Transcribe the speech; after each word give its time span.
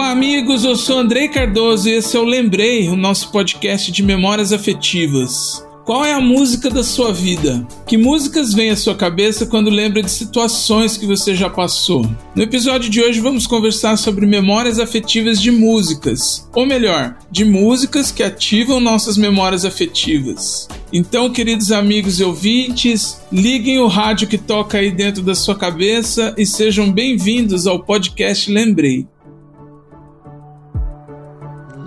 Olá, 0.00 0.12
amigos. 0.12 0.64
Eu 0.64 0.76
sou 0.76 0.98
Andrei 0.98 1.28
Cardoso 1.28 1.86
e 1.86 1.92
esse 1.92 2.16
é 2.16 2.18
o 2.18 2.24
Lembrei, 2.24 2.88
o 2.88 2.96
nosso 2.96 3.30
podcast 3.30 3.92
de 3.92 4.02
memórias 4.02 4.50
afetivas. 4.50 5.62
Qual 5.84 6.02
é 6.02 6.14
a 6.14 6.20
música 6.22 6.70
da 6.70 6.82
sua 6.82 7.12
vida? 7.12 7.68
Que 7.86 7.98
músicas 7.98 8.54
vêm 8.54 8.70
à 8.70 8.76
sua 8.76 8.94
cabeça 8.94 9.44
quando 9.44 9.68
lembra 9.68 10.02
de 10.02 10.10
situações 10.10 10.96
que 10.96 11.04
você 11.04 11.34
já 11.34 11.50
passou? 11.50 12.08
No 12.34 12.42
episódio 12.42 12.88
de 12.88 13.02
hoje 13.02 13.20
vamos 13.20 13.46
conversar 13.46 13.98
sobre 13.98 14.24
memórias 14.24 14.78
afetivas 14.78 15.38
de 15.40 15.50
músicas, 15.50 16.48
ou 16.54 16.64
melhor, 16.64 17.18
de 17.30 17.44
músicas 17.44 18.10
que 18.10 18.22
ativam 18.22 18.80
nossas 18.80 19.18
memórias 19.18 19.66
afetivas. 19.66 20.66
Então, 20.90 21.30
queridos 21.30 21.70
amigos 21.70 22.20
e 22.20 22.24
ouvintes, 22.24 23.20
liguem 23.30 23.78
o 23.78 23.86
rádio 23.86 24.28
que 24.28 24.38
toca 24.38 24.78
aí 24.78 24.90
dentro 24.90 25.22
da 25.22 25.34
sua 25.34 25.54
cabeça 25.54 26.34
e 26.38 26.46
sejam 26.46 26.90
bem-vindos 26.90 27.66
ao 27.66 27.84
podcast 27.84 28.50
Lembrei. 28.50 29.06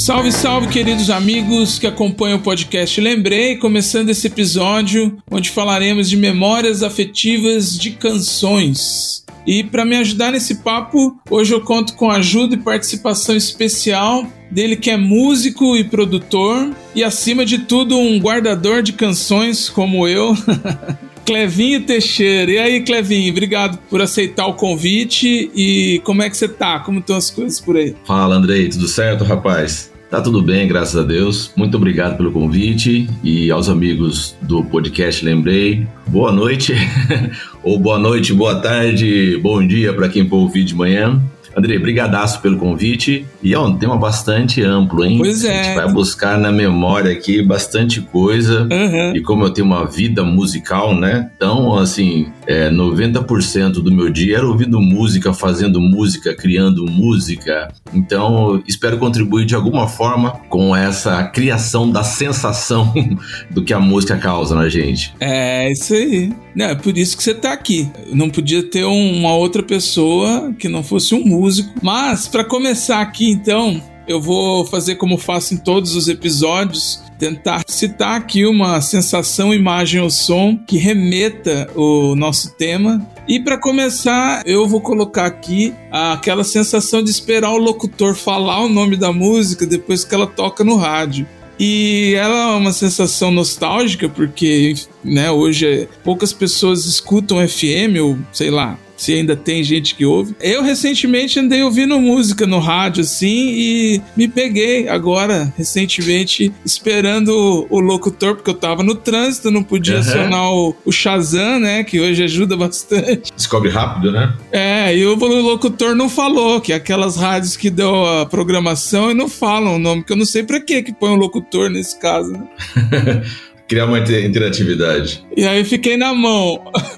Salve, 0.00 0.32
salve, 0.32 0.68
queridos 0.68 1.10
amigos 1.10 1.78
que 1.78 1.86
acompanham 1.86 2.38
o 2.38 2.42
podcast 2.42 2.98
Lembrei, 2.98 3.56
começando 3.56 4.08
esse 4.08 4.28
episódio 4.28 5.18
onde 5.30 5.50
falaremos 5.50 6.08
de 6.08 6.16
memórias 6.16 6.82
afetivas 6.82 7.78
de 7.78 7.90
canções. 7.90 9.22
E 9.46 9.62
para 9.62 9.84
me 9.84 9.96
ajudar 9.96 10.32
nesse 10.32 10.62
papo, 10.62 11.20
hoje 11.28 11.52
eu 11.52 11.60
conto 11.60 11.94
com 11.96 12.10
ajuda 12.10 12.54
e 12.54 12.58
participação 12.58 13.36
especial 13.36 14.26
dele 14.50 14.74
que 14.74 14.90
é 14.90 14.96
músico 14.96 15.76
e 15.76 15.84
produtor 15.84 16.70
e 16.94 17.04
acima 17.04 17.44
de 17.44 17.58
tudo 17.58 17.98
um 17.98 18.18
guardador 18.18 18.82
de 18.82 18.94
canções 18.94 19.68
como 19.68 20.08
eu. 20.08 20.34
Clevinho 21.26 21.82
Teixeira. 21.82 22.50
E 22.50 22.58
aí, 22.58 22.80
Clevinho, 22.82 23.30
obrigado 23.30 23.78
por 23.88 24.00
aceitar 24.02 24.46
o 24.46 24.54
convite. 24.54 25.50
E 25.54 26.00
como 26.04 26.22
é 26.22 26.30
que 26.30 26.36
você 26.36 26.48
tá? 26.48 26.80
Como 26.80 26.98
estão 26.98 27.16
as 27.16 27.30
coisas 27.30 27.60
por 27.60 27.76
aí? 27.76 27.94
Fala, 28.04 28.34
Andrei, 28.34 28.68
tudo 28.68 28.88
certo, 28.88 29.22
rapaz? 29.22 29.89
Tá 30.10 30.20
tudo 30.20 30.42
bem, 30.42 30.66
graças 30.66 30.96
a 30.96 31.04
Deus. 31.04 31.52
Muito 31.54 31.76
obrigado 31.76 32.16
pelo 32.16 32.32
convite 32.32 33.08
e 33.22 33.48
aos 33.48 33.68
amigos 33.68 34.36
do 34.42 34.64
podcast 34.64 35.24
Lembrei. 35.24 35.86
Boa 36.08 36.32
noite, 36.32 36.74
ou 37.62 37.78
boa 37.78 37.96
noite, 37.96 38.34
boa 38.34 38.56
tarde, 38.56 39.38
bom 39.40 39.64
dia 39.64 39.92
para 39.92 40.08
quem 40.08 40.28
for 40.28 40.38
ouvir 40.38 40.64
de 40.64 40.74
manhã. 40.74 41.22
Andrei, 41.56 41.78
brigadaço 41.78 42.40
pelo 42.40 42.56
convite. 42.58 43.26
E 43.42 43.52
é 43.54 43.58
um 43.58 43.76
tema 43.76 43.96
bastante 43.96 44.62
amplo, 44.62 45.04
hein? 45.04 45.18
Pois 45.18 45.44
é. 45.44 45.60
A 45.60 45.62
gente 45.64 45.74
vai 45.74 45.92
buscar 45.92 46.38
na 46.38 46.52
memória 46.52 47.10
aqui 47.12 47.42
bastante 47.42 48.00
coisa. 48.00 48.68
Uhum. 48.70 49.16
E 49.16 49.20
como 49.22 49.44
eu 49.44 49.50
tenho 49.50 49.66
uma 49.66 49.84
vida 49.84 50.22
musical, 50.22 50.94
né? 50.94 51.30
Então, 51.36 51.76
assim, 51.76 52.28
é, 52.46 52.70
90% 52.70 53.72
do 53.82 53.92
meu 53.92 54.10
dia 54.10 54.36
era 54.38 54.46
ouvindo 54.46 54.80
música, 54.80 55.32
fazendo 55.32 55.80
música, 55.80 56.34
criando 56.34 56.84
música. 56.86 57.72
Então, 57.92 58.62
espero 58.66 58.98
contribuir 58.98 59.44
de 59.44 59.54
alguma 59.54 59.88
forma 59.88 60.30
com 60.48 60.74
essa 60.74 61.24
criação 61.24 61.90
da 61.90 62.02
sensação 62.04 62.92
do 63.50 63.62
que 63.64 63.72
a 63.74 63.80
música 63.80 64.16
causa 64.16 64.54
na 64.54 64.68
gente. 64.68 65.12
É 65.20 65.70
isso 65.72 65.94
aí. 65.94 66.32
É 66.58 66.74
por 66.74 66.96
isso 66.96 67.16
que 67.16 67.22
você 67.22 67.34
tá 67.34 67.52
aqui. 67.52 67.88
Não 68.12 68.28
podia 68.30 68.62
ter 68.62 68.84
um- 68.84 69.18
uma 69.18 69.34
outra 69.34 69.62
pessoa 69.62 70.52
que 70.58 70.68
não 70.68 70.82
fosse 70.82 71.14
um 71.14 71.18
músico. 71.24 71.39
Mas, 71.82 72.26
para 72.26 72.44
começar 72.44 73.00
aqui, 73.00 73.30
então, 73.30 73.80
eu 74.06 74.20
vou 74.20 74.64
fazer 74.66 74.96
como 74.96 75.16
faço 75.16 75.54
em 75.54 75.56
todos 75.56 75.94
os 75.94 76.08
episódios. 76.08 77.02
Tentar 77.18 77.62
citar 77.68 78.16
aqui 78.16 78.46
uma 78.46 78.80
sensação, 78.80 79.54
imagem 79.54 80.00
ou 80.00 80.10
som 80.10 80.58
que 80.66 80.78
remeta 80.78 81.70
o 81.76 82.16
nosso 82.16 82.52
tema. 82.56 83.06
E 83.28 83.38
para 83.38 83.58
começar, 83.58 84.42
eu 84.46 84.66
vou 84.66 84.80
colocar 84.80 85.26
aqui 85.26 85.72
aquela 85.92 86.42
sensação 86.42 87.02
de 87.02 87.10
esperar 87.10 87.52
o 87.52 87.58
locutor 87.58 88.14
falar 88.14 88.64
o 88.64 88.68
nome 88.68 88.96
da 88.96 89.12
música 89.12 89.66
depois 89.66 90.04
que 90.04 90.14
ela 90.14 90.26
toca 90.26 90.64
no 90.64 90.76
rádio. 90.76 91.26
E 91.62 92.14
ela 92.16 92.54
é 92.54 92.56
uma 92.56 92.72
sensação 92.72 93.30
nostálgica, 93.30 94.08
porque 94.08 94.74
né, 95.04 95.30
hoje 95.30 95.66
é- 95.66 95.88
poucas 96.02 96.32
pessoas 96.32 96.86
escutam 96.86 97.46
FM, 97.46 98.00
ou 98.02 98.18
sei 98.32 98.50
lá, 98.50 98.78
se 99.00 99.14
ainda 99.14 99.34
tem 99.34 99.64
gente 99.64 99.94
que 99.94 100.04
ouve. 100.04 100.36
Eu 100.38 100.62
recentemente 100.62 101.40
andei 101.40 101.62
ouvindo 101.62 101.98
música 101.98 102.46
no 102.46 102.58
rádio, 102.58 103.00
assim, 103.00 103.26
e 103.26 104.02
me 104.14 104.28
peguei 104.28 104.88
agora, 104.90 105.50
recentemente, 105.56 106.52
esperando 106.66 107.30
o, 107.30 107.66
o 107.70 107.80
locutor, 107.80 108.36
porque 108.36 108.50
eu 108.50 108.54
tava 108.54 108.82
no 108.82 108.94
trânsito, 108.94 109.50
não 109.50 109.62
podia 109.62 109.94
Aham. 109.94 110.00
acionar 110.00 110.52
o, 110.52 110.76
o 110.84 110.92
Shazam, 110.92 111.60
né, 111.60 111.82
que 111.82 111.98
hoje 111.98 112.22
ajuda 112.24 112.58
bastante. 112.58 113.32
Descobre 113.34 113.70
rápido, 113.70 114.12
né? 114.12 114.34
É, 114.52 114.94
e 114.94 115.06
o 115.06 115.14
locutor 115.14 115.96
não 115.96 116.10
falou, 116.10 116.60
que 116.60 116.70
é 116.70 116.76
aquelas 116.76 117.16
rádios 117.16 117.56
que 117.56 117.70
dão 117.70 118.04
a 118.04 118.26
programação 118.26 119.10
e 119.10 119.14
não 119.14 119.30
falam 119.30 119.76
o 119.76 119.78
nome, 119.78 120.04
que 120.04 120.12
eu 120.12 120.16
não 120.16 120.26
sei 120.26 120.42
pra 120.42 120.60
que 120.60 120.82
que 120.82 120.92
põe 120.92 121.08
um 121.08 121.16
locutor 121.16 121.70
nesse 121.70 121.98
caso, 121.98 122.32
né? 122.32 122.46
Criar 123.70 123.86
uma 123.86 124.00
inter- 124.00 124.24
interatividade. 124.26 125.24
E 125.36 125.46
aí 125.46 125.64
fiquei 125.64 125.96
na 125.96 126.12
mão. 126.12 126.60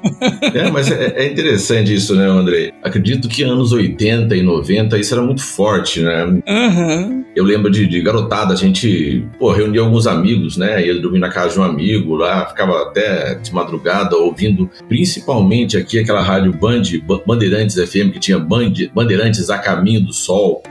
É, 0.55 0.69
mas 0.71 0.91
é, 0.91 1.15
é 1.17 1.27
interessante 1.31 1.95
isso, 1.95 2.15
né, 2.17 2.27
Andrei? 2.27 2.73
Acredito 2.83 3.29
que 3.29 3.43
anos 3.45 3.73
80 3.73 4.35
e 4.37 4.43
90 4.43 4.99
isso 4.99 5.15
era 5.15 5.23
muito 5.23 5.43
forte, 5.43 6.01
né? 6.01 6.41
Aham. 6.47 7.25
Eu 7.35 7.45
lembro 7.45 7.71
de, 7.71 7.87
de 7.87 8.01
garotada, 8.01 8.53
a 8.53 8.57
gente 8.57 9.25
pô, 9.39 9.53
reunia 9.53 9.81
alguns 9.81 10.07
amigos, 10.07 10.57
né? 10.57 10.85
Ia 10.85 11.01
dormir 11.01 11.19
na 11.21 11.29
casa 11.29 11.55
de 11.55 11.61
um 11.61 11.63
amigo 11.63 12.15
lá, 12.17 12.47
ficava 12.47 12.83
até 12.83 13.35
de 13.37 13.53
madrugada 13.55 14.17
ouvindo, 14.17 14.69
principalmente 14.89 15.77
aqui 15.77 15.99
aquela 16.01 16.23
rádio 16.23 16.53
Band, 16.53 16.83
Ba- 17.07 17.21
Bandeirantes 17.27 17.77
FM, 17.77 18.11
que 18.13 18.19
tinha 18.21 18.39
Band, 18.39 18.73
Bandeirantes 18.95 19.51
a 19.51 19.59
Caminho 19.59 20.01
do 20.01 20.13
Sol, 20.13 20.63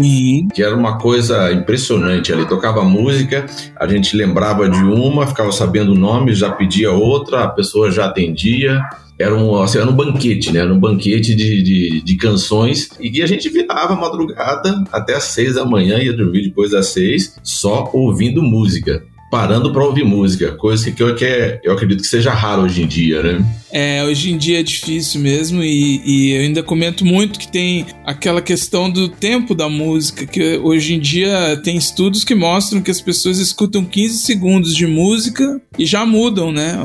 Sim. 0.00 0.46
que 0.54 0.62
era 0.62 0.76
uma 0.76 0.96
coisa 0.98 1.52
impressionante 1.52 2.32
ali. 2.32 2.46
Tocava 2.46 2.82
música, 2.84 3.46
a 3.76 3.86
gente 3.86 4.16
lembrava 4.16 4.68
de 4.68 4.78
uma, 4.78 5.26
ficava 5.26 5.50
sabendo 5.50 5.92
o 5.92 5.98
nome, 5.98 6.34
já 6.34 6.50
pedia 6.50 6.92
outra, 6.92 7.44
a 7.44 7.48
pessoa 7.48 7.90
já 7.90 8.06
atendia. 8.06 8.80
Era 9.18 9.34
um, 9.34 9.60
assim, 9.60 9.78
era 9.78 9.90
um 9.90 9.96
banquete, 9.96 10.52
né? 10.52 10.60
Era 10.60 10.72
um 10.72 10.78
banquete 10.78 11.34
de, 11.34 11.62
de, 11.62 12.00
de 12.02 12.16
canções 12.16 12.90
e 13.00 13.20
a 13.20 13.26
gente 13.26 13.48
virava 13.48 13.96
madrugada 13.96 14.84
até 14.92 15.16
às 15.16 15.24
seis 15.24 15.56
da 15.56 15.64
manhã, 15.64 15.98
ia 15.98 16.12
dormir 16.12 16.42
depois 16.42 16.70
das 16.70 16.86
seis, 16.86 17.36
só 17.42 17.90
ouvindo 17.92 18.40
música. 18.40 19.04
Parando 19.30 19.72
para 19.72 19.84
ouvir 19.84 20.04
música, 20.04 20.52
coisa 20.52 20.90
que 20.90 21.02
eu, 21.02 21.14
que 21.14 21.24
é- 21.24 21.60
eu 21.62 21.72
acredito 21.72 22.00
que 22.00 22.06
seja 22.06 22.32
raro 22.32 22.62
hoje 22.62 22.82
em 22.82 22.86
dia, 22.86 23.22
né? 23.22 23.44
É, 23.70 24.02
hoje 24.02 24.30
em 24.30 24.38
dia 24.38 24.60
é 24.60 24.62
difícil 24.62 25.20
mesmo 25.20 25.62
e, 25.62 26.00
e 26.02 26.30
eu 26.32 26.40
ainda 26.40 26.62
comento 26.62 27.04
muito 27.04 27.38
que 27.38 27.46
tem 27.52 27.84
aquela 28.06 28.40
questão 28.40 28.88
do 28.90 29.08
tempo 29.10 29.54
da 29.54 29.68
música, 29.68 30.24
que 30.24 30.56
hoje 30.56 30.94
em 30.94 30.98
dia 30.98 31.60
tem 31.62 31.76
estudos 31.76 32.24
que 32.24 32.34
mostram 32.34 32.80
que 32.80 32.90
as 32.90 33.00
pessoas 33.02 33.38
escutam 33.38 33.84
15 33.84 34.20
segundos 34.20 34.74
de 34.74 34.86
música 34.86 35.60
e 35.78 35.84
já 35.84 36.06
mudam, 36.06 36.50
né? 36.50 36.78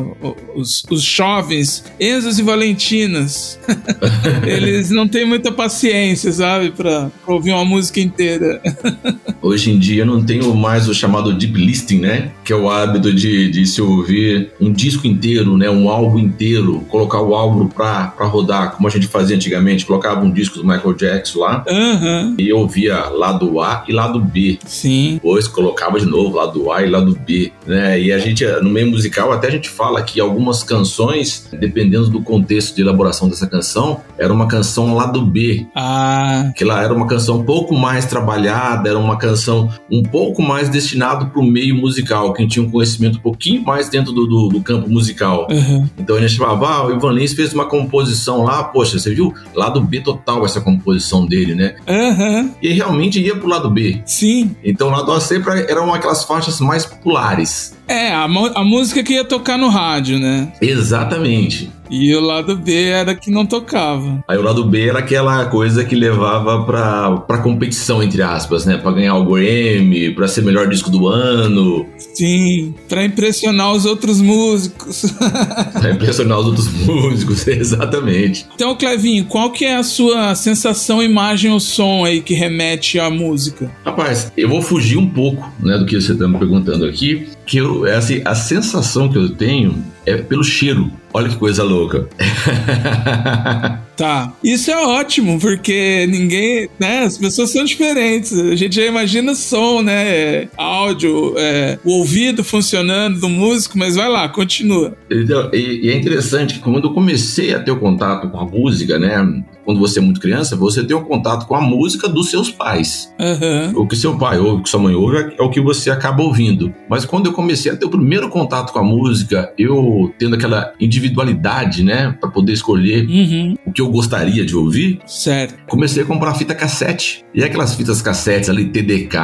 Os, 0.55 0.83
os 0.89 1.01
jovens, 1.01 1.85
Enzos 1.97 2.37
e 2.37 2.41
Valentinas, 2.43 3.57
eles 4.45 4.89
não 4.89 5.07
têm 5.07 5.25
muita 5.25 5.53
paciência, 5.53 6.33
sabe, 6.33 6.71
pra 6.71 7.09
ouvir 7.25 7.51
uma 7.53 7.63
música 7.63 8.01
inteira. 8.01 8.61
Hoje 9.41 9.71
em 9.71 9.79
dia 9.79 10.01
eu 10.03 10.05
não 10.05 10.23
tenho 10.23 10.53
mais 10.53 10.89
o 10.89 10.93
chamado 10.93 11.33
deep 11.37 11.53
listening, 11.57 12.01
né? 12.01 12.31
Que 12.43 12.51
é 12.51 12.55
o 12.55 12.69
hábito 12.69 13.13
de, 13.13 13.49
de 13.49 13.65
se 13.65 13.81
ouvir 13.81 14.51
um 14.59 14.71
disco 14.71 15.07
inteiro, 15.07 15.57
né? 15.57 15.69
Um 15.69 15.89
álbum 15.89 16.19
inteiro, 16.19 16.83
colocar 16.89 17.21
o 17.21 17.33
álbum 17.35 17.67
pra, 17.67 18.07
pra 18.07 18.25
rodar, 18.25 18.71
como 18.75 18.87
a 18.87 18.91
gente 18.91 19.07
fazia 19.07 19.35
antigamente, 19.35 19.85
colocava 19.85 20.21
um 20.23 20.31
disco 20.31 20.57
do 20.57 20.63
Michael 20.67 20.93
Jackson 20.93 21.39
lá 21.39 21.63
Aham, 21.67 22.35
e 22.37 22.51
ouvia 22.51 23.05
lado 23.09 23.59
A 23.61 23.83
e 23.87 23.93
lado 23.93 24.19
B. 24.19 24.59
sim. 24.65 25.13
Depois 25.15 25.47
colocava 25.47 25.99
de 25.99 26.05
novo 26.05 26.35
lado 26.37 26.71
A 26.71 26.83
e 26.83 26.89
lado 26.89 27.17
B, 27.25 27.51
né? 27.65 27.99
E 27.99 28.11
a 28.11 28.17
gente, 28.19 28.45
no 28.61 28.69
meio 28.69 28.89
musical, 28.89 29.31
até 29.31 29.47
a 29.47 29.51
gente 29.51 29.69
fala 29.69 30.01
que 30.01 30.19
algumas 30.19 30.63
canções, 30.63 31.47
dependendo 31.59 32.09
do 32.09 32.21
contexto 32.21 32.75
de 32.75 32.81
elaboração 32.81 33.29
dessa 33.29 33.47
canção, 33.47 34.01
era 34.17 34.31
uma 34.33 34.47
canção 34.47 34.93
lado 34.95 35.25
B, 35.25 35.65
Ah, 35.75 36.51
que 36.55 36.63
ela 36.63 36.83
era 36.83 36.93
uma 36.93 37.07
canção 37.07 37.39
um 37.39 37.43
pouco 37.45 37.73
mais 37.75 38.05
trabalhada, 38.05 38.89
era 38.89 38.97
uma 38.99 39.17
canção 39.17 39.69
um 39.91 40.03
pouco 40.03 40.41
mais 40.41 40.69
destinada 40.69 41.25
para 41.25 41.39
o 41.39 41.45
meio 41.45 41.75
musical, 41.75 42.22
quem 42.31 42.47
tinha 42.47 42.65
um 42.65 42.69
conhecimento 42.71 43.17
um 43.17 43.21
pouquinho 43.21 43.63
mais 43.63 43.89
dentro 43.89 44.13
do, 44.13 44.25
do, 44.25 44.49
do 44.49 44.61
campo 44.61 44.89
musical. 44.89 45.47
aham. 45.51 45.89
Então 45.97 46.15
a 46.15 46.21
gente 46.21 46.37
falava, 46.37 46.67
ah, 46.67 46.85
o 46.87 46.91
Ivan 46.95 47.11
Lins 47.11 47.33
fez 47.33 47.51
uma 47.53 47.65
composição 47.65 48.43
lá, 48.43 48.63
poxa, 48.63 48.97
você 48.99 49.13
viu? 49.13 49.33
Lado 49.53 49.81
B 49.81 49.99
total 49.99 50.45
essa 50.45 50.61
composição 50.61 51.25
dele, 51.25 51.55
né? 51.55 51.75
Aham, 51.87 52.51
E 52.61 52.69
realmente 52.71 53.19
ia 53.19 53.35
pro 53.35 53.47
lado 53.47 53.69
B. 53.69 54.01
sim. 54.05 54.55
Então 54.63 54.87
o 54.87 54.91
lado 54.91 55.11
A 55.11 55.19
sempre 55.19 55.65
eram 55.69 55.93
aquelas 55.93 56.23
faixas 56.23 56.59
mais 56.59 56.85
populares. 56.85 57.75
É, 57.87 58.09
a, 58.11 58.23
a 58.23 58.63
música 58.63 59.03
que 59.03 59.13
ia 59.13 59.23
tocar 59.23 59.57
no 59.57 59.67
rádio, 59.69 60.19
né? 60.19 60.51
Exatamente. 60.61 61.69
E 61.89 62.15
o 62.15 62.21
lado 62.21 62.55
B 62.55 62.85
era 62.85 63.13
que 63.13 63.29
não 63.29 63.45
tocava. 63.45 64.23
Aí 64.27 64.37
o 64.37 64.41
lado 64.41 64.63
B 64.63 64.87
era 64.87 64.99
aquela 64.99 65.45
coisa 65.45 65.83
que 65.83 65.95
levava 65.95 66.63
pra, 66.65 67.17
pra 67.17 67.37
competição, 67.39 68.01
entre 68.01 68.21
aspas, 68.21 68.65
né? 68.65 68.77
Pra 68.77 68.91
ganhar 68.91 69.15
o 69.15 69.25
Grammy, 69.25 70.09
pra 70.11 70.27
ser 70.27 70.41
melhor 70.43 70.67
disco 70.67 70.89
do 70.89 71.07
ano, 71.07 71.85
Sim, 72.15 72.73
pra 72.87 73.05
impressionar 73.05 73.73
os 73.73 73.85
outros 73.85 74.19
músicos. 74.21 75.13
pra 75.79 75.91
impressionar 75.91 76.39
os 76.39 76.47
outros 76.47 76.67
músicos, 76.71 77.45
exatamente. 77.47 78.47
então, 78.55 78.75
Clevinho, 78.75 79.25
qual 79.25 79.51
que 79.51 79.65
é 79.65 79.75
a 79.75 79.83
sua 79.83 80.33
sensação, 80.35 81.03
imagem 81.03 81.51
ou 81.51 81.59
som 81.59 82.05
aí 82.05 82.21
que 82.21 82.33
remete 82.33 82.99
à 82.99 83.09
música? 83.09 83.71
Rapaz, 83.85 84.31
eu 84.35 84.49
vou 84.49 84.61
fugir 84.61 84.97
um 84.97 85.07
pouco 85.07 85.47
né, 85.59 85.77
do 85.77 85.85
que 85.85 85.99
você 85.99 86.13
está 86.13 86.27
me 86.27 86.37
perguntando 86.39 86.85
aqui, 86.85 87.27
que 87.45 87.57
eu, 87.57 87.85
é 87.85 87.95
assim, 87.95 88.21
a 88.25 88.35
sensação 88.35 89.09
que 89.09 89.17
eu 89.17 89.35
tenho 89.35 89.83
é 90.05 90.17
pelo 90.17 90.43
cheiro. 90.43 90.91
Olha 91.13 91.29
que 91.29 91.35
coisa 91.35 91.63
louca. 91.63 92.07
Tá. 93.95 94.33
Isso 94.43 94.71
é 94.71 94.85
ótimo, 94.85 95.39
porque 95.39 96.07
ninguém, 96.07 96.69
né? 96.79 97.03
As 97.03 97.17
pessoas 97.17 97.51
são 97.51 97.63
diferentes. 97.63 98.37
A 98.37 98.55
gente 98.55 98.75
já 98.75 98.85
imagina 98.85 99.35
som, 99.35 99.81
né? 99.81 100.47
Áudio, 100.57 101.35
é, 101.37 101.77
o 101.83 101.99
ouvido 101.99 102.43
funcionando 102.43 103.19
do 103.19 103.29
músico, 103.29 103.77
mas 103.77 103.95
vai 103.95 104.09
lá, 104.09 104.27
continua. 104.27 104.95
Então, 105.09 105.49
e, 105.53 105.85
e 105.85 105.89
é 105.89 105.95
interessante 105.95 106.55
que 106.55 106.59
quando 106.59 106.87
eu 106.87 106.93
comecei 106.93 107.53
a 107.53 107.59
ter 107.59 107.71
o 107.71 107.79
contato 107.79 108.29
com 108.29 108.39
a 108.39 108.45
música, 108.45 108.97
né? 108.97 109.43
Quando 109.63 109.79
você 109.79 109.99
é 109.99 110.01
muito 110.01 110.19
criança, 110.19 110.55
você 110.55 110.83
tem 110.83 110.95
o 110.95 111.05
contato 111.05 111.47
com 111.47 111.55
a 111.55 111.61
música 111.61 112.09
dos 112.09 112.29
seus 112.29 112.51
pais. 112.51 113.13
Aham. 113.19 113.73
O 113.75 113.87
que 113.87 113.95
seu 113.95 114.17
pai 114.17 114.37
ouve, 114.37 114.59
o 114.59 114.63
que 114.63 114.69
sua 114.69 114.79
mãe 114.79 114.93
ouve, 114.93 115.33
é 115.37 115.41
o 115.41 115.49
que 115.49 115.61
você 115.61 115.89
acaba 115.89 116.21
ouvindo. 116.21 116.73
Mas 116.89 117.05
quando 117.05 117.27
eu 117.27 117.33
comecei 117.33 117.71
a 117.71 117.75
ter 117.75 117.85
o 117.85 117.89
primeiro 117.89 118.27
contato 118.29 118.73
com 118.73 118.79
a 118.79 118.83
música, 118.83 119.53
eu 119.57 119.77
tendo 120.17 120.35
aquela 120.35 120.73
individualidade, 120.79 121.83
né? 121.83 122.15
Para 122.19 122.29
poder 122.29 122.53
escolher 122.53 123.05
Uhum. 123.07 123.55
o 123.65 123.71
que 123.71 123.81
eu 123.81 123.89
gostaria 123.89 124.45
de 124.45 124.55
ouvir, 124.55 124.99
Certo. 125.05 125.55
comecei 125.67 126.03
a 126.03 126.05
comprar 126.05 126.33
fita 126.35 126.55
cassete. 126.55 127.23
E 127.33 127.43
aquelas 127.43 127.75
fitas 127.75 128.01
cassetes 128.01 128.49
ali, 128.49 128.65
TDK, 128.65 129.17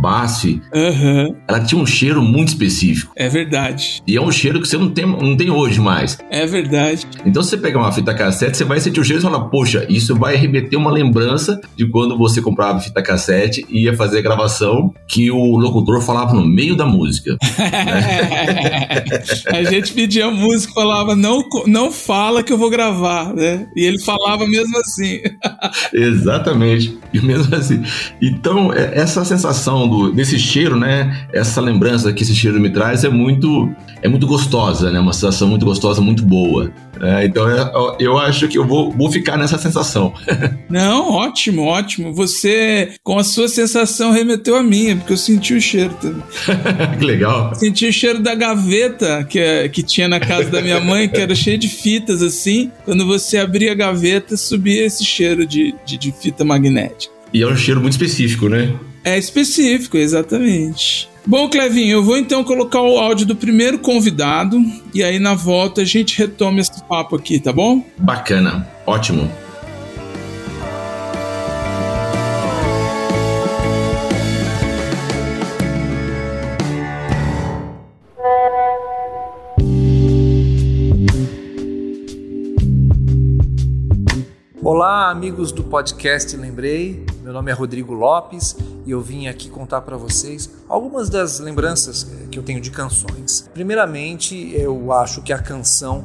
BASF, 0.00 0.60
Aham. 0.74 1.34
ela 1.46 1.60
tinha 1.60 1.80
um 1.80 1.86
cheiro 1.86 2.22
muito 2.22 2.48
específico. 2.48 3.12
É 3.16 3.28
verdade. 3.28 4.02
E 4.06 4.16
é 4.16 4.20
um 4.20 4.32
cheiro 4.32 4.60
que 4.60 4.66
você 4.68 4.78
não 4.78 4.90
tem, 4.90 5.06
não 5.06 5.36
tem 5.36 5.50
hoje 5.50 5.80
mais. 5.80 6.18
É 6.30 6.46
verdade. 6.46 7.06
Então, 7.26 7.42
se 7.42 7.50
você 7.50 7.56
pegar 7.58 7.80
uma 7.80 7.92
fita 7.92 8.14
cassete, 8.14 8.56
você 8.56 8.64
vai 8.64 8.80
sentir 8.80 9.00
o 9.00 9.04
cheiro 9.04 9.20
e 9.20 9.22
falar, 9.22 9.40
poxa, 9.48 9.84
isso 9.88 10.14
vai 10.16 10.36
remeter 10.36 10.78
uma 10.78 10.90
lembrança 10.90 11.60
de 11.76 11.86
quando 11.86 12.16
você 12.16 12.40
comprava 12.40 12.80
fita 12.80 13.02
cassete 13.02 13.64
e 13.68 13.84
ia 13.84 13.94
fazer 13.96 14.18
a 14.18 14.22
gravação 14.22 14.92
que 15.06 15.30
o 15.30 15.56
locutor 15.56 16.00
falava 16.00 16.34
no 16.34 16.46
meio 16.46 16.74
da 16.76 16.86
música. 16.86 17.36
a 19.52 19.62
gente 19.78 19.92
pedia 19.92 20.30
música, 20.30 20.72
falava, 20.72 21.14
não, 21.16 21.42
não 21.66 21.90
fala 21.90 22.42
que 22.42 22.52
eu 22.52 22.58
vou 22.58 22.70
gravar, 22.70 23.34
né? 23.34 23.66
E 23.76 23.82
ele 23.84 23.98
falava 24.00 24.46
mesmo 24.46 24.76
assim. 24.78 25.20
Exatamente. 25.92 26.98
E 27.12 27.20
mesmo 27.20 27.54
assim. 27.54 27.82
Então, 28.20 28.72
é- 28.72 28.92
essa 28.98 29.24
sensação 29.24 29.88
do, 29.88 30.12
desse 30.12 30.38
cheiro, 30.38 30.76
né? 30.76 31.26
Essa 31.32 31.60
lembrança 31.60 32.12
que 32.12 32.22
esse 32.22 32.34
cheiro 32.34 32.60
me 32.60 32.70
traz 32.70 33.04
é 33.04 33.08
muito, 33.08 33.70
é 34.02 34.08
muito 34.08 34.26
gostosa, 34.26 34.90
né? 34.90 35.00
Uma 35.00 35.12
sensação 35.12 35.48
muito 35.48 35.64
gostosa, 35.64 36.00
muito 36.00 36.22
boa. 36.24 36.70
É, 37.00 37.24
então, 37.26 37.48
é- 37.48 37.72
eu 38.00 38.18
acho 38.18 38.48
que 38.48 38.58
eu 38.58 38.66
vou, 38.66 38.90
vou 38.92 39.10
ficar 39.10 39.36
nessa 39.36 39.56
sensação. 39.58 40.12
Não, 40.68 41.10
ótimo, 41.12 41.62
ótimo. 41.62 42.12
Você, 42.14 42.90
com 43.02 43.18
a 43.18 43.24
sua 43.24 43.48
sensação, 43.48 44.10
remeteu 44.12 44.56
a 44.56 44.62
minha, 44.62 44.96
porque 44.96 45.12
eu 45.12 45.16
senti 45.16 45.54
o 45.54 45.60
cheiro 45.60 45.94
também. 46.00 46.22
que 46.98 47.04
legal. 47.04 47.54
Senti 47.54 47.86
o 47.86 47.92
cheiro 47.92 48.20
da 48.22 48.34
gaveta 48.34 49.24
que, 49.24 49.38
é- 49.38 49.67
que 49.68 49.82
tinha 49.82 50.08
na 50.08 50.18
casa 50.18 50.50
da 50.50 50.60
minha 50.60 50.80
mãe, 50.80 51.08
que 51.08 51.20
era 51.20 51.34
cheio 51.34 51.58
de 51.58 51.68
fitas 51.68 52.22
assim. 52.22 52.70
Quando 52.84 53.06
você 53.06 53.38
abria 53.38 53.72
a 53.72 53.74
gaveta, 53.74 54.36
subia 54.36 54.84
esse 54.84 55.04
cheiro 55.04 55.46
de, 55.46 55.74
de, 55.84 55.96
de 55.96 56.12
fita 56.12 56.44
magnética. 56.44 57.12
E 57.32 57.42
é 57.42 57.46
um 57.46 57.56
cheiro 57.56 57.80
muito 57.80 57.92
específico, 57.92 58.48
né? 58.48 58.72
É 59.04 59.18
específico, 59.18 59.96
exatamente. 59.96 61.08
Bom, 61.26 61.48
Clevinho, 61.48 61.98
eu 61.98 62.02
vou 62.02 62.16
então 62.16 62.42
colocar 62.42 62.80
o 62.80 62.98
áudio 62.98 63.26
do 63.26 63.36
primeiro 63.36 63.78
convidado 63.78 64.58
e 64.94 65.02
aí 65.02 65.18
na 65.18 65.34
volta 65.34 65.82
a 65.82 65.84
gente 65.84 66.16
retoma 66.16 66.60
esse 66.60 66.82
papo 66.84 67.16
aqui, 67.16 67.38
tá 67.38 67.52
bom? 67.52 67.84
Bacana. 67.98 68.66
Ótimo. 68.86 69.30
Olá, 85.08 85.16
amigos 85.16 85.52
do 85.52 85.64
podcast 85.64 86.36
Lembrei. 86.36 87.06
Meu 87.22 87.32
nome 87.32 87.50
é 87.50 87.54
Rodrigo 87.54 87.94
Lopes 87.94 88.54
e 88.84 88.90
eu 88.90 89.00
vim 89.00 89.26
aqui 89.26 89.48
contar 89.48 89.80
para 89.80 89.96
vocês 89.96 90.50
algumas 90.68 91.08
das 91.08 91.40
lembranças 91.40 92.06
eh, 92.12 92.26
que 92.30 92.38
eu 92.38 92.42
tenho 92.42 92.60
de 92.60 92.70
canções. 92.70 93.48
Primeiramente, 93.54 94.52
eu 94.54 94.92
acho 94.92 95.22
que 95.22 95.32
a 95.32 95.38
canção 95.38 96.04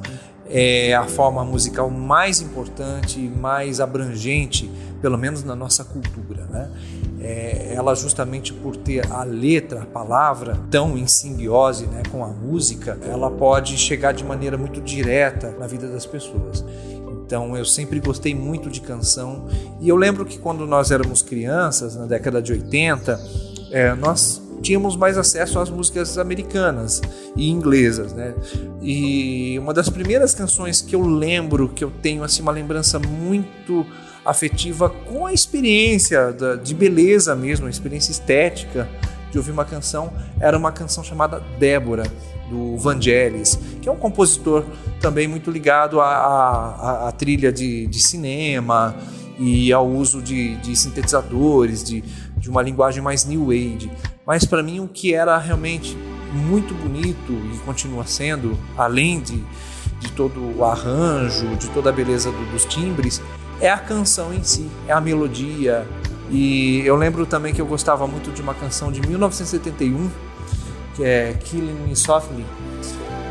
é 0.50 0.94
a 0.94 1.04
forma 1.04 1.44
musical 1.44 1.90
mais 1.90 2.40
importante 2.40 3.20
e 3.20 3.28
mais 3.28 3.82
abrangente, 3.82 4.72
pelo 5.02 5.18
menos 5.18 5.44
na 5.44 5.54
nossa 5.54 5.84
cultura, 5.84 6.46
né? 6.46 6.72
É, 7.20 7.74
ela 7.76 7.96
justamente 7.96 8.54
por 8.54 8.78
ter 8.78 9.10
a 9.12 9.24
letra, 9.24 9.84
a 9.84 9.86
palavra 9.86 10.58
tão 10.72 10.98
em 10.98 11.08
simbiose 11.08 11.88
né, 11.88 12.04
com 12.12 12.24
a 12.24 12.28
música, 12.28 12.98
ela 13.06 13.32
pode 13.32 13.78
chegar 13.78 14.14
de 14.14 14.26
maneira 14.26 14.58
muito 14.58 14.82
direta 14.82 15.52
na 15.60 15.68
vida 15.68 15.88
das 15.88 16.06
pessoas. 16.06 16.64
Então 17.26 17.56
eu 17.58 17.66
sempre 17.66 18.00
gostei 18.00 18.36
muito 18.36 18.70
de 18.70 18.82
canção 18.82 19.48
e 19.80 19.88
eu 19.90 19.96
lembro 19.96 20.26
que 20.26 20.38
quando 20.38 20.66
nós 20.68 20.92
éramos 20.92 21.22
crianças, 21.22 21.96
na 21.96 22.06
década 22.06 22.42
de 22.42 22.52
80, 22.52 23.20
é, 23.72 23.96
nós 23.96 24.42
tínhamos 24.62 24.96
mais 24.96 25.18
acesso 25.18 25.60
às 25.60 25.70
músicas 25.70 26.18
americanas 26.18 27.02
e 27.36 27.50
inglesas, 27.50 28.14
né? 28.14 28.34
E 28.82 29.58
uma 29.60 29.74
das 29.74 29.90
primeiras 29.90 30.34
canções 30.34 30.82
que 30.82 30.96
eu 30.96 31.02
lembro, 31.06 31.68
que 31.70 31.84
eu 31.84 31.92
tenho 32.02 32.24
assim 32.24 32.42
uma 32.42 32.52
lembrança 32.52 32.98
muito 33.00 33.86
afetiva 34.24 34.90
com 34.90 35.26
a 35.26 35.34
experiência 35.34 36.32
da- 36.32 36.56
de 36.56 36.74
beleza 36.74 37.36
mesmo, 37.36 37.68
a 37.68 37.70
experiência 37.70 38.12
estética 38.12 38.88
de 39.32 39.38
ouvir 39.38 39.52
uma 39.52 39.66
canção, 39.66 40.14
era 40.40 40.58
uma 40.58 40.72
canção 40.72 41.04
chamada 41.04 41.42
Débora 41.60 42.04
do 42.54 42.78
Vangelis, 42.78 43.58
que 43.82 43.90
é 43.90 43.92
um 43.92 43.96
compositor 43.96 44.64
também 45.02 45.28
muito 45.28 45.50
ligado 45.50 46.00
à, 46.00 46.06
à- 46.08 47.08
à 47.10 47.12
trilha 47.12 47.52
de, 47.52 47.88
de 47.88 48.00
cinema 48.00 48.96
e 49.40 49.74
ao 49.74 49.88
uso 49.88 50.22
de, 50.22 50.56
de 50.58 50.76
sintetizadores, 50.76 51.84
de, 51.84 52.04
de 52.38 52.50
uma 52.50 52.62
linguagem 52.62 53.02
mais 53.02 53.26
new 53.26 53.50
age. 53.50 53.90
Mas 54.26 54.46
para 54.46 54.62
mim 54.62 54.80
o 54.80 54.88
que 54.88 55.14
era 55.14 55.38
realmente 55.38 55.98
muito 56.34 56.74
bonito 56.76 57.34
e 57.54 57.58
continua 57.66 58.06
sendo, 58.06 58.58
além 58.78 59.20
de, 59.20 59.44
de 60.00 60.12
todo 60.16 60.40
o 60.58 60.64
arranjo, 60.64 61.56
de 61.58 61.68
toda 61.72 61.90
a 61.90 61.94
beleza 61.94 62.32
do- 62.32 62.52
dos 62.52 62.66
timbres, 62.66 63.22
é 63.60 63.70
a 63.70 63.78
canção 63.78 64.34
em 64.34 64.44
si, 64.44 64.68
é 64.88 64.94
a 64.94 65.02
melodia. 65.02 65.86
E 66.32 66.82
eu 66.86 66.96
lembro 66.96 67.26
também 67.26 67.54
que 67.54 67.62
eu 67.62 67.66
gostava 67.66 68.08
muito 68.08 68.32
de 68.32 68.42
uma 68.42 68.54
canção 68.54 68.92
de 68.92 69.02
1971 69.02 70.10
que 70.96 71.04
é 71.04 71.34
Killing 71.44 71.88
Me 71.88 71.96
Softly, 71.96 72.46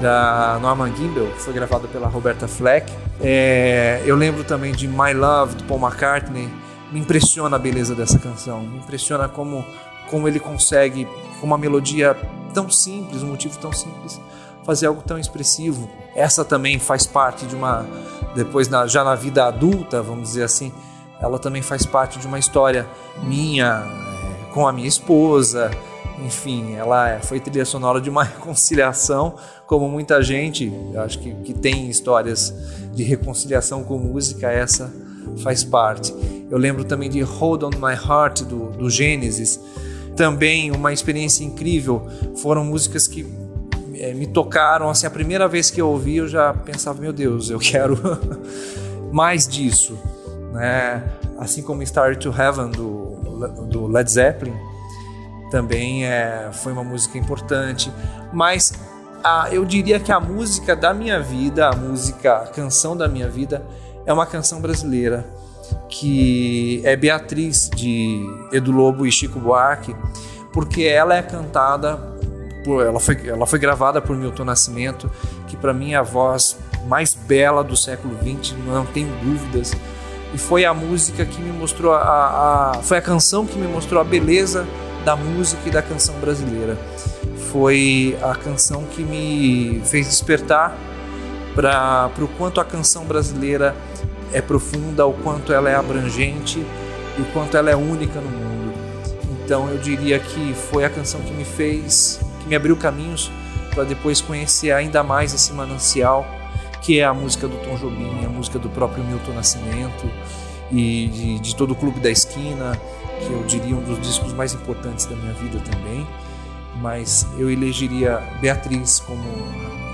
da 0.00 0.59
Norman 0.61 0.95
Gimbel, 0.97 1.26
que 1.28 1.40
foi 1.40 1.52
gravada 1.52 1.87
pela 1.88 2.09
Roberta 2.09 2.49
Fleck. 2.49 2.92
É, 3.21 4.02
eu 4.04 4.16
lembro 4.16 4.42
também 4.45 4.73
de 4.73 4.88
My 4.88 5.12
Love, 5.14 5.54
do 5.57 5.64
Paul 5.64 5.81
McCartney. 5.81 6.49
Me 6.90 7.00
impressiona 7.00 7.57
a 7.57 7.59
beleza 7.59 7.95
dessa 7.95 8.19
canção, 8.19 8.61
me 8.61 8.78
impressiona 8.78 9.26
como, 9.28 9.64
como 10.11 10.28
ele 10.28 10.38
consegue, 10.38 11.07
com 11.40 11.47
uma 11.47 11.57
melodia 11.57 12.14
tão 12.52 12.69
simples, 12.69 13.23
um 13.23 13.28
motivo 13.28 13.57
tão 13.59 13.73
simples, 13.73 14.21
fazer 14.64 14.87
algo 14.87 15.00
tão 15.00 15.19
expressivo. 15.19 15.88
Essa 16.14 16.45
também 16.45 16.78
faz 16.78 17.07
parte 17.07 17.47
de 17.47 17.57
uma, 17.57 17.87
depois 18.35 18.69
na- 18.69 18.87
já 18.87 19.02
na 19.02 19.14
vida 19.14 19.47
adulta, 19.47 20.02
vamos 20.02 20.25
dizer 20.31 20.42
assim, 20.42 20.71
ela 21.19 21.38
também 21.38 21.62
faz 21.62 21.87
parte 21.87 22.19
de 22.19 22.26
uma 22.26 22.38
história 22.38 22.87
minha 23.23 23.85
é, 23.87 24.52
com 24.52 24.69
a 24.69 24.73
minha 24.73 24.88
esposa, 24.88 25.71
enfim, 26.25 26.75
ela 26.75 27.11
é- 27.11 27.21
foi 27.21 27.40
trilha 27.40 27.64
sonora 27.64 28.00
de 28.00 28.11
uma 28.11 28.23
reconciliação, 28.25 29.37
como 29.66 29.88
muita 29.88 30.23
gente, 30.23 30.73
acho 30.97 31.19
que, 31.19 31.33
que 31.37 31.54
tem 31.54 31.88
histórias 31.88 32.54
de 32.92 33.02
reconciliação 33.02 33.83
com 33.85 33.99
música, 33.99 34.50
essa 34.50 34.92
faz 35.42 35.64
parte. 35.64 36.14
Eu 36.50 36.59
lembro 36.59 36.85
também 36.85 37.09
de 37.09 37.21
Hold 37.23 37.62
On 37.62 37.71
My 37.71 37.95
Heart, 37.95 38.42
do, 38.42 38.71
do 38.71 38.90
Gênesis, 38.90 39.59
também 40.16 40.71
uma 40.71 40.92
experiência 40.92 41.45
incrível. 41.45 42.07
Foram 42.37 42.64
músicas 42.64 43.07
que 43.07 43.26
é, 43.95 44.12
me 44.12 44.26
tocaram. 44.26 44.90
Assim, 44.90 45.07
a 45.07 45.11
primeira 45.11 45.49
vez 45.49 45.71
que 45.71 45.81
eu 45.81 45.88
ouvi, 45.88 46.16
eu 46.16 46.28
já 46.28 46.52
pensava, 46.52 47.00
meu 47.00 47.12
Deus, 47.12 47.49
eu 47.49 47.59
quero 47.59 47.99
mais 49.11 49.49
disso, 49.49 49.99
né? 50.52 51.02
Assim 51.38 51.62
como 51.62 51.85
Star 51.87 52.16
to 52.16 52.28
Heaven 52.28 52.71
do, 52.71 53.66
do 53.69 53.87
Led 53.87 54.11
Zeppelin, 54.11 54.54
também 55.52 56.06
é, 56.06 56.49
foi 56.50 56.73
uma 56.73 56.82
música 56.82 57.18
importante. 57.18 57.92
Mas 58.32 58.73
a, 59.23 59.49
eu 59.52 59.66
diria 59.66 60.00
que 60.00 60.11
a 60.11 60.18
música 60.18 60.75
da 60.75 60.94
minha 60.94 61.21
vida, 61.21 61.68
a 61.68 61.76
música, 61.76 62.38
a 62.38 62.47
canção 62.47 62.97
da 62.97 63.06
minha 63.06 63.28
vida, 63.28 63.62
é 64.06 64.12
uma 64.12 64.25
canção 64.25 64.62
brasileira 64.62 65.25
que 65.88 66.80
é 66.85 66.97
Beatriz 66.97 67.71
de 67.75 68.26
Edu 68.50 68.73
Lobo 68.73 69.06
e 69.06 69.12
Chico 69.12 69.38
Buarque, 69.38 69.94
porque 70.52 70.85
ela 70.85 71.14
é 71.16 71.23
cantada, 71.23 71.97
por, 72.64 72.85
ela, 72.85 72.99
foi, 72.99 73.28
ela 73.28 73.47
foi 73.47 73.59
gravada 73.59 74.00
por 74.00 74.16
Milton 74.16 74.44
Nascimento, 74.44 75.11
que 75.47 75.56
para 75.56 75.73
mim 75.73 75.92
é 75.92 75.97
a 75.97 76.02
voz 76.02 76.59
mais 76.87 77.14
bela 77.14 77.62
do 77.62 77.76
século 77.76 78.16
XX, 78.16 78.54
não 78.66 78.87
tenho 78.87 79.09
dúvidas. 79.23 79.73
E 80.35 80.38
foi 80.38 80.64
a 80.64 80.73
música 80.73 81.25
que 81.26 81.40
me 81.40 81.52
mostrou 81.52 81.92
a, 81.92 82.73
a 82.73 82.82
foi 82.82 82.97
a 82.97 83.02
canção 83.02 83.47
que 83.47 83.59
me 83.59 83.68
mostrou 83.68 84.00
a 84.00 84.04
beleza 84.04 84.66
da 85.04 85.16
música 85.16 85.62
e 85.66 85.71
da 85.71 85.82
canção 85.82 86.14
brasileira. 86.16 86.76
Foi 87.50 88.16
a 88.23 88.35
canção 88.35 88.85
que 88.85 89.02
me 89.02 89.82
fez 89.85 90.06
despertar 90.06 90.76
para 91.54 92.11
o 92.18 92.28
quanto 92.28 92.61
a 92.61 92.64
canção 92.64 93.04
brasileira 93.04 93.75
é 94.32 94.40
profunda, 94.40 95.06
o 95.06 95.12
quanto 95.12 95.52
ela 95.52 95.68
é 95.68 95.75
abrangente 95.75 96.64
e 97.18 97.23
o 97.23 97.25
quanto 97.26 97.56
ela 97.56 97.71
é 97.71 97.76
única 97.76 98.21
no 98.21 98.30
mundo. 98.30 98.73
Então 99.44 99.68
eu 99.68 99.78
diria 99.78 100.18
que 100.18 100.54
foi 100.71 100.85
a 100.85 100.90
canção 100.90 101.21
que 101.21 101.32
me 101.32 101.44
fez, 101.44 102.21
que 102.40 102.49
me 102.49 102.56
abriu 102.56 102.76
caminhos 102.76 103.30
para 103.75 103.85
depois 103.85 104.21
conhecer 104.21 104.73
ainda 104.73 105.02
mais 105.02 105.35
esse 105.35 105.52
manancial 105.52 106.26
que 106.82 106.99
é 106.99 107.04
a 107.04 107.14
música 107.14 107.47
do 107.47 107.56
Tom 107.59 107.76
Jobim, 107.76 108.25
a 108.25 108.28
música 108.28 108.59
do 108.59 108.68
próprio 108.68 109.04
Milton 109.04 109.32
Nascimento 109.32 110.11
e 110.71 111.06
de, 111.09 111.38
de 111.38 111.56
todo 111.56 111.73
o 111.73 111.75
Clube 111.76 112.00
da 112.00 112.11
Esquina, 112.11 112.78
que 113.26 113.33
eu 113.33 113.43
diria 113.45 113.76
um 113.76 113.83
dos 113.83 114.00
discos 114.00 114.33
mais 114.33 114.55
importantes 114.55 115.07
da 115.07 115.17
minha 115.17 115.33
vida 115.35 115.59
também. 115.61 116.07
Mas 116.81 117.26
eu 117.38 117.50
elegeria 117.50 118.19
Beatriz 118.41 119.00
como 119.00 119.23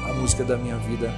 a 0.08 0.12
música 0.14 0.44
da 0.44 0.56
minha 0.56 0.76
vida 0.76 1.12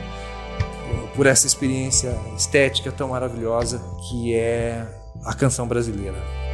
por 1.15 1.27
essa 1.27 1.47
experiência 1.47 2.19
estética 2.37 2.91
tão 2.91 3.09
maravilhosa 3.09 3.81
que 4.09 4.35
é 4.35 4.87
a 5.25 5.35
canção 5.35 5.67
brasileira. 5.67 6.50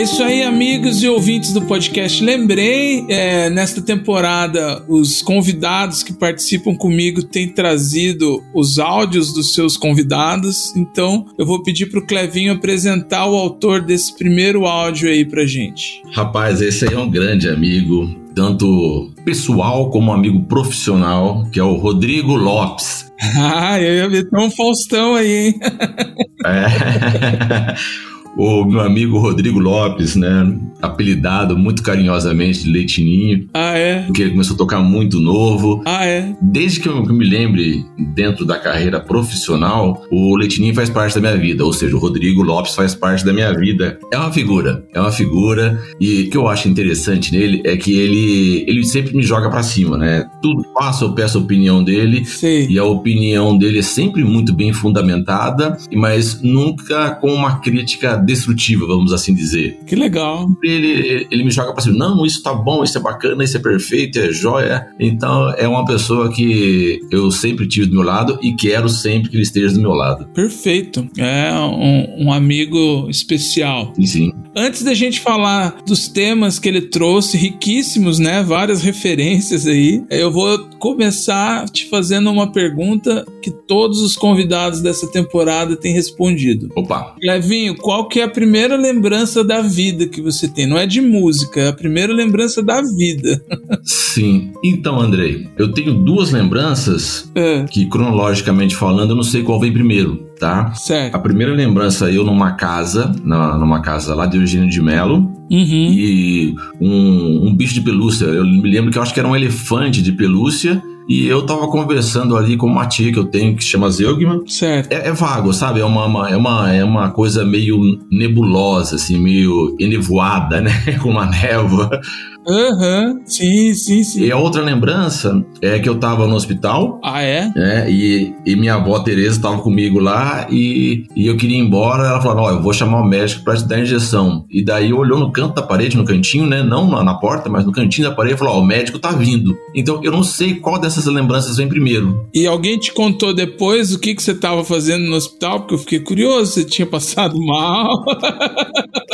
É 0.00 0.02
isso 0.02 0.22
aí, 0.22 0.42
amigos 0.42 1.02
e 1.02 1.08
ouvintes 1.08 1.52
do 1.52 1.60
podcast. 1.60 2.24
Lembrei, 2.24 3.04
é, 3.06 3.50
nesta 3.50 3.82
temporada, 3.82 4.82
os 4.88 5.20
convidados 5.20 6.02
que 6.02 6.10
participam 6.10 6.74
comigo 6.74 7.22
têm 7.22 7.46
trazido 7.46 8.42
os 8.54 8.78
áudios 8.78 9.30
dos 9.34 9.52
seus 9.52 9.76
convidados. 9.76 10.74
Então, 10.74 11.26
eu 11.36 11.44
vou 11.44 11.62
pedir 11.62 11.90
para 11.90 12.00
o 12.00 12.06
Clevinho 12.06 12.54
apresentar 12.54 13.26
o 13.26 13.36
autor 13.36 13.82
desse 13.82 14.16
primeiro 14.16 14.64
áudio 14.64 15.10
aí 15.10 15.22
pra 15.22 15.44
gente. 15.44 16.00
Rapaz, 16.12 16.62
esse 16.62 16.88
aí 16.88 16.94
é 16.94 16.98
um 16.98 17.10
grande 17.10 17.46
amigo, 17.50 18.08
tanto 18.34 19.12
pessoal 19.22 19.90
como 19.90 20.14
amigo 20.14 20.40
profissional, 20.44 21.46
que 21.52 21.60
é 21.60 21.62
o 21.62 21.74
Rodrigo 21.74 22.36
Lopes. 22.36 23.12
ah, 23.36 23.78
eu 23.78 23.96
ia 23.96 24.08
ver 24.08 24.26
um 24.32 24.50
Faustão 24.50 25.14
aí, 25.14 25.48
hein? 25.48 25.60
é. 26.46 28.09
O 28.36 28.64
meu 28.64 28.80
amigo 28.80 29.18
Rodrigo 29.18 29.58
Lopes, 29.58 30.16
né? 30.16 30.56
Apelidado 30.80 31.58
muito 31.58 31.82
carinhosamente 31.82 32.64
de 32.64 32.70
Leitinho. 32.70 33.48
Ah, 33.52 33.76
é? 33.76 34.02
Porque 34.02 34.22
ele 34.22 34.30
começou 34.30 34.54
a 34.54 34.58
tocar 34.58 34.80
muito 34.80 35.20
novo. 35.20 35.82
Ah, 35.84 36.06
é? 36.06 36.34
Desde 36.40 36.80
que 36.80 36.88
eu, 36.88 37.04
me 37.04 37.28
lembre, 37.28 37.84
dentro 38.14 38.44
da 38.44 38.58
carreira 38.58 39.00
profissional, 39.00 40.02
o 40.10 40.36
Leitinho 40.36 40.74
faz 40.74 40.88
parte 40.88 41.14
da 41.14 41.20
minha 41.20 41.36
vida. 41.36 41.64
Ou 41.64 41.72
seja, 41.72 41.94
o 41.94 41.98
Rodrigo 41.98 42.42
Lopes 42.42 42.74
faz 42.74 42.94
parte 42.94 43.24
da 43.24 43.32
minha 43.32 43.52
vida. 43.52 43.98
É 44.12 44.16
uma 44.16 44.32
figura. 44.32 44.84
É 44.94 45.00
uma 45.00 45.12
figura. 45.12 45.78
E 46.00 46.22
o 46.22 46.30
que 46.30 46.36
eu 46.36 46.48
acho 46.48 46.68
interessante 46.68 47.32
nele 47.32 47.62
é 47.64 47.76
que 47.76 47.98
ele, 47.98 48.64
ele 48.66 48.84
sempre 48.84 49.14
me 49.14 49.22
joga 49.22 49.50
para 49.50 49.62
cima, 49.62 49.98
né? 49.98 50.26
Tudo 50.40 50.64
passa, 50.74 51.04
eu 51.04 51.12
peço 51.12 51.38
a 51.38 51.40
opinião 51.40 51.82
dele. 51.82 52.24
Sim. 52.24 52.66
E 52.68 52.78
a 52.78 52.84
opinião 52.84 53.56
dele 53.56 53.80
é 53.80 53.82
sempre 53.82 54.24
muito 54.24 54.52
bem 54.54 54.72
fundamentada, 54.72 55.76
mas 55.92 56.40
nunca 56.42 57.10
com 57.10 57.32
uma 57.32 57.60
crítica 57.60 58.19
destrutiva, 58.20 58.86
vamos 58.86 59.12
assim 59.12 59.34
dizer. 59.34 59.78
Que 59.86 59.96
legal. 59.96 60.48
Ele, 60.62 61.26
ele 61.30 61.44
me 61.44 61.50
joga 61.50 61.72
pra 61.72 61.82
cima, 61.82 61.96
não, 61.96 62.24
isso 62.24 62.42
tá 62.42 62.54
bom, 62.54 62.82
isso 62.84 62.98
é 62.98 63.00
bacana, 63.00 63.44
isso 63.44 63.56
é 63.56 63.60
perfeito, 63.60 64.18
é 64.18 64.32
joia. 64.32 64.86
Então 64.98 65.50
é 65.54 65.66
uma 65.66 65.84
pessoa 65.84 66.32
que 66.32 67.00
eu 67.10 67.30
sempre 67.30 67.66
tive 67.66 67.86
do 67.86 67.94
meu 67.94 68.02
lado 68.02 68.38
e 68.42 68.54
quero 68.54 68.88
sempre 68.88 69.30
que 69.30 69.36
ele 69.36 69.42
esteja 69.42 69.74
do 69.74 69.80
meu 69.80 69.92
lado. 69.92 70.26
Perfeito. 70.34 71.08
É 71.18 71.52
um, 71.52 72.26
um 72.26 72.32
amigo 72.32 73.08
especial. 73.08 73.92
Sim, 73.96 74.06
sim. 74.06 74.32
Antes 74.54 74.82
da 74.82 74.94
gente 74.94 75.20
falar 75.20 75.76
dos 75.86 76.08
temas 76.08 76.58
que 76.58 76.68
ele 76.68 76.82
trouxe, 76.82 77.36
riquíssimos, 77.36 78.18
né? 78.18 78.42
Várias 78.42 78.82
referências 78.82 79.66
aí. 79.66 80.04
Eu 80.10 80.30
vou 80.30 80.58
começar 80.78 81.68
te 81.68 81.88
fazendo 81.88 82.30
uma 82.30 82.50
pergunta 82.50 83.24
que 83.42 83.50
todos 83.50 84.00
os 84.00 84.16
convidados 84.16 84.80
dessa 84.80 85.10
temporada 85.10 85.76
têm 85.76 85.92
respondido. 85.92 86.68
Opa. 86.74 87.14
Levinho, 87.22 87.76
qual 87.76 88.08
que 88.10 88.20
é 88.20 88.24
a 88.24 88.28
primeira 88.28 88.76
lembrança 88.76 89.42
da 89.44 89.62
vida 89.62 90.06
que 90.06 90.20
você 90.20 90.48
tem? 90.48 90.66
Não 90.66 90.76
é 90.76 90.86
de 90.86 91.00
música, 91.00 91.60
é 91.60 91.68
a 91.68 91.72
primeira 91.72 92.12
lembrança 92.12 92.62
da 92.62 92.82
vida. 92.82 93.40
Sim. 93.84 94.52
Então, 94.64 95.00
Andrei, 95.00 95.48
eu 95.56 95.72
tenho 95.72 95.94
duas 95.94 96.30
lembranças 96.32 97.30
É. 97.34 97.64
que, 97.64 97.86
cronologicamente 97.86 98.74
falando, 98.76 99.10
eu 99.10 99.16
não 99.16 99.22
sei 99.22 99.42
qual 99.42 99.60
vem 99.60 99.72
primeiro, 99.72 100.26
tá? 100.38 100.72
Certo. 100.74 101.14
A 101.14 101.18
primeira 101.18 101.54
lembrança, 101.54 102.10
eu 102.10 102.24
numa 102.24 102.52
casa, 102.52 103.14
na- 103.24 103.56
numa 103.56 103.80
casa 103.80 104.14
lá 104.14 104.26
de 104.26 104.36
Eugênio 104.36 104.68
de 104.68 104.82
Melo, 104.82 105.30
Uhum. 105.50 105.92
e 105.92 106.54
um, 106.80 107.48
um 107.48 107.54
bicho 107.54 107.74
de 107.74 107.80
pelúcia. 107.80 108.26
Eu 108.26 108.44
me 108.44 108.68
lembro 108.70 108.90
que 108.90 108.98
eu 108.98 109.02
acho 109.02 109.12
que 109.14 109.18
era 109.20 109.28
um 109.28 109.34
elefante 109.36 110.02
de 110.02 110.12
pelúcia. 110.12 110.82
E 111.08 111.26
eu 111.26 111.42
tava 111.44 111.66
conversando 111.68 112.36
ali 112.36 112.56
com 112.56 112.66
uma 112.66 112.86
tia 112.86 113.12
que 113.12 113.18
eu 113.18 113.24
tenho 113.24 113.56
que 113.56 113.64
chama 113.64 113.90
Zeugman. 113.90 114.42
Certo. 114.46 114.92
É, 114.92 115.08
é 115.08 115.12
vago, 115.12 115.52
sabe? 115.52 115.80
É 115.80 115.84
uma, 115.84 116.06
uma- 116.06 116.30
é, 116.30 116.36
uma, 116.36 116.72
é 116.72 116.84
uma 116.84 117.10
coisa 117.10 117.44
meio 117.44 117.98
nebulosa, 118.10 118.94
assim, 118.96 119.18
meio 119.18 119.74
enevoada, 119.80 120.60
né? 120.60 120.70
Com 121.02 121.10
uma 121.10 121.26
névoa. 121.26 122.00
Aham. 122.46 123.20
Sim, 123.26 123.74
sim, 123.74 124.02
sim. 124.02 124.24
E 124.24 124.32
a 124.32 124.36
outra 124.38 124.62
lembrança 124.62 125.44
é 125.62 125.78
que 125.78 125.88
eu 125.88 125.98
tava 125.98 126.26
no 126.26 126.34
hospital, 126.34 126.98
Ah, 127.04 127.22
é? 127.22 127.50
né? 127.54 127.90
E, 127.90 128.34
e 128.46 128.56
minha 128.56 128.74
avó 128.74 128.98
Tereza 129.00 129.36
estava 129.36 129.58
comigo 129.58 129.98
lá 129.98 130.46
e, 130.50 131.04
e 131.14 131.26
eu 131.26 131.36
queria 131.36 131.56
ir 131.56 131.60
embora. 131.60 132.06
Ela 132.08 132.20
falou: 132.20 132.44
Ó, 132.44 132.50
eu 132.50 132.62
vou 132.62 132.72
chamar 132.72 133.00
o 133.00 133.06
médico 133.06 133.44
para 133.44 133.56
te 133.56 133.64
dar 133.66 133.76
a 133.76 133.80
injeção. 133.80 134.44
E 134.50 134.64
daí 134.64 134.92
olhou 134.92 135.18
no 135.18 135.30
canto 135.32 135.54
da 135.54 135.62
parede, 135.62 135.96
no 135.96 136.04
cantinho, 136.04 136.46
né? 136.46 136.62
Não 136.62 136.88
na, 136.90 137.02
na 137.04 137.14
porta, 137.14 137.48
mas 137.48 137.64
no 137.64 137.72
cantinho 137.72 138.08
da 138.08 138.14
parede 138.14 138.34
e 138.34 138.38
falou: 138.38 138.54
Ó, 138.54 138.60
o 138.60 138.64
médico 138.66 138.98
tá 138.98 139.10
vindo. 139.12 139.56
Então 139.74 140.00
eu 140.02 140.10
não 140.12 140.22
sei 140.22 140.54
qual 140.54 140.80
dessas 140.80 141.04
lembranças 141.06 141.56
vem 141.58 141.68
primeiro. 141.68 142.26
E 142.34 142.46
alguém 142.46 142.78
te 142.78 142.92
contou 142.92 143.34
depois 143.34 143.94
o 143.94 143.98
que, 143.98 144.14
que 144.14 144.22
você 144.22 144.32
estava 144.32 144.64
fazendo 144.64 145.04
no 145.04 145.16
hospital? 145.16 145.60
Porque 145.60 145.74
eu 145.74 145.78
fiquei 145.78 146.00
curioso, 146.00 146.52
você 146.52 146.64
tinha 146.64 146.86
passado 146.86 147.38
mal. 147.44 148.04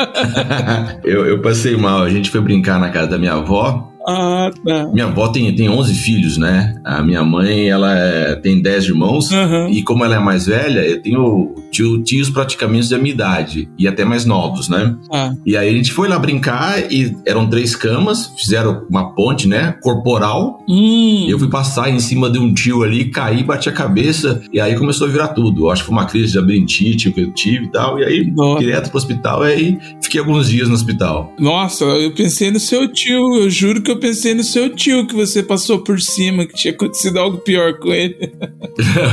eu, 1.05 1.27
eu 1.27 1.41
passei 1.41 1.77
mal. 1.77 2.03
A 2.03 2.11
gente 2.11 2.31
foi 2.31 2.41
brincar 2.41 2.79
na 2.79 2.91
casa 2.91 3.09
da 3.09 3.16
minha 3.19 3.35
avó. 3.35 3.96
Ah, 4.07 4.51
tá. 4.65 4.89
Minha 4.93 5.07
avó 5.07 5.29
tem, 5.29 5.55
tem 5.55 5.69
11 5.69 5.95
filhos, 5.95 6.37
né? 6.37 6.75
A 6.85 7.03
minha 7.03 7.23
mãe, 7.25 7.69
ela 7.69 7.97
é- 7.99 8.37
tem 8.37 8.61
10 8.63 8.85
irmãos. 8.85 9.33
Aham. 9.33 9.69
E 9.71 9.83
como 9.83 10.05
ela 10.05 10.17
é 10.17 10.19
mais 10.19 10.47
velha, 10.47 10.81
eu 10.81 11.03
tenho 11.03 11.55
tio- 11.71 12.03
tios 12.03 12.31
praticamente 12.31 12.89
da 12.91 12.99
minha 12.99 13.13
idade. 13.13 13.69
E 13.79 13.87
até 13.89 14.05
mais 14.05 14.25
novos, 14.25 14.69
né? 14.69 14.95
Ah, 15.13 15.33
E 15.45 15.57
aí 15.57 15.69
a 15.69 15.73
gente 15.73 15.93
foi 15.93 16.09
lá 16.09 16.19
brincar 16.19 16.91
e 16.93 17.17
eram 17.27 17.49
três 17.49 17.75
camas, 17.75 18.33
fizeram 18.37 18.87
uma 18.91 19.15
ponte, 19.15 19.49
né? 19.49 19.77
Corporal. 19.83 20.63
hum. 20.69 21.27
Eu 21.29 21.39
fui 21.39 21.49
passar 21.49 21.91
em 21.91 21.99
cima 21.99 22.31
de 22.31 22.39
um 22.39 22.53
tio 22.55 22.83
ali, 22.83 23.07
caí, 23.11 23.43
bati 23.43 23.69
a 23.69 23.73
cabeça. 23.73 24.41
E 24.53 24.61
aí 24.61 24.75
começou 24.77 25.07
a 25.07 25.11
virar 25.11 25.29
tudo. 25.29 25.65
Eu 25.67 25.71
acho 25.71 25.83
que 25.83 25.87
foi 25.89 25.97
uma 25.97 26.07
crise 26.07 26.33
de 26.33 26.39
labirintite 26.39 27.11
que 27.11 27.21
eu 27.21 27.33
tive 27.33 27.67
e 27.67 27.71
tal. 27.71 27.99
E 27.99 28.05
aí, 28.05 28.31
Nossa. 28.31 28.61
direto 28.61 28.89
pro 28.91 28.99
hospital. 28.99 29.45
E 29.47 29.53
aí 29.53 29.79
fiquei 30.03 30.21
alguns 30.21 30.49
dias 30.49 30.69
no 30.69 30.75
hospital. 30.75 31.33
Nossa, 31.39 31.85
eu 31.85 32.13
pensei 32.15 32.51
no 32.51 32.59
seu 32.61 32.91
tio, 32.93 33.37
eu 33.37 33.51
juro 33.51 33.83
que 33.83 33.91
eu 33.91 33.96
pensei 33.99 34.35
no 34.35 34.43
seu 34.43 34.75
tio, 34.75 35.07
que 35.07 35.15
você 35.15 35.43
passou 35.43 35.79
por 35.79 36.01
cima, 36.01 36.47
que 36.47 36.55
tinha 36.55 36.75
acontecido 36.75 37.19
algo 37.19 37.39
pior 37.39 37.79
com 37.79 37.93
ele. 37.93 38.33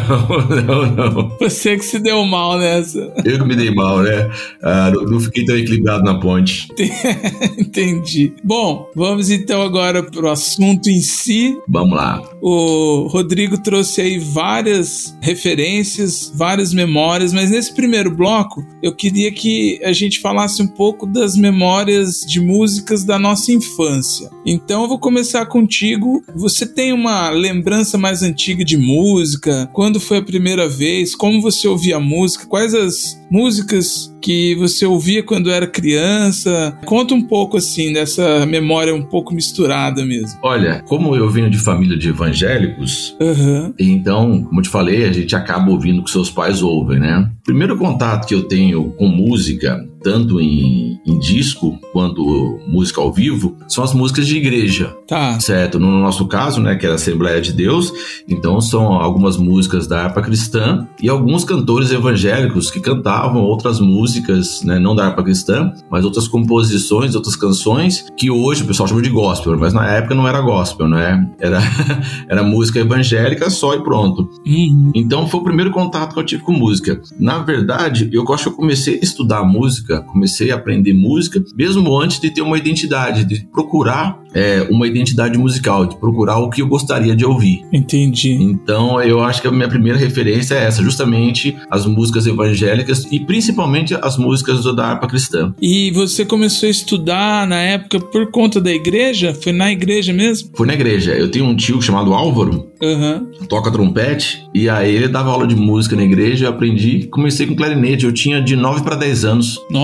Não, 0.07 0.61
não, 0.61 1.11
não. 1.11 1.37
Você 1.39 1.77
que 1.77 1.85
se 1.85 1.99
deu 1.99 2.23
mal 2.25 2.57
nessa. 2.57 3.13
Eu 3.23 3.39
que 3.39 3.45
me 3.45 3.55
dei 3.55 3.73
mal, 3.73 4.01
né? 4.01 4.29
Ah, 4.61 4.91
não, 4.93 5.03
não 5.03 5.19
fiquei 5.19 5.45
tão 5.45 5.57
equilibrado 5.57 6.03
na 6.03 6.19
ponte. 6.19 6.67
Entendi. 7.57 8.33
Bom, 8.43 8.89
vamos 8.95 9.29
então 9.29 9.61
agora 9.61 10.03
pro 10.03 10.29
assunto 10.29 10.89
em 10.89 11.01
si. 11.01 11.57
Vamos 11.67 11.95
lá. 11.95 12.21
O 12.41 13.07
Rodrigo 13.07 13.57
trouxe 13.57 14.01
aí 14.01 14.19
várias 14.19 15.15
referências, 15.21 16.31
várias 16.35 16.73
memórias, 16.73 17.31
mas 17.31 17.51
nesse 17.51 17.73
primeiro 17.73 18.11
bloco 18.11 18.65
eu 18.81 18.93
queria 18.93 19.31
que 19.31 19.79
a 19.83 19.93
gente 19.93 20.19
falasse 20.19 20.61
um 20.61 20.67
pouco 20.67 21.05
das 21.05 21.35
memórias 21.35 22.21
de 22.21 22.39
músicas 22.39 23.03
da 23.03 23.17
nossa 23.17 23.51
infância. 23.51 24.29
Então 24.45 24.72
eu 24.81 24.87
vou 24.87 24.97
começar 24.99 25.45
contigo. 25.45 26.23
Você 26.35 26.65
tem 26.65 26.91
uma 26.91 27.29
lembrança 27.29 27.97
mais 27.97 28.23
antiga 28.23 28.63
de 28.65 28.77
música? 28.77 29.69
Quando 29.73 29.99
foi 29.99 30.17
a 30.17 30.21
primeira 30.23 30.67
vez? 30.67 31.15
Como 31.15 31.41
você 31.41 31.67
ouvia 31.67 31.99
música? 31.99 32.45
Quais 32.47 32.73
as 32.73 33.21
músicas 33.29 34.13
que 34.21 34.55
você 34.55 34.85
ouvia 34.85 35.21
quando 35.23 35.49
era 35.51 35.67
criança? 35.67 36.77
Conta 36.85 37.13
um 37.13 37.21
pouco 37.21 37.57
assim 37.57 37.91
dessa 37.91 38.45
memória 38.45 38.93
um 38.95 39.03
pouco 39.03 39.33
misturada 39.33 40.05
mesmo. 40.05 40.39
Olha, 40.41 40.81
como 40.87 41.15
eu 41.15 41.29
venho 41.29 41.49
de 41.49 41.57
família 41.57 41.97
de 41.97 42.09
evangélicos, 42.09 43.15
Aham. 43.21 43.73
então, 43.79 44.43
como 44.43 44.59
eu 44.59 44.63
te 44.63 44.69
falei, 44.69 45.05
a 45.05 45.11
gente 45.11 45.35
acaba 45.35 45.69
ouvindo 45.71 45.99
o 46.01 46.03
que 46.03 46.11
seus 46.11 46.29
pais 46.29 46.61
ouvem, 46.61 46.99
né? 46.99 47.29
Primeiro 47.43 47.77
contato 47.77 48.27
que 48.27 48.33
eu 48.35 48.43
tenho 48.43 48.91
com 48.91 49.07
música, 49.07 49.85
tanto 50.03 50.39
em, 50.39 50.99
em 51.05 51.19
disco 51.19 51.79
quanto 51.91 52.59
música 52.67 53.01
ao 53.01 53.11
vivo, 53.11 53.55
são 53.67 53.83
as 53.83 53.93
músicas 53.93 54.27
de 54.27 54.37
igreja. 54.37 54.95
Tá. 55.07 55.39
Certo, 55.39 55.79
no 55.79 55.99
nosso 55.99 56.27
caso, 56.27 56.61
né, 56.61 56.75
que 56.75 56.85
era 56.85 56.95
a 56.95 56.95
Assembleia 56.95 57.41
de 57.41 57.53
Deus, 57.53 57.93
então 58.27 58.59
são 58.61 58.93
algumas 58.93 59.37
músicas 59.37 59.87
da 59.87 60.03
harpa 60.03 60.21
cristã 60.21 60.87
e 61.01 61.09
alguns 61.09 61.43
cantores 61.43 61.91
evangélicos 61.91 62.69
que 62.69 62.79
cantavam 62.79 63.41
outras 63.41 63.79
músicas, 63.79 64.61
né, 64.63 64.79
não 64.79 64.95
da 64.95 65.05
harpa 65.05 65.23
cristã, 65.23 65.71
mas 65.89 66.05
outras 66.05 66.27
composições, 66.27 67.15
outras 67.15 67.35
canções 67.35 68.05
que 68.17 68.29
hoje 68.29 68.63
o 68.63 68.67
pessoal 68.67 68.87
chama 68.87 69.01
de 69.01 69.09
gospel, 69.09 69.57
mas 69.57 69.73
na 69.73 69.87
época 69.87 70.15
não 70.15 70.27
era 70.27 70.41
gospel, 70.41 70.87
né? 70.87 71.29
Era 71.39 71.61
era 72.27 72.43
música 72.43 72.79
evangélica 72.79 73.49
só 73.49 73.73
e 73.75 73.83
pronto. 73.83 74.29
Uhum. 74.45 74.91
Então 74.95 75.27
foi 75.27 75.39
o 75.39 75.43
primeiro 75.43 75.71
contato 75.71 76.13
que 76.13 76.19
eu 76.19 76.25
tive 76.25 76.43
com 76.43 76.51
música. 76.51 77.01
Na 77.19 77.39
verdade, 77.39 78.09
eu 78.11 78.23
acho 78.33 78.43
que 78.43 78.49
eu 78.49 78.55
comecei 78.55 78.95
a 78.95 79.03
estudar 79.03 79.43
música, 79.43 79.92
comecei 80.01 80.51
a 80.51 80.55
aprender 80.55 80.93
música, 80.93 81.43
mesmo 81.55 81.99
antes 81.99 82.19
de 82.19 82.29
ter 82.29 82.41
uma 82.41 82.57
identidade, 82.57 83.25
de 83.25 83.45
procurar 83.51 84.23
é, 84.33 84.67
uma 84.69 84.87
identidade 84.87 85.37
musical, 85.37 85.85
de 85.85 85.95
procurar 85.97 86.39
o 86.39 86.49
que 86.49 86.61
eu 86.61 86.67
gostaria 86.67 87.15
de 87.15 87.25
ouvir. 87.25 87.63
Entendi. 87.71 88.33
Então 88.33 89.01
eu 89.01 89.23
acho 89.23 89.41
que 89.41 89.47
a 89.47 89.51
minha 89.51 89.69
primeira 89.69 89.97
referência 89.97 90.55
é 90.55 90.63
essa, 90.65 90.81
justamente 90.81 91.55
as 91.69 91.85
músicas 91.85 92.25
evangélicas 92.25 93.05
e 93.11 93.19
principalmente 93.19 93.95
as 94.01 94.17
músicas 94.17 94.63
da 94.75 94.87
harpa 94.87 95.07
cristã. 95.07 95.53
E 95.61 95.91
você 95.91 96.25
começou 96.25 96.67
a 96.67 96.71
estudar 96.71 97.47
na 97.47 97.59
época 97.59 97.99
por 97.99 98.31
conta 98.31 98.59
da 98.59 98.71
igreja? 98.71 99.33
Foi 99.33 99.51
na 99.51 99.71
igreja 99.71 100.11
mesmo? 100.11 100.49
Foi 100.55 100.65
na 100.65 100.73
igreja. 100.73 101.11
Eu 101.11 101.29
tenho 101.29 101.45
um 101.45 101.55
tio 101.55 101.81
chamado 101.81 102.13
Álvaro, 102.13 102.71
Aham. 102.81 103.27
toca 103.47 103.71
trompete, 103.71 104.43
e 104.53 104.69
aí 104.69 104.95
ele 104.95 105.07
dava 105.07 105.31
aula 105.31 105.47
de 105.47 105.55
música 105.55 105.95
na 105.95 106.03
igreja, 106.03 106.45
eu 106.45 106.49
aprendi, 106.49 107.07
comecei 107.07 107.45
com 107.45 107.55
clarinete, 107.55 108.05
eu 108.05 108.11
tinha 108.11 108.41
de 108.41 108.55
9 108.55 108.83
para 108.83 108.95
10 108.95 109.25
anos. 109.25 109.59
Nossa. 109.69 109.82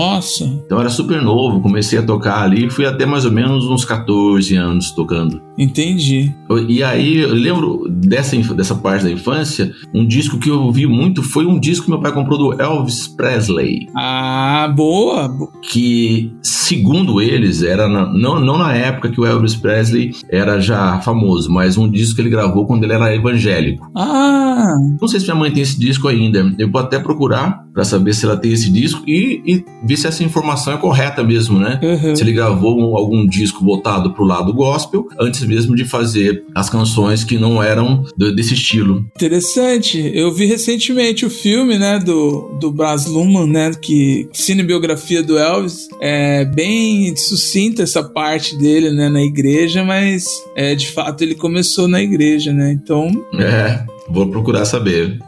Então 0.64 0.78
eu 0.78 0.80
era 0.80 0.90
super 0.90 1.20
novo, 1.22 1.60
comecei 1.60 1.98
a 1.98 2.02
tocar 2.02 2.42
ali, 2.42 2.70
fui 2.70 2.86
até 2.86 3.04
mais 3.06 3.24
ou 3.24 3.32
menos 3.32 3.66
uns 3.66 3.84
14 3.84 4.54
anos 4.56 4.90
tocando. 4.92 5.40
Entendi. 5.58 6.32
E 6.68 6.82
aí 6.82 7.18
eu 7.18 7.34
lembro 7.34 7.84
dessa, 7.88 8.36
dessa 8.54 8.74
parte 8.74 9.04
da 9.04 9.10
infância, 9.10 9.72
um 9.94 10.06
disco 10.06 10.38
que 10.38 10.48
eu 10.48 10.62
ouvi 10.62 10.86
muito 10.86 11.22
foi 11.22 11.44
um 11.46 11.58
disco 11.60 11.84
que 11.84 11.90
meu 11.90 12.00
pai 12.00 12.12
comprou 12.12 12.38
do 12.38 12.60
Elvis 12.60 13.06
Presley, 13.08 13.86
Ah, 13.96 14.72
boa. 14.74 15.28
Bo- 15.28 15.52
que 15.62 16.32
segundo 16.42 17.20
eles 17.20 17.62
era 17.62 17.88
na- 17.88 18.06
não, 18.12 18.40
não 18.40 18.56
na 18.58 18.72
época 18.74 19.10
que 19.10 19.20
o 19.20 19.26
Elvis 19.26 19.54
Presley 19.54 20.12
era 20.30 20.60
já 20.60 20.98
famoso, 21.00 21.50
mas 21.52 21.76
um 21.76 21.90
disco 21.90 22.16
que 22.16 22.22
ele 22.22 22.30
gravou 22.30 22.66
quando 22.66 22.84
ele 22.84 22.92
era 22.94 23.14
evangélico. 23.14 23.90
Ah, 23.96 24.74
Não 25.00 25.08
sei 25.08 25.20
se 25.20 25.26
minha 25.26 25.36
mãe 25.36 25.50
tem 25.50 25.62
esse 25.62 25.78
disco 25.78 26.08
ainda. 26.08 26.54
Eu 26.58 26.70
vou 26.70 26.80
até 26.80 26.98
procurar 26.98 27.64
para 27.72 27.84
saber 27.84 28.12
se 28.14 28.24
ela 28.24 28.36
tem 28.36 28.52
esse 28.52 28.70
disco 28.70 29.02
e, 29.06 29.42
e 29.46 29.64
ver 29.90 29.96
se 29.96 30.06
essa 30.06 30.22
informação 30.22 30.72
é 30.72 30.76
correta 30.76 31.22
mesmo, 31.24 31.58
né? 31.58 31.80
aham. 31.82 32.14
Se 32.14 32.22
ele 32.22 32.32
gravou 32.32 32.78
um- 32.78 32.96
algum 32.96 33.26
disco 33.26 33.64
voltado 33.64 34.12
pro 34.12 34.24
lado 34.24 34.52
gospel, 34.54 35.08
antes 35.18 35.42
mesmo 35.44 35.74
de 35.74 35.84
fazer 35.84 36.44
as 36.54 36.70
canções 36.70 37.24
que 37.24 37.36
não 37.38 37.62
eram 37.62 38.04
desse 38.16 38.54
estilo. 38.54 39.04
Interessante. 39.16 40.10
Eu 40.14 40.32
vi 40.32 40.46
recentemente 40.46 41.24
o 41.26 41.30
filme, 41.30 41.78
né, 41.78 41.98
do, 41.98 42.56
do 42.60 42.70
Baz 42.70 43.06
Luhrmann, 43.06 43.46
né, 43.48 43.72
que 43.80 44.28
cinebiografia 44.32 45.22
do 45.22 45.38
Elvis. 45.38 45.88
É 46.00 46.44
bem 46.44 47.14
sucinta 47.16 47.82
essa 47.82 48.02
parte 48.02 48.56
dele, 48.56 48.90
né, 48.90 49.08
na 49.08 49.22
igreja, 49.22 49.82
mas 49.84 50.24
é, 50.56 50.74
de 50.74 50.88
fato 50.88 51.22
ele 51.22 51.34
começou 51.34 51.88
na 51.88 52.00
igreja, 52.02 52.52
né? 52.52 52.72
Então 52.72 53.08
É, 53.38 53.84
vou 54.10 54.26
procurar 54.28 54.64
saber. 54.64 55.18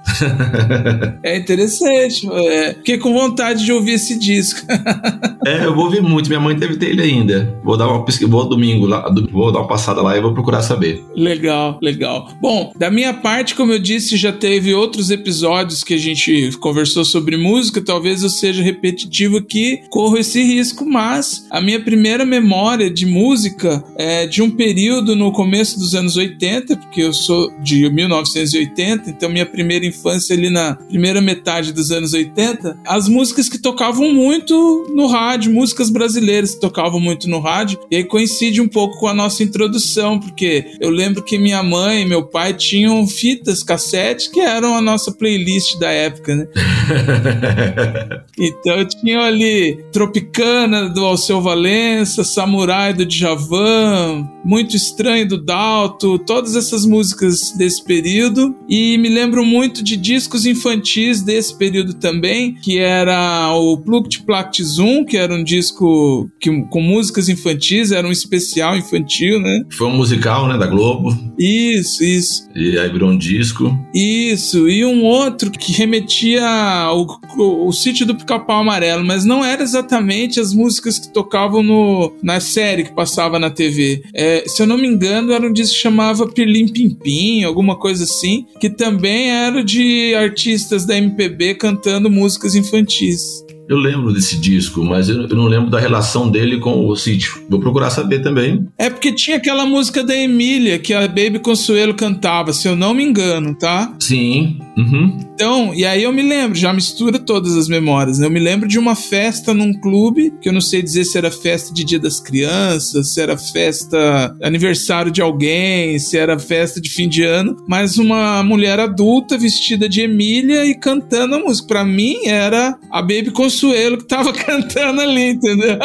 é 1.23 1.39
interessante. 1.39 2.29
É, 2.31 2.75
fiquei 2.75 2.99
com 2.99 3.13
vontade 3.13 3.65
de 3.65 3.73
ouvir 3.73 3.93
esse 3.93 4.19
disco. 4.19 4.61
É, 5.45 5.65
eu 5.65 5.75
vou 5.75 5.91
ver 5.91 6.01
muito. 6.01 6.29
Minha 6.29 6.39
mãe 6.39 6.55
deve 6.55 6.77
ter 6.77 6.91
ele 6.91 7.03
ainda. 7.03 7.59
Vou 7.65 7.77
dar 7.77 7.89
uma 7.89 8.05
pesquisa, 8.05 8.31
vou 8.31 8.49
domingo 8.49 8.87
lá, 8.87 9.13
vou 9.33 9.51
dar 9.51 9.59
uma 9.59 9.67
passada 9.67 10.01
lá 10.01 10.17
e 10.17 10.21
vou 10.21 10.33
procurar 10.33 10.63
saber. 10.63 11.03
Legal, 11.17 11.81
legal. 11.83 12.29
Bom, 12.41 12.73
da 12.77 12.93
minha 12.93 13.13
parte, 13.13 13.57
como 13.57 13.73
eu 13.73 13.81
disse, 13.81 14.17
já 14.17 14.33
teve 14.33 14.73
outros 14.73 15.11
episódios 15.11 15.83
que 15.83 15.95
a 15.95 15.99
gente 15.99 16.53
conversou 16.59 17.05
sobre 17.05 17.37
música. 17.37 17.81
Talvez 17.85 18.23
eu 18.23 18.29
seja 18.29 18.63
repetitivo 18.63 19.39
aqui, 19.39 19.81
corro 19.91 20.17
esse 20.17 20.41
risco, 20.43 20.87
mas 20.87 21.45
a 21.51 21.61
minha 21.61 21.81
primeira 21.81 22.25
memória 22.25 22.89
de 22.89 23.05
música 23.05 23.83
é 23.97 24.29
de 24.29 24.43
um 24.43 24.51
período 24.51 25.17
no 25.17 25.33
começo 25.33 25.77
dos 25.77 25.93
anos 25.95 26.17
80, 26.17 26.77
porque 26.77 27.03
eu 27.03 27.13
sou 27.13 27.51
de 27.61 27.91
1980, 27.91 28.72
então 28.81 29.29
minha 29.29 29.47
primeira 29.47 29.87
infância 29.87 30.35
ali 30.35 30.51
na 30.51 30.75
primeira 30.75 31.21
metade 31.21 31.73
dos 31.73 31.91
anos 31.91 32.13
80, 32.13 32.79
as 32.87 33.09
músicas 33.09 33.49
que 33.49 33.59
tocavam 33.59 34.13
muito 34.13 34.87
no 34.95 35.07
rádio, 35.07 35.53
músicas 35.53 35.91
brasileiras 35.91 36.55
que 36.55 36.61
tocavam 36.61 37.01
muito 37.01 37.29
no 37.29 37.41
rádio, 37.41 37.79
e 37.91 37.97
aí 37.97 38.05
coincide 38.05 38.61
um 38.61 38.69
pouco 38.69 38.99
com 38.99 39.09
a 39.09 39.15
nossa 39.15 39.43
introdução, 39.43 40.19
porque 40.19 40.77
eu 40.81 40.91
lembro 40.91 41.23
que 41.23 41.39
minha 41.39 41.63
mãe 41.63 42.03
e 42.03 42.07
meu 42.07 42.25
pai 42.25 42.55
tinham 42.55 43.07
fitas, 43.07 43.63
cassete, 43.63 44.31
que 44.31 44.41
eram 44.41 44.77
a 44.77 44.81
nossa 44.81 45.13
playlist 45.13 45.79
da 45.79 45.91
época, 45.91 46.37
né? 46.37 46.47
Então 48.39 48.85
tinha 48.85 49.21
ali 49.21 49.85
Tropicana 49.93 50.89
do 50.89 51.05
Alceu 51.05 51.41
Valença, 51.41 52.25
Samurai 52.25 52.93
do 52.93 53.05
Djavan, 53.05 54.27
Muito 54.45 54.77
Estranho 54.77 55.29
do 55.29 55.43
Dalto, 55.43 56.19
todas 56.19 56.57
essas 56.57 56.85
músicas 56.85 57.53
desse 57.57 57.83
período. 57.85 58.55
E 58.69 58.99
me 58.99 59.09
lembro 59.09 59.45
muito 59.45 59.83
de 59.83 59.97
discos 59.97 60.47
infantis 60.47 61.23
desse 61.23 61.57
período 61.57 61.95
também, 61.95 62.55
que 62.55 62.79
era 62.79 63.53
o 63.55 63.79
Plukt 63.79 64.23
Plact 64.23 64.63
Zoom, 64.63 65.05
que 65.05 65.17
era 65.17 65.35
um 65.35 65.45
disco 65.45 66.31
que, 66.41 66.51
com 66.65 66.81
músicas 66.81 67.29
infantis, 67.29 67.93
era 67.93 68.07
um 68.07 68.13
especial 68.13 68.77
infantil, 68.77 69.41
né? 69.41 69.65
Foi 69.71 69.87
um 69.87 69.97
musical, 69.97 70.49
né, 70.49 70.59
da 70.59 70.67
Globo. 70.67 71.17
Isso, 71.39 72.05
isso. 72.05 72.49
E 72.55 72.79
aí 72.79 72.89
virou 72.91 73.11
um 73.11 73.19
disco. 73.19 73.77
Isso, 73.95 74.69
e 74.69 74.85
um 74.85 75.05
outro 75.05 75.51
que 75.51 75.73
remetia 75.73 76.47
ao, 76.47 77.07
ao, 77.39 77.63
ao 77.63 77.73
sítio 77.73 78.07
do 78.07 78.15
Pica-Pau 78.15 78.61
Amarelo, 78.61 79.05
mas 79.05 79.25
não 79.25 79.45
era 79.45 79.63
exatamente 79.63 80.41
as 80.41 80.53
músicas 80.53 80.99
que 80.99 81.13
tocavam 81.13 81.63
no, 81.63 82.13
na 82.23 82.41
série 82.41 82.85
que 82.85 82.95
passava 82.95 83.39
na 83.39 83.51
TV. 83.51 84.03
É, 84.15 84.32
se 84.47 84.63
eu 84.63 84.67
não 84.67 84.77
me 84.77 84.87
engano, 84.87 85.33
era 85.33 85.47
um 85.47 85.53
disco 85.53 85.75
que 85.75 85.81
chamava 85.81 86.29
Pirlim 86.29 86.69
Pimpim, 86.69 87.45
alguma 87.45 87.79
coisa 87.79 88.05
assim, 88.05 88.47
que 88.61 88.71
também 88.71 89.31
era 89.31 89.63
de 89.63 90.15
artistas 90.15 90.85
da 90.85 90.97
MPB 90.97 91.55
cantando 91.57 92.11
músicas 92.11 92.55
infantis. 92.55 93.42
Eu 93.69 93.77
lembro 93.77 94.13
desse 94.13 94.39
disco, 94.39 94.85
mas 94.85 95.09
eu 95.09 95.23
eu 95.23 95.37
não 95.37 95.47
lembro 95.47 95.71
da 95.71 95.79
relação 95.79 96.29
dele 96.31 96.59
com 96.59 96.87
o 96.87 96.97
sítio. 96.97 97.41
Vou 97.49 97.61
procurar 97.61 97.91
saber 97.91 98.21
também. 98.21 98.67
É 98.77 98.91
porque 98.91 99.13
tinha 99.13 99.37
aquela 99.37 99.65
música 99.65 100.03
da 100.05 100.15
Emília 100.17 100.79
que 100.79 100.93
a 100.93 101.07
Baby 101.07 101.39
Consuelo 101.39 101.95
cantava, 101.95 102.53
se 102.53 102.69
eu 102.69 102.75
não 102.75 102.93
me 102.93 103.05
engano, 103.05 103.55
tá? 103.55 103.95
Sim. 104.01 104.59
Uhum. 104.77 105.19
Então, 105.35 105.75
e 105.75 105.85
aí 105.85 106.03
eu 106.03 106.13
me 106.13 106.23
lembro, 106.23 106.59
já 106.59 106.73
mistura 106.73 107.19
todas 107.19 107.57
as 107.57 107.69
memórias. 107.69 108.19
né? 108.19 108.27
Eu 108.27 108.31
me 108.31 108.41
lembro 108.41 108.69
de 108.69 108.79
uma 108.79 108.95
festa 108.95 109.55
num 109.55 109.73
clube, 109.73 110.33
que 110.41 110.49
eu 110.49 110.53
não 110.53 110.61
sei 110.61 110.83
dizer 110.83 111.05
se 111.05 111.17
era 111.17 111.31
festa 111.31 111.73
de 111.73 111.85
Dia 111.85 111.99
das 111.99 112.21
Crianças, 112.21 113.13
se 113.13 113.21
era 113.21 113.37
festa 113.37 114.37
aniversário 114.43 115.11
de 115.13 115.21
alguém, 115.21 115.99
se 115.99 116.17
era 116.17 116.39
festa 116.39 116.81
de 116.81 116.91
fim 116.91 117.09
de 117.09 117.23
ano, 117.23 117.57
mas 117.69 117.97
uma 117.97 118.43
mulher 118.43 118.81
adulta 118.81 119.39
vestida 119.39 119.89
de 119.89 120.01
Emília 120.01 120.65
e 120.67 120.75
cantando 120.75 121.35
a 121.37 121.39
música. 121.39 121.69
Pra 121.69 121.85
mim 121.85 122.27
era 122.27 122.77
a 122.91 123.01
Baby 123.01 123.31
Consuelo 123.31 123.52
Consuelo 123.53 123.99
que 123.99 124.05
tava 124.05 124.33
cantando 124.33 125.03
ali, 125.03 125.31
entendeu? 125.31 125.77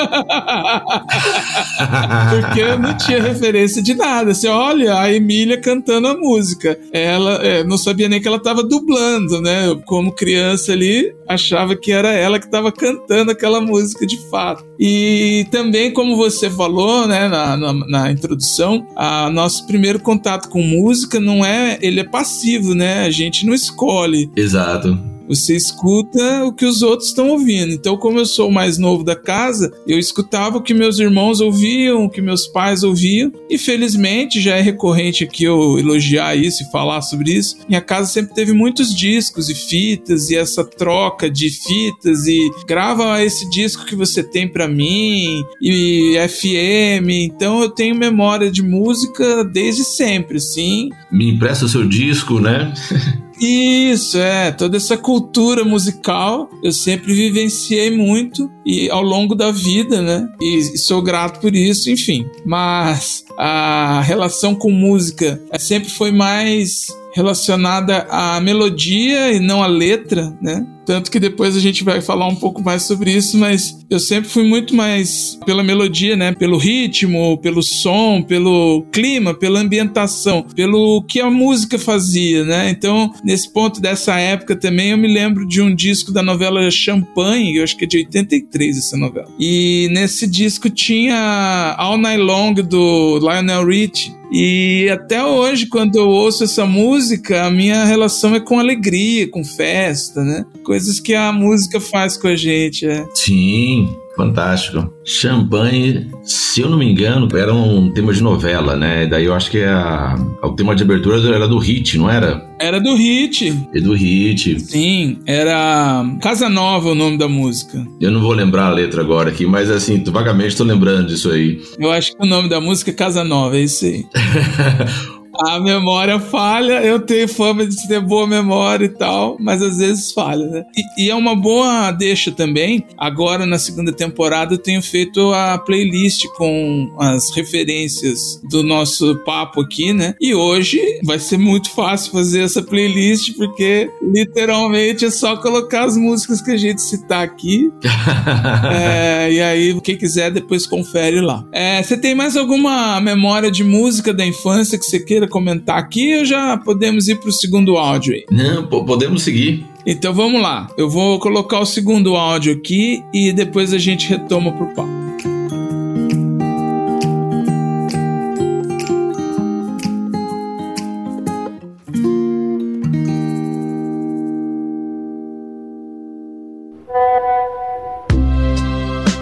Porque 2.41 2.61
eu 2.61 2.79
não 2.79 2.95
tinha 2.95 3.21
referência 3.21 3.81
de 3.83 3.93
nada. 3.93 4.31
Assim, 4.31 4.47
olha, 4.47 4.97
a 4.97 5.13
Emília 5.13 5.59
cantando 5.59 6.07
a 6.07 6.17
música. 6.17 6.79
Ela 6.93 7.35
é, 7.43 7.63
não 7.63 7.77
sabia 7.77 8.07
nem 8.07 8.21
que 8.21 8.27
ela 8.27 8.39
tava 8.39 8.63
dublando, 8.63 9.41
né? 9.41 9.67
Eu, 9.67 9.81
como 9.81 10.13
criança 10.13 10.71
ali, 10.71 11.13
achava 11.27 11.75
que 11.75 11.91
era 11.91 12.09
ela 12.11 12.39
que 12.39 12.49
tava 12.49 12.71
cantando 12.71 13.31
aquela 13.31 13.59
música 13.59 14.07
de 14.07 14.17
fato. 14.29 14.65
E 14.79 15.45
também, 15.51 15.91
como 15.91 16.15
você 16.15 16.49
falou, 16.49 17.07
né, 17.07 17.27
na, 17.27 17.57
na, 17.57 17.73
na 17.73 18.11
introdução, 18.11 18.87
a 18.95 19.29
nosso 19.29 19.67
primeiro 19.67 19.99
contato 19.99 20.49
com 20.49 20.61
música 20.61 21.19
não 21.19 21.43
é, 21.43 21.77
ele 21.81 21.99
é 21.99 22.03
passivo, 22.03 22.73
né? 22.73 23.03
A 23.05 23.09
gente 23.09 23.45
não 23.45 23.53
escolhe. 23.53 24.29
Exato. 24.35 25.16
Você 25.27 25.55
escuta 25.55 26.45
o 26.45 26.53
que 26.53 26.65
os 26.65 26.81
outros 26.81 27.09
estão 27.09 27.29
ouvindo. 27.29 27.73
Então, 27.73 27.97
como 27.97 28.19
eu 28.19 28.25
sou 28.25 28.49
o 28.49 28.53
mais 28.53 28.77
novo 28.77 29.03
da 29.03 29.15
casa, 29.15 29.71
eu 29.85 29.99
escutava 29.99 30.57
o 30.57 30.61
que 30.61 30.73
meus 30.73 30.99
irmãos 30.99 31.41
ouviam, 31.41 32.05
o 32.05 32.09
que 32.09 32.21
meus 32.21 32.47
pais 32.47 32.83
ouviam. 32.83 33.31
E 33.49 33.57
felizmente, 33.57 34.39
já 34.39 34.55
é 34.55 34.61
recorrente 34.61 35.23
aqui 35.23 35.43
eu 35.43 35.77
elogiar 35.77 36.35
isso 36.35 36.63
e 36.63 36.71
falar 36.71 37.01
sobre 37.01 37.33
isso. 37.33 37.57
Minha 37.67 37.81
casa 37.81 38.11
sempre 38.11 38.33
teve 38.33 38.53
muitos 38.53 38.95
discos 38.95 39.49
e 39.49 39.55
fitas, 39.55 40.29
e 40.29 40.35
essa 40.35 40.63
troca 40.63 41.29
de 41.29 41.49
fitas, 41.49 42.25
e 42.25 42.49
grava 42.67 43.23
esse 43.23 43.49
disco 43.49 43.85
que 43.85 43.95
você 43.95 44.23
tem 44.23 44.47
para 44.47 44.67
mim, 44.67 45.41
e 45.61 46.15
FM. 46.27 47.09
Então, 47.09 47.61
eu 47.61 47.69
tenho 47.69 47.95
memória 47.95 48.49
de 48.49 48.63
música 48.63 49.43
desde 49.43 49.83
sempre, 49.83 50.39
sim. 50.39 50.89
Me 51.11 51.29
empresta 51.31 51.65
o 51.65 51.69
seu 51.69 51.87
disco, 51.87 52.39
né? 52.39 52.73
Isso, 53.39 54.17
é. 54.17 54.51
Toda 54.51 54.77
essa 54.77 54.97
cultura 54.97 55.63
musical 55.63 56.49
eu 56.63 56.71
sempre 56.71 57.13
vivenciei 57.13 57.91
muito 57.91 58.49
e 58.65 58.89
ao 58.89 59.01
longo 59.01 59.35
da 59.35 59.51
vida, 59.51 60.01
né? 60.01 60.27
E, 60.41 60.77
sou 60.77 61.01
grato 61.01 61.39
por 61.39 61.55
isso, 61.55 61.89
enfim. 61.89 62.25
Mas 62.45 63.23
a 63.37 64.01
relação 64.01 64.55
com 64.55 64.71
música 64.71 65.41
sempre 65.59 65.89
foi 65.89 66.11
mais 66.11 66.87
relacionada 67.17 68.05
à 68.11 68.39
melodia 68.39 69.33
e 69.33 69.39
não 69.39 69.63
à 69.63 69.67
letra, 69.67 70.37
né? 70.39 70.63
Tanto 70.85 71.11
que 71.11 71.19
depois 71.19 71.57
a 71.57 71.59
gente 71.59 71.83
vai 71.83 71.99
falar 71.99 72.27
um 72.27 72.35
pouco 72.35 72.63
mais 72.63 72.83
sobre 72.83 73.11
isso, 73.11 73.37
mas 73.37 73.85
eu 73.89 73.99
sempre 73.99 74.29
fui 74.29 74.47
muito 74.47 74.73
mais 74.73 75.37
pela 75.45 75.61
melodia, 75.61 76.15
né? 76.15 76.31
Pelo 76.31 76.57
ritmo, 76.57 77.37
pelo 77.39 77.61
som, 77.61 78.21
pelo 78.21 78.85
clima, 78.91 79.33
pela 79.33 79.59
ambientação, 79.59 80.43
pelo 80.55 81.03
que 81.05 81.19
a 81.19 81.29
música 81.29 81.77
fazia, 81.77 82.45
né? 82.45 82.69
Então, 82.69 83.11
nesse 83.21 83.51
ponto 83.51 83.81
dessa 83.81 84.17
época 84.17 84.55
também, 84.55 84.91
eu 84.91 84.97
me 84.97 85.11
lembro 85.11 85.45
de 85.45 85.59
um 85.59 85.75
disco 85.75 86.13
da 86.13 86.21
novela 86.21 86.69
Champagne, 86.71 87.57
eu 87.57 87.63
acho 87.63 87.75
que 87.75 87.83
é 87.83 87.87
de 87.87 87.97
83 87.97 88.77
essa 88.77 88.95
novela. 88.95 89.27
E 89.39 89.89
nesse 89.91 90.27
disco 90.27 90.69
tinha 90.69 91.75
All 91.77 91.97
Night 91.97 92.21
Long 92.21 92.53
do 92.53 93.19
Lionel 93.19 93.65
Richie. 93.65 94.16
E 94.31 94.89
até 94.89 95.23
hoje, 95.23 95.67
quando 95.67 95.95
eu 95.97 96.07
ouço 96.07 96.43
essa 96.43 96.65
música, 96.65 97.45
a 97.45 97.51
minha 97.51 97.85
relação 97.85 98.35
é 98.35 98.39
com 98.39 98.59
alegria, 98.59 99.29
com 99.29 99.43
festa, 99.43 100.23
né? 100.23 100.45
Coisas 100.63 100.99
que 100.99 101.13
a 101.13 101.31
música 101.31 101.79
faz 101.79 102.17
com 102.17 102.27
a 102.27 102.35
gente. 102.35 102.85
É. 102.85 103.05
Sim, 103.13 103.89
fantástico. 104.17 104.91
Champanhe, 105.05 106.09
se 106.23 106.61
eu 106.61 106.69
não 106.69 106.77
me 106.77 106.91
engano, 106.91 107.29
era 107.37 107.53
um 107.53 107.89
tema 107.91 108.11
de 108.11 108.21
novela, 108.21 108.75
né? 108.75 109.05
Daí 109.05 109.25
eu 109.25 109.33
acho 109.33 109.49
que 109.49 109.63
a, 109.63 110.15
o 110.43 110.51
tema 110.53 110.75
de 110.75 110.83
abertura 110.83 111.17
era 111.33 111.47
do 111.47 111.59
Hit, 111.59 111.97
não 111.97 112.09
era? 112.09 112.45
Era 112.59 112.81
do 112.81 112.95
Hit. 112.95 113.55
É 113.73 113.79
do 113.79 113.93
Hit. 113.93 114.59
Sim, 114.59 115.19
era 115.25 116.03
Casa 116.21 116.49
Nova 116.49 116.89
o 116.89 116.95
nome 116.95 117.17
da 117.17 117.27
música. 117.27 117.85
Eu 118.01 118.11
não 118.11 118.19
vou 118.19 118.33
lembrar 118.33 118.65
a 118.65 118.73
letra 118.73 119.01
agora 119.01 119.29
aqui, 119.29 119.45
mas 119.45 119.69
assim, 119.69 120.03
vagamente 120.07 120.57
tô 120.57 120.63
lembrando 120.63 121.07
disso 121.07 121.29
aí. 121.29 121.61
Eu 121.79 121.91
acho 121.91 122.11
que 122.11 122.23
o 122.23 122.27
nome 122.27 122.49
da 122.49 122.59
música 122.59 122.91
é 122.91 122.93
Casa 122.93 123.23
Nova, 123.23 123.55
é 123.55 123.61
isso 123.61 123.85
aí. 123.85 124.03
a 125.39 125.59
memória 125.59 126.19
falha, 126.19 126.83
eu 126.83 126.99
tenho 126.99 127.27
fama 127.27 127.65
de 127.65 127.87
ter 127.87 127.99
boa 127.99 128.25
memória 128.25 128.85
e 128.85 128.89
tal, 128.89 129.37
mas 129.39 129.61
às 129.61 129.77
vezes 129.77 130.11
falha, 130.11 130.45
né? 130.47 130.63
E, 130.75 131.05
e, 131.05 131.09
é 131.09 131.15
uma 131.15 131.35
boa 131.35 131.91
deixa 131.91 132.31
também. 132.31 132.85
Agora, 132.97 133.45
na 133.45 133.59
segunda 133.59 133.91
temporada, 133.91 134.53
eu 134.53 134.57
tenho 134.57 134.81
feito 134.81 135.31
a 135.33 135.57
playlist 135.57 136.25
com 136.35 136.95
as 136.99 137.35
referências 137.35 138.41
do 138.49 138.63
nosso 138.63 139.15
papo 139.23 139.61
aqui, 139.61 139.93
né? 139.93 140.15
E 140.19 140.33
hoje 140.33 140.79
vai 141.03 141.19
ser 141.19 141.37
muito 141.37 141.69
fácil 141.71 142.11
fazer 142.11 142.41
essa 142.41 142.61
playlist, 142.61 143.35
porque 143.35 143.89
literalmente 144.01 145.05
é 145.05 145.11
só 145.11 145.37
colocar 145.37 145.85
as 145.85 145.97
músicas 145.97 146.41
que 146.41 146.51
a 146.51 146.57
gente 146.57 146.81
citar 146.81 147.23
aqui. 147.23 147.71
é, 148.71 149.31
e 149.31 149.41
aí, 149.41 149.81
quem 149.81 149.97
quiser, 149.97 150.31
depois 150.31 150.65
confere 150.65 151.21
lá. 151.21 151.43
É, 151.51 151.81
você 151.81 151.97
tem 151.97 152.15
mais 152.15 152.35
alguma 152.35 152.99
memória 152.99 153.51
de 153.51 153.63
música 153.63 154.13
da 154.13 154.25
infância 154.25 154.77
que 154.77 154.85
você 154.85 154.99
queira 154.99 155.26
comentar 155.27 155.77
aqui 155.77 156.17
ou 156.17 156.25
já 156.25 156.57
podemos 156.57 157.07
ir 157.07 157.19
para 157.19 157.29
o 157.29 157.33
segundo 157.33 157.77
áudio 157.77 158.13
aí? 158.13 158.25
Não, 158.31 158.65
podemos 158.67 159.23
seguir. 159.23 159.65
Então 159.85 160.13
vamos 160.13 160.41
lá. 160.41 160.67
Eu 160.77 160.89
vou 160.89 161.19
colocar 161.19 161.59
o 161.59 161.65
segundo 161.65 162.15
áudio 162.15 162.53
aqui 162.53 163.03
e 163.13 163.31
depois 163.31 163.73
a 163.73 163.77
gente 163.77 164.09
retoma 164.09 164.51
pro 164.51 164.67
papo. 164.75 164.97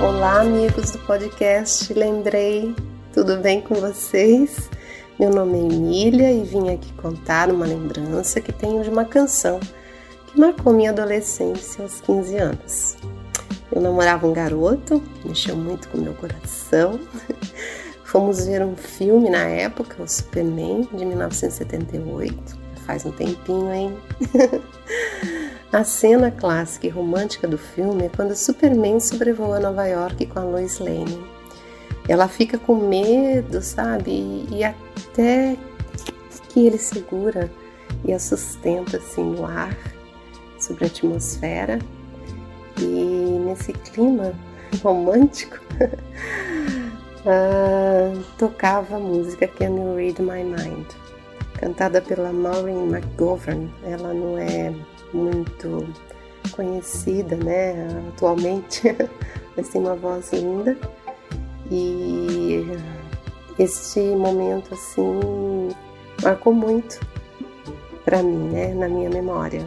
Olá, 0.02 0.42
amigos 0.42 0.92
do 0.92 0.98
podcast. 1.00 1.94
Lembrei, 1.94 2.74
tudo 3.14 3.38
bem 3.38 3.62
com 3.62 3.76
vocês? 3.76 4.70
Meu 5.18 5.30
nome 5.30 5.58
é 5.58 5.62
Emília 5.62 6.30
e 6.30 6.44
vim 6.44 6.70
aqui 6.74 6.92
contar 6.96 7.50
uma 7.50 7.66
lembrança 7.66 8.42
que 8.42 8.52
tenho 8.52 8.84
de 8.84 8.90
uma 8.90 9.06
canção 9.06 9.62
que 10.28 10.38
marcou 10.38 10.74
minha 10.74 10.90
adolescência 10.90 11.84
aos 11.84 12.02
15 12.02 12.36
anos. 12.36 12.98
Eu 13.72 13.82
namorava 13.82 14.28
um 14.28 14.34
garoto, 14.34 15.02
mexeu 15.24 15.56
muito 15.56 15.88
com 15.88 16.00
meu 16.00 16.14
coração. 16.16 17.00
Fomos 18.04 18.46
ver 18.46 18.62
um 18.62 18.76
filme 18.76 19.30
na 19.30 19.46
época, 19.46 20.04
o 20.04 20.08
Superman, 20.08 20.86
de 20.94 21.06
1978. 21.06 22.38
Faz 22.86 23.06
um 23.06 23.12
tempinho, 23.12 23.74
hein? 23.74 23.98
A 25.72 25.86
cena 25.86 26.30
clássica 26.30 26.88
e 26.88 26.90
romântica 26.90 27.48
do 27.48 27.58
filme 27.58 28.04
é 28.04 28.10
quando 28.10 28.36
Superman 28.36 29.00
sobrevoa 29.00 29.62
Nova 29.62 29.88
York 29.88 30.26
com 30.26 30.40
a 30.40 30.44
Lois 30.44 30.78
Lane 30.80 31.35
ela 32.08 32.28
fica 32.28 32.58
com 32.58 32.76
medo, 32.76 33.62
sabe? 33.62 34.12
E, 34.12 34.48
e 34.52 34.64
até 34.64 35.58
que 36.50 36.66
ele 36.66 36.78
segura 36.78 37.52
e 38.04 38.14
a 38.14 38.20
sustenta 38.20 38.98
assim 38.98 39.24
no 39.24 39.46
ar, 39.46 39.76
sobre 40.60 40.86
a 40.86 40.88
atmosfera. 40.88 41.80
E 42.80 42.86
nesse 43.46 43.74
clima 43.74 44.34
romântico, 44.84 45.58
uh, 47.26 48.24
tocava 48.38 48.98
a 48.98 49.00
música 49.00 49.48
Can 49.48 49.76
You 49.76 49.96
Read 49.96 50.22
My 50.22 50.44
Mind, 50.44 50.88
cantada 51.60 52.02
pela 52.02 52.32
Maureen 52.32 52.90
McGovern. 52.90 53.72
Ela 53.84 54.14
não 54.14 54.38
é 54.38 54.74
muito 55.14 55.88
conhecida, 56.52 57.36
né, 57.36 57.88
atualmente, 58.10 58.96
mas 59.58 59.70
tem 59.70 59.82
uma 59.82 59.96
voz 59.96 60.32
linda. 60.32 60.78
E 61.72 62.66
este 63.58 64.00
momento 64.00 64.74
assim 64.74 65.70
marcou 66.22 66.54
muito 66.54 67.00
para 68.04 68.22
mim, 68.22 68.50
né, 68.50 68.74
na 68.74 68.88
minha 68.88 69.10
memória. 69.10 69.66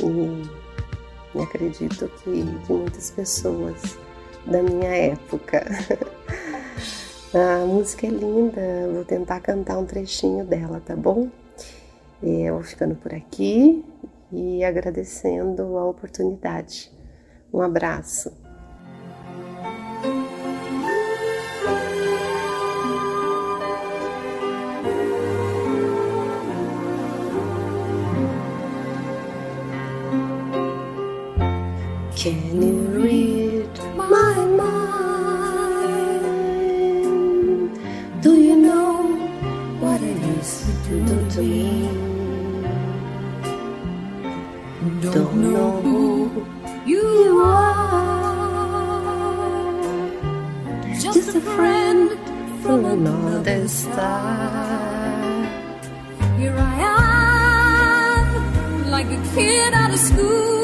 E, 0.00 1.38
e 1.38 1.42
acredito 1.42 2.08
que 2.22 2.42
de 2.42 2.72
muitas 2.72 3.10
pessoas 3.10 3.98
da 4.46 4.62
minha 4.62 4.88
época. 4.88 5.64
A 7.32 7.64
música 7.64 8.08
é 8.08 8.10
linda, 8.10 8.60
vou 8.92 9.04
tentar 9.04 9.38
cantar 9.38 9.78
um 9.78 9.86
trechinho 9.86 10.44
dela, 10.44 10.82
tá 10.84 10.96
bom? 10.96 11.28
Eu 12.20 12.54
vou 12.54 12.64
ficando 12.64 12.96
por 12.96 13.14
aqui 13.14 13.84
e 14.32 14.64
agradecendo 14.64 15.78
a 15.78 15.84
oportunidade. 15.84 16.90
Um 17.54 17.60
abraço. 17.60 18.32
Can 32.20 32.38
you 32.60 32.72
read 33.00 33.74
my 33.96 34.34
mind? 34.60 35.40
Do 38.20 38.32
you 38.36 38.56
know 38.56 39.16
what 39.80 40.02
it 40.02 40.18
is 40.36 40.50
to 40.84 40.92
do 41.08 41.16
to 41.30 41.40
me? 41.40 41.88
Don't 45.00 45.34
know 45.40 45.80
who 45.80 46.46
you 46.84 47.40
are. 47.42 47.80
just 51.00 51.34
a 51.34 51.40
friend 51.40 52.10
from 52.62 52.84
another 52.84 53.66
star. 53.66 54.90
Here 56.36 56.54
I 56.54 56.74
am, 58.12 58.90
like 58.90 59.06
a 59.06 59.20
kid 59.34 59.72
out 59.72 59.90
of 59.90 59.98
school, 59.98 60.59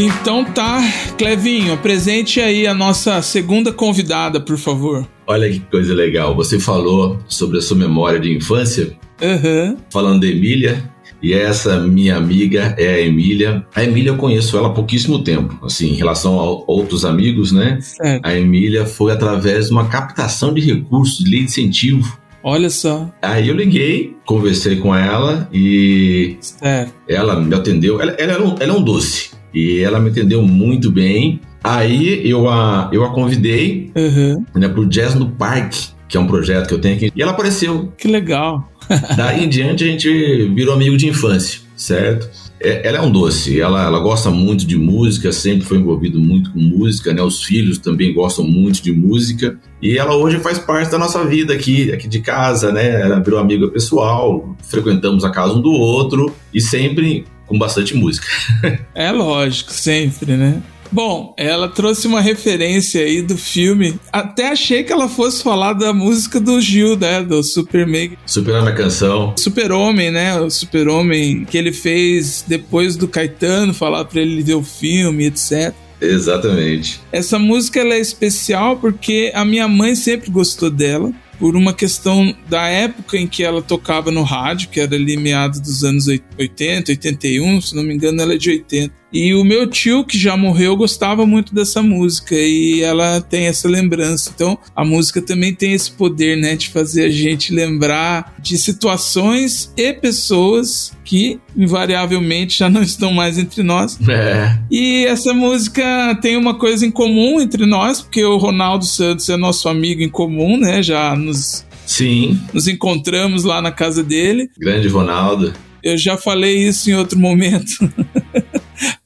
Então 0.00 0.44
tá, 0.44 0.80
Clevinho, 1.18 1.72
apresente 1.72 2.40
aí 2.40 2.68
a 2.68 2.72
nossa 2.72 3.20
segunda 3.20 3.72
convidada, 3.72 4.38
por 4.38 4.56
favor. 4.56 5.04
Olha 5.26 5.50
que 5.50 5.58
coisa 5.58 5.92
legal. 5.92 6.36
Você 6.36 6.60
falou 6.60 7.18
sobre 7.26 7.58
a 7.58 7.60
sua 7.60 7.76
memória 7.76 8.20
de 8.20 8.32
infância, 8.32 8.96
Aham. 9.20 9.76
falando 9.92 10.20
da 10.20 10.28
Emília. 10.28 10.88
E 11.20 11.32
essa 11.34 11.80
minha 11.80 12.16
amiga 12.16 12.76
é 12.78 12.94
a 12.94 13.00
Emília. 13.00 13.66
A 13.74 13.82
Emília 13.82 14.10
eu 14.10 14.16
conheço 14.16 14.56
ela 14.56 14.68
há 14.68 14.72
pouquíssimo 14.72 15.24
tempo. 15.24 15.58
Assim, 15.66 15.88
em 15.88 15.94
relação 15.96 16.38
a 16.38 16.44
outros 16.72 17.04
amigos, 17.04 17.50
né? 17.50 17.80
Certo. 17.80 18.24
A 18.24 18.38
Emília 18.38 18.86
foi 18.86 19.10
através 19.10 19.66
de 19.66 19.72
uma 19.72 19.88
captação 19.88 20.54
de 20.54 20.60
recursos 20.60 21.24
de 21.24 21.28
lei 21.28 21.40
de 21.40 21.46
incentivo. 21.46 22.16
Olha 22.40 22.70
só. 22.70 23.10
Aí 23.20 23.48
eu 23.48 23.56
liguei, 23.56 24.14
conversei 24.24 24.76
com 24.76 24.94
ela 24.94 25.48
e 25.52 26.36
Certo. 26.40 26.94
ela 27.08 27.40
me 27.40 27.52
atendeu. 27.52 28.00
Ela, 28.00 28.12
ela, 28.12 28.40
um, 28.40 28.54
ela 28.60 28.72
é 28.72 28.76
um 28.76 28.82
doce. 28.82 29.30
E 29.58 29.80
ela 29.80 29.98
me 29.98 30.10
atendeu 30.10 30.42
muito 30.42 30.90
bem. 30.90 31.40
Aí 31.64 32.28
eu 32.28 32.48
a, 32.48 32.88
eu 32.92 33.04
a 33.04 33.10
convidei 33.12 33.90
Aham. 33.96 34.44
né, 34.54 34.68
pro 34.68 34.86
Jazz 34.86 35.14
no 35.16 35.30
Parque, 35.30 35.88
que 36.08 36.16
é 36.16 36.20
um 36.20 36.26
projeto 36.26 36.68
que 36.68 36.74
eu 36.74 36.80
tenho 36.80 36.94
aqui. 36.94 37.12
E 37.14 37.20
ela 37.20 37.32
apareceu. 37.32 37.92
Que 37.98 38.06
legal. 38.06 38.70
Daí 39.16 39.44
em 39.44 39.48
diante 39.48 39.82
a 39.84 39.86
gente 39.88 40.08
virou 40.54 40.74
amigo 40.74 40.96
de 40.96 41.08
infância, 41.08 41.60
certo? 41.76 42.28
É- 42.60 42.86
Ela 42.88 42.98
é 42.98 43.00
um 43.00 43.10
doce, 43.10 43.60
ela, 43.60 43.84
ela 43.84 43.98
gosta 44.00 44.30
muito 44.30 44.64
de 44.66 44.76
música, 44.76 45.30
sempre 45.32 45.64
foi 45.66 45.78
envolvido 45.78 46.18
muito 46.20 46.52
com 46.52 46.58
música, 46.60 47.12
né? 47.12 47.20
Os 47.22 47.42
filhos 47.44 47.78
também 47.78 48.14
gostam 48.14 48.44
muito 48.44 48.82
de 48.82 48.92
música. 48.92 49.58
E 49.82 49.98
ela 49.98 50.14
hoje 50.16 50.38
faz 50.38 50.58
parte 50.58 50.90
da 50.90 50.98
nossa 50.98 51.24
vida 51.24 51.52
aqui, 51.52 51.92
aqui 51.92 52.08
de 52.08 52.20
casa, 52.20 52.72
né? 52.72 53.00
Ela 53.02 53.20
virou 53.20 53.38
amiga 53.40 53.68
pessoal, 53.68 54.56
frequentamos 54.62 55.24
a 55.24 55.30
casa 55.30 55.54
um 55.54 55.60
do 55.60 55.70
outro 55.72 56.32
e 56.54 56.60
sempre 56.60 57.24
com 57.48 57.58
bastante 57.58 57.96
música. 57.96 58.26
É 58.94 59.10
lógico, 59.10 59.72
sempre, 59.72 60.36
né? 60.36 60.60
Bom, 60.90 61.34
ela 61.36 61.68
trouxe 61.68 62.06
uma 62.06 62.20
referência 62.20 63.02
aí 63.02 63.22
do 63.22 63.36
filme. 63.36 63.98
Até 64.12 64.48
achei 64.48 64.82
que 64.82 64.92
ela 64.92 65.08
fosse 65.08 65.42
falar 65.42 65.74
da 65.74 65.92
música 65.92 66.40
do 66.40 66.60
Gil, 66.60 66.96
né? 66.96 67.22
Do 67.22 67.42
Superman. 67.42 68.12
Superando 68.26 68.68
a 68.68 68.72
canção. 68.72 69.34
Super-Homem, 69.36 70.10
né? 70.10 70.40
O 70.40 70.50
Super-Homem 70.50 71.44
que 71.44 71.58
ele 71.58 71.72
fez 71.72 72.44
depois 72.46 72.96
do 72.96 73.06
Caetano 73.06 73.74
falar 73.74 74.04
pra 74.06 74.20
ele 74.20 74.42
ver 74.42 74.54
o 74.54 74.62
filme, 74.62 75.26
etc. 75.26 75.74
Exatamente. 76.00 77.00
Essa 77.12 77.38
música 77.38 77.80
ela 77.80 77.94
é 77.94 78.00
especial 78.00 78.76
porque 78.76 79.30
a 79.34 79.44
minha 79.44 79.68
mãe 79.68 79.94
sempre 79.94 80.30
gostou 80.30 80.70
dela. 80.70 81.12
Por 81.38 81.56
uma 81.56 81.72
questão 81.72 82.34
da 82.48 82.66
época 82.66 83.16
em 83.16 83.26
que 83.26 83.44
ela 83.44 83.62
tocava 83.62 84.10
no 84.10 84.22
rádio, 84.22 84.68
que 84.70 84.80
era 84.80 84.94
ali 84.96 85.16
meados 85.16 85.60
dos 85.60 85.84
anos 85.84 86.06
80, 86.08 86.92
81, 86.92 87.60
se 87.60 87.76
não 87.76 87.82
me 87.82 87.94
engano, 87.94 88.20
ela 88.20 88.34
é 88.34 88.36
de 88.36 88.50
80. 88.50 88.92
E 89.12 89.34
o 89.34 89.42
meu 89.42 89.66
tio, 89.66 90.04
que 90.04 90.18
já 90.18 90.36
morreu, 90.36 90.76
gostava 90.76 91.26
muito 91.26 91.54
dessa 91.54 91.82
música 91.82 92.34
e 92.34 92.82
ela 92.82 93.20
tem 93.20 93.46
essa 93.46 93.68
lembrança. 93.68 94.30
Então, 94.34 94.58
a 94.76 94.84
música 94.84 95.22
também 95.22 95.54
tem 95.54 95.72
esse 95.72 95.90
poder, 95.90 96.36
né, 96.36 96.56
de 96.56 96.68
fazer 96.68 97.06
a 97.06 97.10
gente 97.10 97.52
lembrar 97.52 98.34
de 98.38 98.58
situações 98.58 99.72
e 99.76 99.92
pessoas 99.92 100.92
que 101.04 101.40
invariavelmente 101.56 102.58
já 102.58 102.68
não 102.68 102.82
estão 102.82 103.12
mais 103.12 103.38
entre 103.38 103.62
nós. 103.62 103.98
É. 104.08 104.58
E 104.70 105.06
essa 105.06 105.32
música 105.32 105.82
tem 106.20 106.36
uma 106.36 106.54
coisa 106.58 106.84
em 106.84 106.90
comum 106.90 107.40
entre 107.40 107.64
nós, 107.64 108.02
porque 108.02 108.22
o 108.22 108.36
Ronaldo 108.36 108.84
Santos 108.84 109.28
é 109.30 109.36
nosso 109.36 109.68
amigo 109.68 110.02
em 110.02 110.08
comum, 110.08 110.58
né? 110.58 110.82
Já 110.82 111.16
nos, 111.16 111.64
Sim, 111.86 112.38
nos 112.52 112.68
encontramos 112.68 113.44
lá 113.44 113.62
na 113.62 113.72
casa 113.72 114.02
dele. 114.02 114.50
grande 114.58 114.88
Ronaldo. 114.88 115.54
Eu 115.82 115.96
já 115.96 116.16
falei 116.16 116.68
isso 116.68 116.90
em 116.90 116.94
outro 116.94 117.18
momento. 117.18 117.70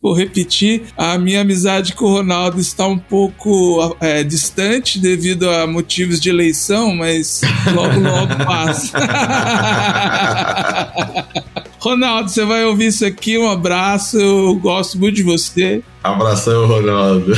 Vou 0.00 0.14
repetir, 0.14 0.82
a 0.96 1.18
minha 1.18 1.40
amizade 1.40 1.94
com 1.94 2.06
o 2.06 2.12
Ronaldo 2.12 2.60
está 2.60 2.86
um 2.86 2.98
pouco 2.98 3.96
é, 4.00 4.22
distante 4.22 4.98
devido 4.98 5.48
a 5.48 5.66
motivos 5.66 6.20
de 6.20 6.28
eleição, 6.28 6.94
mas 6.94 7.40
logo 7.74 8.00
logo 8.00 8.44
passa. 8.44 8.98
Ronaldo, 11.82 12.30
você 12.30 12.44
vai 12.44 12.64
ouvir 12.64 12.86
isso 12.86 13.04
aqui, 13.04 13.36
um 13.36 13.50
abraço, 13.50 14.16
eu 14.16 14.54
gosto 14.54 14.98
muito 14.98 15.16
de 15.16 15.24
você. 15.24 15.82
Abração, 16.02 16.66
Ronaldo. 16.66 17.32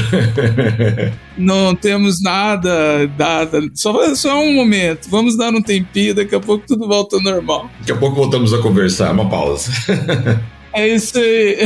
Não 1.36 1.74
temos 1.74 2.22
nada, 2.22 3.10
nada. 3.18 3.60
Só, 3.74 4.14
só 4.14 4.40
um 4.40 4.54
momento. 4.54 5.08
Vamos 5.10 5.36
dar 5.36 5.52
um 5.52 5.62
tempinho, 5.62 6.14
daqui 6.14 6.34
a 6.34 6.40
pouco 6.40 6.64
tudo 6.66 6.86
volta 6.86 7.16
ao 7.16 7.22
normal. 7.22 7.70
Daqui 7.80 7.92
a 7.92 7.96
pouco 7.96 8.16
voltamos 8.16 8.52
a 8.52 8.58
conversar. 8.58 9.12
Uma 9.12 9.28
pausa. 9.28 9.70
É 10.74 10.88
isso 10.88 11.16
aí. 11.16 11.56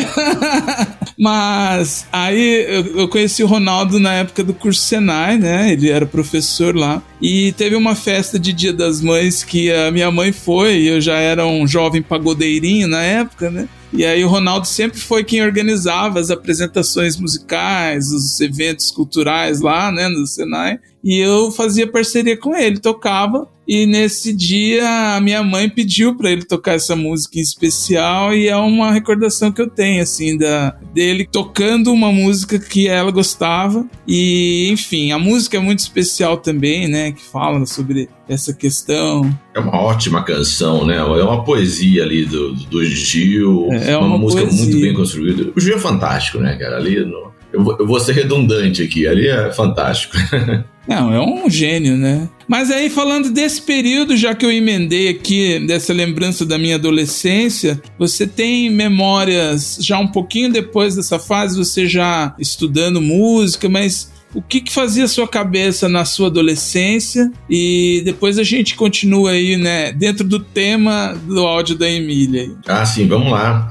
Mas 1.19 2.07
aí 2.13 2.65
eu, 2.69 2.99
eu 2.99 3.09
conheci 3.09 3.43
o 3.43 3.47
Ronaldo 3.47 3.99
na 3.99 4.13
época 4.13 4.45
do 4.45 4.55
curso 4.55 4.83
Senai, 4.83 5.39
né? 5.39 5.73
Ele 5.73 5.91
era 5.91 6.07
professor 6.07 6.77
lá. 6.77 7.03
E 7.21 7.53
teve 7.53 7.75
uma 7.75 7.95
festa 7.95 8.39
de 8.39 8.53
Dia 8.53 8.73
das 8.73 9.01
Mães 9.01 9.43
que 9.43 9.73
a 9.73 9.91
minha 9.91 10.11
mãe 10.11 10.31
foi, 10.31 10.83
eu 10.83 11.01
já 11.01 11.17
era 11.17 11.47
um 11.47 11.67
jovem 11.67 12.03
pagodeirinho 12.03 12.87
na 12.87 13.03
época, 13.03 13.51
né? 13.51 13.67
E 13.93 14.05
aí 14.05 14.23
o 14.23 14.29
Ronaldo 14.29 14.67
sempre 14.67 15.01
foi 15.01 15.25
quem 15.25 15.43
organizava 15.43 16.21
as 16.21 16.31
apresentações 16.31 17.17
musicais, 17.17 18.13
os 18.13 18.39
eventos 18.41 18.91
culturais 18.91 19.61
lá, 19.61 19.91
né, 19.91 20.09
no 20.09 20.27
Senai. 20.27 20.79
E 21.03 21.19
eu 21.19 21.51
fazia 21.51 21.91
parceria 21.91 22.37
com 22.37 22.55
ele, 22.55 22.79
tocava. 22.79 23.49
E 23.69 23.85
nesse 23.85 24.33
dia 24.33 25.15
a 25.17 25.21
minha 25.21 25.43
mãe 25.43 25.69
pediu 25.69 26.17
para 26.17 26.31
ele 26.31 26.43
tocar 26.45 26.73
essa 26.73 26.97
música 26.97 27.39
em 27.39 27.43
especial 27.43 28.33
e 28.35 28.49
é 28.49 28.57
uma 28.57 28.91
recordação 28.91 29.53
que 29.53 29.61
eu 29.61 29.69
tenho 29.69 30.03
assim 30.03 30.39
da 30.39 30.75
dele 30.95 31.29
tocando 31.31 31.93
uma 31.93 32.11
música 32.11 32.59
que 32.59 32.89
ela 32.89 33.11
gostava. 33.11 33.87
E 34.07 34.71
enfim, 34.73 35.13
a 35.13 35.19
música 35.19 35.59
é 35.59 35.61
muito 35.61 35.81
especial 35.81 36.39
também, 36.39 36.89
né, 36.89 37.13
que 37.13 37.23
fala 37.23 37.67
sobre 37.67 38.09
essa 38.27 38.55
questão. 38.55 39.31
É 39.55 39.61
uma 39.61 39.79
ótima 39.81 40.23
canção, 40.25 40.87
né? 40.87 40.97
É 40.97 41.03
uma 41.03 41.45
poesia 41.45 42.03
ali 42.05 42.25
do, 42.25 42.55
do 42.55 42.85
Gil. 42.85 43.69
É 43.73 43.97
uma 43.99 44.17
música 44.19 44.43
poesia. 44.43 44.65
muito 44.65 44.81
bem 44.81 44.95
construída. 44.95 45.53
O 45.55 45.61
Gil 45.61 45.77
é 45.77 45.79
fantástico, 45.79 46.39
né, 46.39 46.57
cara? 46.57 46.77
Ali 46.77 47.05
no- 47.05 47.29
eu, 47.53 47.65
vou, 47.65 47.77
eu 47.79 47.87
vou 47.87 47.99
ser 48.01 48.13
redundante 48.13 48.83
aqui. 48.83 49.07
Ali 49.07 49.27
é 49.29 49.51
fantástico. 49.53 50.17
Não, 50.87 51.13
é 51.13 51.21
um 51.21 51.49
gênio, 51.51 51.97
né? 51.97 52.29
Mas 52.49 52.71
aí, 52.71 52.89
falando 52.89 53.31
desse 53.31 53.61
período, 53.61 54.17
já 54.17 54.35
que 54.35 54.45
eu 54.45 54.51
emendei 54.51 55.09
aqui, 55.09 55.59
dessa 55.67 55.93
lembrança 55.93 56.47
da 56.47 56.57
minha 56.57 56.77
adolescência, 56.77 57.81
você 57.99 58.27
tem 58.27 58.71
memórias 58.71 59.79
já 59.81 59.99
um 59.99 60.09
pouquinho 60.09 60.51
depois 60.51 60.97
dessa 60.97 61.19
fase, 61.19 61.59
você 61.59 61.87
já 61.87 62.35
estudando 62.39 63.03
música, 63.03 63.69
mas 63.69 64.11
o 64.35 64.43
que, 64.43 64.61
que 64.61 64.73
fazia 64.73 65.09
sua 65.09 65.27
cabeça 65.27 65.89
na 65.89 66.05
sua 66.05 66.29
adolescência? 66.29 67.31
E 67.49 68.03
depois 68.05 68.39
a 68.39 68.43
gente 68.43 68.75
continua 68.77 69.31
aí, 69.31 69.57
né, 69.57 69.93
dentro 69.93 70.27
do 70.27 70.39
tema 70.41 71.15
do 71.27 71.41
áudio 71.41 71.77
da 71.77 71.89
Emília. 71.89 72.51
ah, 72.67 72.85
sim, 72.87 73.07
vamos 73.07 73.31
lá. 73.31 73.71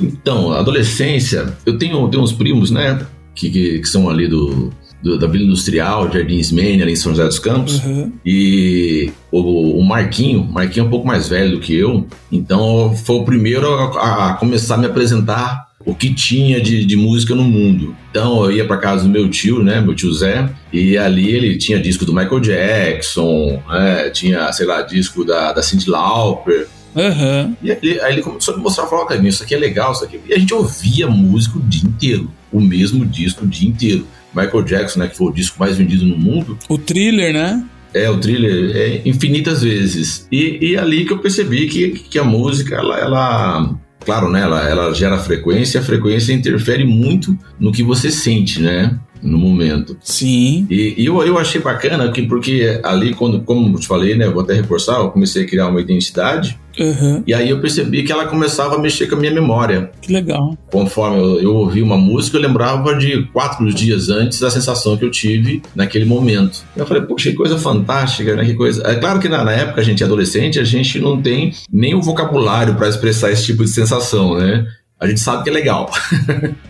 Então, 0.00 0.52
adolescência, 0.52 1.56
eu 1.64 1.78
tenho, 1.78 2.08
tenho 2.08 2.22
uns 2.22 2.32
primos, 2.32 2.70
né? 2.70 3.06
Que, 3.34 3.50
que, 3.50 3.78
que 3.80 3.88
são 3.88 4.08
ali 4.08 4.26
do, 4.26 4.72
do- 5.02 5.18
da 5.18 5.26
Vila 5.26 5.44
Industrial, 5.44 6.10
Jardins 6.12 6.50
Mene, 6.52 6.82
ali 6.82 6.92
em 6.92 6.96
São 6.96 7.12
José 7.12 7.24
dos 7.26 7.38
Campos. 7.38 7.82
Uhum. 7.84 8.12
E 8.24 9.10
o, 9.30 9.78
o 9.80 9.84
Marquinho, 9.84 10.44
Marquinho 10.44 10.84
é 10.84 10.86
um 10.86 10.90
pouco 10.90 11.06
mais 11.06 11.28
velho 11.28 11.52
do 11.52 11.60
que 11.60 11.74
eu, 11.74 12.06
então 12.30 12.94
foi 12.96 13.16
o 13.16 13.24
primeiro 13.24 13.66
a, 13.98 14.30
a 14.30 14.34
começar 14.34 14.74
a 14.74 14.78
me 14.78 14.86
apresentar 14.86 15.66
o 15.84 15.94
que 15.94 16.12
tinha 16.12 16.60
de, 16.60 16.84
de 16.84 16.96
música 16.96 17.32
no 17.34 17.44
mundo. 17.44 17.94
Então 18.10 18.44
eu 18.44 18.50
ia 18.50 18.66
para 18.66 18.76
casa 18.76 19.04
do 19.04 19.08
meu 19.08 19.28
tio, 19.30 19.62
né, 19.62 19.80
meu 19.80 19.94
tio 19.94 20.12
Zé, 20.12 20.50
e 20.72 20.98
ali 20.98 21.30
ele 21.30 21.56
tinha 21.58 21.78
disco 21.78 22.04
do 22.04 22.12
Michael 22.12 22.40
Jackson, 22.40 23.62
né, 23.68 24.10
tinha, 24.10 24.50
sei 24.52 24.66
lá, 24.66 24.82
disco 24.82 25.24
da, 25.24 25.52
da 25.52 25.62
Cyndi 25.62 25.88
Lauper. 25.88 26.66
Aham. 26.96 27.54
E 27.62 27.70
aí, 27.70 28.00
aí 28.00 28.12
ele 28.14 28.22
começou 28.22 28.54
a 28.54 28.56
me 28.56 28.62
mostrar, 28.62 28.86
falou, 28.86 29.04
cara, 29.04 29.20
isso 29.28 29.42
aqui 29.42 29.54
é 29.54 29.58
legal, 29.58 29.92
isso 29.92 30.02
aqui. 30.02 30.18
E 30.26 30.32
a 30.32 30.38
gente 30.38 30.52
ouvia 30.54 31.06
música 31.06 31.58
o 31.58 31.62
dia 31.62 31.84
inteiro, 31.86 32.30
o 32.50 32.60
mesmo 32.60 33.04
disco 33.04 33.44
o 33.44 33.46
dia 33.46 33.68
inteiro. 33.68 34.06
Michael 34.36 34.62
Jackson, 34.62 35.00
né, 35.00 35.08
que 35.08 35.16
foi 35.16 35.28
o 35.28 35.32
disco 35.32 35.58
mais 35.58 35.76
vendido 35.76 36.04
no 36.04 36.16
mundo, 36.16 36.58
O 36.68 36.76
thriller, 36.76 37.32
né? 37.32 37.64
é, 37.94 38.10
o 38.10 38.18
thriller 38.18 38.76
é 38.76 39.08
infinitas 39.08 39.62
vezes. 39.62 40.28
E, 40.30 40.58
e 40.60 40.76
ali 40.76 41.06
que 41.06 41.12
eu 41.12 41.18
percebi 41.18 41.66
que, 41.66 41.90
que 41.90 42.18
a 42.18 42.24
música, 42.24 42.76
ela, 42.76 42.98
ela 42.98 43.74
claro, 44.00 44.30
né, 44.30 44.42
ela, 44.42 44.68
ela 44.68 44.94
gera 44.94 45.18
frequência, 45.18 45.80
a 45.80 45.82
frequência 45.82 46.32
interfere 46.32 46.84
muito 46.84 47.36
no 47.58 47.72
que 47.72 47.82
você 47.82 48.10
sente, 48.10 48.60
né? 48.60 48.98
No 49.22 49.38
momento. 49.38 49.96
Sim. 50.00 50.66
E, 50.70 50.94
e 50.96 51.06
eu, 51.06 51.22
eu 51.22 51.38
achei 51.38 51.60
bacana 51.60 52.10
que, 52.10 52.22
porque 52.22 52.80
ali, 52.82 53.14
quando, 53.14 53.40
como 53.40 53.74
eu 53.74 53.80
te 53.80 53.86
falei, 53.86 54.14
né, 54.14 54.28
vou 54.28 54.42
até 54.42 54.54
reforçar, 54.54 54.98
eu 54.98 55.10
comecei 55.10 55.44
a 55.44 55.46
criar 55.46 55.68
uma 55.68 55.80
identidade, 55.80 56.58
Aham. 56.78 57.22
e 57.26 57.32
aí 57.32 57.50
eu 57.50 57.60
percebi 57.60 58.02
que 58.02 58.12
ela 58.12 58.26
começava 58.26 58.76
a 58.76 58.78
mexer 58.78 59.06
com 59.06 59.16
a 59.16 59.18
minha 59.18 59.32
memória. 59.32 59.90
Que 60.00 60.12
legal. 60.12 60.56
Conforme 60.70 61.18
eu, 61.18 61.40
eu 61.40 61.54
ouvi 61.54 61.82
uma 61.82 61.96
música, 61.96 62.36
eu 62.36 62.40
lembrava 62.40 62.94
de 62.94 63.24
quatro 63.32 63.72
dias 63.72 64.10
antes 64.10 64.40
da 64.40 64.50
sensação 64.50 64.96
que 64.96 65.04
eu 65.04 65.10
tive 65.10 65.62
naquele 65.74 66.04
momento. 66.04 66.62
Eu 66.76 66.86
falei, 66.86 67.02
poxa, 67.02 67.30
que 67.30 67.36
coisa 67.36 67.58
fantástica, 67.58 68.36
né? 68.36 68.44
Que 68.44 68.54
coisa. 68.54 68.82
É 68.86 68.94
claro 68.96 69.18
que 69.18 69.28
na, 69.28 69.44
na 69.44 69.52
época 69.52 69.80
a 69.80 69.84
gente 69.84 70.02
é 70.02 70.06
adolescente, 70.06 70.58
a 70.58 70.64
gente 70.64 70.98
não 70.98 71.20
tem 71.20 71.52
nem 71.72 71.94
o 71.94 72.02
vocabulário 72.02 72.74
para 72.74 72.88
expressar 72.88 73.30
esse 73.32 73.46
tipo 73.46 73.64
de 73.64 73.70
sensação, 73.70 74.36
né? 74.36 74.66
A 74.98 75.06
gente 75.06 75.20
sabe 75.20 75.44
que 75.44 75.50
é 75.50 75.52
legal, 75.52 75.90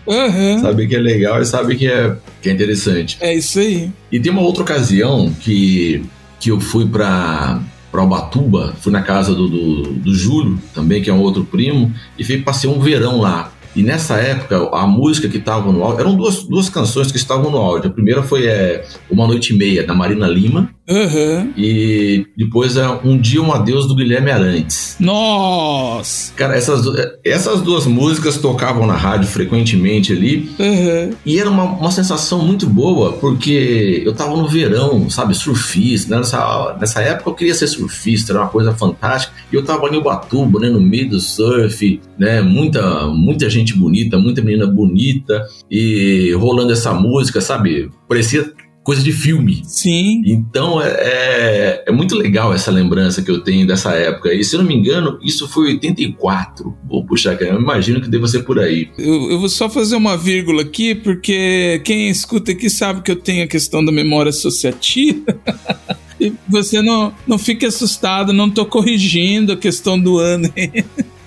Aham. 0.07 0.59
sabe 0.61 0.85
que 0.85 0.95
é 0.95 0.99
legal 0.99 1.41
e 1.41 1.45
sabe 1.45 1.75
que 1.77 1.87
é, 1.87 2.13
que 2.41 2.49
é 2.49 2.51
interessante. 2.51 3.17
É 3.21 3.33
isso 3.33 3.57
aí. 3.59 3.89
E 4.11 4.19
tem 4.19 4.31
uma 4.31 4.41
outra 4.41 4.63
ocasião 4.63 5.33
que, 5.39 6.03
que 6.39 6.51
eu 6.51 6.59
fui 6.59 6.85
para 6.85 7.61
para 7.89 8.03
Ubatuba, 8.03 8.75
fui 8.81 8.91
na 8.91 9.01
casa 9.01 9.33
do, 9.33 9.47
do, 9.47 9.93
do 9.93 10.13
Júlio, 10.13 10.59
também, 10.73 11.01
que 11.01 11.09
é 11.09 11.13
um 11.13 11.21
outro 11.21 11.45
primo, 11.45 11.91
e 12.19 12.23
fui, 12.23 12.41
passei 12.41 12.69
um 12.69 12.79
verão 12.79 13.17
lá. 13.17 13.51
E 13.75 13.81
nessa 13.81 14.15
época, 14.15 14.69
a 14.73 14.85
música 14.85 15.29
que 15.29 15.37
estava 15.37 15.71
no 15.71 15.83
áudio, 15.83 16.01
eram 16.01 16.15
duas, 16.15 16.43
duas 16.43 16.69
canções 16.69 17.11
que 17.11 17.17
estavam 17.17 17.49
no 17.49 17.57
áudio. 17.57 17.89
A 17.89 17.93
primeira 17.93 18.21
foi 18.23 18.45
é, 18.45 18.85
Uma 19.09 19.25
Noite 19.25 19.53
e 19.53 19.57
Meia, 19.57 19.85
da 19.85 19.93
Marina 19.93 20.27
Lima, 20.27 20.69
Aham. 20.89 21.51
e 21.57 22.25
depois 22.37 22.77
é 22.77 22.87
Um 23.03 23.17
Dia 23.17 23.41
Um 23.41 23.51
Adeus, 23.51 23.87
do 23.87 23.95
Guilherme 23.95 24.31
Arantes. 24.31 24.95
Nossa. 24.99 26.33
Cara, 26.33 26.55
essas, 26.55 26.85
essas 27.25 27.61
duas 27.61 27.85
músicas 27.85 28.37
tocavam 28.37 28.87
na 28.87 28.95
rádio 28.95 29.27
frequentemente 29.27 30.13
ali, 30.13 30.49
Aham. 30.59 31.09
e 31.25 31.39
era 31.39 31.49
uma, 31.49 31.63
uma 31.63 31.91
sensação 31.91 32.39
muito 32.39 32.67
boa, 32.67 33.13
porque 33.13 34.01
eu 34.05 34.13
tava 34.13 34.35
no 34.37 34.47
verão, 34.47 35.09
sabe, 35.09 35.33
surfista, 35.33 36.11
né? 36.11 36.17
nessa, 36.17 36.77
nessa 36.79 37.01
época 37.01 37.29
eu 37.29 37.35
queria 37.35 37.53
ser 37.53 37.67
surfista, 37.67 38.31
era 38.31 38.41
uma 38.41 38.49
coisa 38.49 38.73
fantástica, 38.73 39.33
e 39.51 39.55
eu 39.55 39.63
tava 39.63 39.87
em 39.89 39.97
Ubatuba, 39.97 40.59
né, 40.59 40.69
no 40.69 40.79
meio 40.79 41.09
do 41.09 41.19
surf, 41.19 41.99
né, 42.17 42.41
muita, 42.41 43.07
muita 43.07 43.49
gente 43.49 43.75
bonita, 43.75 44.17
muita 44.17 44.41
menina 44.41 44.67
bonita, 44.67 45.45
e 45.69 46.31
rolando 46.33 46.71
essa 46.73 46.93
música, 46.93 47.41
sabe, 47.41 47.89
parecia 48.07 48.51
coisa 48.87 49.03
de 49.03 49.11
filme. 49.11 49.63
Sim. 49.65 50.21
Então 50.25 50.81
é, 50.81 50.87
é, 50.87 51.83
é 51.87 51.91
muito 51.91 52.15
legal 52.15 52.53
essa 52.53 52.71
lembrança 52.71 53.21
que 53.21 53.29
eu 53.29 53.41
tenho 53.41 53.67
dessa 53.67 53.91
época. 53.91 54.33
E 54.33 54.45
se 54.45 54.55
eu 54.55 54.61
não 54.61 54.65
me 54.65 54.73
engano, 54.73 55.19
isso 55.21 55.45
foi 55.45 55.73
84. 55.73 56.73
Vou 56.87 57.05
puxar 57.05 57.33
aqui, 57.33 57.43
eu 57.43 57.59
imagino 57.59 57.99
que 57.99 58.09
deva 58.09 58.25
ser 58.29 58.43
por 58.43 58.57
aí. 58.57 58.89
Eu, 58.97 59.31
eu 59.31 59.39
vou 59.41 59.49
só 59.49 59.69
fazer 59.69 59.97
uma 59.97 60.15
vírgula 60.15 60.61
aqui, 60.61 60.95
porque 60.95 61.81
quem 61.83 62.07
escuta 62.07 62.53
aqui 62.53 62.69
sabe 62.69 63.01
que 63.01 63.11
eu 63.11 63.17
tenho 63.17 63.43
a 63.43 63.47
questão 63.47 63.83
da 63.83 63.91
memória 63.91 64.29
associativa. 64.29 65.37
E 66.19 66.33
você 66.49 66.81
não, 66.81 67.13
não 67.27 67.37
fique 67.37 67.63
assustado, 67.63 68.33
não 68.33 68.49
tô 68.49 68.65
corrigindo 68.65 69.53
a 69.53 69.55
questão 69.55 69.99
do 69.99 70.17
ano. 70.17 70.51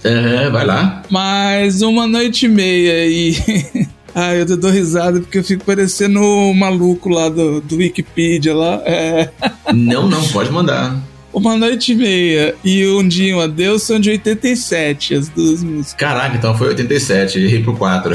É, 0.03 0.51
vai 0.51 0.66
lá. 0.66 1.03
Mas 1.09 1.81
uma 1.81 2.09
noite 2.09 2.46
e 2.46 2.49
meia 2.49 3.07
e. 3.07 3.88
Ai, 4.20 4.42
eu 4.42 4.56
dou 4.59 4.70
risada 4.70 5.18
porque 5.18 5.38
eu 5.38 5.44
fico 5.44 5.64
parecendo 5.64 6.20
o 6.20 6.52
maluco 6.52 7.09
lá 7.09 7.30
do, 7.30 7.59
do 7.62 7.76
Wikipedia 7.76 8.54
lá. 8.54 8.83
É. 8.85 9.30
Não, 9.72 10.06
não, 10.06 10.22
pode 10.28 10.50
mandar. 10.50 10.94
Uma 11.33 11.56
noite 11.56 11.92
e 11.92 11.94
meia 11.94 12.54
e 12.62 12.87
um 12.87 13.09
dia 13.09 13.35
um 13.35 13.40
adeus 13.40 13.85
são 13.85 13.98
de 13.98 14.11
87, 14.11 15.14
as 15.14 15.28
duas 15.30 15.62
músicas. 15.62 15.94
Caraca, 15.94 16.37
então 16.37 16.54
foi 16.54 16.68
87, 16.68 17.38
errei 17.38 17.62
pro 17.62 17.74
4. 17.74 18.14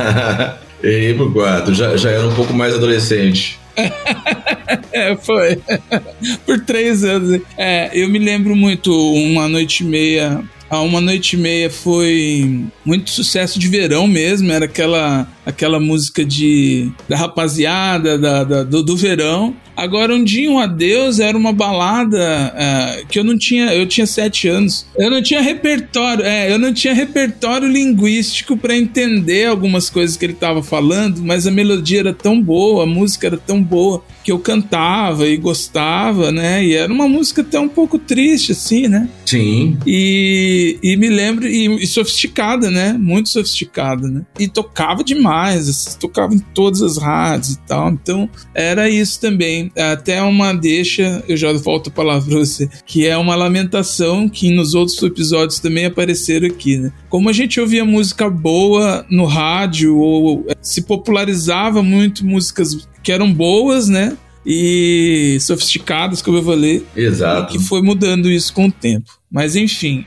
errei 0.82 1.12
pro 1.12 1.30
4, 1.30 1.74
já, 1.74 1.94
já 1.98 2.10
era 2.12 2.26
um 2.26 2.34
pouco 2.34 2.54
mais 2.54 2.74
adolescente. 2.74 3.60
É, 4.92 5.16
foi. 5.16 5.60
Por 6.44 6.60
três 6.60 7.04
anos. 7.04 7.40
É, 7.56 7.90
eu 7.92 8.08
me 8.08 8.18
lembro 8.18 8.56
muito, 8.56 8.92
uma 8.92 9.48
noite 9.48 9.84
e 9.84 9.86
meia. 9.86 10.42
A 10.70 10.80
uma 10.80 11.00
noite 11.00 11.34
e 11.34 11.36
meia 11.36 11.68
foi 11.68 12.64
muito 12.84 13.10
sucesso 13.10 13.58
de 13.58 13.66
verão 13.66 14.06
mesmo. 14.06 14.52
Era 14.52 14.66
aquela, 14.66 15.28
aquela 15.50 15.78
música 15.78 16.24
de 16.24 16.90
da 17.08 17.16
rapaziada 17.16 18.18
da, 18.18 18.44
da- 18.44 18.62
do, 18.64 18.82
do 18.82 18.96
verão. 18.96 19.54
Agora, 19.76 20.14
um 20.14 20.22
dia 20.22 20.50
um 20.50 20.58
adeus 20.58 21.20
era 21.20 21.38
uma 21.38 21.52
balada 21.54 22.18
é, 22.54 23.04
que 23.08 23.18
eu 23.18 23.24
não 23.24 23.38
tinha. 23.38 23.72
Eu 23.74 23.86
tinha 23.86 24.06
sete 24.06 24.46
anos. 24.46 24.86
Eu 24.98 25.10
não 25.10 25.22
tinha 25.22 25.40
repertório. 25.40 26.22
É, 26.24 26.52
eu 26.52 26.58
não 26.58 26.72
tinha 26.74 26.92
repertório 26.92 27.66
linguístico 27.66 28.56
para 28.58 28.76
entender 28.76 29.46
algumas 29.46 29.88
coisas 29.88 30.16
que 30.18 30.24
ele 30.26 30.34
tava 30.34 30.62
falando, 30.62 31.22
mas 31.22 31.46
a 31.46 31.50
melodia 31.50 32.00
era 32.00 32.12
tão 32.12 32.42
boa, 32.42 32.82
a 32.82 32.86
música 32.86 33.26
era 33.28 33.38
tão 33.38 33.62
boa 33.62 34.04
que 34.22 34.30
eu 34.30 34.38
cantava 34.38 35.26
e 35.26 35.38
gostava, 35.38 36.30
né? 36.30 36.62
E 36.62 36.74
era 36.74 36.92
uma 36.92 37.08
música 37.08 37.40
até 37.40 37.58
um 37.58 37.68
pouco 37.68 37.98
triste, 37.98 38.52
assim, 38.52 38.86
né? 38.86 39.08
Sim. 39.24 39.78
E, 39.86 40.78
e 40.82 40.96
me 40.98 41.08
lembro, 41.08 41.46
e, 41.48 41.82
e 41.82 41.86
sofisticada, 41.86 42.70
né? 42.70 42.92
Muito 42.98 43.30
sofisticada, 43.30 44.06
né? 44.08 44.22
E 44.38 44.46
tocava 44.46 45.02
demais, 45.02 45.30
assim, 45.48 45.98
tocava 45.98 46.34
em 46.34 46.38
todas 46.38 46.82
as 46.82 46.96
rádios 46.98 47.54
e 47.54 47.58
tal. 47.60 47.90
Então, 47.90 48.28
era 48.54 48.88
isso 48.88 49.20
também. 49.20 49.70
Até 49.76 50.22
uma 50.22 50.52
deixa, 50.52 51.22
eu 51.28 51.36
já 51.36 51.52
volto 51.52 51.88
a 51.88 51.92
palavra 51.92 52.28
pra 52.28 52.38
você, 52.38 52.68
que 52.86 53.06
é 53.06 53.16
uma 53.16 53.34
lamentação 53.34 54.28
que 54.28 54.50
nos 54.50 54.74
outros 54.74 55.02
episódios 55.02 55.60
também 55.60 55.86
apareceram 55.86 56.46
aqui, 56.46 56.76
né? 56.76 56.92
Como 57.08 57.28
a 57.28 57.32
gente 57.32 57.60
ouvia 57.60 57.84
música 57.84 58.28
boa 58.28 59.04
no 59.10 59.24
rádio, 59.24 59.96
ou 59.96 60.46
se 60.60 60.82
popularizava 60.82 61.82
muito 61.82 62.24
músicas 62.24 62.88
que 63.02 63.12
eram 63.12 63.32
boas, 63.32 63.88
né? 63.88 64.16
E 64.44 65.36
sofisticadas, 65.40 66.22
como 66.22 66.38
eu 66.38 66.42
falei, 66.42 66.84
Exato. 66.96 67.52
que 67.52 67.58
foi 67.62 67.82
mudando 67.82 68.30
isso 68.30 68.52
com 68.54 68.66
o 68.66 68.72
tempo. 68.72 69.10
Mas 69.30 69.54
enfim. 69.54 70.04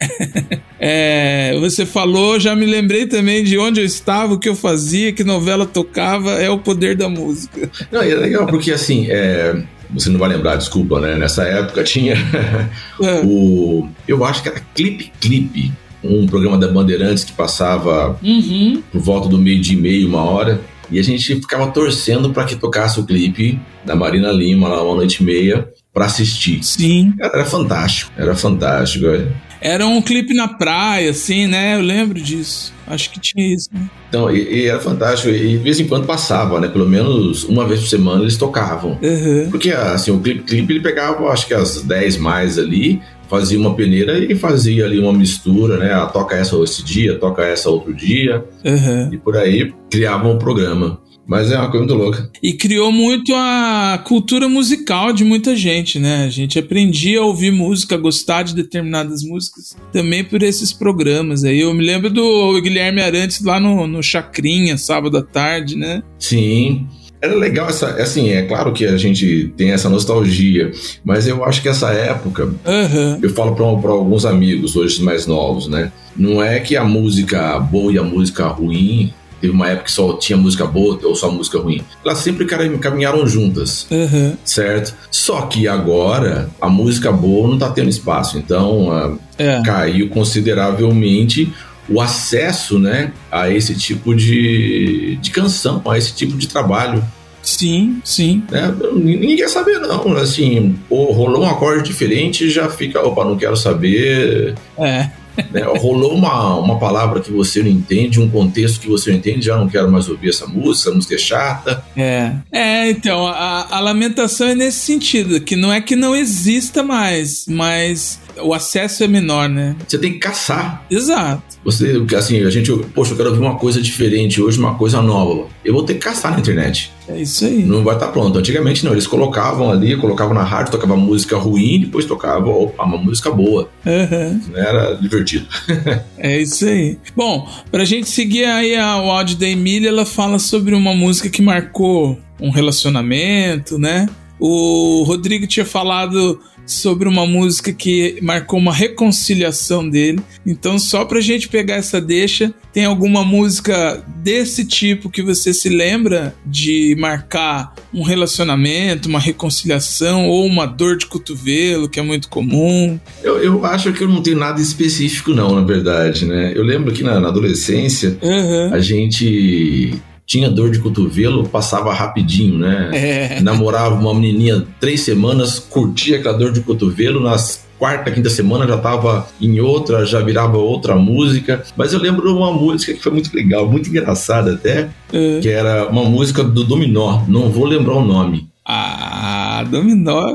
É, 0.82 1.54
você 1.60 1.84
falou, 1.84 2.40
já 2.40 2.56
me 2.56 2.64
lembrei 2.64 3.04
também 3.06 3.44
de 3.44 3.58
onde 3.58 3.80
eu 3.80 3.84
estava, 3.84 4.32
o 4.32 4.38
que 4.38 4.48
eu 4.48 4.56
fazia, 4.56 5.12
que 5.12 5.22
novela 5.22 5.66
tocava, 5.66 6.30
é 6.40 6.48
o 6.48 6.58
poder 6.58 6.96
da 6.96 7.06
música. 7.06 7.70
Não, 7.92 8.00
é 8.00 8.14
legal 8.14 8.46
porque 8.46 8.72
assim, 8.72 9.06
é, 9.10 9.62
você 9.90 10.08
não 10.08 10.18
vai 10.18 10.30
lembrar, 10.30 10.56
desculpa, 10.56 10.98
né? 10.98 11.16
Nessa 11.16 11.42
época 11.44 11.84
tinha 11.84 12.14
É. 13.02 13.20
o. 13.24 13.86
Eu 14.08 14.24
acho 14.24 14.42
que 14.42 14.48
era 14.48 14.62
Clipe 14.74 15.12
Clipe, 15.20 15.70
um 16.02 16.26
programa 16.26 16.56
da 16.56 16.68
Bandeirantes 16.68 17.24
que 17.24 17.32
passava 17.32 18.18
Uhum. 18.22 18.82
por 18.90 19.02
volta 19.02 19.28
do 19.28 19.36
meio 19.38 19.60
dia 19.60 19.76
e 19.76 19.80
meio, 19.80 20.08
uma 20.08 20.22
hora. 20.22 20.62
E 20.90 20.98
a 20.98 21.02
gente 21.02 21.34
ficava 21.36 21.66
torcendo 21.70 22.30
para 22.30 22.44
que 22.44 22.56
tocasse 22.56 22.98
o 22.98 23.04
clipe 23.04 23.60
da 23.84 23.94
Marina 23.94 24.32
Lima, 24.32 24.66
lá 24.66 24.82
uma 24.82 24.96
noite 24.96 25.22
e 25.22 25.24
meia, 25.24 25.68
para 25.92 26.04
assistir. 26.06 26.62
Sim. 26.62 27.12
Era, 27.18 27.34
era 27.38 27.44
fantástico, 27.44 28.12
era 28.16 28.34
fantástico. 28.34 29.06
é. 29.06 29.26
Era 29.62 29.86
um 29.86 30.00
clipe 30.00 30.32
na 30.32 30.48
praia, 30.48 31.10
assim, 31.10 31.46
né? 31.46 31.74
Eu 31.76 31.82
lembro 31.82 32.18
disso. 32.18 32.72
Acho 32.86 33.10
que 33.10 33.20
tinha 33.20 33.54
isso. 33.54 33.68
Né? 33.70 33.90
Então, 34.08 34.34
e, 34.34 34.62
e 34.62 34.66
era 34.66 34.80
fantástico. 34.80 35.28
E 35.28 35.48
de 35.50 35.56
vez 35.58 35.78
em 35.78 35.86
quando 35.86 36.06
passava, 36.06 36.58
né? 36.58 36.66
Pelo 36.68 36.88
menos 36.88 37.44
uma 37.44 37.66
vez 37.66 37.80
por 37.80 37.88
semana 37.88 38.22
eles 38.22 38.38
tocavam. 38.38 38.98
Uhum. 39.02 39.48
Porque 39.50 39.70
assim, 39.70 40.12
o 40.12 40.18
clipe, 40.20 40.44
clipe 40.44 40.72
ele 40.72 40.80
pegava, 40.80 41.28
acho 41.28 41.46
que 41.46 41.52
as 41.52 41.82
10 41.82 42.16
mais 42.16 42.58
ali, 42.58 43.02
fazia 43.28 43.58
uma 43.60 43.74
peneira 43.74 44.18
e 44.18 44.34
fazia 44.34 44.86
ali 44.86 44.98
uma 44.98 45.12
mistura, 45.12 45.76
né? 45.76 45.92
Ah, 45.92 46.06
toca 46.06 46.36
essa 46.36 46.56
esse 46.64 46.82
dia, 46.82 47.18
toca 47.18 47.42
essa 47.42 47.68
outro 47.68 47.92
dia, 47.94 48.42
Uhum. 48.64 49.12
e 49.12 49.18
por 49.18 49.36
aí 49.36 49.74
criavam 49.90 50.32
um 50.36 50.38
programa. 50.38 50.98
Mas 51.30 51.52
é 51.52 51.56
uma 51.56 51.70
coisa 51.70 51.86
muito 51.86 51.94
louca. 51.94 52.28
E 52.42 52.54
criou 52.54 52.90
muito 52.90 53.32
a 53.36 54.02
cultura 54.04 54.48
musical 54.48 55.12
de 55.12 55.22
muita 55.22 55.54
gente, 55.54 55.96
né? 55.96 56.24
A 56.24 56.28
gente 56.28 56.58
aprendia 56.58 57.20
a 57.20 57.24
ouvir 57.24 57.52
música, 57.52 57.94
a 57.94 57.98
gostar 57.98 58.42
de 58.42 58.52
determinadas 58.52 59.22
músicas, 59.22 59.76
também 59.92 60.24
por 60.24 60.42
esses 60.42 60.72
programas. 60.72 61.44
Aí 61.44 61.60
eu 61.60 61.72
me 61.72 61.84
lembro 61.84 62.10
do 62.10 62.60
Guilherme 62.60 63.00
Arantes 63.00 63.44
lá 63.44 63.60
no, 63.60 63.86
no 63.86 64.02
Chacrinha, 64.02 64.76
sábado 64.76 65.18
à 65.18 65.22
tarde, 65.22 65.76
né? 65.76 66.02
Sim. 66.18 66.88
Era 67.22 67.36
legal 67.36 67.68
essa, 67.68 67.90
assim, 67.90 68.30
é 68.30 68.42
claro 68.42 68.72
que 68.72 68.84
a 68.84 68.96
gente 68.96 69.52
tem 69.56 69.70
essa 69.70 69.88
nostalgia, 69.88 70.72
mas 71.04 71.28
eu 71.28 71.44
acho 71.44 71.62
que 71.62 71.68
essa 71.68 71.92
época, 71.92 72.52
Aham. 72.66 73.20
eu 73.22 73.30
falo 73.30 73.54
para 73.54 73.92
alguns 73.92 74.24
amigos 74.24 74.74
hoje 74.74 75.00
mais 75.00 75.28
novos, 75.28 75.68
né? 75.68 75.92
Não 76.16 76.42
é 76.42 76.58
que 76.58 76.76
a 76.76 76.82
música 76.82 77.60
boa 77.60 77.92
e 77.92 77.98
a 77.98 78.02
música 78.02 78.48
ruim 78.48 79.12
teve 79.40 79.52
uma 79.52 79.68
época 79.68 79.84
que 79.84 79.92
só 79.92 80.12
tinha 80.14 80.36
música 80.36 80.66
boa 80.66 80.98
ou 81.02 81.14
só 81.14 81.30
música 81.30 81.58
ruim. 81.58 81.80
Elas 82.04 82.18
sempre 82.18 82.44
cam- 82.44 82.78
caminharam 82.78 83.26
juntas. 83.26 83.86
Aham. 83.90 84.36
certo? 84.44 84.94
Só 85.10 85.42
que 85.42 85.66
agora 85.66 86.48
a 86.60 86.68
música 86.68 87.10
boa 87.12 87.48
não 87.48 87.58
tá 87.58 87.70
tendo 87.70 87.88
espaço, 87.88 88.36
então 88.38 88.90
ah, 88.92 89.12
É. 89.38 89.62
caiu 89.62 90.08
consideravelmente 90.10 91.52
o 91.88 92.00
acesso, 92.00 92.78
né, 92.78 93.12
a 93.32 93.50
esse 93.50 93.74
tipo 93.74 94.14
de, 94.14 95.18
de 95.20 95.30
canção, 95.30 95.82
a 95.88 95.98
esse 95.98 96.14
tipo 96.14 96.36
de 96.36 96.46
trabalho. 96.46 97.02
Sim, 97.42 98.00
sim. 98.04 98.44
Né? 98.50 98.72
Ninguém 98.94 99.34
quer 99.34 99.48
saber, 99.48 99.78
não. 99.80 100.12
Assim, 100.16 100.76
ou 100.90 101.10
rolou 101.10 101.42
um 101.42 101.48
acorde 101.48 101.82
diferente 101.88 102.50
já 102.50 102.68
fica, 102.68 103.00
opa, 103.04 103.24
não 103.24 103.36
quero 103.36 103.56
saber. 103.56 104.54
É. 104.78 105.10
né? 105.50 105.62
Rolou 105.78 106.14
uma, 106.14 106.56
uma 106.56 106.78
palavra 106.78 107.20
que 107.20 107.30
você 107.30 107.62
não 107.62 107.70
entende, 107.70 108.20
um 108.20 108.28
contexto 108.28 108.80
que 108.80 108.88
você 108.88 109.10
não 109.10 109.18
entende, 109.18 109.46
já 109.46 109.56
não 109.56 109.68
quero 109.68 109.90
mais 109.90 110.08
ouvir 110.08 110.30
essa 110.30 110.46
música, 110.46 110.90
a 110.90 110.94
música 110.94 111.14
é 111.14 111.18
chata. 111.18 111.84
É. 111.96 112.32
É, 112.52 112.90
então, 112.90 113.26
a, 113.26 113.66
a 113.70 113.80
lamentação 113.80 114.48
é 114.48 114.54
nesse 114.54 114.78
sentido, 114.78 115.40
que 115.40 115.56
não 115.56 115.72
é 115.72 115.80
que 115.80 115.96
não 115.96 116.14
exista 116.14 116.82
mais, 116.82 117.46
mas 117.48 118.18
o 118.42 118.54
acesso 118.54 119.04
é 119.04 119.08
menor, 119.08 119.48
né? 119.48 119.76
Você 119.86 119.98
tem 119.98 120.12
que 120.12 120.18
caçar. 120.18 120.84
Exato. 120.90 121.42
Você, 121.64 122.02
assim, 122.16 122.42
a 122.42 122.50
gente, 122.50 122.72
poxa, 122.94 123.12
eu 123.12 123.16
quero 123.16 123.30
ouvir 123.30 123.40
uma 123.40 123.56
coisa 123.56 123.82
diferente 123.82 124.40
hoje, 124.40 124.58
uma 124.58 124.74
coisa 124.74 125.02
nova. 125.02 125.46
Eu 125.64 125.74
vou 125.74 125.84
ter 125.84 125.94
que 125.94 126.00
caçar 126.00 126.32
na 126.32 126.40
internet. 126.40 126.90
É 127.08 127.20
isso 127.20 127.44
aí. 127.44 127.62
Não 127.62 127.84
vai 127.84 127.94
estar 127.94 128.08
pronto. 128.08 128.38
Antigamente 128.38 128.84
não, 128.84 128.92
eles 128.92 129.06
colocavam 129.06 129.70
ali, 129.70 129.96
colocavam 129.96 130.34
na 130.34 130.42
rádio, 130.42 130.72
tocava 130.72 130.96
música 130.96 131.36
ruim, 131.36 131.80
depois 131.80 132.04
tocava, 132.04 132.48
opa, 132.48 132.84
uma 132.84 132.96
música 132.96 133.30
boa. 133.30 133.68
Uhum. 133.84 134.40
Era 134.54 134.94
divertido. 134.94 135.46
é 136.16 136.40
isso 136.40 136.64
aí. 136.64 136.98
Bom, 137.14 137.48
pra 137.70 137.84
gente 137.84 138.08
seguir 138.08 138.44
aí 138.44 138.74
a, 138.76 138.96
o 138.96 139.10
áudio 139.10 139.36
da 139.36 139.46
Emília, 139.46 139.88
ela 139.88 140.06
fala 140.06 140.38
sobre 140.38 140.74
uma 140.74 140.94
música 140.94 141.28
que 141.28 141.42
marcou 141.42 142.18
um 142.40 142.50
relacionamento, 142.50 143.78
né? 143.78 144.08
O 144.38 145.02
Rodrigo 145.06 145.46
tinha 145.46 145.66
falado 145.66 146.40
sobre 146.66 147.08
uma 147.08 147.26
música 147.26 147.72
que 147.72 148.18
marcou 148.22 148.58
uma 148.58 148.72
reconciliação 148.72 149.88
dele. 149.88 150.20
Então, 150.46 150.78
só 150.78 151.04
pra 151.04 151.20
gente 151.20 151.48
pegar 151.48 151.76
essa 151.76 152.00
deixa, 152.00 152.54
tem 152.72 152.84
alguma 152.84 153.24
música 153.24 154.04
desse 154.22 154.64
tipo 154.64 155.10
que 155.10 155.22
você 155.22 155.52
se 155.52 155.68
lembra 155.68 156.34
de 156.46 156.96
marcar 156.98 157.74
um 157.92 158.02
relacionamento, 158.02 159.08
uma 159.08 159.18
reconciliação 159.18 160.28
ou 160.28 160.46
uma 160.46 160.66
dor 160.66 160.96
de 160.96 161.06
cotovelo, 161.06 161.88
que 161.88 161.98
é 161.98 162.02
muito 162.02 162.28
comum? 162.28 162.98
Eu, 163.22 163.38
eu 163.38 163.66
acho 163.66 163.92
que 163.92 164.04
eu 164.04 164.08
não 164.08 164.22
tenho 164.22 164.38
nada 164.38 164.60
específico, 164.60 165.32
não, 165.32 165.54
na 165.54 165.62
verdade, 165.62 166.24
né? 166.24 166.52
Eu 166.54 166.62
lembro 166.62 166.92
que 166.92 167.02
na, 167.02 167.18
na 167.18 167.28
adolescência 167.28 168.16
uhum. 168.22 168.72
a 168.72 168.80
gente 168.80 170.00
tinha 170.30 170.48
dor 170.48 170.70
de 170.70 170.78
cotovelo, 170.78 171.48
passava 171.48 171.92
rapidinho, 171.92 172.56
né? 172.56 172.90
É. 172.94 173.40
Namorava 173.40 173.96
uma 173.96 174.14
menininha 174.14 174.64
três 174.78 175.00
semanas, 175.00 175.58
curtia 175.58 176.18
aquela 176.18 176.38
dor 176.38 176.52
de 176.52 176.60
cotovelo, 176.60 177.18
nas 177.20 177.66
quarta, 177.76 178.12
quinta 178.12 178.30
semana 178.30 178.64
já 178.64 178.76
tava 178.78 179.26
em 179.40 179.58
outra, 179.58 180.06
já 180.06 180.20
virava 180.20 180.56
outra 180.56 180.94
música. 180.94 181.64
Mas 181.76 181.92
eu 181.92 181.98
lembro 181.98 182.32
uma 182.36 182.52
música 182.52 182.94
que 182.94 183.02
foi 183.02 183.10
muito 183.10 183.34
legal, 183.34 183.68
muito 183.68 183.88
engraçada 183.90 184.52
até, 184.54 184.90
É. 185.12 185.40
que 185.40 185.48
era 185.48 185.88
uma 185.88 186.04
música 186.04 186.44
do 186.44 186.62
Dominó, 186.62 187.22
não 187.26 187.50
vou 187.50 187.64
lembrar 187.64 187.94
o 187.96 188.04
nome. 188.04 188.48
Ah, 188.64 189.64
Dominó. 189.68 190.32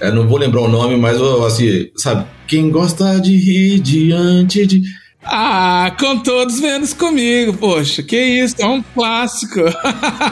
Eu 0.00 0.14
não 0.16 0.26
vou 0.26 0.36
lembrar 0.38 0.62
o 0.62 0.68
nome, 0.68 0.96
mas 0.96 1.20
assim, 1.46 1.90
sabe? 1.94 2.26
Quem 2.48 2.70
gosta 2.70 3.20
de 3.20 3.36
rir 3.36 3.78
diante 3.78 4.66
de. 4.66 4.82
Ah, 5.28 5.92
com 5.98 6.18
todos 6.18 6.60
menos 6.60 6.92
comigo, 6.94 7.52
poxa, 7.54 8.02
que 8.02 8.16
isso, 8.16 8.56
é 8.58 8.66
um 8.66 8.82
clássico. 8.82 9.60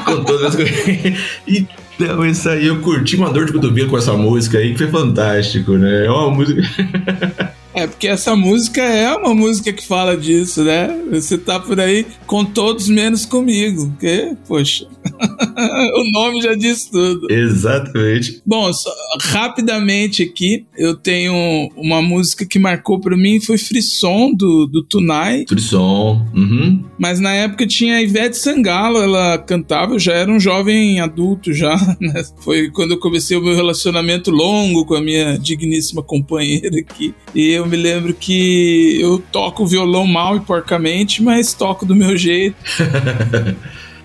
Com 0.05 0.24
todas 0.24 0.55
as 0.55 0.57
coisas. 0.57 0.74
Então, 1.47 2.26
isso 2.26 2.49
aí, 2.49 2.66
eu 2.66 2.80
curti 2.80 3.16
uma 3.16 3.30
dor 3.30 3.47
de 3.47 3.53
cotovelo 3.53 3.90
com 3.90 3.99
essa 3.99 4.12
música 4.14 4.59
aí, 4.59 4.72
que 4.72 4.78
foi 4.78 4.88
fantástico, 4.88 5.72
né? 5.72 6.07
É 6.07 6.11
uma 6.11 6.30
música. 6.30 6.62
É, 7.74 7.86
porque 7.88 8.06
essa 8.06 8.36
música 8.36 8.80
é 8.80 9.12
uma 9.16 9.34
música 9.34 9.72
que 9.72 9.84
fala 9.84 10.16
disso, 10.16 10.62
né? 10.62 10.96
Você 11.10 11.36
tá 11.36 11.58
por 11.58 11.80
aí 11.80 12.06
com 12.26 12.44
todos 12.44 12.88
menos 12.88 13.26
comigo, 13.26 13.90
porque, 13.90 14.36
poxa, 14.46 14.86
o 15.96 16.10
nome 16.12 16.40
já 16.40 16.54
diz 16.54 16.86
tudo. 16.86 17.26
Exatamente. 17.30 18.40
Bom, 18.46 18.72
só, 18.72 18.90
rapidamente 19.22 20.22
aqui, 20.22 20.64
eu 20.78 20.94
tenho 20.94 21.34
uma 21.76 22.00
música 22.00 22.46
que 22.46 22.58
marcou 22.58 23.00
pra 23.00 23.16
mim, 23.16 23.40
foi 23.40 23.58
Frisson, 23.58 24.32
do, 24.32 24.66
do 24.66 24.82
Tunai. 24.84 25.44
Frisson, 25.48 26.24
uhum. 26.32 26.84
Mas 26.96 27.18
na 27.18 27.32
época 27.32 27.66
tinha 27.66 27.96
a 27.96 28.02
Ivete 28.02 28.36
Sangalo, 28.36 28.98
ela 28.98 29.36
cantava, 29.38 29.94
eu 29.94 29.98
já 29.98 30.12
era 30.12 30.30
um 30.30 30.38
jovem 30.38 31.00
adulto 31.00 31.52
já, 31.52 31.74
né? 32.00 32.22
Foi 32.40 32.70
quando 32.70 32.92
eu 32.92 32.98
comecei 32.98 33.36
o 33.36 33.42
meu 33.42 33.56
relacionamento 33.56 34.30
longo 34.30 34.86
com 34.86 34.94
a 34.94 35.00
minha 35.00 35.36
digníssima 35.38 36.02
companheira 36.02 36.78
aqui. 36.78 37.12
E 37.34 37.50
eu 37.50 37.63
me 37.66 37.76
lembro 37.76 38.14
que 38.14 38.98
eu 39.00 39.22
toco 39.32 39.66
violão 39.66 40.06
mal 40.06 40.36
e 40.36 40.40
porcamente, 40.40 41.22
mas 41.22 41.52
toco 41.54 41.84
do 41.86 41.94
meu 41.94 42.16
jeito. 42.18 42.56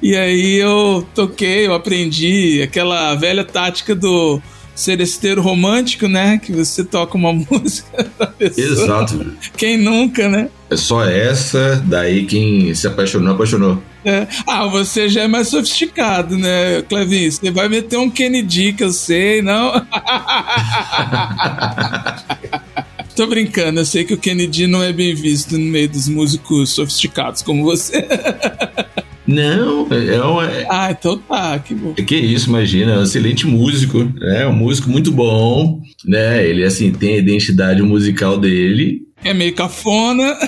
e 0.01 0.15
aí 0.15 0.55
eu 0.55 1.07
toquei, 1.13 1.67
eu 1.67 1.73
aprendi 1.73 2.61
aquela 2.61 3.15
velha 3.15 3.43
tática 3.43 3.95
do 3.95 4.41
seresteiro 4.79 5.41
romântico, 5.41 6.07
né? 6.07 6.37
Que 6.37 6.53
você 6.53 6.83
toca 6.83 7.17
uma 7.17 7.33
música 7.51 8.09
da 8.17 8.27
pessoa. 8.27 8.67
Exato. 8.67 9.33
Quem 9.57 9.77
nunca, 9.77 10.29
né? 10.29 10.49
É 10.69 10.77
só 10.77 11.03
essa, 11.03 11.83
daí 11.85 12.25
quem 12.25 12.73
se 12.73 12.87
apaixonou, 12.87 13.33
apaixonou. 13.33 13.83
É. 14.05 14.25
Ah, 14.47 14.65
você 14.67 15.09
já 15.09 15.23
é 15.23 15.27
mais 15.27 15.49
sofisticado, 15.49 16.37
né, 16.37 16.81
Clevinho? 16.83 17.29
Você 17.29 17.51
vai 17.51 17.67
meter 17.67 17.97
um 17.97 18.09
Kennedy 18.09 18.71
que 18.71 18.83
eu 18.83 18.91
sei, 18.91 19.41
não? 19.41 19.73
Tô 23.19 23.27
brincando, 23.27 23.81
eu 23.81 23.85
sei 23.85 24.05
que 24.05 24.13
o 24.13 24.17
Kennedy 24.17 24.65
não 24.65 24.81
é 24.81 24.93
bem 24.93 25.13
visto 25.13 25.57
no 25.57 25.65
meio 25.65 25.89
dos 25.89 26.07
músicos 26.07 26.69
sofisticados 26.69 27.41
como 27.41 27.65
você. 27.65 28.07
Não, 29.27 29.85
é, 29.91 30.25
um, 30.25 30.41
é, 30.41 30.65
Ah, 30.69 30.89
então 30.89 31.17
tá, 31.17 31.59
que 31.59 31.75
bom. 31.75 31.93
que 31.95 32.15
isso, 32.15 32.47
imagina, 32.47 32.93
é 32.93 32.97
um 32.97 33.03
excelente 33.03 33.45
músico, 33.45 34.05
né? 34.21 34.47
Um 34.47 34.53
músico 34.53 34.89
muito 34.89 35.11
bom, 35.11 35.81
né? 36.05 36.47
Ele, 36.47 36.63
assim, 36.63 36.93
tem 36.93 37.15
a 37.15 37.17
identidade 37.17 37.83
musical 37.83 38.39
dele. 38.39 39.01
É 39.21 39.33
meio 39.33 39.53
cafona. 39.53 40.33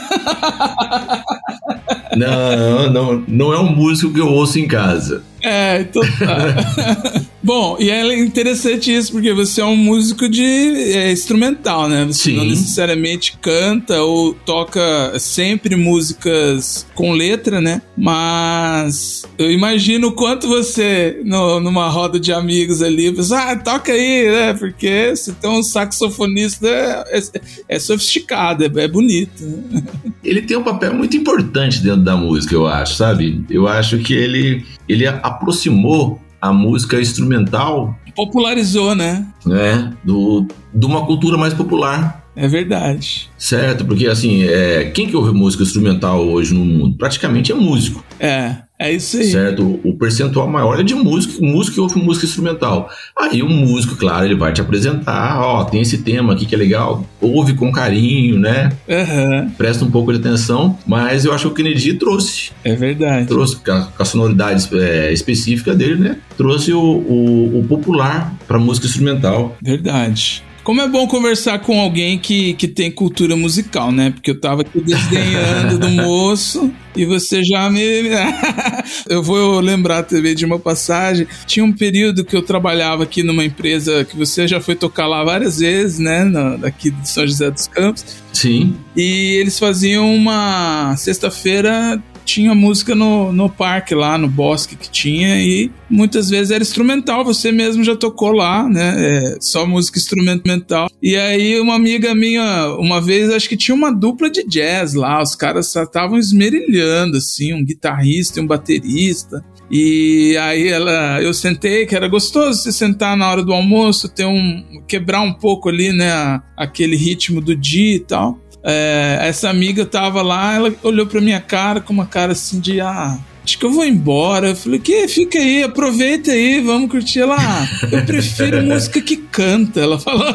Não, 2.15 2.91
não, 2.91 3.24
não 3.26 3.53
é 3.53 3.59
um 3.59 3.74
músico 3.74 4.13
que 4.13 4.19
eu 4.19 4.28
ouço 4.28 4.59
em 4.59 4.67
casa. 4.67 5.24
É, 5.41 5.82
então 5.82 6.01
tá. 6.01 7.24
Bom, 7.44 7.76
e 7.80 7.89
é 7.89 8.20
interessante 8.20 8.94
isso, 8.96 9.12
porque 9.14 9.34
você 9.34 9.62
é 9.62 9.66
um 9.66 9.76
músico 9.76 10.30
de 10.30 10.44
é, 10.44 11.12
instrumental, 11.12 11.89
né? 11.89 12.06
Você 12.06 12.32
Sim. 12.32 12.38
não 12.38 12.46
necessariamente 12.46 13.36
canta 13.42 14.00
ou 14.04 14.34
toca 14.34 15.18
sempre 15.18 15.76
músicas 15.76 16.86
com 16.94 17.14
letra, 17.14 17.60
né? 17.60 17.82
Mas 17.98 19.24
eu 19.39 19.52
imagino 19.52 20.10
o 20.10 20.12
quanto 20.12 20.48
você, 20.48 21.20
no- 21.26 21.60
numa 21.60 21.88
roda 21.89 22.20
de 22.20 22.32
amigos 22.32 22.82
ali, 22.84 23.10
você, 23.10 23.34
ah, 23.34 23.56
toca 23.56 23.92
aí, 23.92 24.30
né? 24.30 24.54
Porque 24.54 25.14
você 25.16 25.32
tem 25.32 25.50
um 25.50 25.64
saxofonista, 25.64 26.68
é, 26.68 27.18
é- 27.18 27.42
é 27.70 27.80
sofisticado, 27.80 28.64
é, 28.64 28.84
é 28.84 28.88
bonito. 28.88 29.44
né? 29.44 29.82
Ele 30.24 30.44
tem 30.44 30.56
um 30.58 30.64
papel 30.64 30.94
muito 30.94 31.18
importante 31.18 31.80
dentro 31.82 32.04
da 32.04 32.16
música, 32.16 32.54
eu 32.54 32.68
acho, 32.68 32.96
sabe? 32.96 33.44
Eu 33.50 33.68
acho 33.68 33.98
que 33.98 34.14
ele, 34.14 34.64
ele 34.88 35.08
aproximou 35.08 36.22
a 36.42 36.52
música 36.52 37.00
instrumental, 37.00 37.96
Popularizou, 38.16 38.94
né? 38.96 39.26
né? 39.46 39.94
Do, 40.04 40.46
de 40.74 40.86
uma 40.86 41.06
cultura 41.06 41.38
mais 41.38 41.54
popular. 41.54 42.26
É 42.36 42.48
verdade. 42.48 43.30
Certo, 43.38 43.86
porque 43.86 44.08
assim, 44.08 44.44
é, 44.44 44.86
quem 44.86 45.08
que 45.08 45.16
ouve 45.16 45.32
música 45.32 45.64
instrumental 45.64 46.26
hoje 46.26 46.54
no 46.54 46.64
mundo? 46.64 46.98
Praticamente 46.98 47.52
é 47.52 47.56
músico, 47.56 48.04
É, 48.20 48.58
é 48.82 48.94
isso 48.94 49.18
aí. 49.18 49.26
certo? 49.26 49.80
O 49.84 49.94
percentual 49.96 50.48
maior 50.48 50.80
é 50.80 50.84
de 50.84 50.96
músico, 50.96 51.44
músico 51.44 51.76
que 51.76 51.82
ouve 51.82 52.00
música 52.00 52.26
instrumental. 52.26 52.90
Aí 53.18 53.42
o 53.44 53.50
músico, 53.50 53.96
claro, 53.96 54.26
ele 54.26 54.36
vai 54.36 54.52
te 54.52 54.62
apresentar, 54.62 55.40
ó, 55.40 55.64
tem 55.64 55.82
esse 55.82 56.00
tema 56.00 56.34
aqui 56.34 56.46
que 56.46 56.56
é 56.56 56.58
legal, 56.58 57.06
ouve 57.20 57.54
com 57.54 57.72
carinho, 57.72 58.40
né? 58.40 58.72
Aham, 58.90 59.52
Presta 59.58 59.86
um 59.86 59.92
pouco 59.92 60.12
de 60.12 60.20
atenção, 60.20 60.78
mas 60.86 61.26
eu 61.26 61.34
acho 61.34 61.48
que 61.48 61.52
o 61.52 61.56
Kennedy 61.56 61.94
trouxe, 61.94 62.52
é 62.64 62.74
verdade. 62.76 63.28
trouxe 63.28 63.56
com 63.58 63.72
a, 63.72 63.88
a 64.00 64.06
sonoridade 64.06 64.68
é, 64.74 65.14
específica 65.14 65.76
dele, 65.76 65.96
né? 65.96 66.18
Trouxe 66.36 66.74
o, 66.74 66.80
o, 66.82 67.60
o 67.60 67.66
popular 67.68 68.34
para 68.48 68.58
música 68.58 68.88
instrumental. 68.88 69.56
Verdade. 69.62 70.44
Como 70.64 70.80
é 70.80 70.88
bom 70.88 71.08
conversar 71.08 71.60
com 71.60 71.80
alguém 71.82 72.20
que, 72.20 72.54
que 72.54 72.68
tem 72.68 72.92
cultura 72.92 73.36
musical, 73.36 73.92
né? 73.92 74.12
Porque 74.12 74.30
eu 74.30 74.40
tava 74.40 74.62
aqui 74.62 74.80
desdenhando 74.82 75.80
do 75.80 75.90
moço 75.90 76.72
e 76.96 77.06
você 77.06 77.44
já 77.44 77.70
me. 77.70 77.82
eu 79.10 79.24
vou 79.24 79.60
lembrar 79.60 80.04
também 80.04 80.36
de 80.36 80.46
uma 80.46 80.60
passagem. 80.60 81.28
Tinha 81.46 81.64
um 81.64 81.72
período 81.72 82.24
que 82.24 82.36
eu 82.36 82.42
trabalhava 82.42 83.04
aqui 83.04 83.24
numa 83.24 83.44
empresa 83.44 84.06
que 84.06 84.16
você 84.16 84.48
já 84.48 84.60
foi 84.60 84.76
tocar 84.76 85.08
lá 85.08 85.24
várias 85.24 85.60
vezes, 85.60 86.00
né? 86.00 86.24
Na, 86.24 86.58
daqui 86.58 86.92
de 86.92 87.08
São 87.08 87.26
José 87.26 87.50
dos 87.50 87.68
Campos. 87.68 88.06
Sim, 88.34 88.76
E 88.96 89.38
eles 89.39 89.60
faziam 89.60 90.14
uma 90.14 90.96
sexta-feira. 90.98 92.02
Tinha 92.32 92.56
música 92.56 92.96
no, 92.96 93.34
no 93.34 93.50
parque 93.50 93.94
lá, 93.94 94.18
no 94.18 94.30
bosque 94.30 94.78
que 94.78 94.90
tinha, 94.90 95.44
e 95.44 95.70
muitas 95.90 96.30
vezes 96.30 96.50
era 96.50 96.64
instrumental, 96.64 97.26
você 97.26 97.52
mesmo 97.52 97.84
já 97.84 97.94
tocou 97.94 98.32
lá, 98.32 98.70
né? 98.70 98.94
É, 98.98 99.38
só 99.42 99.66
música 99.66 100.00
instrumental. 100.00 100.90
E 101.02 101.18
aí, 101.18 101.60
uma 101.60 101.76
amiga 101.76 102.16
minha, 102.16 102.74
uma 102.80 103.02
vez, 103.02 103.30
acho 103.30 103.50
que 103.50 103.58
tinha 103.58 103.76
uma 103.76 103.92
dupla 103.92 104.30
de 104.30 104.48
jazz 104.48 104.94
lá, 104.94 105.22
os 105.22 105.36
caras 105.36 105.76
estavam 105.76 106.18
esmerilhando, 106.18 107.18
assim, 107.18 107.54
um 107.54 107.66
guitarrista 107.66 108.40
e 108.40 108.44
um 108.44 108.48
baterista. 108.48 109.44
E 109.70 110.38
aí 110.38 110.70
ela, 110.70 111.22
eu 111.22 111.34
sentei, 111.34 111.86
que 111.86 111.96
era 111.96 112.08
gostoso 112.08 112.62
você 112.62 112.72
sentar 112.72 113.18
na 113.18 113.30
hora 113.30 113.44
do 113.44 113.52
almoço, 113.52 114.08
ter 114.08 114.26
um 114.26 114.82
quebrar 114.88 115.20
um 115.20 115.34
pouco 115.34 115.68
ali, 115.68 115.92
né, 115.92 116.42
aquele 116.56 116.96
ritmo 116.96 117.42
do 117.42 117.54
dia 117.54 117.96
e 117.96 118.00
tal. 118.00 118.40
É, 118.64 119.20
essa 119.22 119.49
amiga 119.49 119.86
tava 119.86 120.22
lá, 120.22 120.55
ela 120.55 120.74
olhou 120.84 121.05
pra 121.05 121.22
minha 121.22 121.39
cara 121.39 121.82
com 121.82 121.93
uma 121.93 122.05
cara 122.05 122.34
assim 122.34 122.59
de 122.59 122.80
ah. 122.82 123.18
Acho 123.43 123.57
que 123.57 123.66
eu 123.66 123.72
vou 123.72 123.84
embora. 123.84 124.49
Eu 124.49 124.55
falei, 124.55 124.80
que? 124.80 125.07
Fica 125.07 125.39
aí, 125.39 125.64
aproveita 125.64 126.32
aí, 126.32 126.62
vamos 126.62 126.91
curtir 126.91 127.22
ela. 127.22 127.36
Ah, 127.39 127.68
eu 127.91 128.05
prefiro 128.05 128.62
música 128.64 129.01
que 129.01 129.18
canta. 129.18 129.80
Ela 129.80 129.99
falou. 129.99 130.28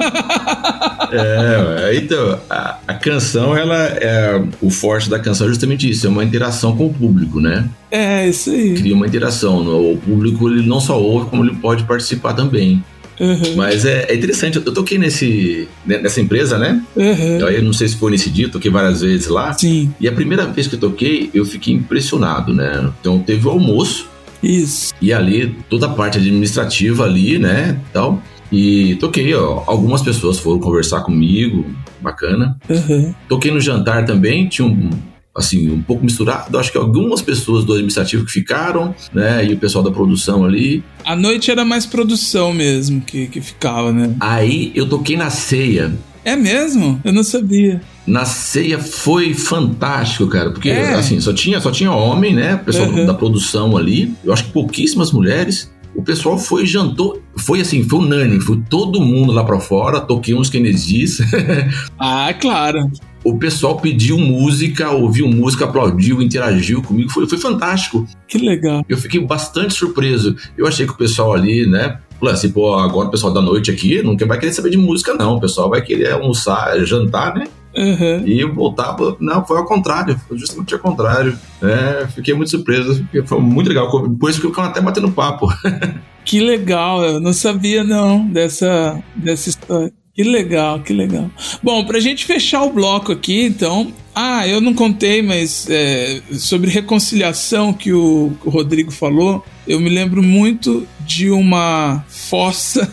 É, 1.12 1.94
então, 1.94 2.40
a, 2.50 2.78
a 2.86 2.94
canção, 2.94 3.56
ela 3.56 3.76
é. 3.76 4.42
O 4.60 4.70
forte 4.70 5.08
da 5.08 5.20
canção 5.20 5.46
é 5.46 5.50
justamente 5.50 5.88
isso, 5.88 6.06
é 6.06 6.10
uma 6.10 6.24
interação 6.24 6.76
com 6.76 6.86
o 6.86 6.92
público, 6.92 7.40
né? 7.40 7.68
É, 7.92 8.28
isso 8.28 8.50
aí. 8.50 8.74
Cria 8.74 8.94
uma 8.94 9.06
interação. 9.06 9.60
O 9.92 9.96
público 9.98 10.48
ele 10.48 10.66
não 10.66 10.80
só 10.80 11.00
ouve, 11.00 11.30
como 11.30 11.44
ele 11.44 11.54
pode 11.54 11.84
participar 11.84 12.34
também. 12.34 12.82
Uhum. 13.18 13.56
Mas 13.56 13.84
é, 13.84 14.06
é 14.08 14.14
interessante, 14.14 14.56
eu 14.56 14.74
toquei 14.74 14.98
nesse, 14.98 15.68
né, 15.84 15.98
nessa 15.98 16.20
empresa, 16.20 16.58
né? 16.58 16.82
Uhum. 16.94 17.38
Eu 17.48 17.62
não 17.62 17.72
sei 17.72 17.88
se 17.88 17.96
foi 17.96 18.10
nesse 18.10 18.30
dia, 18.30 18.48
toquei 18.48 18.70
várias 18.70 19.00
vezes 19.00 19.28
lá. 19.28 19.52
Sim. 19.52 19.92
E 20.00 20.08
a 20.08 20.12
primeira 20.12 20.46
vez 20.46 20.66
que 20.66 20.74
eu 20.74 20.80
toquei, 20.80 21.30
eu 21.32 21.44
fiquei 21.44 21.74
impressionado, 21.74 22.54
né? 22.54 22.90
Então 23.00 23.18
teve 23.18 23.46
o 23.46 23.50
almoço. 23.50 24.08
Isso. 24.42 24.94
E 25.00 25.12
ali, 25.12 25.56
toda 25.68 25.86
a 25.86 25.90
parte 25.90 26.18
administrativa 26.18 27.04
ali, 27.04 27.38
né? 27.38 27.80
Tal. 27.92 28.22
E 28.52 28.96
toquei, 28.96 29.34
ó. 29.34 29.64
Algumas 29.66 30.02
pessoas 30.02 30.38
foram 30.38 30.60
conversar 30.60 31.00
comigo, 31.00 31.64
bacana. 32.00 32.56
Uhum. 32.68 33.14
Toquei 33.28 33.50
no 33.50 33.60
jantar 33.60 34.04
também, 34.04 34.46
tinha 34.46 34.66
um 34.66 34.90
assim, 35.36 35.70
um 35.70 35.82
pouco 35.82 36.02
misturado. 36.04 36.58
Acho 36.58 36.72
que 36.72 36.78
algumas 36.78 37.20
pessoas 37.22 37.64
do 37.64 37.72
administrativo 37.72 38.24
que 38.24 38.32
ficaram, 38.32 38.94
né? 39.12 39.44
E 39.46 39.52
o 39.52 39.58
pessoal 39.58 39.84
da 39.84 39.90
produção 39.90 40.44
ali. 40.44 40.82
A 41.04 41.14
noite 41.14 41.50
era 41.50 41.64
mais 41.64 41.84
produção 41.86 42.52
mesmo 42.52 43.00
que, 43.00 43.26
que 43.26 43.40
ficava, 43.40 43.92
né? 43.92 44.14
Aí 44.20 44.72
eu 44.74 44.88
toquei 44.88 45.16
na 45.16 45.30
ceia. 45.30 45.92
É 46.24 46.34
mesmo? 46.34 47.00
Eu 47.04 47.12
não 47.12 47.22
sabia. 47.22 47.80
Na 48.04 48.24
ceia 48.24 48.78
foi 48.80 49.32
fantástico, 49.34 50.26
cara, 50.26 50.50
porque 50.50 50.70
É. 50.70 50.94
assim, 50.94 51.20
só 51.20 51.32
tinha, 51.32 51.60
só 51.60 51.70
tinha 51.70 51.92
homem, 51.92 52.34
né? 52.34 52.54
O 52.56 52.58
pessoal 52.64 52.88
Uhum. 52.88 53.06
da 53.06 53.14
produção 53.14 53.76
ali. 53.76 54.12
Eu 54.24 54.32
acho 54.32 54.44
que 54.44 54.50
pouquíssimas 54.50 55.12
mulheres. 55.12 55.70
O 55.94 56.02
pessoal 56.02 56.36
foi 56.36 56.66
jantou, 56.66 57.22
foi 57.38 57.60
assim, 57.62 57.82
foi 57.82 58.00
unânime, 58.00 58.38
foi 58.40 58.60
todo 58.68 59.00
mundo 59.00 59.32
lá 59.32 59.42
pra 59.44 59.58
fora, 59.58 59.98
toquei 60.00 60.34
uns 60.34 60.50
Kennedys. 60.50 61.18
Ah, 61.98 62.34
claro. 62.38 62.90
O 63.26 63.38
pessoal 63.38 63.76
pediu 63.76 64.16
música, 64.16 64.90
ouviu 64.90 65.26
música, 65.26 65.64
aplaudiu, 65.64 66.22
interagiu 66.22 66.80
comigo, 66.80 67.10
foi, 67.10 67.28
foi 67.28 67.38
fantástico. 67.38 68.06
Que 68.28 68.38
legal. 68.38 68.84
Eu 68.88 68.96
fiquei 68.96 69.20
bastante 69.20 69.74
surpreso. 69.74 70.36
Eu 70.56 70.66
achei 70.66 70.86
que 70.86 70.92
o 70.92 70.96
pessoal 70.96 71.34
ali, 71.34 71.66
né? 71.66 71.98
assim, 72.30 72.50
pô, 72.50 72.74
agora 72.74 73.08
o 73.08 73.10
pessoal 73.10 73.32
da 73.32 73.42
noite 73.42 73.70
aqui 73.70 74.02
não 74.02 74.16
vai 74.16 74.38
querer 74.38 74.52
saber 74.52 74.70
de 74.70 74.78
música, 74.78 75.12
não. 75.12 75.36
O 75.36 75.40
pessoal 75.40 75.68
vai 75.68 75.82
querer 75.82 76.12
almoçar, 76.12 76.78
jantar, 76.84 77.34
né? 77.34 77.46
Uhum. 77.76 78.26
E 78.26 78.40
eu 78.40 78.54
voltava. 78.54 79.16
Não, 79.20 79.44
foi 79.44 79.58
ao 79.58 79.66
contrário, 79.66 80.18
foi 80.26 80.38
justamente 80.38 80.72
ao 80.72 80.80
contrário. 80.80 81.38
É, 81.62 82.06
fiquei 82.06 82.32
muito 82.32 82.50
surpreso, 82.50 83.06
foi 83.26 83.40
muito 83.40 83.68
legal. 83.68 84.08
Depois 84.08 84.36
ficamos 84.36 84.58
até 84.58 84.80
batendo 84.80 85.10
papo. 85.10 85.48
Que 86.26 86.40
legal, 86.40 87.04
eu 87.04 87.20
não 87.20 87.32
sabia 87.32 87.84
não 87.84 88.26
dessa, 88.26 89.00
dessa 89.14 89.48
história. 89.48 89.92
Que 90.16 90.24
legal, 90.24 90.80
que 90.80 90.94
legal. 90.94 91.30
Bom, 91.62 91.84
pra 91.84 92.00
gente 92.00 92.24
fechar 92.24 92.62
o 92.62 92.72
bloco 92.72 93.12
aqui, 93.12 93.44
então. 93.44 93.92
Ah, 94.14 94.48
eu 94.48 94.62
não 94.62 94.72
contei, 94.72 95.20
mas 95.20 95.68
é, 95.68 96.22
sobre 96.32 96.70
reconciliação 96.70 97.70
que 97.70 97.92
o, 97.92 98.32
Rodrigo 98.42 98.90
falou, 98.90 99.44
eu 99.68 99.78
me 99.78 99.90
lembro 99.90 100.22
muito 100.22 100.88
de 101.00 101.30
uma 101.30 102.02
fossa. 102.08 102.90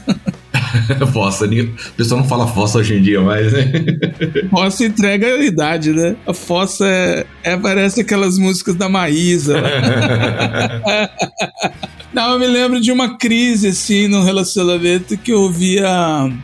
fossa, 1.13 1.45
o 1.45 1.93
pessoal 1.95 2.19
não 2.19 2.27
fala 2.27 2.45
fossa 2.45 2.79
hoje 2.79 2.95
em 2.95 3.01
dia 3.01 3.21
mais, 3.21 3.53
né? 3.53 3.71
Fossa 4.51 4.83
entrega 4.83 5.27
a 5.27 5.43
idade, 5.45 5.93
né? 5.93 6.17
A 6.27 6.33
fossa 6.33 6.85
é, 6.85 7.25
é- 7.41 7.55
parece 7.55 8.01
aquelas 8.01 8.37
músicas 8.37 8.75
da 8.75 8.89
Maísa. 8.89 9.63
Não, 12.13 12.33
eu 12.33 12.39
me 12.39 12.45
lembro 12.47 12.79
de 12.79 12.91
uma 12.91 13.17
crise, 13.17 13.69
assim, 13.69 14.07
no 14.07 14.23
relacionamento 14.23 15.17
que 15.17 15.31
eu 15.31 15.41
ouvia 15.41 15.87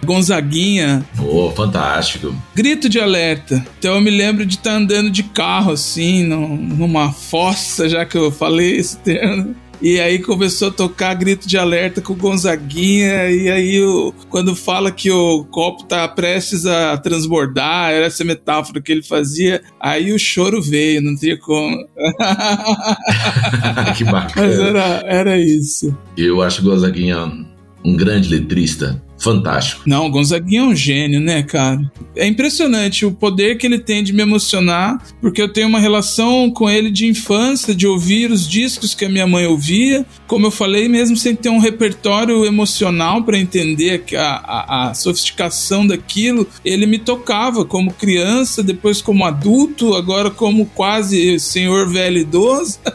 Gonzaguinha, 0.03 1.05
Pô, 1.15 1.51
fantástico. 1.51 2.33
grito 2.55 2.89
de 2.89 2.99
alerta. 2.99 3.63
Então 3.77 3.95
eu 3.95 4.01
me 4.01 4.09
lembro 4.09 4.45
de 4.45 4.55
estar 4.55 4.73
andando 4.73 5.09
de 5.11 5.23
carro, 5.23 5.71
assim, 5.71 6.23
num- 6.23 6.55
numa 6.57 7.11
fossa, 7.11 7.87
já 7.87 8.03
que 8.05 8.17
eu 8.17 8.31
falei 8.31 8.77
esse 8.77 8.97
termo. 8.97 9.55
E 9.81 9.97
aí 9.99 10.19
começou 10.19 10.67
a 10.67 10.71
tocar 10.71 11.13
grito 11.13 11.47
de 11.47 11.57
alerta 11.57 12.01
com 12.01 12.11
o 12.11 12.15
Gonzaguinha, 12.15 13.29
e 13.31 13.49
aí 13.49 13.81
o- 13.81 14.13
quando 14.29 14.53
fala 14.55 14.91
que 14.91 15.09
o 15.09 15.45
copo 15.45 15.85
tá 15.85 16.05
prestes 16.07 16.65
a 16.65 16.97
transbordar, 16.97 17.91
era 17.91 18.05
essa 18.05 18.23
metáfora 18.25 18.81
que 18.81 18.91
ele 18.91 19.03
fazia, 19.03 19.61
aí 19.79 20.11
o 20.11 20.19
choro 20.19 20.61
veio, 20.61 21.01
não 21.01 21.15
tinha 21.15 21.37
como. 21.37 21.77
que 23.97 24.03
Mas 24.03 24.11
bacana. 24.11 24.67
era, 24.67 25.03
era 25.07 25.37
isso. 25.39 25.95
Eu 26.17 26.41
acho 26.41 26.61
o 26.61 26.65
Gonzaguinha 26.65 27.31
um 27.83 27.95
grande 27.95 28.29
letrista. 28.29 29.01
Fantástico. 29.19 29.81
Não, 29.85 30.05
o 30.07 30.09
Gonzaguinha 30.09 30.61
é 30.61 30.63
um 30.63 30.75
gênio, 30.75 31.19
né, 31.19 31.43
cara? 31.43 31.79
É 32.15 32.25
impressionante 32.25 33.05
o 33.05 33.11
poder 33.11 33.57
que 33.57 33.67
ele 33.67 33.77
tem 33.77 34.01
de 34.03 34.13
me 34.13 34.21
emocionar, 34.21 34.97
porque 35.21 35.41
eu 35.41 35.51
tenho 35.51 35.67
uma 35.67 35.79
relação 35.79 36.49
com 36.49 36.69
ele 36.69 36.89
de 36.89 37.05
infância, 37.05 37.75
de 37.75 37.85
ouvir 37.85 38.31
os 38.31 38.47
discos 38.47 38.93
que 38.95 39.03
a 39.05 39.09
minha 39.09 39.27
mãe 39.27 39.45
ouvia. 39.45 40.05
Como 40.25 40.45
eu 40.47 40.51
falei, 40.51 40.87
mesmo 40.87 41.17
sem 41.17 41.35
ter 41.35 41.49
um 41.49 41.59
repertório 41.59 42.45
emocional 42.45 43.23
para 43.23 43.37
entender 43.37 44.03
a, 44.15 44.21
a, 44.23 44.89
a 44.89 44.93
sofisticação 44.93 45.85
daquilo, 45.85 46.47
ele 46.63 46.85
me 46.85 46.97
tocava 46.97 47.65
como 47.65 47.93
criança, 47.93 48.63
depois 48.63 49.01
como 49.01 49.25
adulto, 49.25 49.95
agora 49.95 50.29
como 50.31 50.65
quase 50.67 51.39
senhor 51.39 51.87
velho 51.89 52.19
idoso. 52.19 52.79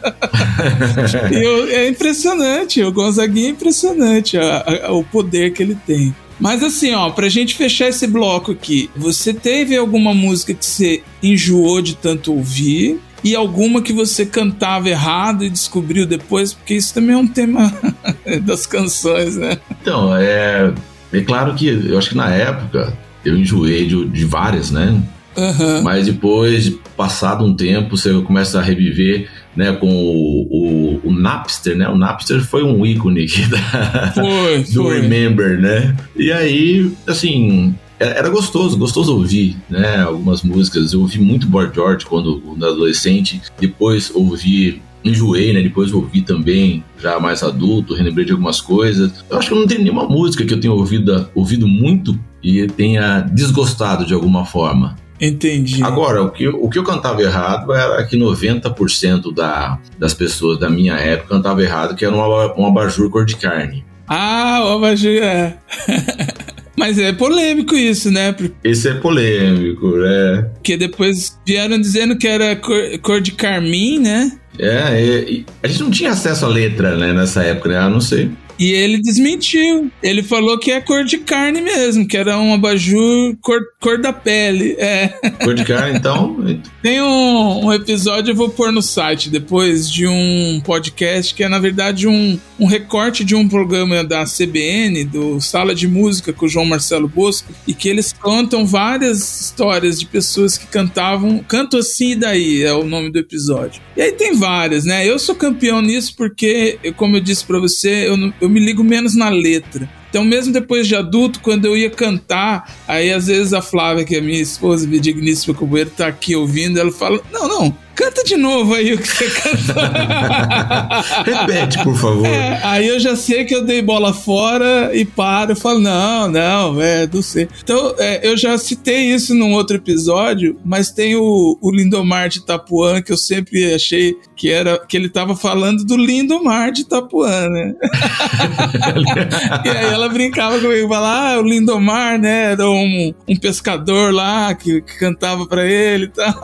E 1.33 1.35
eu- 1.43 1.69
é 1.69 1.89
impressionante, 1.89 2.83
o 2.83 2.93
Gonzaguinha 2.93 3.49
é 3.49 3.51
impressionante 3.51 4.39
a- 4.39 4.65
a- 4.87 4.93
o 4.93 5.03
poder 5.05 5.53
que 5.53 5.63
ele 5.63 5.77
tem. 5.87 6.14
Mas 6.39 6.63
assim, 6.63 6.93
ó, 6.93 7.11
pra 7.11 7.29
gente 7.29 7.55
fechar 7.55 7.89
esse 7.89 8.07
bloco 8.07 8.53
aqui, 8.53 8.91
você 8.97 9.33
teve 9.33 9.77
alguma 9.77 10.13
música 10.13 10.53
que 10.55 10.65
você 10.65 11.03
enjoou 11.23 11.81
de 11.81 11.97
tanto 11.97 12.33
ouvir? 12.33 13.01
E 13.23 13.35
alguma 13.35 13.81
que 13.81 13.93
você 13.93 14.27
cantava 14.27 14.91
errado 14.91 15.45
e 15.45 15.49
descobriu 15.49 16.05
depois? 16.07 16.53
Porque 16.53 16.75
isso 16.75 16.93
também 16.93 17.15
é 17.15 17.19
um 17.19 17.27
tema 17.27 17.73
das 18.43 18.67
canções, 18.67 19.37
né? 19.37 19.57
Então, 19.81 20.15
é, 20.15 20.75
é 21.11 21.21
claro 21.23 21.55
que 21.55 21.67
eu 21.67 21.97
acho 21.97 22.11
que 22.11 22.17
na 22.17 22.29
época 22.29 22.93
eu 23.25 23.35
enjoei 23.39 23.87
de, 23.87 24.05
de 24.11 24.25
várias, 24.27 24.71
né? 24.71 25.03
Aham. 25.37 25.83
Mas 25.83 26.07
depois, 26.07 26.71
passado 26.97 27.45
um 27.45 27.55
tempo, 27.55 27.97
você 27.97 28.13
começa 28.23 28.59
a 28.59 28.63
reviver, 28.63 29.29
né, 29.57 29.73
com 29.73 29.89
o, 29.89 30.49
o, 30.51 31.09
o 31.09 31.13
Napster, 31.13 31.77
né? 31.77 31.89
O 31.89 31.97
Napster 31.97 32.45
foi 32.45 32.63
um 32.63 32.85
ícone 32.85 33.27
da, 33.49 34.13
Foi, 34.13 34.59
do 34.73 34.85
foi. 34.85 35.01
Remember, 35.01 35.61
né? 35.61 35.97
E 36.17 36.33
aí, 36.33 36.91
assim, 37.07 37.75
era 37.99 38.19
era 38.19 38.29
gostoso, 38.29 38.77
gostoso 38.77 39.15
ouvir, 39.15 39.57
né? 39.69 40.03
Algumas 40.03 40.43
músicas. 40.43 40.93
Eu 40.93 41.01
ouvi 41.01 41.19
muito 41.19 41.47
Boy 41.47 41.71
George 41.73 42.05
quando, 42.07 42.41
quando 42.41 42.67
adolescente. 42.67 43.41
Depois 43.61 44.11
ouvi, 44.15 44.83
enjoei, 45.05 45.53
né? 45.53 45.63
Depois 45.63 45.93
ouvi 45.93 46.23
também, 46.23 46.83
já 46.99 47.21
mais 47.21 47.43
adulto, 47.43 47.95
relembrei 47.95 48.25
de 48.25 48.33
algumas 48.33 48.61
coisas. 48.61 49.25
Eu 49.31 49.39
acho 49.39 49.49
que 49.49 49.55
não 49.55 49.67
tenho 49.67 49.83
nenhuma 49.83 50.09
música 50.09 50.45
que 50.45 50.53
eu 50.53 50.61
tenha 50.61 50.73
ouvido, 50.73 51.29
ouvido 51.35 51.69
muito 51.69 52.19
e 52.43 52.67
tenha 52.67 53.21
desgostado 53.21 54.05
de 54.05 54.15
alguma 54.15 54.45
forma. 54.45 54.97
Entendi. 55.27 55.83
Agora, 55.83 56.23
o 56.23 56.31
que, 56.31 56.47
o 56.47 56.69
que 56.69 56.79
eu 56.79 56.85
cantava 56.85 57.23
errado 57.23 57.73
era 57.73 58.05
que 58.05 58.17
90% 58.17 59.35
da, 59.35 59.79
das 59.99 60.13
pessoas 60.13 60.59
da 60.59 60.69
minha 60.69 60.95
época 60.95 61.35
cantava 61.37 61.63
errado, 61.63 61.97
que 61.97 62.05
era 62.05 62.15
um, 62.15 62.63
um 62.63 62.67
abajur 62.67 63.09
cor 63.09 63.25
de 63.25 63.37
carne. 63.37 63.85
Ah, 64.07 64.61
o 64.65 64.77
Abajur 64.77 65.23
é. 65.23 65.57
Mas 66.77 66.99
é 66.99 67.13
polêmico 67.13 67.75
isso, 67.75 68.11
né? 68.11 68.35
Esse 68.63 68.89
é 68.89 68.95
polêmico, 68.95 69.97
né? 69.97 70.51
Porque 70.55 70.77
depois 70.77 71.39
vieram 71.47 71.81
dizendo 71.81 72.19
que 72.19 72.27
era 72.27 72.57
cor, 72.57 72.99
cor 73.01 73.21
de 73.21 73.33
carmim, 73.33 74.01
né? 74.01 74.33
É, 74.59 75.43
a 75.63 75.67
gente 75.69 75.83
não 75.83 75.91
tinha 75.91 76.11
acesso 76.11 76.45
à 76.45 76.49
letra, 76.49 76.97
né, 76.97 77.13
nessa 77.13 77.43
época, 77.43 77.71
né? 77.71 77.79
Ah, 77.79 77.89
não 77.89 78.01
sei. 78.01 78.31
E 78.59 78.73
ele 78.73 79.01
desmentiu. 79.01 79.91
Ele 80.03 80.23
falou 80.23 80.59
que 80.59 80.71
é 80.71 80.81
cor 80.81 81.05
de 81.05 81.19
carne 81.19 81.61
mesmo, 81.61 82.07
que 82.07 82.17
era 82.17 82.39
um 82.39 82.55
abajur 82.55 83.37
cor, 83.41 83.61
cor 83.81 84.01
da 84.01 84.13
pele. 84.13 84.77
É. 84.79 85.09
Cor 85.43 85.55
de 85.55 85.65
carne, 85.65 85.99
então. 85.99 86.37
Tem 86.83 87.01
um, 87.01 87.67
um 87.67 87.73
episódio, 87.73 88.33
eu 88.33 88.37
vou 88.37 88.49
pôr 88.51 88.71
no 88.71 88.83
site 88.83 89.31
depois, 89.31 89.91
de 89.91 90.07
um 90.07 90.61
podcast 90.65 91.35
que 91.35 91.43
é, 91.43 91.49
na 91.49 91.59
verdade, 91.59 92.07
um, 92.07 92.39
um 92.61 92.67
recorte 92.67 93.25
de 93.25 93.35
um 93.35 93.49
programa 93.49 94.05
da 94.05 94.25
CBN, 94.25 95.05
do 95.05 95.41
Sala 95.41 95.75
de 95.75 95.89
Música 95.89 96.33
com 96.33 96.47
o 96.47 96.49
João 96.49 96.67
Marcelo 96.67 97.09
Bosco, 97.09 97.53
e 97.67 97.73
que 97.75 97.89
eles 97.89 98.13
contam 98.13 98.67
várias 98.67 99.41
histórias 99.41 99.99
de 99.99 100.07
pessoas 100.07 100.59
que 100.59 100.67
cantavam. 100.67 101.39
Canto 101.49 101.79
assim 101.79 102.13
e 102.13 102.17
daí 102.17 102.63
é 102.63 102.73
o 102.73 102.85
nome 102.85 103.11
do 103.11 103.19
episódio. 103.19 103.81
E 103.97 104.03
aí 104.03 104.13
tem 104.13 104.35
várias, 104.35 104.85
né? 104.85 105.09
Eu 105.09 105.19
sou 105.19 105.35
campeão 105.35 105.81
nisso 105.81 106.15
porque, 106.17 106.79
como 106.97 107.17
eu 107.17 107.21
disse 107.21 107.45
pra 107.45 107.59
você, 107.59 108.09
eu, 108.09 108.17
não- 108.17 108.33
eu 108.45 108.49
me 108.49 108.61
ligo 108.61 108.85
menos 108.85 109.17
na 109.17 109.29
letra. 109.29 109.89
Então, 110.11 110.23
mesmo 110.23 110.53
depois 110.53 110.87
de 110.87 110.95
adulto, 110.95 111.41
quando 111.41 111.65
eu 111.65 111.77
ia 111.77 111.91
cantar, 111.91 112.73
aí 112.87 113.13
às 113.13 113.27
vezes 113.27 113.53
a 113.53 113.61
Flávia, 113.61 114.05
que 114.05 114.15
é 114.15 114.21
minha 114.21 114.41
esposa, 114.41 114.87
minha 114.87 115.01
digníssima 115.01 115.55
companheira, 115.55 115.91
tá 115.91 116.07
aqui 116.07 116.37
ouvindo, 116.37 116.79
ela 116.79 116.93
fala: 116.93 117.21
Não, 117.33 117.49
não, 117.49 117.77
canta 117.95 118.25
de 118.25 118.37
novo 118.37 118.75
aí 118.75 118.93
o 118.93 118.99
que 118.99 119.09
você 119.09 119.31
cantou. 119.31 119.83
Repete, 121.25 121.83
por 121.83 121.97
favor. 121.97 122.27
É, 122.27 122.61
aí 122.63 122.87
eu 122.89 122.99
já 122.99 123.17
sei 123.17 123.45
que 123.45 123.55
eu 123.55 123.65
dei 123.65 123.81
bola 123.81 124.13
fora 124.13 124.91
e 124.95 125.05
paro 125.05 125.53
e 125.53 125.57
falo, 125.57 125.79
não, 125.79 126.29
não, 126.29 126.81
é, 126.81 127.09
não 127.13 127.23
sei. 127.23 127.49
Então, 127.63 127.95
é, 127.99 128.27
eu 128.27 128.37
já 128.37 128.57
citei 128.59 129.13
isso 129.15 129.35
num 129.35 129.53
outro 129.53 129.77
episódio, 129.77 130.59
mas 130.65 130.91
tem 130.91 131.17
o, 131.17 131.59
o 131.61 131.71
Lindomar 131.71 132.29
de 132.29 132.39
Itapuã, 132.39 133.01
que 133.01 133.13
eu 133.13 133.17
sempre 133.17 133.75
achei 133.75 134.17
que 134.37 134.51
era 134.51 134.79
que 134.87 134.97
ele 134.97 135.09
tava 135.09 135.37
falando 135.37 135.85
do 135.85 135.97
Lindomar 135.97 136.73
de 136.73 136.83
Itapuã, 136.83 137.49
né? 137.49 137.75
e 139.65 139.69
aí 139.69 139.93
ela 139.93 140.09
brincava 140.09 140.59
comigo, 140.59 140.89
falava, 140.89 141.35
ah, 141.35 141.39
o 141.39 141.43
Lindomar, 141.43 142.19
né, 142.19 142.53
era 142.53 142.69
um, 142.69 143.15
um 143.29 143.37
pescador 143.37 144.13
lá 144.13 144.55
que, 144.55 144.83
que 144.83 144.99
cantava 144.99 145.47
pra 145.47 145.65
ele 145.65 146.07
e 146.07 146.09
tal. 146.09 146.35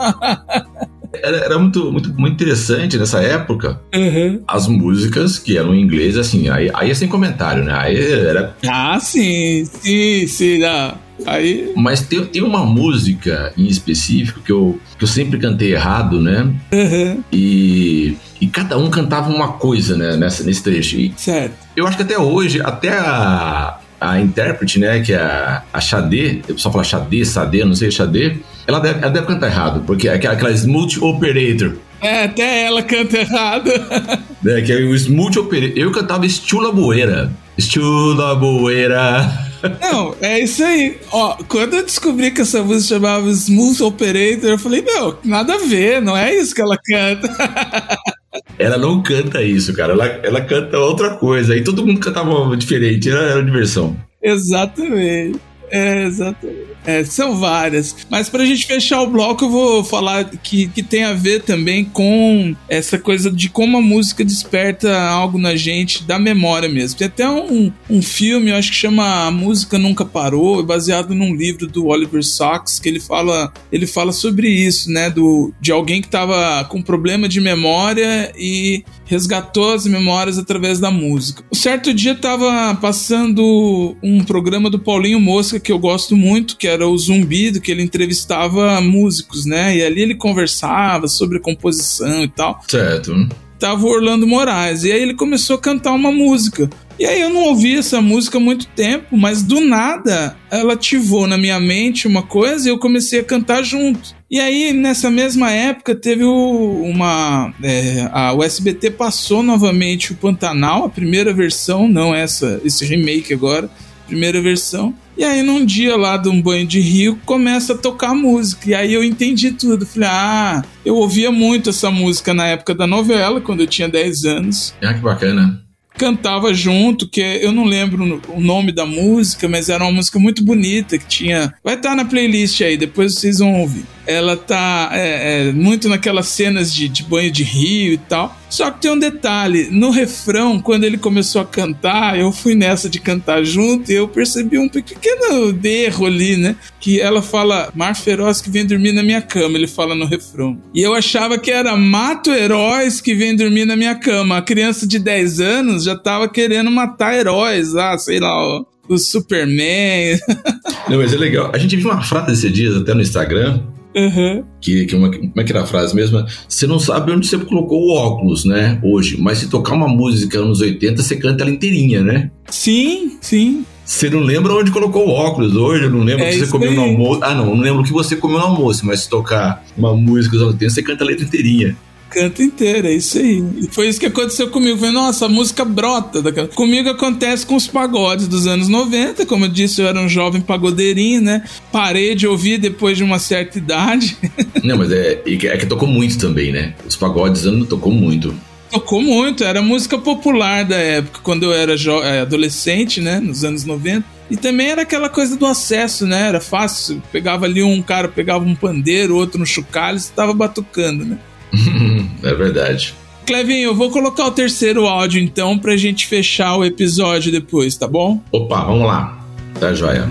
Era, 1.13 1.39
era 1.39 1.59
muito, 1.59 1.91
muito, 1.91 2.13
muito 2.15 2.35
interessante 2.35 2.97
nessa 2.97 3.21
época 3.21 3.81
Uhum. 3.95 4.41
as 4.47 4.67
músicas 4.69 5.39
que 5.39 5.57
eram 5.59 5.75
em 5.75 5.81
inglês, 5.83 6.17
assim, 6.17 6.49
aí, 6.49 6.71
aí 6.73 6.91
é 6.91 6.95
sem 6.95 7.09
comentário, 7.09 7.65
né? 7.65 7.73
Aí 7.75 7.97
era. 8.13 8.55
Ah, 8.69 8.99
sim, 9.01 9.65
sim, 9.65 10.27
sim. 10.27 10.63
ah, 10.65 10.95
Aí. 11.27 11.73
Mas 11.77 12.01
tem, 12.01 12.25
tem 12.25 12.43
uma 12.43 12.65
música 12.65 13.53
em 13.59 13.67
específico 13.67 14.41
que 14.41 14.51
eu, 14.53 14.81
que 14.97 15.05
eu 15.05 15.09
sempre 15.09 15.39
cantei 15.39 15.73
errado, 15.75 16.19
né? 16.21 16.51
Uhum. 16.73 17.23
E, 17.31 18.17
e 18.41 18.47
cada 18.47 18.79
um 18.79 18.89
cantava 18.89 19.29
uma 19.31 19.49
coisa, 19.55 19.97
né? 19.97 20.17
Nessa, 20.17 20.43
nesse 20.45 20.63
trecho. 20.63 20.97
E 20.99 21.13
Certo. 21.17 21.53
eu 21.77 21.87
acho 21.87 21.97
que 21.97 22.03
até 22.05 22.19
hoje, 22.19 22.61
até 22.63 22.91
a, 22.99 23.79
a 24.01 24.19
intérprete, 24.19 24.79
né? 24.79 25.01
Que 25.01 25.13
é 25.13 25.19
a, 25.19 25.63
a 25.73 25.81
Xadê, 25.81 26.41
o 26.49 26.55
pessoal 26.55 26.73
fala 26.73 26.85
Xadê, 26.85 27.25
Sadê, 27.25 27.65
não 27.65 27.75
sei, 27.75 27.91
Xadê, 27.91 28.37
ela 28.67 28.81
deve, 28.81 29.01
ela 29.01 29.11
deve 29.11 29.27
cantar 29.27 29.49
errado, 29.49 29.83
porque 29.87 30.09
é 30.09 30.15
aquela, 30.15 30.35
aquela 30.35 30.51
Smooth 30.53 31.01
Operator. 31.01 31.77
É, 32.01 32.25
até 32.25 32.65
ela 32.65 32.83
canta 32.83 33.19
errado. 33.19 33.71
Né, 34.43 34.63
que 34.63 34.73
é 34.73 34.77
o 34.77 34.95
Smooth 34.95 35.39
Operator. 35.39 35.77
Eu 35.77 35.93
cantava 35.93 36.25
Estula 36.25 36.73
Boeira. 36.73 37.31
Estula 37.59 38.35
Boeira. 38.35 39.31
Não, 39.83 40.17
é 40.21 40.41
isso 40.41 40.65
aí. 40.65 40.99
Ó, 41.13 41.37
quando 41.47 41.75
eu 41.75 41.85
descobri 41.85 42.31
que 42.31 42.41
essa 42.41 42.63
música 42.63 42.95
chamava 42.95 43.29
Smooth 43.29 43.83
Operator, 43.83 44.49
eu 44.49 44.59
falei, 44.59 44.81
meu, 44.83 45.19
nada 45.23 45.55
a 45.55 45.59
ver, 45.59 46.01
não 46.01 46.17
é 46.17 46.35
isso 46.35 46.55
que 46.55 46.63
ela 46.63 46.79
canta. 46.83 47.29
Ela 48.61 48.77
não 48.77 49.03
canta 49.03 49.43
isso, 49.43 49.73
cara. 49.73 49.95
Ela, 49.95 50.07
ela 50.23 50.41
canta 50.43 50.79
outra 50.79 51.17
coisa. 51.17 51.57
E 51.57 51.65
todo 51.65 51.85
mundo 51.85 51.99
cantava 51.99 52.57
diferente. 52.57 53.11
Era, 53.11 53.23
era 53.23 53.43
diversão. 53.43 53.97
Exatamente. 54.23 55.41
É, 55.71 56.05
exatamente. 56.05 56.70
É, 56.91 57.05
são 57.05 57.37
várias. 57.37 57.95
Mas 58.11 58.29
pra 58.29 58.45
gente 58.45 58.67
fechar 58.67 59.03
o 59.03 59.07
bloco, 59.07 59.45
eu 59.45 59.51
vou 59.51 59.85
falar 59.85 60.25
que, 60.25 60.67
que 60.69 60.83
tem 60.83 61.05
a 61.05 61.13
ver 61.13 61.43
também 61.43 61.85
com 61.85 62.55
essa 62.69 62.99
coisa 62.99 63.31
de 63.31 63.49
como 63.49 63.79
a 63.79 63.83
música 63.83 64.25
desperta 64.25 65.01
algo 65.01 65.39
na 65.39 65.55
gente 65.55 66.03
da 66.03 66.19
memória 66.19 66.69
mesmo. 66.69 66.99
Tem 66.99 67.07
até 67.07 67.29
um, 67.29 67.73
um 67.89 68.03
filme, 68.03 68.51
eu 68.51 68.57
acho 68.57 68.71
que 68.71 68.77
chama 68.77 69.27
A 69.27 69.31
Música 69.31 69.79
Nunca 69.79 70.05
Parou, 70.05 70.61
é 70.61 70.63
baseado 70.65 71.15
num 71.15 71.35
livro 71.35 71.67
do 71.69 71.87
Oliver 71.87 72.25
Sacks, 72.25 72.81
que 72.81 72.89
ele 72.89 73.01
fala, 73.01 73.53
ele 73.71 73.87
fala 73.87 74.13
sobre 74.13 74.49
isso, 74.49 74.91
né? 74.91 75.09
Do, 75.11 75.53
de 75.61 75.71
alguém 75.71 76.03
que 76.03 76.09
tava 76.09 76.65
com 76.65 76.83
problema 76.83 77.29
de 77.29 77.41
memória 77.41 78.33
e 78.37 78.85
resgatou 79.11 79.73
as 79.73 79.87
memórias 79.87 80.39
através 80.39 80.79
da 80.79 80.91
música. 80.91 81.45
Um 81.53 81.57
certo 81.57 81.93
dia 81.93 82.15
tava 82.15 82.77
passando 82.81 83.97
um 84.03 84.23
programa 84.23 84.71
do 84.71 84.79
Paulinho 84.79 85.21
Mosca 85.21 85.59
que 85.59 85.73
eu 85.73 85.79
gosto 85.79 86.17
muito, 86.17 86.57
que 86.57 86.69
era 86.69 86.80
o 86.87 86.97
Zumbi, 86.99 87.51
do 87.51 87.61
que 87.61 87.71
ele 87.71 87.83
entrevistava 87.83 88.81
músicos, 88.81 89.45
né? 89.47 89.77
E 89.77 89.83
ali 89.83 90.03
ele 90.03 90.15
conversava 90.15 91.09
sobre 91.09 91.39
composição 91.41 92.23
e 92.25 92.29
tal. 92.29 92.61
Certo. 92.69 93.29
Tava 93.59 93.85
o 93.85 93.91
Orlando 93.91 94.27
Moraes. 94.27 94.85
E 94.85 94.93
aí 94.93 95.03
ele 95.03 95.15
começou 95.15 95.57
a 95.57 95.61
cantar 95.61 95.93
uma 95.93 96.11
música. 96.11 96.69
E 96.99 97.05
aí 97.07 97.21
eu 97.21 97.31
não 97.31 97.45
ouvi 97.45 97.77
essa 97.77 98.01
música 98.01 98.37
há 98.39 98.41
muito 98.41 98.67
tempo, 98.69 99.17
mas 99.17 99.43
do 99.43 99.61
nada 99.61 100.37
ela 100.51 100.75
ativou 100.75 101.27
na 101.27 101.37
minha 101.39 101.59
mente 101.61 102.07
uma 102.07 102.23
coisa 102.23 102.69
e 102.69 102.71
eu 102.73 102.79
comecei 102.79 103.21
a 103.21 103.25
cantar 103.25 103.63
junto. 103.63 104.15
E 104.31 104.39
aí, 104.39 104.73
nessa 104.73 105.11
mesma 105.11 105.51
época, 105.51 105.95
teve 105.95 106.23
o- 106.25 106.83
uma. 106.85 107.53
é, 107.63 108.09
a, 108.13 108.33
o 108.33 108.43
SBT 108.45 108.93
passou 108.93 109.43
novamente 109.43 110.13
o 110.13 110.17
Pantanal, 110.17 110.85
a 110.85 110.89
primeira 110.91 111.33
versão, 111.33 111.89
não 111.89 112.15
essa, 112.15 112.61
esse 112.65 112.85
remake 112.85 113.33
agora, 113.35 113.69
primeira 114.07 114.41
versão. 114.41 114.95
E 115.21 115.25
aí, 115.25 115.43
num 115.43 115.67
dia 115.67 115.99
lá 115.99 116.17
de 116.17 116.31
um 116.31 116.41
banho 116.41 116.67
de 116.67 116.81
rio, 116.81 117.19
começa 117.27 117.75
a 117.75 117.77
tocar 117.77 118.15
música. 118.15 118.71
E 118.71 118.75
aí 118.75 118.95
eu 118.95 119.05
entendi 119.05 119.51
tudo. 119.51 119.85
Falei, 119.85 120.09
ah, 120.11 120.65
eu 120.83 120.95
ouvia 120.97 121.31
muito 121.31 121.69
essa 121.69 121.91
música 121.91 122.33
na 122.33 122.47
época 122.47 122.75
da 122.75 122.87
novela, 122.87 123.39
quando 123.39 123.61
eu 123.61 123.67
tinha 123.67 123.87
10 123.87 124.25
anos 124.25 124.75
Ah, 124.83 124.95
que 124.95 125.01
bacana. 125.01 125.61
cantava 125.99 126.55
junto, 126.55 127.07
que 127.07 127.21
eu 127.21 127.53
não 127.53 127.67
lembro 127.67 128.23
o 128.29 128.41
nome 128.41 128.73
da 128.73 128.87
música, 128.87 129.47
mas 129.47 129.69
era 129.69 129.85
uma 129.85 129.93
música 129.93 130.19
muito 130.19 130.43
bonita 130.43 130.97
que 130.97 131.05
tinha. 131.07 131.53
Vai 131.63 131.75
estar 131.75 131.95
na 131.95 132.07
playlist 132.07 132.59
aí, 132.63 132.79
depois 132.79 133.13
vocês 133.17 133.41
vão 133.41 133.61
ouvir. 133.61 133.85
Ela 134.11 134.37
tá 134.37 134.91
é, 134.93 135.49
é, 135.49 135.53
muito 135.53 135.89
naquelas 135.89 136.27
cenas 136.27 136.75
de, 136.75 136.89
de 136.89 137.05
banho 137.05 137.31
de 137.31 137.45
rio 137.45 137.93
e 137.93 137.99
tal. 137.99 138.37
Só 138.49 138.69
que 138.71 138.81
tem 138.81 138.91
um 138.91 138.99
detalhe: 138.99 139.69
no 139.71 139.91
refrão, 139.91 140.61
quando 140.61 140.83
ele 140.83 140.99
começou 140.99 141.41
a 141.41 141.45
cantar, 141.45 142.19
eu 142.19 142.33
fui 142.33 142.57
nessa 142.57 142.91
de 142.91 142.99
cantar 142.99 143.45
junto 143.45 143.93
e 143.93 143.95
eu 143.95 144.09
percebi 144.09 144.59
um 144.59 144.69
pequeno 144.69 145.57
erro 145.63 146.07
ali, 146.07 146.37
né? 146.37 146.57
Que 146.81 147.01
ela 147.01 147.23
fala: 147.23 147.71
Mar 147.75 147.95
feroz 147.95 148.41
que 148.41 148.51
vem 148.51 148.67
dormir 148.67 148.93
na 148.93 149.03
minha 149.03 149.23
cama, 149.23 149.57
ele 149.57 149.69
fala 149.69 149.95
no 149.95 150.07
refrão. 150.07 150.59
E 150.75 150.83
eu 150.83 150.93
achava 150.93 151.39
que 151.39 151.51
era 151.51 151.77
mato 151.77 152.33
heróis 152.33 153.01
que 153.01 153.15
vem 153.15 153.37
dormir 153.37 153.65
na 153.65 153.77
minha 153.77 153.95
cama. 153.95 154.39
A 154.39 154.43
criança 154.43 154.87
de 154.87 154.99
10 154.99 155.41
anos 155.41 155.85
já 155.85 155.97
tava 155.97 156.29
querendo 156.29 156.71
matar 156.71 157.15
heróis, 157.15 157.77
ah, 157.77 157.97
sei 157.97 158.19
lá, 158.19 158.33
ó, 158.33 158.65
o 158.89 158.99
Superman. 158.99 160.19
Não, 160.89 160.99
mas 160.99 161.13
é 161.13 161.17
legal. 161.17 161.51
A 161.55 161.59
gente 161.59 161.77
viu 161.77 161.91
uma 161.91 162.03
frase 162.03 162.33
esses 162.33 162.53
dias 162.53 162.77
até 162.77 162.93
no 162.93 163.01
Instagram. 163.01 163.63
Uhum. 163.95 164.45
Que, 164.61 164.87
que 164.87 164.95
uma, 164.95 165.11
como 165.11 165.33
é 165.37 165.45
que 165.45 165.53
era 165.53 165.63
a 165.63 165.67
frase 165.67 165.95
mesmo? 165.95 166.25
Você 166.49 166.67
não 166.67 166.79
sabe 166.79 167.13
onde 167.13 167.27
você 167.27 167.39
colocou 167.39 167.81
o 167.81 167.95
óculos, 167.95 168.45
né? 168.45 168.79
Hoje. 168.83 169.17
Mas 169.21 169.39
se 169.39 169.49
tocar 169.49 169.75
uma 169.75 169.89
música 169.89 170.39
anos 170.39 170.61
80, 170.61 171.03
você 171.03 171.17
canta 171.17 171.43
ela 171.43 171.51
inteirinha, 171.51 172.03
né? 172.03 172.31
Sim, 172.49 173.19
sim. 173.21 173.65
Você 173.85 174.09
não 174.09 174.21
lembra 174.21 174.55
onde 174.55 174.71
colocou 174.71 175.09
o 175.09 175.11
óculos 175.11 175.57
hoje, 175.57 175.85
eu 175.85 175.91
não 175.91 176.05
lembro 176.05 176.25
o 176.25 176.29
É 176.29 176.31
que 176.31 176.39
você 176.39 176.47
comeu 176.47 176.73
no 176.73 176.83
almoço. 176.83 177.25
Ah, 177.25 177.35
não, 177.35 177.49
eu 177.49 177.57
não 177.57 177.63
lembro 177.63 177.81
o 177.83 177.85
que 177.85 177.93
você 177.93 178.15
comeu 178.15 178.39
no 178.39 178.45
almoço, 178.45 178.87
mas 178.87 179.01
se 179.01 179.11
tocar 179.11 179.65
uma 179.77 179.97
música 179.97 180.37
dos 180.37 180.43
anos 180.43 180.55
80, 180.55 180.73
você 180.73 180.83
canta 180.83 181.03
a 181.03 181.07
letra 181.09 181.25
inteirinha. 181.25 181.77
Canta 182.11 182.43
inteira, 182.43 182.89
é 182.89 182.95
isso 182.95 183.19
aí. 183.19 183.43
E 183.63 183.69
foi 183.71 183.89
isso 183.89 184.01
que 184.01 184.07
aconteceu 184.07 184.49
comigo. 184.51 184.77
Falei, 184.79 184.93
nossa, 184.93 185.27
a 185.27 185.29
música 185.29 185.65
brota 185.65 186.21
daquela. 186.21 186.49
Comigo 186.49 186.89
acontece 186.89 187.47
com 187.47 187.55
os 187.55 187.69
pagodes 187.69 188.27
dos 188.27 188.47
anos 188.49 188.69
90. 188.69 189.25
Como 189.27 189.45
eu 189.45 189.49
disse, 189.49 189.81
eu 189.81 189.87
era 189.87 190.01
um 190.01 190.09
jovem 190.09 190.41
pagodeirinho, 190.41 191.21
né? 191.21 191.45
Parei 191.71 192.15
de 192.17 192.27
ouvir 192.27 192.59
depois 192.59 192.97
de 192.97 193.05
uma 193.05 193.19
certa 193.21 193.59
idade. 193.59 194.17
não, 194.65 194.77
mas 194.77 194.91
é, 194.91 195.23
é 195.25 195.37
que- 195.37 195.47
é 195.47 195.57
tocou 195.59 195.89
muito 195.89 196.19
também, 196.19 196.51
né? 196.53 196.75
Os 196.87 196.97
pagodes 196.97 197.47
anos 197.47 197.69
tocou 197.69 197.93
muito. 197.93 198.35
Tocou 198.71 199.03
muito, 199.03 199.43
era 199.43 199.61
música 199.61 199.99
popular 199.99 200.65
da 200.65 200.77
época, 200.77 201.21
quando 201.25 201.43
eu 201.45 201.53
era 201.53 201.75
eh, 201.75 202.21
adolescente, 202.21 203.01
né? 203.01 203.19
Nos 203.19 203.45
anos 203.45 203.65
90. 203.65 204.05
E 204.31 204.37
também 204.37 204.69
era 204.69 204.83
aquela 204.83 205.09
coisa 205.09 205.37
do 205.37 205.45
acesso, 205.45 206.07
né? 206.07 206.29
Era 206.29 206.41
fácil. 206.41 207.03
Pegava 207.11 207.47
ali 207.47 207.65
um 207.65 207.83
cara, 207.83 208.07
pegava 208.07 208.45
um 208.45 208.55
pandeiro, 208.55 209.17
outro 209.17 209.41
no 209.41 209.47
chocalho, 209.47 209.99
e 209.99 210.03
tava 210.15 210.33
batucando, 210.33 211.05
né? 211.05 211.19
é 212.23 212.35
verdade. 212.35 212.95
Clevinho, 213.27 213.69
eu 213.69 213.75
vou 213.75 213.91
colocar 213.91 214.27
o 214.27 214.31
terceiro 214.31 214.87
áudio 214.87 215.23
então 215.23 215.57
pra 215.59 215.77
gente 215.77 216.07
fechar 216.07 216.57
o 216.57 216.65
episódio 216.65 217.31
depois, 217.31 217.77
tá 217.77 217.87
bom? 217.87 218.21
Opa, 218.33 218.65
vamos 218.65 218.87
lá. 218.87 219.25
Tá 219.59 219.73
joia. 219.73 220.09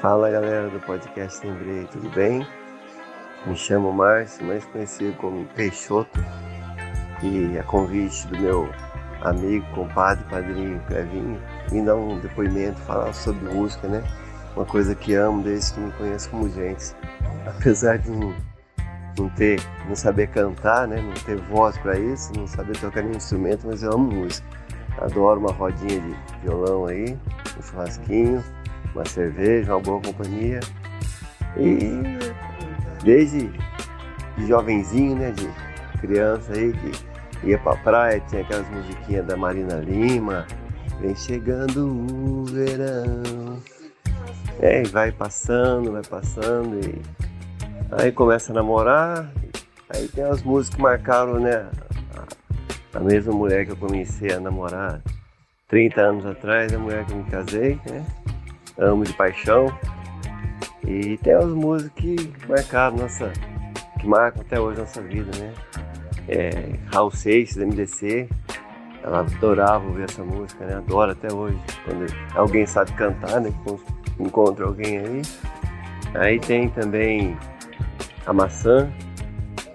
Fala 0.00 0.30
galera 0.30 0.68
do 0.70 0.80
podcast 0.80 1.46
Lembrei, 1.46 1.84
tudo 1.92 2.08
bem? 2.10 2.46
Me 3.46 3.56
chamo 3.56 3.92
Márcio, 3.92 4.44
mais 4.44 4.64
conhecido 4.66 5.16
como 5.16 5.44
Peixoto, 5.54 6.20
e 7.22 7.58
a 7.58 7.62
convite 7.62 8.26
do 8.28 8.38
meu 8.38 8.68
amigo, 9.22 9.64
compadre, 9.74 10.24
padrinho 10.28 10.80
Clevinho, 10.86 11.40
vim 11.70 11.84
dar 11.84 11.96
um 11.96 12.18
depoimento, 12.18 12.78
falar 12.80 13.12
sobre 13.12 13.52
música, 13.52 13.88
né? 13.88 14.02
Uma 14.56 14.64
coisa 14.64 14.94
que 14.94 15.14
amo 15.14 15.42
desde 15.42 15.74
que 15.74 15.80
me 15.80 15.92
conheço 15.92 16.30
como 16.30 16.48
gente. 16.50 16.94
Apesar 17.46 17.98
de 17.98 18.10
não, 18.10 18.34
não 19.16 19.28
ter, 19.30 19.60
não 19.86 19.94
saber 19.94 20.28
cantar, 20.28 20.88
né? 20.88 21.00
Não 21.00 21.14
ter 21.14 21.36
voz 21.36 21.78
para 21.78 21.98
isso, 21.98 22.32
não 22.36 22.46
saber 22.46 22.76
tocar 22.78 23.02
nenhum 23.02 23.16
instrumento, 23.16 23.66
mas 23.66 23.82
eu 23.82 23.92
amo 23.92 24.12
música. 24.12 24.46
Adoro 25.00 25.40
uma 25.40 25.52
rodinha 25.52 26.00
de 26.00 26.16
violão 26.42 26.86
aí, 26.86 27.16
um 27.56 27.62
churrasquinho, 27.62 28.42
uma 28.94 29.04
cerveja, 29.04 29.74
uma 29.74 29.80
boa 29.80 30.00
companhia. 30.00 30.60
E 31.56 32.02
desde 33.02 33.50
de 34.36 34.46
jovenzinho, 34.46 35.16
né, 35.16 35.32
de 35.32 35.48
criança 36.00 36.52
aí 36.52 36.72
que 36.72 37.48
ia 37.48 37.58
pra 37.58 37.76
praia, 37.76 38.22
tinha 38.28 38.42
aquelas 38.42 38.68
musiquinhas 38.70 39.26
da 39.26 39.36
Marina 39.36 39.76
Lima, 39.76 40.46
vem 41.00 41.14
chegando 41.14 41.88
o 41.88 42.44
verão. 42.44 43.60
É, 44.60 44.82
e 44.82 44.88
vai 44.88 45.12
passando, 45.12 45.92
vai 45.92 46.02
passando 46.02 46.80
e 46.84 47.00
aí 47.92 48.10
começa 48.10 48.52
a 48.52 48.54
namorar, 48.54 49.30
aí 49.88 50.08
tem 50.08 50.24
as 50.24 50.42
músicas 50.42 50.76
que 50.76 50.82
marcaram, 50.82 51.38
né, 51.38 51.68
a, 52.14 52.98
a 52.98 53.00
mesma 53.00 53.32
mulher 53.32 53.64
que 53.66 53.72
eu 53.72 53.76
comecei 53.76 54.32
a 54.32 54.40
namorar 54.40 55.00
30 55.68 56.00
anos 56.00 56.26
atrás, 56.26 56.72
a 56.72 56.78
mulher 56.78 57.04
que 57.04 57.12
eu 57.12 57.18
me 57.18 57.24
casei, 57.24 57.78
né? 57.86 58.04
Amo 58.78 59.04
de 59.04 59.12
paixão. 59.12 59.66
E 60.88 61.18
tem 61.18 61.34
as 61.34 61.44
músicas 61.44 61.92
que 61.96 62.16
marcaram 62.48 62.96
nossa. 62.96 63.30
que 64.00 64.06
marcam 64.06 64.40
até 64.40 64.58
hoje 64.58 64.80
nossa 64.80 65.02
vida, 65.02 65.30
né? 65.38 65.52
É, 66.26 66.50
Raul 66.90 67.10
Seixas, 67.10 67.62
MDC. 67.62 68.26
Ela 69.02 69.20
adorava 69.20 69.86
ouvir 69.86 70.04
essa 70.04 70.24
música, 70.24 70.64
né? 70.64 70.76
Adora 70.76 71.12
até 71.12 71.30
hoje. 71.30 71.58
Quando 71.84 72.06
alguém 72.34 72.64
sabe 72.64 72.90
cantar, 72.92 73.38
né? 73.38 73.52
Encontra 74.18 74.64
alguém 74.64 74.98
aí. 74.98 75.22
Aí 76.14 76.40
tem 76.40 76.70
também 76.70 77.36
a 78.24 78.32
maçã, 78.32 78.90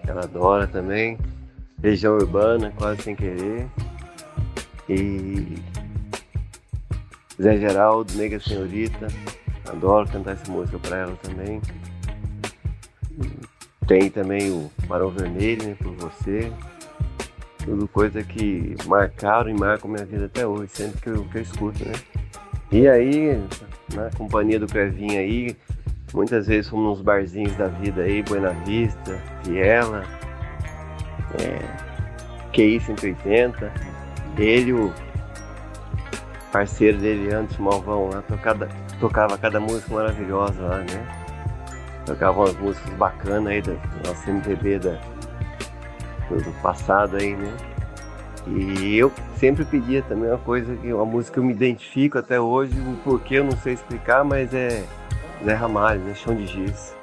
ela 0.07 0.24
adora 0.24 0.66
também. 0.66 1.20
Região 1.82 2.16
urbana, 2.16 2.74
quase 2.76 3.03
sem 3.03 3.16
querer. 3.16 3.68
E 4.89 5.59
Zé 7.39 7.57
Geraldo, 7.57 8.11
Nega 8.16 8.39
Senhorita. 8.39 9.07
Adoro 9.70 10.09
cantar 10.09 10.34
essa 10.34 10.51
música 10.51 10.78
pra 10.80 10.97
ela 10.97 11.16
também. 11.22 11.61
Tem 13.88 14.09
também 14.09 14.51
o 14.51 14.72
Barão 14.88 15.09
Vermelho, 15.09 15.64
né, 15.64 15.76
por 15.82 15.93
você. 15.95 16.51
Tudo 17.64 17.88
coisa 17.88 18.24
que 18.24 18.76
marcaram 18.86 19.49
e 19.49 19.53
marcam 19.53 19.89
minha 19.89 20.05
vida 20.05 20.26
até 20.26 20.45
hoje, 20.45 20.72
sempre 20.74 21.01
que 21.01 21.09
eu, 21.09 21.24
que 21.26 21.38
eu 21.38 21.41
escuto, 21.41 21.86
né? 21.86 21.93
E 22.72 22.88
aí, 22.88 23.41
na 23.93 24.09
companhia 24.18 24.59
do 24.59 24.68
Crevinho 24.68 25.18
aí, 25.18 25.55
muitas 26.14 26.47
vezes 26.47 26.70
fomos 26.70 26.97
nos 26.97 27.01
barzinhos 27.01 27.55
da 27.55 27.68
vida 27.68 28.01
aí, 28.01 28.22
Buena 28.24 28.49
Vista, 28.66 29.22
Viela, 29.45 30.03
é, 31.39 32.51
QI 32.51 32.80
180. 32.80 33.72
Ele, 34.38 34.74
o 34.74 34.93
parceiro 36.51 36.97
dele 36.97 37.34
antes, 37.34 37.57
Malvão, 37.57 38.09
lá, 38.09 38.22
tocava, 38.24 38.68
tocava 39.00 39.38
cada 39.38 39.60
música 39.60 39.94
maravilhosa 39.94 40.62
lá, 40.62 40.78
né? 40.78 41.24
Tocava 42.06 42.39
umas 42.39 42.56
músicas 42.58 42.94
bacanas 42.96 43.48
aí 43.48 43.62
do 43.62 43.80
nosso 44.06 44.30
MPB 44.30 44.80
da, 44.80 44.98
do, 46.30 46.41
do 46.41 46.52
passado 46.62 47.18
aí, 47.18 47.36
né? 47.36 47.54
E 48.48 48.98
eu 48.98 49.12
sempre 49.38 49.64
pedia 49.64 50.02
também 50.02 50.30
uma 50.30 50.38
coisa, 50.38 50.74
uma 50.84 51.06
música 51.06 51.34
que 51.34 51.39
eu 51.39 51.44
me 51.44 51.54
identifico 51.54 52.18
até 52.18 52.39
hoje, 52.39 52.78
o 52.80 52.98
porquê 53.04 53.36
eu 53.36 53.46
não 53.46 53.56
sei 53.58 53.74
explicar, 53.74 54.24
mas 54.26 54.54
é 54.54 54.84
Zé 55.44 55.54
Ramalho, 55.54 56.02
né? 56.02 56.14
Chão 56.14 56.36
de 56.36 56.46
Giz. 56.46 56.94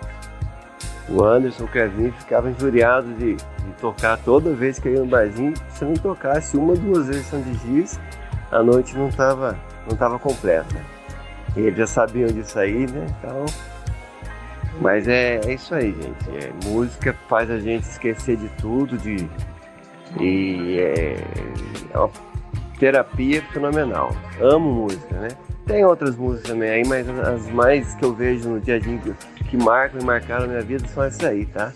O 1.09 1.25
Anderson, 1.25 1.65
o 1.65 1.69
Kevin 1.69 2.13
ficava 2.13 2.51
injuriado 2.51 3.13
de, 3.15 3.35
de 3.35 3.73
tocar 3.81 4.17
toda 4.19 4.53
vez 4.53 4.79
que 4.79 4.89
eu 4.89 4.95
ia 4.95 5.01
no 5.01 5.07
barzinho. 5.07 5.55
Se 5.71 5.83
eu 5.83 5.89
não 5.89 5.97
tocasse 5.97 6.57
uma, 6.57 6.75
duas 6.75 7.09
vezes 7.09 7.27
Chão 7.29 7.41
de 7.41 7.55
Giz, 7.55 7.99
a 8.53 8.63
noite 8.63 8.97
não 8.97 9.09
estava 9.09 9.59
não 9.89 9.97
tava 9.97 10.19
completa. 10.19 11.00
Eles 11.57 11.77
já 11.77 11.87
sabiam 11.87 12.29
disso 12.29 12.59
aí, 12.59 12.87
né? 12.87 13.07
Então. 13.19 13.45
Mas 14.81 15.07
é, 15.09 15.41
é 15.45 15.55
isso 15.55 15.75
aí, 15.75 15.93
gente. 15.93 16.45
É, 16.45 16.53
música 16.69 17.15
faz 17.29 17.51
a 17.51 17.59
gente 17.59 17.83
esquecer 17.85 18.37
de 18.37 18.49
tudo, 18.61 18.97
de, 18.97 19.29
e 20.19 20.79
é, 20.81 21.17
é 21.93 21.99
uma 21.99 22.11
terapia 22.79 23.43
fenomenal. 23.53 24.11
Amo 24.41 24.73
música, 24.73 25.15
né? 25.17 25.29
Tem 25.67 25.85
outras 25.85 26.17
músicas 26.17 26.51
também 26.51 26.71
aí, 26.71 26.83
mas 26.87 27.09
as 27.09 27.47
mais 27.51 27.95
que 27.95 28.05
eu 28.05 28.15
vejo 28.15 28.49
no 28.49 28.61
dia 28.61 28.77
a 28.77 28.79
dia 28.79 28.99
que, 28.99 29.45
que 29.45 29.57
marcam 29.57 30.01
e 30.01 30.05
marcaram 30.05 30.45
a 30.45 30.49
minha 30.49 30.63
vida 30.63 30.89
são 30.89 31.05
essas 31.05 31.23
aí, 31.23 31.47
tá? 31.47 31.73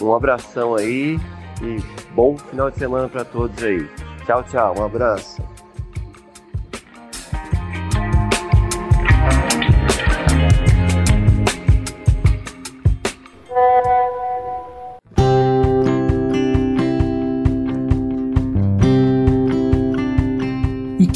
Um 0.00 0.12
abração 0.12 0.74
aí 0.74 1.18
e 1.62 1.76
bom 2.12 2.36
final 2.36 2.70
de 2.70 2.78
semana 2.78 3.08
para 3.08 3.24
todos 3.24 3.62
aí. 3.62 3.88
Tchau, 4.26 4.42
tchau. 4.44 4.74
Um 4.78 4.84
abraço. 4.84 5.51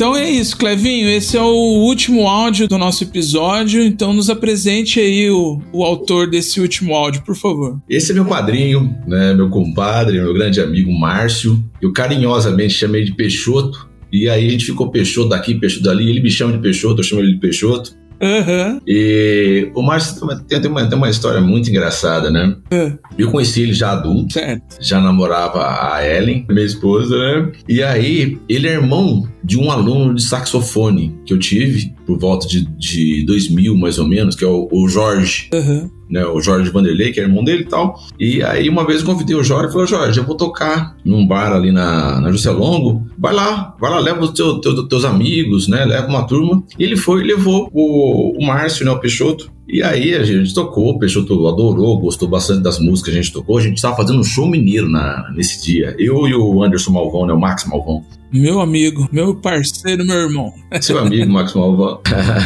Então 0.06 0.16
é 0.16 0.30
isso, 0.30 0.56
Clevinho. 0.56 1.08
Esse 1.08 1.36
é 1.36 1.42
o 1.42 1.82
último 1.82 2.28
áudio 2.28 2.68
do 2.68 2.78
nosso 2.78 3.02
episódio. 3.02 3.82
Então 3.82 4.12
nos 4.12 4.30
apresente 4.30 5.00
aí 5.00 5.28
o, 5.28 5.60
o 5.72 5.82
autor 5.82 6.30
desse 6.30 6.60
último 6.60 6.94
áudio, 6.94 7.22
por 7.22 7.34
favor. 7.34 7.80
Esse 7.90 8.12
é 8.12 8.14
meu 8.14 8.24
padrinho, 8.24 8.96
né, 9.04 9.34
meu 9.34 9.50
compadre, 9.50 10.20
meu 10.20 10.32
grande 10.32 10.60
amigo 10.60 10.96
Márcio. 10.96 11.60
Eu 11.82 11.92
carinhosamente 11.92 12.74
chamei 12.74 13.02
de 13.02 13.16
Peixoto. 13.16 13.90
E 14.12 14.28
aí 14.28 14.46
a 14.46 14.50
gente 14.50 14.66
ficou 14.66 14.92
Peixoto 14.92 15.30
daqui, 15.30 15.56
Peixoto 15.56 15.82
dali. 15.82 16.08
Ele 16.08 16.20
me 16.20 16.30
chama 16.30 16.52
de 16.52 16.60
Peixoto, 16.60 17.00
eu 17.00 17.04
chamo 17.04 17.22
ele 17.22 17.32
de 17.32 17.40
Peixoto. 17.40 17.96
Uhum. 18.20 18.80
E 18.86 19.70
o 19.74 19.82
Márcio 19.82 20.26
tem, 20.48 20.60
tem, 20.60 20.70
uma, 20.70 20.86
tem 20.86 20.98
uma 20.98 21.10
história 21.10 21.40
muito 21.40 21.68
engraçada, 21.70 22.30
né? 22.30 22.56
Uhum. 22.72 22.98
Eu 23.18 23.30
conheci 23.30 23.62
ele 23.62 23.72
já 23.72 23.92
adulto, 23.92 24.34
certo. 24.34 24.76
já 24.80 25.00
namorava 25.00 25.66
a 25.92 26.06
Ellen, 26.06 26.46
minha 26.48 26.64
esposa, 26.64 27.16
né? 27.16 27.52
E 27.68 27.82
aí, 27.82 28.38
ele 28.48 28.68
é 28.68 28.72
irmão 28.72 29.28
de 29.42 29.58
um 29.58 29.70
aluno 29.70 30.14
de 30.14 30.22
saxofone 30.22 31.14
que 31.24 31.32
eu 31.32 31.38
tive 31.38 31.94
por 32.06 32.18
volta 32.18 32.46
de, 32.46 32.66
de 32.76 33.24
2000, 33.26 33.76
mais 33.76 33.98
ou 33.98 34.08
menos, 34.08 34.34
que 34.34 34.44
é 34.44 34.48
o, 34.48 34.68
o 34.70 34.88
Jorge. 34.88 35.48
Uhum. 35.52 35.90
Né, 36.08 36.24
o 36.24 36.40
Jorge 36.40 36.70
Vanderlei, 36.70 37.12
que 37.12 37.18
é 37.18 37.24
irmão 37.24 37.42
dele 37.42 37.62
e 37.62 37.66
tal. 37.66 38.00
E 38.18 38.42
aí, 38.42 38.68
uma 38.68 38.86
vez 38.86 39.00
eu 39.00 39.06
convidei 39.06 39.34
o 39.34 39.42
Jorge 39.42 39.68
e 39.68 39.72
falei: 39.72 39.86
Jorge, 39.86 40.18
eu 40.18 40.24
vou 40.24 40.36
tocar 40.36 40.96
num 41.04 41.26
bar 41.26 41.52
ali 41.52 41.72
na, 41.72 42.20
na 42.20 42.30
Juscelongo. 42.30 43.06
Vai 43.18 43.34
lá, 43.34 43.74
vai 43.80 43.90
lá, 43.90 43.98
leva 43.98 44.20
os 44.20 44.30
teu, 44.30 44.60
teu, 44.60 44.86
teus 44.86 45.04
amigos, 45.04 45.66
né? 45.66 45.84
Leva 45.84 46.06
uma 46.06 46.26
turma. 46.26 46.62
E 46.78 46.84
ele 46.84 46.96
foi 46.96 47.22
e 47.22 47.26
levou 47.26 47.68
o, 47.72 48.40
o 48.40 48.46
Márcio, 48.46 48.84
né? 48.84 48.92
O 48.92 49.00
Peixoto. 49.00 49.50
E 49.68 49.82
aí 49.82 50.14
a 50.14 50.22
gente 50.22 50.54
tocou, 50.54 50.90
o 50.90 50.98
Peixoto 50.98 51.46
adorou, 51.48 51.98
gostou 51.98 52.28
bastante 52.28 52.62
das 52.62 52.78
músicas 52.78 53.12
que 53.12 53.18
a 53.18 53.22
gente 53.22 53.32
tocou. 53.32 53.58
A 53.58 53.62
gente 53.62 53.76
estava 53.76 53.96
fazendo 53.96 54.20
um 54.20 54.24
show 54.24 54.48
mineiro 54.48 54.88
na, 54.88 55.28
nesse 55.34 55.64
dia. 55.64 55.94
Eu 55.98 56.28
e 56.28 56.34
o 56.34 56.62
Anderson 56.62 56.92
Malvão, 56.92 57.26
né? 57.26 57.32
O 57.32 57.40
Max 57.40 57.64
Malvão. 57.64 58.04
Meu 58.32 58.60
amigo, 58.60 59.08
meu 59.10 59.34
parceiro, 59.34 60.04
meu 60.04 60.16
irmão. 60.16 60.52
Seu 60.80 60.98
amigo, 60.98 61.32
Max 61.32 61.54
Malvão. 61.54 62.00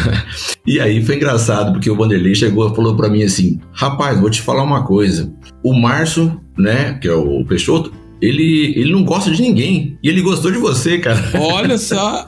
e 0.67 0.81
aí 0.81 1.03
foi 1.05 1.17
engraçado, 1.17 1.73
porque 1.73 1.91
o 1.91 1.97
Vanderlei 1.97 2.35
chegou 2.35 2.71
e 2.71 2.75
falou 2.75 2.97
para 2.97 3.09
mim 3.09 3.23
assim: 3.23 3.61
Rapaz, 3.73 4.19
vou 4.19 4.31
te 4.31 4.41
falar 4.41 4.63
uma 4.63 4.85
coisa. 4.85 5.33
O 5.63 5.75
Márcio, 5.75 6.41
né, 6.57 6.95
que 6.95 7.09
é 7.09 7.15
o 7.15 7.45
Peixoto, 7.45 7.93
ele, 8.21 8.75
ele 8.77 8.93
não 8.93 9.05
gosta 9.05 9.31
de 9.31 9.41
ninguém. 9.41 9.99
E 10.03 10.09
ele 10.09 10.21
gostou 10.23 10.51
de 10.51 10.59
você, 10.59 10.99
cara. 10.99 11.21
Olha 11.35 11.77
só. 11.79 12.27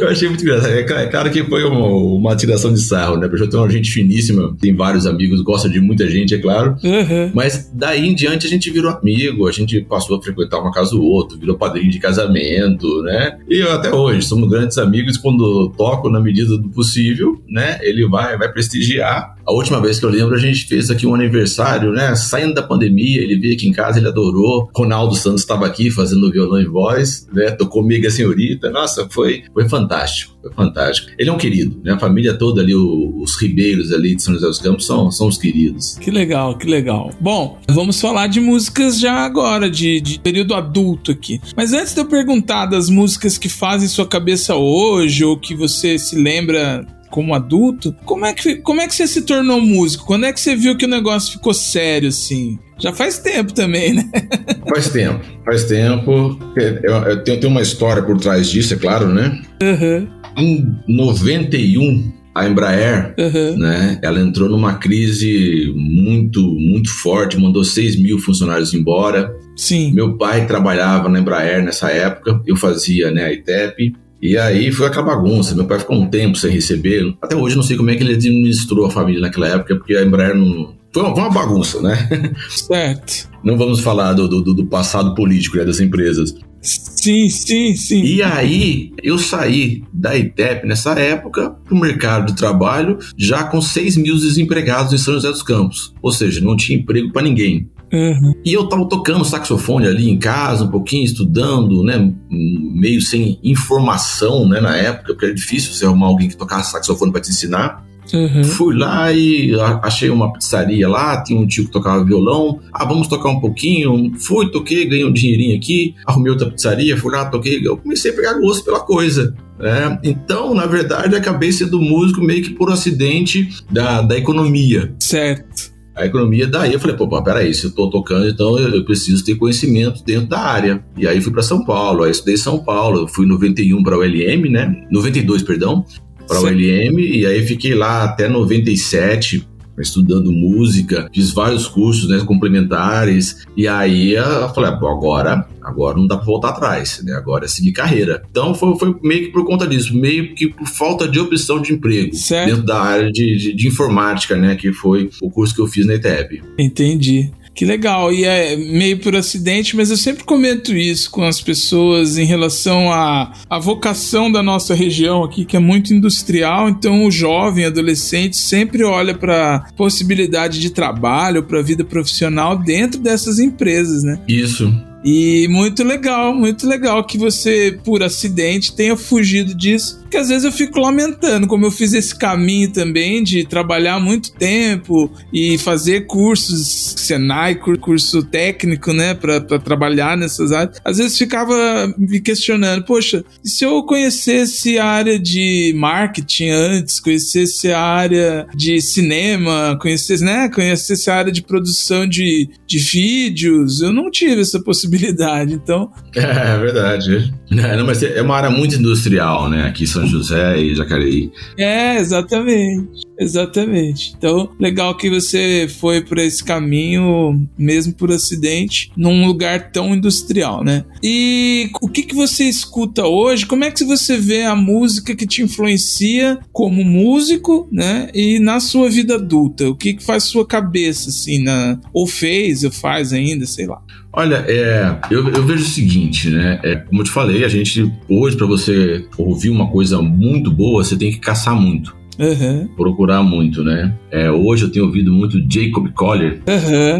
eu 0.00 0.08
achei 0.08 0.28
muito 0.28 0.42
engraçado. 0.42 0.72
É 0.72 1.06
claro 1.06 1.30
que 1.30 1.44
foi 1.44 1.64
uma, 1.64 1.86
uma 1.86 2.36
tiração 2.36 2.72
de 2.72 2.80
sarro, 2.80 3.16
né? 3.16 3.28
Porque 3.28 3.42
eu 3.54 3.60
uma 3.60 3.70
gente 3.70 3.90
finíssima, 3.90 4.56
tem 4.60 4.74
vários 4.74 5.06
amigos, 5.06 5.40
gosta 5.40 5.68
de 5.68 5.80
muita 5.80 6.08
gente, 6.08 6.34
é 6.34 6.38
claro. 6.38 6.76
Uhum. 6.82 7.30
Mas 7.34 7.70
daí 7.74 8.06
em 8.06 8.14
diante 8.14 8.46
a 8.46 8.50
gente 8.50 8.70
virou 8.70 8.90
amigo, 8.90 9.48
a 9.48 9.52
gente 9.52 9.80
passou 9.82 10.18
a 10.18 10.22
frequentar 10.22 10.60
uma 10.60 10.72
casa 10.72 10.90
do 10.90 11.02
outro, 11.02 11.38
virou 11.38 11.56
padrinho 11.56 11.90
de 11.90 11.98
casamento, 11.98 13.02
né? 13.02 13.38
E 13.48 13.58
eu, 13.58 13.72
até 13.72 13.92
hoje 13.92 14.22
somos 14.22 14.48
grandes 14.48 14.78
amigos. 14.78 15.16
Quando 15.16 15.72
toco 15.76 16.08
na 16.08 16.20
medida 16.20 16.56
do 16.56 16.68
possível, 16.68 17.40
né? 17.48 17.78
Ele 17.82 18.06
vai, 18.08 18.36
vai 18.36 18.50
prestigiar. 18.52 19.36
A 19.48 19.52
última 19.52 19.80
vez 19.80 19.98
que 19.98 20.04
eu 20.04 20.10
lembro, 20.10 20.34
a 20.34 20.38
gente 20.38 20.66
fez 20.66 20.90
aqui 20.90 21.06
um 21.06 21.14
aniversário, 21.14 21.90
né? 21.90 22.14
Saindo 22.14 22.52
da 22.52 22.62
pandemia, 22.62 23.22
ele 23.22 23.34
veio 23.38 23.54
aqui 23.54 23.66
em 23.66 23.72
casa, 23.72 23.98
ele 23.98 24.06
adorou. 24.06 24.68
Ronaldo 24.76 25.14
Santos 25.14 25.40
estava 25.40 25.64
aqui 25.64 25.90
fazendo 25.90 26.30
violão 26.30 26.60
e 26.60 26.66
voz, 26.66 27.26
né? 27.32 27.50
Tocou 27.52 27.82
Mega 27.82 28.10
Senhorita. 28.10 28.68
Nossa, 28.68 29.08
foi, 29.10 29.44
foi 29.54 29.66
fantástico, 29.66 30.36
foi 30.42 30.52
fantástico. 30.52 31.10
Ele 31.18 31.30
é 31.30 31.32
um 31.32 31.38
querido, 31.38 31.80
né? 31.82 31.92
A 31.92 31.98
família 31.98 32.34
toda 32.34 32.60
ali, 32.60 32.74
os 32.74 33.40
ribeiros 33.40 33.90
ali 33.90 34.14
de 34.14 34.22
São 34.22 34.34
José 34.34 34.46
dos 34.48 34.58
Campos 34.58 34.84
são, 34.84 35.10
são 35.10 35.28
os 35.28 35.38
queridos. 35.38 35.96
Que 35.98 36.10
legal, 36.10 36.58
que 36.58 36.66
legal. 36.66 37.10
Bom, 37.18 37.58
vamos 37.70 37.98
falar 37.98 38.26
de 38.26 38.40
músicas 38.40 39.00
já 39.00 39.14
agora, 39.24 39.70
de, 39.70 39.98
de 39.98 40.20
período 40.20 40.52
adulto 40.52 41.10
aqui. 41.10 41.40
Mas 41.56 41.72
antes 41.72 41.94
de 41.94 42.00
eu 42.02 42.04
perguntar 42.04 42.66
das 42.66 42.90
músicas 42.90 43.38
que 43.38 43.48
fazem 43.48 43.88
sua 43.88 44.06
cabeça 44.06 44.56
hoje, 44.56 45.24
ou 45.24 45.38
que 45.38 45.54
você 45.54 45.98
se 45.98 46.16
lembra 46.16 46.86
como 47.10 47.34
adulto, 47.34 47.94
como 48.04 48.24
é 48.26 48.32
que, 48.32 48.56
como 48.56 48.80
é 48.80 48.86
que 48.86 48.94
você 48.94 49.06
se 49.06 49.22
tornou 49.22 49.60
músico? 49.60 50.06
Quando 50.06 50.26
é 50.26 50.32
que 50.32 50.40
você 50.40 50.54
viu 50.54 50.76
que 50.76 50.84
o 50.84 50.88
negócio 50.88 51.32
ficou 51.32 51.54
sério, 51.54 52.08
assim? 52.08 52.58
Já 52.78 52.92
faz 52.92 53.18
tempo 53.18 53.52
também, 53.52 53.92
né? 53.94 54.08
Faz 54.68 54.90
tempo, 54.90 55.24
faz 55.44 55.64
tempo. 55.64 56.38
Eu, 56.54 56.94
eu 56.94 57.24
tenho, 57.24 57.40
tenho 57.40 57.50
uma 57.50 57.62
história 57.62 58.02
por 58.02 58.18
trás 58.20 58.48
disso, 58.48 58.74
é 58.74 58.76
claro, 58.76 59.08
né? 59.08 59.40
Uhum. 59.62 60.06
Em 60.36 60.76
91, 60.86 62.12
a 62.34 62.46
Embraer, 62.46 63.14
Uhum. 63.18 63.58
né? 63.58 63.98
Ela 64.02 64.20
entrou 64.20 64.48
numa 64.48 64.74
crise 64.74 65.72
muito, 65.74 66.40
muito 66.40 66.90
forte, 67.00 67.36
mandou 67.38 67.64
6 67.64 68.00
mil 68.00 68.18
funcionários 68.18 68.72
embora. 68.74 69.34
Sim. 69.56 69.92
Meu 69.92 70.16
pai 70.16 70.46
trabalhava 70.46 71.08
na 71.08 71.18
Embraer 71.18 71.64
nessa 71.64 71.90
época, 71.90 72.40
eu 72.46 72.54
fazia 72.54 73.10
né, 73.10 73.24
a 73.24 73.32
ITEP. 73.32 73.92
E 74.20 74.36
aí 74.36 74.72
foi 74.72 74.86
aquela 74.86 75.06
bagunça. 75.06 75.54
Meu 75.54 75.66
pai 75.66 75.78
ficou 75.78 75.96
um 75.96 76.08
tempo 76.08 76.36
sem 76.36 76.50
receber. 76.50 77.14
Até 77.22 77.36
hoje 77.36 77.56
não 77.56 77.62
sei 77.62 77.76
como 77.76 77.90
é 77.90 77.96
que 77.96 78.02
ele 78.02 78.14
administrou 78.14 78.86
a 78.86 78.90
família 78.90 79.20
naquela 79.20 79.48
época, 79.48 79.76
porque 79.76 79.94
a 79.94 80.02
Embraer 80.02 80.34
não. 80.34 80.76
Foi 80.92 81.02
uma, 81.02 81.14
foi 81.14 81.22
uma 81.24 81.32
bagunça, 81.32 81.80
né? 81.82 82.08
Certo. 82.48 83.28
Não 83.44 83.56
vamos 83.56 83.80
falar 83.80 84.14
do, 84.14 84.26
do, 84.26 84.54
do 84.54 84.66
passado 84.66 85.14
político 85.14 85.56
né, 85.56 85.64
das 85.64 85.80
empresas. 85.80 86.34
Sim, 86.60 87.28
sim, 87.30 87.76
sim. 87.76 88.02
E 88.02 88.22
aí, 88.22 88.92
eu 89.02 89.16
saí 89.16 89.82
da 89.92 90.16
ITEP 90.16 90.66
nessa 90.66 90.98
época 90.98 91.50
para 91.50 91.74
o 91.74 91.78
mercado 91.78 92.26
de 92.26 92.36
trabalho 92.36 92.98
já 93.16 93.44
com 93.44 93.60
6 93.60 93.96
mil 93.96 94.16
desempregados 94.16 94.92
em 94.92 94.98
São 94.98 95.14
José 95.14 95.30
dos 95.30 95.42
Campos. 95.42 95.94
Ou 96.02 96.10
seja, 96.10 96.40
não 96.40 96.56
tinha 96.56 96.78
emprego 96.78 97.12
para 97.12 97.22
ninguém. 97.22 97.70
Uhum. 97.92 98.34
E 98.44 98.52
eu 98.52 98.68
tava 98.68 98.86
tocando 98.86 99.24
saxofone 99.24 99.86
ali 99.86 100.10
em 100.10 100.18
casa, 100.18 100.64
um 100.64 100.70
pouquinho, 100.70 101.04
estudando, 101.04 101.82
né? 101.82 102.12
Meio 102.30 103.00
sem 103.00 103.38
informação, 103.42 104.48
né? 104.48 104.60
Na 104.60 104.76
época, 104.76 105.12
porque 105.12 105.26
era 105.26 105.34
difícil 105.34 105.72
você 105.72 105.86
arrumar 105.86 106.06
alguém 106.06 106.28
que 106.28 106.36
tocasse 106.36 106.72
saxofone 106.72 107.12
para 107.12 107.20
te 107.20 107.30
ensinar. 107.30 107.86
Uhum. 108.12 108.42
Fui 108.44 108.74
lá 108.74 109.12
e 109.12 109.52
achei 109.82 110.08
uma 110.08 110.32
pizzaria 110.32 110.88
lá, 110.88 111.22
tinha 111.22 111.38
um 111.38 111.46
tio 111.46 111.66
que 111.66 111.70
tocava 111.70 112.04
violão. 112.04 112.58
Ah, 112.72 112.84
vamos 112.84 113.06
tocar 113.06 113.28
um 113.28 113.40
pouquinho. 113.40 114.12
Fui, 114.18 114.50
toquei, 114.50 114.86
ganhei 114.86 115.04
um 115.04 115.12
dinheirinho 115.12 115.56
aqui, 115.56 115.94
arrumei 116.06 116.32
outra 116.32 116.50
pizzaria, 116.50 116.96
fui 116.96 117.12
lá, 117.12 117.26
toquei. 117.26 117.60
Eu 117.62 117.76
comecei 117.76 118.10
a 118.10 118.14
pegar 118.14 118.34
gosto 118.34 118.64
pela 118.64 118.80
coisa. 118.80 119.34
né? 119.58 119.98
Então, 120.02 120.54
na 120.54 120.66
verdade, 120.66 121.14
acabei 121.16 121.52
sendo 121.52 121.80
músico 121.80 122.22
meio 122.22 122.42
que 122.42 122.50
por 122.50 122.70
acidente 122.70 123.48
da, 123.70 124.00
da 124.00 124.16
economia. 124.16 124.94
Certo. 125.00 125.77
A 125.98 126.06
economia 126.06 126.46
daí 126.46 126.72
eu 126.72 126.78
falei, 126.78 126.96
pô, 126.96 127.08
pô, 127.08 127.20
peraí, 127.20 127.52
se 127.52 127.64
eu 127.64 127.72
tô 127.72 127.90
tocando, 127.90 128.28
então 128.28 128.56
eu, 128.56 128.68
eu 128.68 128.84
preciso 128.84 129.24
ter 129.24 129.34
conhecimento 129.34 130.04
dentro 130.04 130.28
da 130.28 130.38
área. 130.38 130.84
E 130.96 131.08
aí 131.08 131.20
fui 131.20 131.32
para 131.32 131.42
São 131.42 131.64
Paulo, 131.64 132.04
aí 132.04 132.12
estudei 132.12 132.36
São 132.36 132.62
Paulo, 132.62 133.00
eu 133.00 133.08
fui 133.08 133.26
em 133.26 133.28
91 133.28 133.82
para 133.82 133.98
o 133.98 134.02
LM, 134.02 134.48
né? 134.48 134.86
92, 134.92 135.42
perdão, 135.42 135.84
para 136.28 136.40
o. 136.40 136.46
LM, 136.46 137.00
e 137.00 137.26
aí 137.26 137.44
fiquei 137.44 137.74
lá 137.74 138.04
até 138.04 138.28
97 138.28 139.44
estudando 139.82 140.32
música, 140.32 141.08
fiz 141.12 141.32
vários 141.32 141.66
cursos, 141.66 142.08
né, 142.08 142.18
complementares, 142.24 143.46
e 143.56 143.66
aí 143.66 144.12
eu 144.14 144.48
falei, 144.54 144.72
pô, 144.72 144.88
agora, 144.88 145.46
agora 145.62 145.96
não 145.96 146.06
dá 146.06 146.16
para 146.16 146.26
voltar 146.26 146.50
atrás, 146.50 147.02
né? 147.04 147.12
Agora 147.14 147.44
é 147.44 147.48
seguir 147.48 147.72
carreira. 147.72 148.22
Então 148.30 148.54
foi, 148.54 148.78
foi 148.78 148.94
meio 149.02 149.26
que 149.26 149.32
por 149.32 149.44
conta 149.44 149.66
disso, 149.66 149.96
meio 149.96 150.34
que 150.34 150.48
por 150.48 150.66
falta 150.66 151.06
de 151.06 151.18
opção 151.18 151.60
de 151.60 151.72
emprego 151.72 152.14
Certo. 152.14 152.50
dentro 152.50 152.64
da 152.64 152.80
área 152.80 153.10
de, 153.10 153.36
de, 153.36 153.54
de 153.54 153.68
informática, 153.68 154.36
né, 154.36 154.56
que 154.56 154.72
foi 154.72 155.10
o 155.22 155.30
curso 155.30 155.54
que 155.54 155.60
eu 155.60 155.66
fiz 155.66 155.86
na 155.86 155.94
ITEP. 155.94 156.42
Entendi. 156.58 157.30
Que 157.58 157.64
legal. 157.64 158.12
E 158.12 158.24
é 158.24 158.54
meio 158.54 159.00
por 159.00 159.16
acidente, 159.16 159.74
mas 159.74 159.90
eu 159.90 159.96
sempre 159.96 160.22
comento 160.22 160.76
isso 160.76 161.10
com 161.10 161.24
as 161.24 161.40
pessoas 161.40 162.16
em 162.16 162.24
relação 162.24 162.92
à, 162.92 163.32
à 163.50 163.58
vocação 163.58 164.30
da 164.30 164.40
nossa 164.44 164.76
região 164.76 165.24
aqui, 165.24 165.44
que 165.44 165.56
é 165.56 165.58
muito 165.58 165.92
industrial. 165.92 166.68
Então, 166.68 167.04
o 167.04 167.10
jovem, 167.10 167.64
adolescente, 167.64 168.36
sempre 168.36 168.84
olha 168.84 169.12
para 169.12 169.66
possibilidade 169.76 170.60
de 170.60 170.70
trabalho, 170.70 171.42
para 171.42 171.60
vida 171.60 171.82
profissional 171.82 172.56
dentro 172.56 173.00
dessas 173.00 173.40
empresas, 173.40 174.04
né? 174.04 174.20
Isso. 174.28 174.72
E 175.04 175.46
muito 175.48 175.84
legal, 175.84 176.34
muito 176.34 176.66
legal 176.66 177.04
que 177.04 177.16
você, 177.16 177.78
por 177.84 178.02
acidente, 178.02 178.74
tenha 178.74 178.96
fugido 178.96 179.54
disso. 179.54 180.04
Porque 180.08 180.16
às 180.16 180.28
vezes 180.30 180.44
eu 180.44 180.52
fico 180.52 180.80
lamentando 180.80 181.46
como 181.46 181.66
eu 181.66 181.70
fiz 181.70 181.92
esse 181.92 182.14
caminho 182.16 182.72
também 182.72 183.22
de 183.22 183.44
trabalhar 183.46 184.00
muito 184.00 184.32
tempo 184.32 185.12
e 185.30 185.58
fazer 185.58 186.06
cursos 186.06 186.94
Senai, 186.96 187.54
cur- 187.56 187.78
curso 187.78 188.22
técnico, 188.22 188.92
né, 188.94 189.12
pra 189.14 189.40
trabalhar 189.58 190.16
nessas 190.16 190.50
áreas. 190.50 190.78
Às 190.84 190.96
vezes 190.96 191.16
ficava 191.18 191.54
me 191.98 192.20
questionando, 192.20 192.84
poxa, 192.84 193.22
e 193.44 193.48
se 193.48 193.64
eu 193.64 193.82
conhecesse 193.82 194.78
a 194.78 194.86
área 194.86 195.18
de 195.18 195.74
marketing 195.76 196.48
antes, 196.50 197.00
conhecesse 197.00 197.70
a 197.70 197.80
área 197.80 198.46
de 198.54 198.80
cinema, 198.80 199.78
conhecesse, 199.80 200.24
né, 200.24 200.48
conhecesse 200.48 201.10
a 201.10 201.16
área 201.16 201.32
de 201.32 201.42
produção 201.42 202.06
de, 202.06 202.48
de 202.66 202.78
vídeos, 202.78 203.82
eu 203.82 203.92
não 203.92 204.10
tive 204.10 204.40
essa 204.40 204.58
possibilidade. 204.60 205.52
Então, 205.52 205.90
É 206.16 206.58
verdade. 206.58 207.32
É, 207.50 207.76
não, 207.76 207.86
mas 207.86 208.02
é 208.02 208.20
uma 208.22 208.36
área 208.36 208.50
muito 208.50 208.74
industrial, 208.76 209.48
né? 209.48 209.66
Aqui 209.66 209.86
São 209.98 210.06
José 210.06 210.60
e 210.60 210.74
Jacareí. 210.74 211.30
É, 211.56 211.98
exatamente. 211.98 213.08
Exatamente. 213.18 214.14
Então, 214.16 214.50
legal 214.60 214.96
que 214.96 215.10
você 215.10 215.68
foi 215.80 216.00
por 216.02 216.18
esse 216.18 216.42
caminho, 216.42 217.48
mesmo 217.58 217.92
por 217.92 218.12
acidente, 218.12 218.92
num 218.96 219.26
lugar 219.26 219.72
tão 219.72 219.92
industrial, 219.92 220.62
né? 220.62 220.84
E 221.02 221.70
o 221.82 221.88
que, 221.88 222.04
que 222.04 222.14
você 222.14 222.44
escuta 222.44 223.06
hoje? 223.06 223.44
Como 223.44 223.64
é 223.64 223.72
que 223.72 223.84
você 223.84 224.16
vê 224.16 224.44
a 224.44 224.54
música 224.54 225.16
que 225.16 225.26
te 225.26 225.42
influencia 225.42 226.38
como 226.52 226.84
músico, 226.84 227.68
né? 227.72 228.08
E 228.14 228.38
na 228.38 228.60
sua 228.60 228.88
vida 228.88 229.16
adulta? 229.16 229.68
O 229.68 229.74
que, 229.74 229.94
que 229.94 230.04
faz 230.04 230.24
sua 230.24 230.46
cabeça, 230.46 231.10
assim, 231.10 231.42
na... 231.42 231.80
ou 231.92 232.06
fez, 232.06 232.62
ou 232.62 232.70
faz 232.70 233.12
ainda, 233.12 233.46
sei 233.46 233.66
lá. 233.66 233.82
Olha, 234.18 234.44
é, 234.48 234.98
eu, 235.12 235.28
eu 235.28 235.46
vejo 235.46 235.62
o 235.62 235.68
seguinte, 235.68 236.28
né? 236.28 236.58
É, 236.64 236.74
como 236.74 237.02
eu 237.02 237.04
te 237.04 237.10
falei, 237.12 237.44
a 237.44 237.48
gente, 237.48 237.88
hoje, 238.08 238.36
para 238.36 238.48
você 238.48 239.06
ouvir 239.16 239.48
uma 239.48 239.70
coisa 239.70 240.02
muito 240.02 240.50
boa, 240.50 240.82
você 240.82 240.96
tem 240.96 241.12
que 241.12 241.20
caçar 241.20 241.54
muito, 241.54 241.96
Aham, 242.18 242.68
procurar 242.76 243.22
muito, 243.22 243.62
né? 243.62 243.94
É, 244.10 244.28
hoje 244.28 244.64
eu 244.64 244.72
tenho 244.72 244.86
ouvido 244.86 245.12
muito 245.12 245.38
Jacob 245.48 245.88
Collier, 245.92 246.40
aham. 246.48 246.98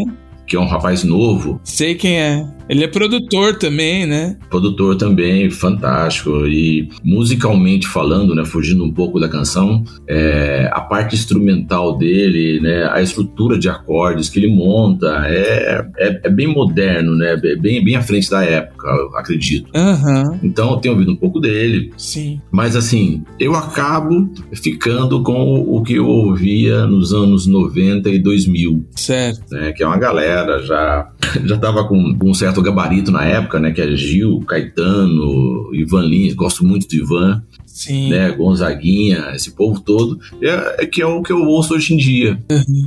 Que 0.49 0.57
é 0.57 0.61
um 0.61 0.67
rapaz 0.67 1.05
novo, 1.05 1.61
Sei 1.63 1.95
quem 1.95 2.19
é. 2.19 2.45
Ele 2.69 2.85
é 2.85 2.89
produtor 2.89 3.57
também, 3.57 4.05
né? 4.07 4.37
produtor 4.51 4.95
também, 4.97 5.49
fantástico. 5.51 6.47
E 6.47 6.89
musicalmente 7.03 7.87
falando, 7.87 8.35
né, 8.35 8.45
fugindo 8.45 8.85
um 8.85 8.93
pouco 8.93 9.19
da 9.19 9.29
canção, 9.29 9.83
é, 10.07 10.69
a 10.73 10.81
parte 10.81 11.15
instrumental 11.15 11.97
dele, 11.97 12.61
né, 12.61 12.89
a 12.93 13.01
estrutura 13.01 13.59
de 13.59 13.69
acordes 13.69 14.29
que 14.29 14.39
ele 14.39 14.49
monta 14.55 15.07
é, 15.27 15.87
é, 15.99 16.21
é 16.25 16.31
bem 16.31 16.47
moderno, 16.47 17.15
né, 17.17 17.37
bem, 17.37 17.83
bem 17.83 17.97
à 17.97 18.03
frente 18.03 18.31
da 18.31 18.45
época, 18.45 18.89
acredito. 19.17 19.71
Aham, 19.75 20.39
Então 20.43 20.71
eu 20.73 20.77
tenho 20.77 20.95
ouvido 20.95 21.13
um 21.13 21.17
pouco 21.17 21.41
dele, 21.41 21.91
sim. 21.97 22.41
mas 22.51 22.77
assim, 22.77 23.23
eu 23.41 23.55
acabo 23.55 24.31
ficando 24.53 25.23
com 25.23 25.55
o 25.61 25.83
que 25.83 25.95
eu 25.95 26.07
ouvia 26.07 26.87
nos 26.87 27.13
anos 27.15 27.47
90 27.47 28.11
e 28.11 28.19
2000, 28.19 28.85
Certo. 28.95 29.41
né, 29.55 29.73
que 29.73 29.83
é 29.83 29.87
uma 29.87 29.99
galera 29.99 30.38
já 30.63 31.11
já 31.45 31.57
tava 31.57 31.85
com, 31.87 32.17
com 32.17 32.31
um 32.31 32.35
certo 32.35 32.63
gabarito 32.63 33.11
na 33.11 33.25
época, 33.25 33.59
né, 33.59 33.71
que 33.71 33.81
é 33.81 33.97
Gil, 33.97 34.41
Caetano, 34.41 35.75
Ivan 35.75 36.03
Lins, 36.03 36.35
gosto 36.35 36.65
muito 36.65 36.89
do 36.89 36.95
Ivan, 36.95 37.43
Sim. 37.67 38.11
né, 38.11 38.31
Gonzaguinha, 38.31 39.33
esse 39.35 39.53
povo 39.53 39.81
todo, 39.81 40.19
é, 40.43 40.83
é 40.83 40.87
que 40.87 41.03
é 41.03 41.07
o 41.07 41.23
que 41.23 41.33
eu 41.33 41.43
ouço 41.43 41.75
hoje 41.75 41.95
em 41.95 41.97
dia, 41.97 42.39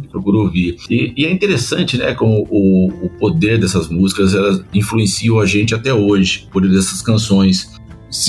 procuro 0.10 0.40
ouvir. 0.40 0.78
E, 0.90 1.14
e 1.16 1.26
é 1.26 1.32
interessante, 1.32 1.98
né, 1.98 2.14
como 2.14 2.48
o, 2.50 2.88
o 3.06 3.10
poder 3.20 3.60
dessas 3.60 3.88
músicas, 3.88 4.34
elas 4.34 4.64
influenciam 4.74 5.40
a 5.40 5.46
gente 5.46 5.74
até 5.76 5.94
hoje, 5.94 6.46
o 6.48 6.52
poder 6.52 6.70
dessas 6.70 7.02
canções. 7.02 7.70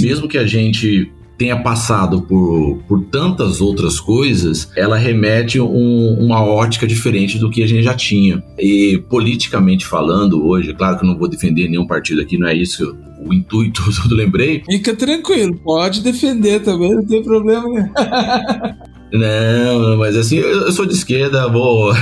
Mesmo 0.00 0.28
que 0.28 0.38
a 0.38 0.46
gente 0.46 1.10
tenha 1.42 1.60
passado 1.60 2.22
por, 2.22 2.78
por 2.86 3.02
tantas 3.06 3.60
outras 3.60 3.98
coisas, 3.98 4.70
ela 4.76 4.96
remete 4.96 5.60
um- 5.60 6.16
uma 6.20 6.40
ótica 6.40 6.86
diferente 6.86 7.36
do 7.36 7.50
que 7.50 7.64
a 7.64 7.66
gente 7.66 7.82
já 7.82 7.94
tinha. 7.94 8.40
E 8.56 9.02
politicamente 9.10 9.84
falando, 9.84 10.46
hoje, 10.46 10.72
claro 10.72 10.96
que 10.98 11.04
eu 11.04 11.08
não 11.08 11.18
vou 11.18 11.26
defender 11.28 11.68
nenhum 11.68 11.84
partido 11.84 12.20
aqui, 12.20 12.38
não 12.38 12.46
é 12.46 12.54
isso 12.54 12.96
o 13.26 13.34
intuito 13.34 13.82
do 14.08 14.14
Lembrei, 14.14 14.62
Fica 14.70 14.94
tranquilo, 14.94 15.58
pode 15.64 16.00
defender 16.00 16.60
também, 16.60 16.94
não 16.94 17.04
tem 17.04 17.20
problema 17.24 17.68
nenhum. 17.68 17.88
Não, 19.12 19.98
mas 19.98 20.16
assim, 20.16 20.36
eu, 20.36 20.62
eu 20.62 20.72
sou 20.72 20.86
de 20.86 20.94
esquerda, 20.94 21.46
vou. 21.46 21.92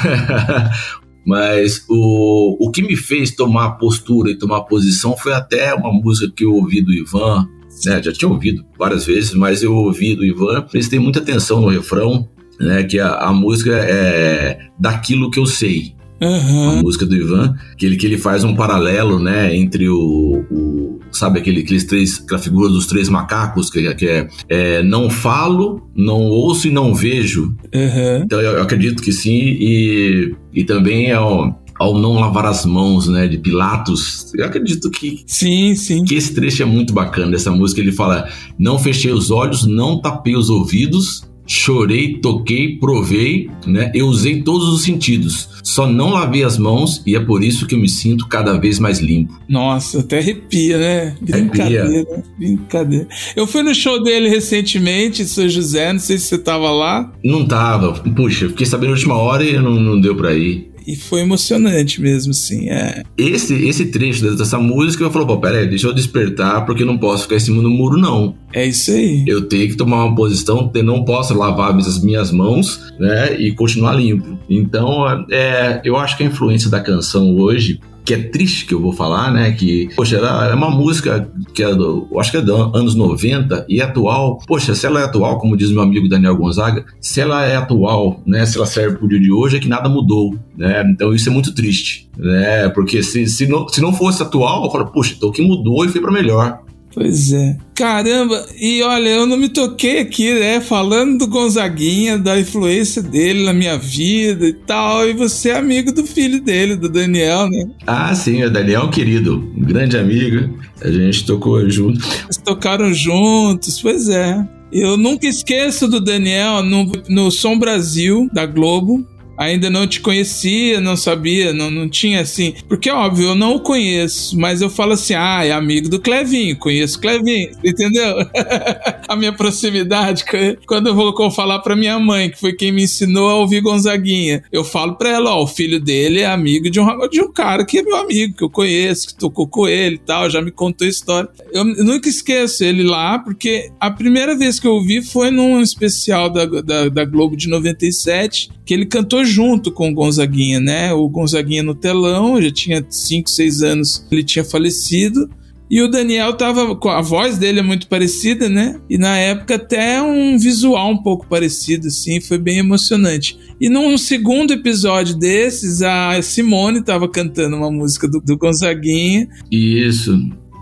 mas 1.26 1.84
o, 1.88 2.56
o 2.60 2.70
que 2.70 2.82
me 2.82 2.94
fez 2.94 3.34
tomar 3.34 3.72
postura 3.72 4.30
e 4.30 4.38
tomar 4.38 4.60
posição 4.60 5.16
foi 5.16 5.32
até 5.32 5.74
uma 5.74 5.92
música 5.92 6.32
que 6.36 6.44
eu 6.44 6.52
ouvi 6.54 6.80
do 6.80 6.92
Ivan, 6.92 7.48
né? 7.86 8.02
Já 8.02 8.12
tinha 8.12 8.30
ouvido 8.30 8.64
várias 8.78 9.04
vezes, 9.06 9.34
mas 9.34 9.62
eu 9.62 9.74
ouvi 9.74 10.14
do 10.14 10.24
Ivan, 10.24 10.62
prestei 10.62 10.98
muita 10.98 11.18
atenção 11.20 11.60
no 11.60 11.68
refrão, 11.68 12.28
né? 12.60 12.82
Que 12.84 12.98
a, 12.98 13.14
a 13.14 13.32
música 13.32 13.72
é 13.72 14.58
daquilo 14.78 15.30
que 15.30 15.38
eu 15.38 15.46
sei. 15.46 15.94
A 16.22 16.26
Aham, 16.26 16.82
música 16.82 17.06
do 17.06 17.16
Ivan, 17.16 17.54
que 17.78 17.86
ele, 17.86 17.96
que 17.96 18.04
ele 18.04 18.18
faz 18.18 18.44
um 18.44 18.54
paralelo, 18.54 19.18
né, 19.18 19.56
entre 19.56 19.88
o, 19.88 20.44
o- 20.50 21.00
sabe 21.10 21.38
aquele, 21.38 21.62
aqueles 21.62 21.84
três, 21.84 22.20
aquela 22.22 22.38
figura 22.38 22.68
dos 22.68 22.86
três 22.86 23.08
macacos, 23.08 23.70
que, 23.70 23.94
que 23.94 24.06
é, 24.06 24.28
é, 24.46 24.82
não 24.82 25.08
falo, 25.08 25.88
não 25.96 26.20
ouço 26.20 26.68
e 26.68 26.70
não 26.70 26.94
vejo. 26.94 27.54
aham. 27.74 28.20
Então 28.22 28.38
eu, 28.38 28.50
eu 28.52 28.62
acredito 28.62 29.02
que 29.02 29.12
sim, 29.12 29.30
e, 29.32 30.34
e 30.52 30.62
também 30.62 31.10
é 31.10 31.18
um- 31.18 31.54
ao 31.80 31.98
não 31.98 32.12
lavar 32.20 32.44
as 32.44 32.66
mãos, 32.66 33.08
né, 33.08 33.26
de 33.26 33.38
Pilatos. 33.38 34.30
Eu 34.34 34.44
acredito 34.44 34.90
que 34.90 35.22
sim, 35.26 35.74
sim. 35.74 36.04
Que 36.04 36.14
esse 36.14 36.34
trecho 36.34 36.62
é 36.62 36.66
muito 36.66 36.92
bacana 36.92 37.32
dessa 37.32 37.50
música. 37.50 37.80
Ele 37.80 37.90
fala: 37.90 38.28
"Não 38.58 38.78
fechei 38.78 39.10
os 39.10 39.30
olhos, 39.30 39.64
não 39.66 39.98
tapei 39.98 40.36
os 40.36 40.50
ouvidos, 40.50 41.22
chorei, 41.46 42.18
toquei, 42.18 42.78
provei, 42.78 43.50
né? 43.66 43.90
Eu 43.94 44.06
usei 44.06 44.42
todos 44.42 44.68
os 44.68 44.82
sentidos. 44.82 45.48
Só 45.64 45.86
não 45.86 46.10
lavei 46.10 46.44
as 46.44 46.58
mãos 46.58 47.02
e 47.06 47.16
é 47.16 47.20
por 47.20 47.42
isso 47.42 47.66
que 47.66 47.74
eu 47.74 47.78
me 47.78 47.88
sinto 47.88 48.28
cada 48.28 48.58
vez 48.58 48.78
mais 48.78 49.00
limpo. 49.00 49.40
Nossa, 49.48 50.00
até 50.00 50.18
arrepia, 50.18 50.78
né? 50.78 51.16
Brincadeira, 51.20 51.84
arrepia. 51.84 52.24
brincadeira. 52.38 53.08
Eu 53.34 53.46
fui 53.46 53.62
no 53.62 53.74
show 53.74 54.02
dele 54.02 54.28
recentemente, 54.28 55.22
em 55.22 55.26
São 55.26 55.48
José, 55.48 55.92
não 55.92 56.00
sei 56.00 56.18
se 56.18 56.26
você 56.26 56.38
tava 56.38 56.70
lá. 56.70 57.10
Não 57.24 57.46
tava. 57.46 57.94
Puxa, 57.94 58.48
fiquei 58.48 58.66
sabendo 58.66 58.90
na 58.90 58.96
última 58.96 59.16
hora 59.16 59.42
e 59.42 59.58
não, 59.58 59.72
não 59.72 60.00
deu 60.00 60.14
pra 60.14 60.34
ir. 60.34 60.69
E 60.90 60.96
foi 60.96 61.20
emocionante 61.20 62.00
mesmo, 62.00 62.34
sim. 62.34 62.68
É. 62.68 63.04
Esse, 63.16 63.54
esse 63.68 63.86
trecho 63.86 64.36
dessa 64.36 64.58
música, 64.58 65.04
eu 65.04 65.10
falei, 65.10 65.26
pô, 65.26 65.38
peraí, 65.38 65.68
deixa 65.68 65.86
eu 65.86 65.92
despertar, 65.92 66.66
porque 66.66 66.82
eu 66.82 66.86
não 66.86 66.98
posso 66.98 67.22
ficar 67.24 67.36
em 67.36 67.40
cima 67.40 67.62
do 67.62 67.70
muro, 67.70 67.96
não. 67.96 68.34
É 68.52 68.66
isso 68.66 68.90
aí. 68.90 69.24
Eu 69.26 69.42
tenho 69.42 69.68
que 69.68 69.76
tomar 69.76 70.04
uma 70.04 70.14
posição, 70.14 70.70
eu 70.74 70.82
não 70.82 71.04
posso 71.04 71.32
lavar 71.34 71.76
as 71.76 72.02
minhas 72.02 72.32
mãos, 72.32 72.80
né, 72.98 73.40
e 73.40 73.52
continuar 73.52 73.94
limpo. 73.94 74.36
Então, 74.48 75.24
é, 75.30 75.80
eu 75.84 75.96
acho 75.96 76.16
que 76.16 76.24
a 76.24 76.26
influência 76.26 76.68
da 76.68 76.80
canção 76.80 77.36
hoje 77.36 77.80
que 78.04 78.14
é 78.14 78.22
triste 78.22 78.66
que 78.66 78.74
eu 78.74 78.80
vou 78.80 78.92
falar, 78.92 79.32
né? 79.32 79.52
Que, 79.52 79.88
poxa, 79.94 80.16
é 80.16 80.54
uma 80.54 80.70
música 80.70 81.30
que 81.54 81.62
é 81.62 81.74
do, 81.74 82.08
acho 82.18 82.30
que 82.30 82.36
é 82.38 82.42
dos 82.42 82.74
anos 82.74 82.94
90 82.94 83.66
e 83.68 83.80
é 83.80 83.84
atual. 83.84 84.38
Poxa, 84.46 84.74
se 84.74 84.86
ela 84.86 85.00
é 85.00 85.04
atual, 85.04 85.38
como 85.38 85.56
diz 85.56 85.70
meu 85.70 85.82
amigo 85.82 86.08
Daniel 86.08 86.36
Gonzaga, 86.36 86.84
se 87.00 87.20
ela 87.20 87.44
é 87.44 87.56
atual, 87.56 88.20
né? 88.26 88.44
Se 88.46 88.56
ela 88.56 88.66
serve 88.66 88.96
pro 88.96 89.08
dia 89.08 89.20
de 89.20 89.30
hoje, 89.30 89.56
é 89.56 89.60
que 89.60 89.68
nada 89.68 89.88
mudou, 89.88 90.34
né? 90.56 90.82
Então 90.90 91.14
isso 91.14 91.28
é 91.28 91.32
muito 91.32 91.54
triste, 91.54 92.08
né? 92.16 92.68
Porque 92.70 93.02
se, 93.02 93.26
se, 93.26 93.46
não, 93.46 93.68
se 93.68 93.80
não 93.80 93.92
fosse 93.92 94.22
atual, 94.22 94.64
eu 94.64 94.70
falo, 94.70 94.86
poxa, 94.86 95.14
então 95.16 95.28
o 95.28 95.32
que 95.32 95.42
mudou 95.42 95.84
e 95.84 95.88
foi 95.88 96.00
para 96.00 96.12
melhor. 96.12 96.60
Pois 96.92 97.32
é. 97.32 97.56
Caramba, 97.74 98.46
e 98.58 98.82
olha, 98.82 99.08
eu 99.08 99.26
não 99.26 99.36
me 99.36 99.48
toquei 99.48 100.00
aqui, 100.00 100.34
né? 100.34 100.60
Falando 100.60 101.18
do 101.18 101.26
Gonzaguinha, 101.26 102.18
da 102.18 102.38
influência 102.38 103.00
dele 103.00 103.44
na 103.44 103.52
minha 103.52 103.78
vida 103.78 104.46
e 104.46 104.52
tal. 104.52 105.08
E 105.08 105.12
você 105.12 105.50
é 105.50 105.58
amigo 105.58 105.92
do 105.92 106.04
filho 106.04 106.42
dele, 106.42 106.76
do 106.76 106.88
Daniel, 106.88 107.48
né? 107.48 107.70
Ah, 107.86 108.14
sim, 108.14 108.42
o 108.42 108.50
Daniel 108.50 108.82
é 108.82 108.84
um 108.84 108.90
querido, 108.90 109.36
um 109.56 109.62
grande 109.62 109.96
amigo. 109.96 110.58
A 110.82 110.90
gente 110.90 111.24
tocou 111.24 111.68
junto. 111.70 112.04
Eles 112.24 112.36
tocaram 112.38 112.92
juntos, 112.92 113.80
pois 113.80 114.08
é. 114.08 114.46
Eu 114.72 114.96
nunca 114.96 115.26
esqueço 115.26 115.88
do 115.88 116.00
Daniel 116.00 116.62
no, 116.62 116.90
no 117.08 117.30
Som 117.30 117.58
Brasil, 117.58 118.28
da 118.32 118.46
Globo 118.46 119.06
ainda 119.40 119.70
não 119.70 119.86
te 119.86 120.00
conhecia, 120.00 120.82
não 120.82 120.96
sabia, 120.96 121.54
não, 121.54 121.70
não 121.70 121.88
tinha 121.88 122.20
assim. 122.20 122.54
Porque, 122.68 122.90
óbvio, 122.90 123.28
eu 123.28 123.34
não 123.34 123.54
o 123.54 123.60
conheço, 123.60 124.38
mas 124.38 124.60
eu 124.60 124.68
falo 124.68 124.92
assim: 124.92 125.14
ah, 125.14 125.42
é 125.42 125.50
amigo 125.50 125.88
do 125.88 125.98
Clevinho, 125.98 126.58
conheço 126.58 126.98
o 126.98 127.00
Clevinho, 127.00 127.50
entendeu? 127.64 128.16
a 129.08 129.16
minha 129.16 129.32
proximidade, 129.32 130.24
quando 130.66 130.88
eu 130.88 130.94
vou 130.94 131.30
falar 131.30 131.60
pra 131.60 131.74
minha 131.74 131.98
mãe, 131.98 132.28
que 132.28 132.38
foi 132.38 132.52
quem 132.52 132.70
me 132.70 132.82
ensinou 132.82 133.30
a 133.30 133.36
ouvir 133.36 133.62
Gonzaguinha, 133.62 134.44
eu 134.52 134.62
falo 134.62 134.96
pra 134.96 135.08
ela: 135.08 135.34
ó, 135.34 135.42
o 135.42 135.46
filho 135.46 135.80
dele 135.80 136.20
é 136.20 136.26
amigo 136.26 136.68
de 136.68 136.78
um, 136.78 137.08
de 137.08 137.22
um 137.22 137.32
cara 137.32 137.64
que 137.64 137.78
é 137.78 137.82
meu 137.82 137.96
amigo, 137.96 138.36
que 138.36 138.44
eu 138.44 138.50
conheço, 138.50 139.08
que 139.08 139.14
tocou 139.14 139.48
com 139.48 139.66
ele 139.66 139.94
e 139.94 139.98
tal, 139.98 140.28
já 140.28 140.42
me 140.42 140.50
contou 140.50 140.86
a 140.86 140.90
história. 140.90 141.30
Eu 141.50 141.64
nunca 141.64 142.10
esqueço 142.10 142.62
ele 142.62 142.82
lá, 142.82 143.18
porque 143.18 143.70
a 143.80 143.90
primeira 143.90 144.36
vez 144.36 144.60
que 144.60 144.66
eu 144.66 144.72
ouvi 144.72 145.02
foi 145.02 145.30
num 145.30 145.62
especial 145.62 146.28
da, 146.28 146.44
da, 146.44 146.88
da 146.88 147.04
Globo 147.04 147.36
de 147.36 147.48
97, 147.48 148.50
que 148.70 148.74
ele 148.74 148.86
cantou 148.86 149.24
junto 149.24 149.72
com 149.72 149.90
o 149.90 149.92
Gonzaguinha, 149.92 150.60
né? 150.60 150.92
O 150.92 151.08
Gonzaguinha 151.08 151.60
no 151.60 151.74
telão, 151.74 152.40
já 152.40 152.52
tinha 152.52 152.86
5, 152.88 153.28
6 153.28 153.62
anos, 153.62 154.06
ele 154.12 154.22
tinha 154.22 154.44
falecido. 154.44 155.28
E 155.68 155.82
o 155.82 155.88
Daniel 155.88 156.34
tava. 156.34 156.78
A 156.96 157.02
voz 157.02 157.36
dele 157.36 157.58
é 157.58 157.62
muito 157.64 157.88
parecida, 157.88 158.48
né? 158.48 158.80
E 158.88 158.96
na 158.96 159.16
época 159.16 159.56
até 159.56 160.00
um 160.00 160.38
visual 160.38 160.88
um 160.92 161.02
pouco 161.02 161.26
parecido, 161.26 161.88
assim, 161.88 162.20
foi 162.20 162.38
bem 162.38 162.58
emocionante. 162.58 163.36
E 163.60 163.68
num 163.68 163.98
segundo 163.98 164.52
episódio 164.52 165.18
desses, 165.18 165.82
a 165.82 166.22
Simone 166.22 166.84
tava 166.84 167.08
cantando 167.08 167.56
uma 167.56 167.72
música 167.72 168.06
do, 168.06 168.20
do 168.20 168.38
Gonzaguinha. 168.38 169.26
Isso. 169.50 170.16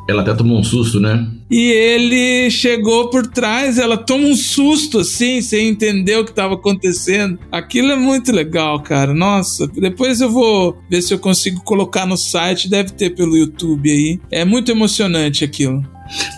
Ela 0.09 0.23
até 0.23 0.33
tomou 0.33 0.59
um 0.59 0.65
susto, 0.65 0.99
né? 0.99 1.29
E 1.51 1.71
ele 1.71 2.51
chegou 2.51 3.11
por 3.11 3.27
trás, 3.27 3.79
ela 3.79 3.97
toma 3.97 4.25
um 4.25 4.35
susto 4.35 5.01
assim, 5.01 5.43
sem 5.43 5.69
entender 5.69 6.17
o 6.17 6.25
que 6.25 6.31
estava 6.31 6.55
acontecendo. 6.55 7.39
Aquilo 7.53 7.93
é 7.93 7.97
muito 7.97 8.33
legal, 8.33 8.81
cara. 8.81 9.13
Nossa, 9.13 9.67
depois 9.67 10.23
eu 10.23 10.31
vou 10.31 10.79
ver 10.91 11.03
se 11.03 11.13
eu 11.13 11.19
consigo 11.19 11.63
colocar 11.63 12.07
no 12.07 12.17
site, 12.17 12.71
deve 12.71 12.93
ter 12.93 13.11
pelo 13.11 13.37
YouTube 13.37 13.91
aí. 13.91 14.19
É 14.31 14.47
muito 14.47 14.71
emocionante 14.71 15.45
aquilo. 15.45 15.85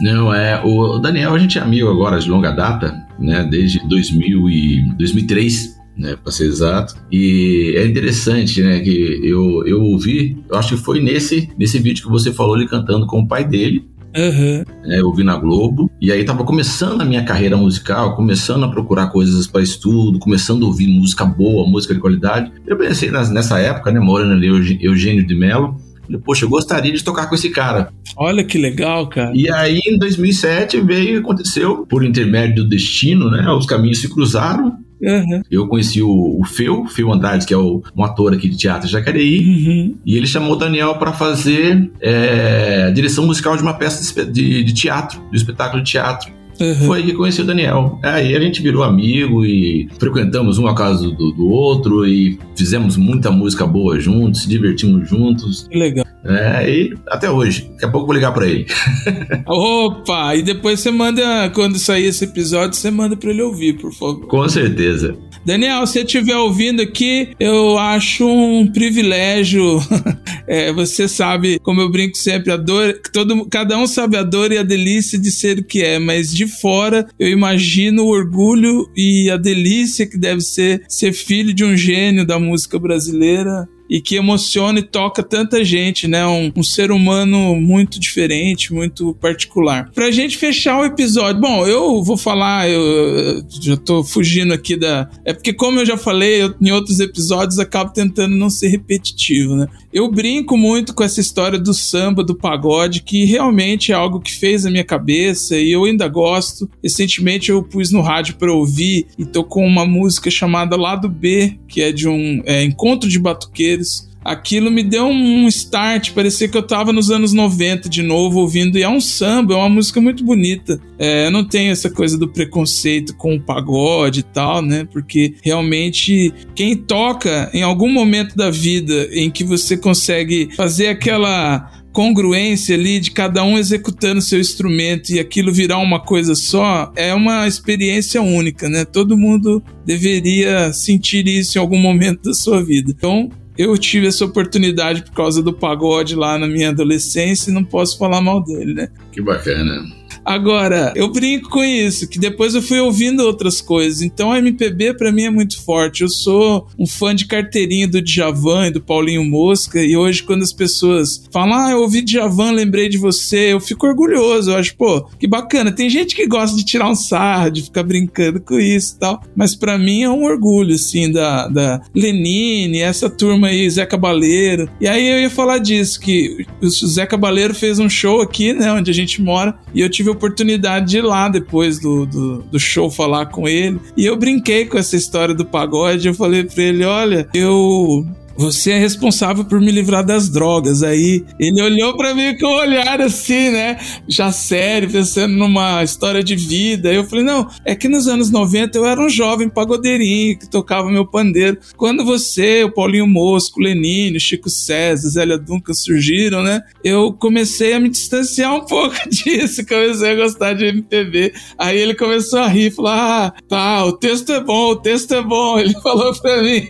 Não, 0.00 0.34
é. 0.34 0.60
O 0.64 0.98
Daniel, 0.98 1.34
a 1.34 1.38
gente 1.38 1.56
é 1.56 1.60
amigo 1.60 1.88
agora 1.88 2.18
de 2.18 2.28
longa 2.28 2.50
data, 2.50 3.06
né? 3.18 3.46
Desde 3.48 3.78
2000 3.88 4.50
e 4.50 4.82
2003 4.98 5.79
né, 6.00 6.16
para 6.16 6.32
ser 6.32 6.46
exato. 6.46 6.94
E 7.12 7.74
é 7.76 7.86
interessante, 7.86 8.62
né, 8.62 8.80
que 8.80 9.20
eu, 9.22 9.66
eu 9.66 9.82
ouvi, 9.82 10.42
eu 10.48 10.56
acho 10.56 10.76
que 10.76 10.82
foi 10.82 11.00
nesse, 11.00 11.50
nesse 11.58 11.78
vídeo 11.78 12.04
que 12.04 12.10
você 12.10 12.32
falou 12.32 12.56
ele 12.56 12.66
cantando 12.66 13.06
com 13.06 13.20
o 13.20 13.28
pai 13.28 13.44
dele. 13.44 13.84
Uhum. 14.16 14.64
Né, 14.84 15.00
eu 15.00 15.12
vi 15.12 15.22
na 15.22 15.36
Globo, 15.36 15.88
e 16.00 16.10
aí 16.10 16.24
tava 16.24 16.42
começando 16.42 17.02
a 17.02 17.04
minha 17.04 17.22
carreira 17.22 17.56
musical, 17.56 18.16
começando 18.16 18.64
a 18.64 18.68
procurar 18.68 19.08
coisas 19.08 19.46
para 19.46 19.62
estudo, 19.62 20.18
começando 20.18 20.64
a 20.64 20.68
ouvir 20.68 20.88
música 20.88 21.24
boa, 21.24 21.68
música 21.68 21.94
de 21.94 22.00
qualidade. 22.00 22.50
Eu 22.66 22.76
pensei 22.76 23.10
nessa 23.10 23.60
época, 23.60 23.92
né, 23.92 24.00
morando 24.00 24.32
ali, 24.32 24.48
Eugênio 24.80 25.24
de 25.24 25.34
Mello, 25.34 25.76
Falei, 26.10 26.20
poxa, 26.24 26.44
eu 26.44 26.48
gostaria 26.48 26.92
de 26.92 27.04
tocar 27.04 27.28
com 27.28 27.36
esse 27.36 27.50
cara. 27.50 27.92
Olha 28.16 28.42
que 28.42 28.58
legal, 28.58 29.08
cara. 29.08 29.32
E 29.32 29.48
aí, 29.48 29.78
em 29.86 29.96
2007, 29.96 30.80
veio 30.80 31.20
aconteceu, 31.20 31.86
por 31.86 32.04
intermédio 32.04 32.64
do 32.64 32.68
destino, 32.68 33.30
né? 33.30 33.48
Os 33.52 33.64
caminhos 33.64 34.00
se 34.00 34.08
cruzaram. 34.08 34.76
Uhum. 35.02 35.42
Eu 35.50 35.66
conheci 35.66 36.02
o, 36.02 36.38
o 36.40 36.44
Feu, 36.44 36.86
Feu 36.86 37.12
Andrade, 37.12 37.46
que 37.46 37.54
é 37.54 37.56
o, 37.56 37.82
um 37.96 38.04
ator 38.04 38.34
aqui 38.34 38.48
de 38.48 38.56
teatro 38.56 38.86
de 38.86 38.92
Jacareí, 38.92 39.40
uhum. 39.40 39.96
e 40.04 40.16
ele 40.16 40.26
chamou 40.26 40.52
o 40.52 40.56
Daniel 40.56 40.94
para 40.96 41.12
fazer 41.12 41.90
é, 42.00 42.90
direção 42.90 43.26
musical 43.26 43.56
de 43.56 43.62
uma 43.62 43.74
peça 43.74 44.14
de, 44.14 44.30
de, 44.30 44.64
de 44.64 44.74
teatro, 44.74 45.20
de 45.20 45.32
um 45.32 45.36
espetáculo 45.36 45.82
de 45.82 45.90
teatro. 45.90 46.40
Uhum. 46.60 46.74
Foi 46.86 47.02
que 47.02 47.14
conheci 47.14 47.40
o 47.40 47.46
Daniel. 47.46 47.98
Aí 48.02 48.36
a 48.36 48.40
gente 48.40 48.60
virou 48.60 48.82
amigo 48.82 49.44
e 49.46 49.88
frequentamos 49.98 50.58
um 50.58 50.66
a 50.66 50.74
casa 50.74 51.08
do, 51.08 51.32
do 51.32 51.48
outro 51.48 52.06
e 52.06 52.38
fizemos 52.54 52.98
muita 52.98 53.30
música 53.30 53.66
boa 53.66 53.98
juntos, 53.98 54.42
se 54.42 54.48
divertimos 54.48 55.08
juntos. 55.08 55.66
Que 55.70 55.78
legal. 55.78 56.04
É, 56.24 56.70
e 56.70 56.94
até 57.08 57.30
hoje. 57.30 57.68
Daqui 57.72 57.84
a 57.84 57.88
pouco 57.88 58.04
eu 58.04 58.06
vou 58.06 58.14
ligar 58.14 58.32
pra 58.32 58.46
ele. 58.46 58.66
Opa! 59.46 60.36
E 60.36 60.42
depois 60.42 60.80
você 60.80 60.90
manda, 60.90 61.50
quando 61.50 61.78
sair 61.78 62.06
esse 62.06 62.24
episódio, 62.24 62.76
você 62.76 62.90
manda 62.90 63.16
pra 63.16 63.30
ele 63.30 63.42
ouvir, 63.42 63.74
por 63.78 63.92
favor. 63.92 64.26
Com 64.26 64.48
certeza. 64.48 65.16
Daniel, 65.44 65.86
se 65.86 65.94
você 65.94 66.00
estiver 66.00 66.36
ouvindo 66.36 66.82
aqui, 66.82 67.30
eu 67.40 67.78
acho 67.78 68.26
um 68.28 68.66
privilégio. 68.70 69.80
é, 70.46 70.70
você 70.72 71.08
sabe, 71.08 71.58
como 71.60 71.80
eu 71.80 71.90
brinco 71.90 72.16
sempre, 72.16 72.52
a 72.52 72.56
dor. 72.56 73.00
Todo, 73.12 73.46
cada 73.46 73.78
um 73.78 73.86
sabe 73.86 74.18
a 74.18 74.22
dor 74.22 74.52
e 74.52 74.58
a 74.58 74.62
delícia 74.62 75.18
de 75.18 75.30
ser 75.30 75.58
o 75.58 75.64
que 75.64 75.82
é, 75.82 75.98
mas 75.98 76.32
de 76.32 76.46
fora 76.46 77.06
eu 77.18 77.28
imagino 77.28 78.04
o 78.04 78.08
orgulho 78.08 78.90
e 78.94 79.30
a 79.30 79.36
delícia 79.36 80.06
que 80.06 80.18
deve 80.18 80.42
ser 80.42 80.82
ser 80.88 81.12
filho 81.12 81.54
de 81.54 81.64
um 81.64 81.76
gênio 81.76 82.26
da 82.26 82.38
música 82.38 82.78
brasileira 82.78 83.66
e 83.90 84.00
que 84.00 84.14
emociona 84.14 84.78
e 84.78 84.82
toca 84.82 85.20
tanta 85.20 85.64
gente, 85.64 86.06
né? 86.06 86.24
Um, 86.24 86.52
um, 86.54 86.62
ser 86.62 86.92
humano 86.92 87.56
muito 87.56 87.98
diferente, 87.98 88.72
muito 88.72 89.12
particular. 89.14 89.90
Pra 89.92 90.12
gente 90.12 90.38
fechar 90.38 90.78
o 90.78 90.84
episódio, 90.84 91.40
bom, 91.40 91.66
eu 91.66 92.00
vou 92.04 92.16
falar, 92.16 92.70
eu, 92.70 93.44
já 93.60 93.76
tô 93.76 94.04
fugindo 94.04 94.54
aqui 94.54 94.76
da. 94.76 95.10
É 95.24 95.32
porque, 95.32 95.52
como 95.52 95.80
eu 95.80 95.86
já 95.86 95.96
falei 95.96 96.42
eu, 96.42 96.54
em 96.60 96.70
outros 96.70 97.00
episódios, 97.00 97.58
acabo 97.58 97.92
tentando 97.92 98.36
não 98.36 98.48
ser 98.48 98.68
repetitivo, 98.68 99.56
né? 99.56 99.66
Eu 99.92 100.08
brinco 100.08 100.56
muito 100.56 100.94
com 100.94 101.02
essa 101.02 101.20
história 101.20 101.58
do 101.58 101.74
samba, 101.74 102.22
do 102.22 102.34
pagode, 102.34 103.02
que 103.02 103.24
realmente 103.24 103.90
é 103.90 103.94
algo 103.94 104.20
que 104.20 104.32
fez 104.32 104.64
a 104.64 104.70
minha 104.70 104.84
cabeça 104.84 105.56
e 105.56 105.72
eu 105.72 105.84
ainda 105.84 106.06
gosto. 106.06 106.70
Recentemente 106.82 107.50
eu 107.50 107.62
pus 107.62 107.90
no 107.90 108.00
rádio 108.00 108.36
para 108.36 108.52
ouvir 108.52 109.08
e 109.18 109.24
tocou 109.24 109.64
uma 109.64 109.84
música 109.84 110.30
chamada 110.30 110.76
Lado 110.76 111.08
B, 111.08 111.58
que 111.66 111.82
é 111.82 111.90
de 111.90 112.08
um 112.08 112.40
é, 112.44 112.62
encontro 112.62 113.08
de 113.08 113.18
batuqueiros 113.18 114.09
aquilo 114.24 114.70
me 114.70 114.82
deu 114.82 115.06
um 115.06 115.46
start, 115.48 116.12
parecia 116.12 116.48
que 116.48 116.56
eu 116.56 116.62
tava 116.62 116.92
nos 116.92 117.10
anos 117.10 117.32
90 117.32 117.88
de 117.88 118.02
novo 118.02 118.40
ouvindo, 118.40 118.78
e 118.78 118.82
é 118.82 118.88
um 118.88 119.00
samba, 119.00 119.54
é 119.54 119.56
uma 119.56 119.68
música 119.68 120.00
muito 120.00 120.24
bonita. 120.24 120.80
É, 120.98 121.26
eu 121.26 121.30
não 121.30 121.44
tenho 121.44 121.72
essa 121.72 121.90
coisa 121.90 122.18
do 122.18 122.28
preconceito 122.28 123.14
com 123.16 123.34
o 123.34 123.40
pagode 123.40 124.20
e 124.20 124.24
tal, 124.24 124.62
né? 124.62 124.86
Porque 124.90 125.34
realmente 125.42 126.32
quem 126.54 126.76
toca 126.76 127.50
em 127.54 127.62
algum 127.62 127.90
momento 127.90 128.36
da 128.36 128.50
vida 128.50 129.08
em 129.12 129.30
que 129.30 129.44
você 129.44 129.76
consegue 129.76 130.50
fazer 130.56 130.88
aquela 130.88 131.80
congruência 131.92 132.74
ali 132.76 133.00
de 133.00 133.10
cada 133.10 133.42
um 133.42 133.58
executando 133.58 134.20
seu 134.20 134.38
instrumento 134.38 135.10
e 135.10 135.18
aquilo 135.18 135.52
virar 135.52 135.78
uma 135.78 135.98
coisa 136.00 136.34
só, 136.34 136.92
é 136.94 137.12
uma 137.12 137.48
experiência 137.48 138.22
única, 138.22 138.68
né? 138.68 138.84
Todo 138.84 139.16
mundo 139.16 139.62
deveria 139.84 140.72
sentir 140.72 141.26
isso 141.26 141.58
em 141.58 141.60
algum 141.60 141.78
momento 141.78 142.22
da 142.22 142.34
sua 142.34 142.62
vida. 142.62 142.92
Então, 142.96 143.28
eu 143.60 143.76
tive 143.76 144.06
essa 144.06 144.24
oportunidade 144.24 145.02
por 145.02 145.12
causa 145.12 145.42
do 145.42 145.52
pagode 145.52 146.14
lá 146.14 146.38
na 146.38 146.46
minha 146.46 146.70
adolescência 146.70 147.50
e 147.50 147.54
não 147.54 147.64
posso 147.64 147.98
falar 147.98 148.20
mal 148.20 148.42
dele, 148.42 148.72
né? 148.72 148.88
Que 149.12 149.20
bacana. 149.20 149.99
Agora, 150.24 150.92
eu 150.94 151.10
brinco 151.10 151.48
com 151.50 151.64
isso, 151.64 152.08
que 152.08 152.18
depois 152.18 152.54
eu 152.54 152.62
fui 152.62 152.78
ouvindo 152.78 153.20
outras 153.20 153.60
coisas. 153.60 154.02
Então 154.02 154.32
a 154.32 154.38
MPB 154.38 154.94
pra 154.94 155.12
mim 155.12 155.24
é 155.24 155.30
muito 155.30 155.62
forte. 155.62 156.02
Eu 156.02 156.08
sou 156.08 156.66
um 156.78 156.86
fã 156.86 157.14
de 157.14 157.26
carteirinha 157.26 157.88
do 157.88 158.02
Djavan 158.02 158.68
e 158.68 158.70
do 158.70 158.80
Paulinho 158.80 159.24
Mosca. 159.24 159.82
E 159.82 159.96
hoje, 159.96 160.22
quando 160.22 160.42
as 160.42 160.52
pessoas 160.52 161.24
falam, 161.32 161.54
ah, 161.54 161.70
eu 161.70 161.80
ouvi 161.80 162.02
Djavan, 162.02 162.52
lembrei 162.52 162.88
de 162.88 162.98
você, 162.98 163.52
eu 163.52 163.60
fico 163.60 163.86
orgulhoso. 163.86 164.50
Eu 164.50 164.56
acho, 164.56 164.76
pô, 164.76 165.02
que 165.18 165.26
bacana. 165.26 165.72
Tem 165.72 165.88
gente 165.88 166.14
que 166.14 166.26
gosta 166.26 166.56
de 166.56 166.64
tirar 166.64 166.88
um 166.88 166.94
sarro, 166.94 167.50
de 167.50 167.62
ficar 167.62 167.82
brincando 167.82 168.40
com 168.40 168.58
isso 168.58 168.96
e 168.96 168.98
tal. 168.98 169.22
Mas 169.34 169.54
pra 169.54 169.78
mim 169.78 170.02
é 170.02 170.10
um 170.10 170.24
orgulho, 170.24 170.74
assim, 170.74 171.10
da, 171.10 171.48
da 171.48 171.82
Lenine, 171.94 172.78
essa 172.78 173.08
turma 173.08 173.48
aí, 173.48 173.68
Zé 173.68 173.86
Cabaleiro. 173.86 174.68
E 174.80 174.86
aí 174.86 175.08
eu 175.08 175.20
ia 175.20 175.30
falar 175.30 175.58
disso, 175.58 176.00
que 176.00 176.46
o 176.60 176.68
Zé 176.68 177.06
Cabaleiro 177.06 177.54
fez 177.54 177.78
um 177.78 177.88
show 177.88 178.20
aqui, 178.20 178.52
né, 178.52 178.72
onde 178.72 178.90
a 178.90 178.94
gente 178.94 179.20
mora. 179.20 179.54
E 179.74 179.80
eu 179.80 179.90
tive 179.90 179.99
a 180.08 180.12
oportunidade 180.12 180.90
de 180.90 180.98
ir 180.98 181.02
lá 181.02 181.28
depois 181.28 181.78
do, 181.78 182.06
do, 182.06 182.38
do 182.42 182.58
show 182.58 182.90
falar 182.90 183.26
com 183.26 183.48
ele. 183.48 183.80
E 183.96 184.06
eu 184.06 184.16
brinquei 184.16 184.64
com 184.64 184.78
essa 184.78 184.96
história 184.96 185.34
do 185.34 185.44
pagode. 185.44 186.08
Eu 186.08 186.14
falei 186.14 186.44
pra 186.44 186.62
ele: 186.62 186.84
olha, 186.84 187.28
eu 187.34 188.06
você 188.40 188.72
é 188.72 188.78
responsável 188.78 189.44
por 189.44 189.60
me 189.60 189.70
livrar 189.70 190.04
das 190.04 190.28
drogas. 190.30 190.82
Aí 190.82 191.24
ele 191.38 191.62
olhou 191.62 191.96
para 191.96 192.14
mim 192.14 192.36
com 192.38 192.46
um 192.46 192.56
olhar 192.56 193.00
assim, 193.00 193.50
né? 193.50 193.78
Já 194.08 194.32
sério, 194.32 194.90
pensando 194.90 195.34
numa 195.34 195.84
história 195.84 196.24
de 196.24 196.34
vida. 196.34 196.92
Eu 196.92 197.04
falei: 197.04 197.24
não, 197.24 197.48
é 197.64 197.74
que 197.76 197.88
nos 197.88 198.08
anos 198.08 198.30
90 198.30 198.78
eu 198.78 198.86
era 198.86 199.00
um 199.00 199.10
jovem 199.10 199.48
pagodeirinho 199.48 200.38
que 200.38 200.48
tocava 200.48 200.90
meu 200.90 201.06
pandeiro. 201.06 201.58
Quando 201.76 202.04
você, 202.04 202.64
o 202.64 202.72
Paulinho 202.72 203.06
Mosco, 203.06 203.60
Lenine, 203.60 204.18
Chico 204.18 204.48
César, 204.48 205.10
Zélia 205.10 205.38
Duncan 205.38 205.74
surgiram, 205.74 206.42
né? 206.42 206.62
Eu 206.82 207.12
comecei 207.12 207.74
a 207.74 207.80
me 207.80 207.90
distanciar 207.90 208.54
um 208.54 208.64
pouco 208.66 208.96
disso, 209.08 209.66
comecei 209.66 210.12
a 210.12 210.16
gostar 210.16 210.54
de 210.54 210.66
MPB. 210.66 211.34
Aí 211.58 211.78
ele 211.78 211.94
começou 211.94 212.38
a 212.38 212.48
rir, 212.48 212.70
falou: 212.70 212.90
ah, 212.90 213.32
tá, 213.48 213.84
o 213.84 213.92
texto 213.92 214.32
é 214.32 214.40
bom, 214.42 214.70
o 214.70 214.76
texto 214.76 215.12
é 215.14 215.22
bom. 215.22 215.58
Ele 215.60 215.74
falou 215.80 216.12
pra 216.20 216.42
mim. 216.42 216.66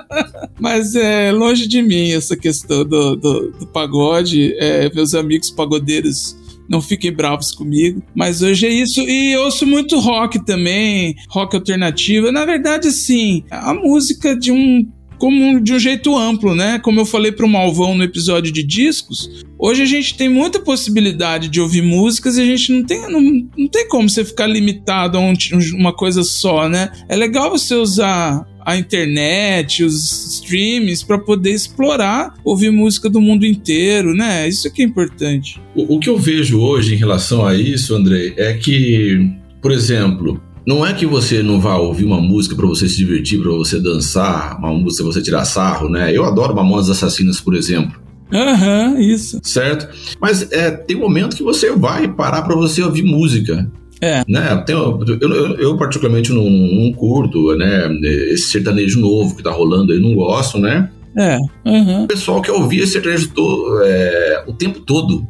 Mas 0.60 0.94
é 1.02 1.32
longe 1.32 1.66
de 1.66 1.82
mim 1.82 2.12
essa 2.12 2.36
questão 2.36 2.84
do, 2.84 3.16
do, 3.16 3.50
do 3.58 3.66
pagode. 3.66 4.54
É, 4.58 4.92
meus 4.94 5.14
amigos 5.14 5.50
pagodeiros 5.50 6.36
não 6.68 6.80
fiquem 6.80 7.12
bravos 7.12 7.52
comigo. 7.52 8.02
Mas 8.14 8.42
hoje 8.42 8.66
é 8.66 8.70
isso. 8.70 9.00
E 9.02 9.32
eu 9.32 9.42
ouço 9.42 9.66
muito 9.66 9.98
rock 9.98 10.44
também, 10.44 11.14
rock 11.28 11.54
alternativo. 11.54 12.32
Na 12.32 12.44
verdade, 12.46 12.90
sim, 12.90 13.44
a 13.50 13.74
música 13.74 14.34
de 14.36 14.50
um. 14.50 14.88
Como 15.18 15.60
de 15.60 15.72
um 15.72 15.78
jeito 15.78 16.16
amplo, 16.16 16.52
né? 16.52 16.80
Como 16.80 16.98
eu 16.98 17.06
falei 17.06 17.30
para 17.30 17.46
o 17.46 17.48
Malvão 17.48 17.94
no 17.94 18.02
episódio 18.02 18.52
de 18.52 18.60
discos, 18.64 19.44
hoje 19.56 19.80
a 19.80 19.86
gente 19.86 20.16
tem 20.16 20.28
muita 20.28 20.58
possibilidade 20.58 21.48
de 21.48 21.60
ouvir 21.60 21.80
músicas 21.80 22.36
e 22.36 22.40
a 22.40 22.44
gente 22.44 22.72
não 22.72 22.82
tem, 22.84 23.08
não, 23.08 23.20
não 23.56 23.68
tem 23.68 23.86
como 23.86 24.10
você 24.10 24.24
ficar 24.24 24.48
limitado 24.48 25.16
a 25.16 25.20
um, 25.20 25.32
uma 25.74 25.94
coisa 25.94 26.24
só, 26.24 26.68
né? 26.68 26.90
É 27.08 27.14
legal 27.14 27.50
você 27.50 27.72
usar 27.76 28.44
a 28.64 28.76
internet, 28.76 29.84
os 29.84 30.34
streams, 30.34 31.04
para 31.04 31.18
poder 31.18 31.52
explorar, 31.52 32.34
ouvir 32.44 32.70
música 32.70 33.08
do 33.08 33.20
mundo 33.20 33.44
inteiro, 33.44 34.14
né? 34.14 34.48
Isso 34.48 34.72
que 34.72 34.82
é 34.82 34.84
importante. 34.84 35.60
O, 35.74 35.96
o 35.96 35.98
que 35.98 36.08
eu 36.08 36.16
vejo 36.16 36.60
hoje 36.60 36.94
em 36.94 36.98
relação 36.98 37.46
a 37.46 37.54
isso, 37.54 37.94
André, 37.94 38.34
é 38.36 38.54
que, 38.54 39.30
por 39.60 39.72
exemplo, 39.72 40.40
não 40.66 40.86
é 40.86 40.92
que 40.92 41.04
você 41.04 41.42
não 41.42 41.60
vá 41.60 41.76
ouvir 41.76 42.04
uma 42.04 42.20
música 42.20 42.54
para 42.54 42.66
você 42.66 42.88
se 42.88 42.96
divertir, 42.96 43.40
para 43.40 43.50
você 43.50 43.80
dançar, 43.80 44.58
uma 44.58 44.72
música 44.72 45.02
pra 45.02 45.12
você 45.12 45.22
tirar 45.22 45.44
sarro, 45.44 45.88
né? 45.88 46.16
Eu 46.16 46.24
adoro 46.24 46.54
Mamonas 46.54 46.88
Assassinas, 46.88 47.40
por 47.40 47.54
exemplo. 47.54 48.00
Aham, 48.32 48.92
uhum, 48.92 49.00
isso. 49.00 49.40
Certo? 49.42 49.88
Mas 50.20 50.50
é, 50.52 50.70
tem 50.70 50.96
um 50.96 51.00
momento 51.00 51.36
que 51.36 51.42
você 51.42 51.70
vai 51.72 52.08
parar 52.08 52.42
para 52.42 52.54
você 52.54 52.82
ouvir 52.82 53.02
música. 53.02 53.70
É. 54.02 54.24
Né? 54.26 54.56
Tem, 54.66 54.74
eu, 54.74 54.98
eu, 55.20 55.56
eu, 55.56 55.76
particularmente 55.76 56.32
não, 56.32 56.42
não, 56.50 56.92
curto, 56.92 57.56
né? 57.56 57.88
Esse 58.32 58.50
sertanejo 58.50 59.00
novo 59.00 59.36
que 59.36 59.44
tá 59.44 59.52
rolando 59.52 59.92
aí, 59.92 60.00
não 60.00 60.12
gosto, 60.12 60.58
né? 60.58 60.90
É. 61.16 61.38
Uhum. 61.64 62.04
O 62.04 62.08
pessoal 62.08 62.42
quer 62.42 62.50
ouvir 62.50 62.80
esse 62.80 62.94
sertanejo 62.94 63.30
todo, 63.30 63.80
é, 63.84 64.44
o 64.48 64.52
tempo 64.52 64.80
todo. 64.80 65.24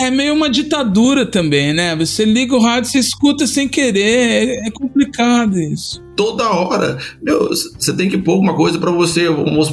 É 0.00 0.10
meio 0.10 0.34
uma 0.34 0.50
ditadura 0.50 1.24
também, 1.24 1.72
né? 1.72 1.94
Você 1.94 2.24
liga 2.24 2.56
o 2.56 2.60
rádio, 2.60 2.90
você 2.90 2.98
escuta 2.98 3.46
sem 3.46 3.68
querer. 3.68 4.00
É, 4.02 4.66
é 4.66 4.70
complicado 4.72 5.60
isso. 5.60 6.02
Toda 6.16 6.50
hora. 6.50 6.98
Meu, 7.22 7.50
você 7.50 7.92
tem 7.94 8.08
que 8.08 8.18
pôr 8.18 8.32
alguma 8.32 8.56
coisa 8.56 8.78
para 8.78 8.90
você, 8.90 9.28
vamos 9.28 9.70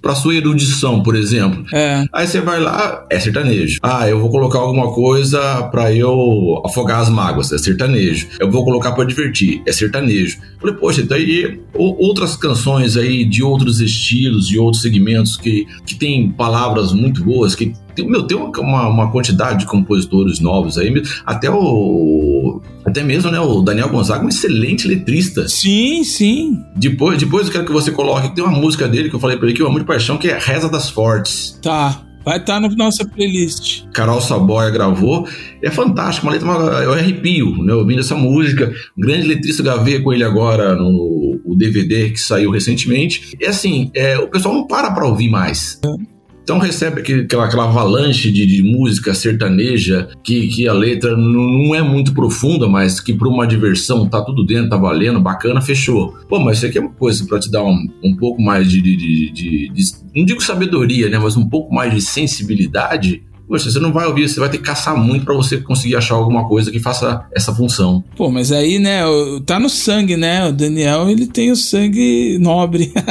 para 0.00 0.14
sua 0.14 0.34
erudição, 0.34 1.02
por 1.02 1.16
exemplo. 1.16 1.64
É. 1.72 2.04
Aí 2.12 2.26
você 2.26 2.40
vai 2.40 2.60
lá, 2.60 3.06
é 3.10 3.18
sertanejo. 3.18 3.78
Ah, 3.82 4.08
eu 4.08 4.20
vou 4.20 4.30
colocar 4.30 4.58
alguma 4.58 4.92
coisa 4.92 5.64
para 5.64 5.92
eu 5.92 6.62
afogar 6.64 7.00
as 7.00 7.08
mágoas, 7.08 7.52
é 7.52 7.58
sertanejo. 7.58 8.28
Eu 8.38 8.50
vou 8.50 8.64
colocar 8.64 8.92
para 8.92 9.04
divertir, 9.04 9.62
é 9.66 9.72
sertanejo. 9.72 10.38
Falei, 10.60 10.76
poxa, 10.76 11.02
daí 11.02 11.60
outras 11.74 12.36
canções 12.36 12.96
aí 12.96 13.24
de 13.24 13.42
outros 13.42 13.80
estilos, 13.80 14.48
de 14.48 14.58
outros 14.58 14.82
segmentos 14.82 15.36
que, 15.36 15.66
que 15.84 15.94
tem 15.94 16.30
palavras 16.30 16.92
muito 16.92 17.22
boas, 17.22 17.54
que 17.54 17.72
tem, 17.98 18.08
meu, 18.08 18.22
tem 18.22 18.36
uma, 18.36 18.88
uma 18.88 19.10
quantidade 19.10 19.60
de 19.60 19.66
compositores 19.66 20.38
novos 20.40 20.78
aí, 20.78 20.92
até 21.26 21.50
o 21.50 22.60
até 22.84 23.02
mesmo, 23.02 23.30
né, 23.30 23.38
o 23.38 23.60
Daniel 23.60 23.90
Gonzaga, 23.90 24.24
um 24.24 24.28
excelente 24.28 24.88
letrista. 24.88 25.46
Sim, 25.48 26.02
sim. 26.04 26.64
Depois, 26.74 27.18
depois 27.18 27.46
eu 27.46 27.52
quero 27.52 27.66
que 27.66 27.72
você 27.72 27.90
coloque, 27.90 28.34
tem 28.34 28.42
uma 28.42 28.56
música 28.56 28.88
dele 28.88 29.10
que 29.10 29.16
eu 29.16 29.20
falei 29.20 29.36
pra 29.36 29.46
ele 29.46 29.54
que 29.54 29.62
eu 29.62 29.66
amo 29.66 29.78
de 29.78 29.84
paixão, 29.84 30.16
que 30.16 30.28
é 30.28 30.38
Reza 30.38 30.68
das 30.68 30.88
Fortes. 30.88 31.58
Tá. 31.62 32.02
Vai 32.24 32.38
estar 32.38 32.54
tá 32.54 32.60
na 32.60 32.68
nossa 32.68 33.06
playlist. 33.06 33.84
Carol 33.92 34.20
Saboia 34.20 34.68
gravou. 34.70 35.26
É 35.62 35.70
fantástico, 35.70 36.26
uma 36.26 36.32
letra, 36.32 36.48
eu 36.84 36.92
arrepio, 36.92 37.62
né? 37.62 37.72
Ouvindo 37.72 38.00
essa 38.00 38.14
música. 38.14 38.70
Um 38.98 39.00
grande 39.00 39.26
letrista 39.26 39.62
gravei 39.62 40.00
com 40.00 40.12
ele 40.12 40.24
agora 40.24 40.74
no 40.74 41.40
o 41.42 41.56
DVD 41.56 42.10
que 42.10 42.20
saiu 42.20 42.50
recentemente. 42.50 43.34
E 43.40 43.46
assim, 43.46 43.90
é, 43.94 44.18
o 44.18 44.28
pessoal 44.28 44.54
não 44.54 44.66
para 44.66 44.90
pra 44.90 45.06
ouvir 45.06 45.30
mais. 45.30 45.80
É. 45.82 46.17
Então 46.48 46.58
recebe 46.58 47.02
aquela, 47.02 47.44
aquela 47.44 47.64
avalanche 47.64 48.32
de, 48.32 48.46
de, 48.46 48.62
música 48.62 49.12
sertaneja 49.12 50.08
que, 50.24 50.48
que 50.48 50.66
a 50.66 50.72
letra 50.72 51.14
não 51.14 51.74
é 51.74 51.82
muito 51.82 52.14
profunda, 52.14 52.66
mas 52.66 53.00
que 53.00 53.12
por 53.12 53.28
uma 53.28 53.46
diversão 53.46 54.08
tá 54.08 54.22
tudo 54.22 54.46
dentro, 54.46 54.70
tá 54.70 54.78
valendo, 54.78 55.20
bacana, 55.20 55.60
fechou. 55.60 56.16
Pô, 56.26 56.40
mas 56.40 56.56
isso 56.56 56.66
aqui 56.66 56.78
é 56.78 56.80
uma 56.80 56.88
coisa 56.88 57.26
para 57.26 57.38
te 57.38 57.50
dar 57.50 57.62
um, 57.62 57.86
um 58.02 58.16
pouco 58.16 58.40
mais 58.40 58.70
de, 58.70 58.80
de, 58.80 58.96
de, 58.96 59.68
de, 59.68 59.84
Não 60.16 60.24
digo 60.24 60.42
sabedoria, 60.42 61.10
né? 61.10 61.18
Mas 61.18 61.36
um 61.36 61.46
pouco 61.46 61.74
mais 61.74 61.92
de 61.92 62.00
sensibilidade 62.00 63.22
Poxa, 63.48 63.70
você 63.70 63.80
não 63.80 63.92
vai 63.92 64.06
ouvir, 64.06 64.28
você 64.28 64.38
vai 64.38 64.50
ter 64.50 64.58
que 64.58 64.64
caçar 64.64 64.96
muito 64.96 65.24
para 65.24 65.34
você 65.34 65.56
conseguir 65.56 65.96
achar 65.96 66.14
alguma 66.14 66.46
coisa 66.46 66.70
que 66.70 66.78
faça 66.78 67.24
essa 67.34 67.54
função. 67.54 68.04
Pô, 68.14 68.30
mas 68.30 68.52
aí, 68.52 68.78
né, 68.78 69.00
tá 69.46 69.58
no 69.58 69.70
sangue, 69.70 70.16
né? 70.16 70.46
O 70.46 70.52
Daniel, 70.52 71.08
ele 71.08 71.26
tem 71.26 71.50
o 71.50 71.56
sangue 71.56 72.38
nobre. 72.38 72.92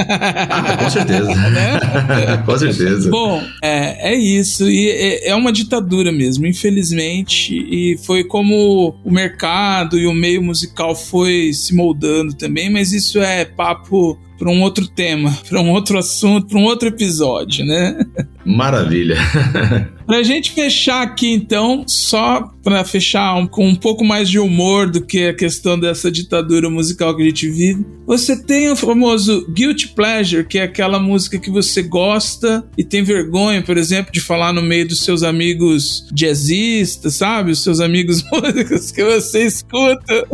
Ah, 0.49 0.77
com 0.77 0.89
certeza. 0.89 1.33
né? 1.33 1.79
com 2.45 2.57
certeza. 2.57 3.09
Bom, 3.09 3.43
é, 3.61 4.13
é 4.13 4.15
isso. 4.15 4.69
E 4.69 4.89
é, 4.89 5.29
é 5.29 5.35
uma 5.35 5.51
ditadura 5.51 6.11
mesmo, 6.11 6.45
infelizmente. 6.45 7.53
E 7.53 7.97
foi 8.05 8.23
como 8.23 8.95
o 9.03 9.11
mercado 9.11 9.97
e 9.97 10.07
o 10.07 10.13
meio 10.13 10.41
musical 10.41 10.95
foi 10.95 11.51
se 11.53 11.75
moldando 11.75 12.33
também, 12.33 12.69
mas 12.69 12.93
isso 12.93 13.19
é 13.19 13.45
papo 13.45 14.17
para 14.37 14.49
um 14.49 14.61
outro 14.61 14.87
tema, 14.87 15.37
para 15.49 15.61
um 15.61 15.71
outro 15.71 15.97
assunto, 15.97 16.47
para 16.47 16.59
um 16.59 16.63
outro 16.63 16.87
episódio, 16.87 17.65
né? 17.65 17.97
Maravilha. 18.45 19.17
Pra 20.07 20.23
gente 20.23 20.51
fechar 20.51 21.01
aqui, 21.01 21.33
então, 21.33 21.83
só 21.85 22.49
para 22.63 22.85
fechar 22.85 23.35
um, 23.35 23.45
com 23.45 23.67
um 23.67 23.75
pouco 23.75 24.05
mais 24.05 24.29
de 24.29 24.39
humor 24.39 24.89
do 24.89 25.05
que 25.05 25.27
a 25.27 25.33
questão 25.33 25.77
dessa 25.77 26.09
ditadura 26.09 26.69
musical 26.69 27.13
que 27.13 27.23
a 27.23 27.25
gente 27.25 27.49
vive, 27.49 27.85
você 28.05 28.41
tem 28.41 28.71
o 28.71 28.75
famoso 28.77 29.45
Guilty 29.51 29.89
Pleasure, 29.89 30.45
que 30.45 30.59
é 30.59 30.63
aquela 30.63 30.97
música 30.97 31.37
que 31.37 31.49
você 31.49 31.83
gosta 31.83 32.65
e 32.77 32.85
tem 32.85 33.03
vergonha, 33.03 33.61
por 33.61 33.77
exemplo, 33.77 34.13
de 34.13 34.21
falar 34.21 34.53
no 34.53 34.61
meio 34.61 34.87
dos 34.87 35.01
seus 35.01 35.23
amigos 35.23 36.07
jazzistas, 36.13 37.15
sabe? 37.15 37.51
Os 37.51 37.61
seus 37.61 37.81
amigos 37.81 38.23
músicos 38.31 38.91
que 38.91 39.03
você 39.03 39.45
escuta. 39.45 40.25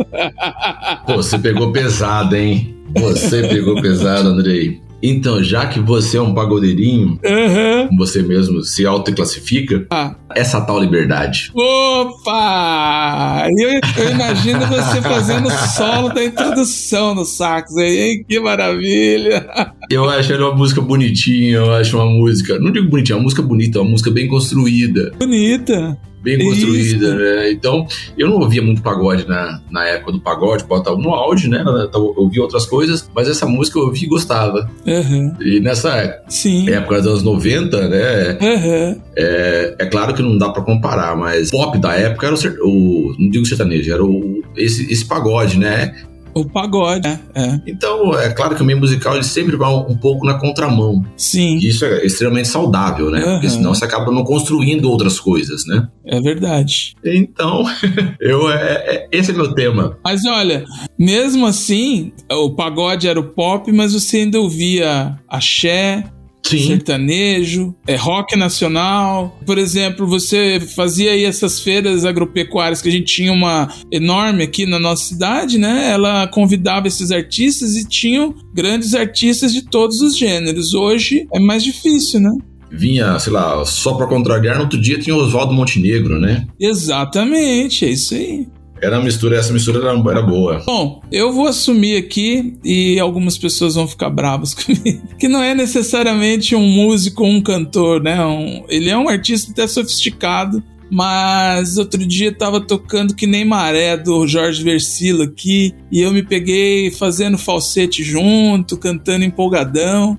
Pô, 1.04 1.16
você 1.16 1.36
pegou 1.36 1.72
pesado, 1.72 2.36
hein? 2.36 2.73
Você 2.96 3.46
pegou 3.48 3.80
pesado, 3.80 4.28
Andrei. 4.28 4.80
Então, 5.06 5.44
já 5.44 5.66
que 5.66 5.78
você 5.78 6.16
é 6.16 6.22
um 6.22 6.32
pagodeirinho, 6.32 7.20
uhum. 7.22 7.96
você 7.98 8.22
mesmo 8.22 8.62
se 8.62 8.86
autoclassifica, 8.86 9.86
ah. 9.90 10.14
essa 10.34 10.62
tal 10.62 10.80
liberdade. 10.80 11.52
Opa! 11.54 13.46
Eu, 13.50 13.68
eu 14.02 14.10
imagino 14.10 14.60
você 14.60 15.02
fazendo 15.02 15.50
solo 15.76 16.08
da 16.08 16.24
introdução 16.24 17.14
no 17.14 17.26
sax 17.26 17.76
aí, 17.76 17.98
hein? 17.98 18.24
Que 18.26 18.40
maravilha! 18.40 19.46
Eu 19.90 20.08
acho 20.08 20.32
ela 20.32 20.48
uma 20.48 20.56
música 20.56 20.80
bonitinha, 20.80 21.56
eu 21.56 21.74
acho 21.74 21.98
uma 21.98 22.06
música. 22.06 22.58
Não 22.58 22.72
digo 22.72 22.88
bonitinha, 22.88 23.16
é 23.16 23.18
uma 23.18 23.24
música 23.24 23.42
bonita, 23.42 23.78
é 23.78 23.82
uma 23.82 23.90
música 23.90 24.10
bem 24.10 24.26
construída. 24.26 25.12
Bonita. 25.18 25.98
Bem 26.24 26.38
construída, 26.38 27.14
né? 27.14 27.52
Então, 27.52 27.86
eu 28.16 28.28
não 28.28 28.38
ouvia 28.38 28.62
muito 28.62 28.82
pagode 28.82 29.28
na, 29.28 29.60
na 29.70 29.84
época 29.84 30.12
do 30.12 30.20
pagode, 30.20 30.64
botava 30.64 30.96
no 30.96 31.10
áudio, 31.10 31.50
né? 31.50 31.62
Eu 31.92 32.14
ouvia 32.16 32.42
outras 32.42 32.64
coisas, 32.64 33.08
mas 33.14 33.28
essa 33.28 33.46
música 33.46 33.78
eu 33.78 33.84
ouvia 33.84 34.06
e 34.06 34.08
gostava. 34.08 34.68
Uhum. 34.86 35.34
E 35.40 35.60
nessa 35.60 36.22
Sim. 36.26 36.68
época 36.70 37.02
dos 37.02 37.06
anos 37.06 37.22
90, 37.22 37.88
né? 37.88 38.38
Uhum. 38.40 39.00
É, 39.16 39.74
é 39.78 39.86
claro 39.86 40.14
que 40.14 40.22
não 40.22 40.38
dá 40.38 40.48
pra 40.48 40.62
comparar, 40.62 41.14
mas 41.14 41.50
pop 41.50 41.78
da 41.78 41.94
época 41.94 42.26
era 42.26 42.34
o, 42.34 42.38
o 42.64 43.14
não 43.18 43.28
digo 43.28 43.44
sertanejo, 43.44 43.92
era 43.92 44.02
o, 44.02 44.42
esse, 44.56 44.90
esse 44.90 45.04
pagode, 45.04 45.58
né? 45.58 45.94
O 46.34 46.44
pagode, 46.44 47.06
é. 47.06 47.18
é. 47.34 47.60
Então, 47.66 48.18
é 48.18 48.30
claro 48.30 48.54
que 48.56 48.62
o 48.62 48.64
meio 48.64 48.78
musical 48.78 49.14
ele 49.14 49.24
sempre 49.24 49.56
vai 49.56 49.68
um, 49.68 49.92
um 49.92 49.96
pouco 49.96 50.26
na 50.26 50.34
contramão. 50.34 51.04
Sim, 51.16 51.56
isso 51.58 51.84
é 51.84 52.04
extremamente 52.04 52.48
saudável, 52.48 53.10
né? 53.10 53.20
Porque 53.20 53.46
Aham. 53.46 53.56
senão 53.56 53.74
você 53.74 53.84
acaba 53.84 54.10
não 54.10 54.24
construindo 54.24 54.90
outras 54.90 55.18
coisas, 55.20 55.66
né? 55.66 55.88
é 56.06 56.20
verdade. 56.20 56.94
Então, 57.04 57.64
eu, 58.20 58.50
é, 58.50 58.72
é- 58.86 59.08
esse 59.12 59.30
é 59.30 59.34
meu 59.34 59.54
tema. 59.54 59.96
Mas 60.04 60.24
olha, 60.24 60.64
mesmo 60.98 61.46
assim, 61.46 62.12
o 62.30 62.50
pagode 62.54 63.08
era 63.08 63.18
o 63.18 63.30
pop, 63.32 63.70
mas 63.72 63.92
você 63.92 64.18
ainda 64.18 64.40
ouvia 64.40 65.18
axé, 65.28 66.04
Sim. 66.46 66.66
sertanejo, 66.66 67.74
é, 67.86 67.96
rock 67.96 68.36
nacional. 68.36 69.38
Por 69.46 69.58
exemplo, 69.58 70.06
você 70.06 70.60
fazia 70.60 71.12
aí 71.12 71.24
essas 71.24 71.60
feiras 71.60 72.04
agropecuárias 72.04 72.82
que 72.82 72.88
a 72.88 72.92
gente 72.92 73.06
tinha 73.06 73.32
uma 73.32 73.68
enorme 73.90 74.44
aqui 74.44 74.66
na 74.66 74.78
nossa 74.78 75.04
cidade, 75.04 75.58
né? 75.58 75.90
Ela 75.90 76.26
convidava 76.28 76.86
esses 76.86 77.10
artistas 77.10 77.76
e 77.76 77.88
tinham 77.88 78.34
grandes 78.54 78.94
artistas 78.94 79.52
de 79.52 79.62
todos 79.62 80.00
os 80.00 80.16
gêneros. 80.16 80.74
Hoje 80.74 81.26
é 81.32 81.40
mais 81.40 81.64
difícil, 81.64 82.20
né? 82.20 82.30
Vinha, 82.70 83.18
sei 83.20 83.32
lá, 83.32 83.64
só 83.64 83.94
pra 83.94 84.06
contrariar, 84.06 84.56
no 84.56 84.62
outro 84.62 84.80
dia 84.80 84.98
tinha 84.98 85.14
o 85.14 85.20
Oswaldo 85.20 85.54
Montenegro, 85.54 86.18
né? 86.18 86.44
Exatamente, 86.58 87.84
é 87.84 87.90
isso 87.90 88.14
aí. 88.14 88.48
Era 88.84 89.00
mistura, 89.00 89.36
essa 89.38 89.52
mistura 89.52 89.78
era, 89.78 89.98
era 90.10 90.22
boa. 90.22 90.62
Bom, 90.66 91.00
eu 91.10 91.32
vou 91.32 91.46
assumir 91.46 91.96
aqui, 91.96 92.54
e 92.64 92.98
algumas 93.00 93.38
pessoas 93.38 93.74
vão 93.74 93.88
ficar 93.88 94.10
bravas 94.10 94.52
comigo, 94.54 95.02
que 95.18 95.26
não 95.28 95.42
é 95.42 95.54
necessariamente 95.54 96.54
um 96.54 96.66
músico 96.68 97.24
um 97.24 97.40
cantor, 97.40 98.02
né? 98.02 98.24
Um- 98.24 98.64
ele 98.68 98.90
é 98.90 98.96
um 98.96 99.08
artista 99.08 99.50
até 99.52 99.66
sofisticado, 99.66 100.62
mas 100.90 101.78
outro 101.78 102.04
dia 102.06 102.32
tava 102.32 102.60
tocando 102.60 103.14
que 103.14 103.26
nem 103.26 103.44
maré 103.44 103.96
do 103.96 104.26
Jorge 104.26 104.62
Versilo 104.62 105.22
aqui, 105.24 105.74
e 105.90 106.00
eu 106.00 106.12
me 106.12 106.22
peguei 106.22 106.90
fazendo 106.90 107.38
falsete 107.38 108.02
junto, 108.02 108.76
cantando 108.76 109.24
empolgadão. 109.24 110.16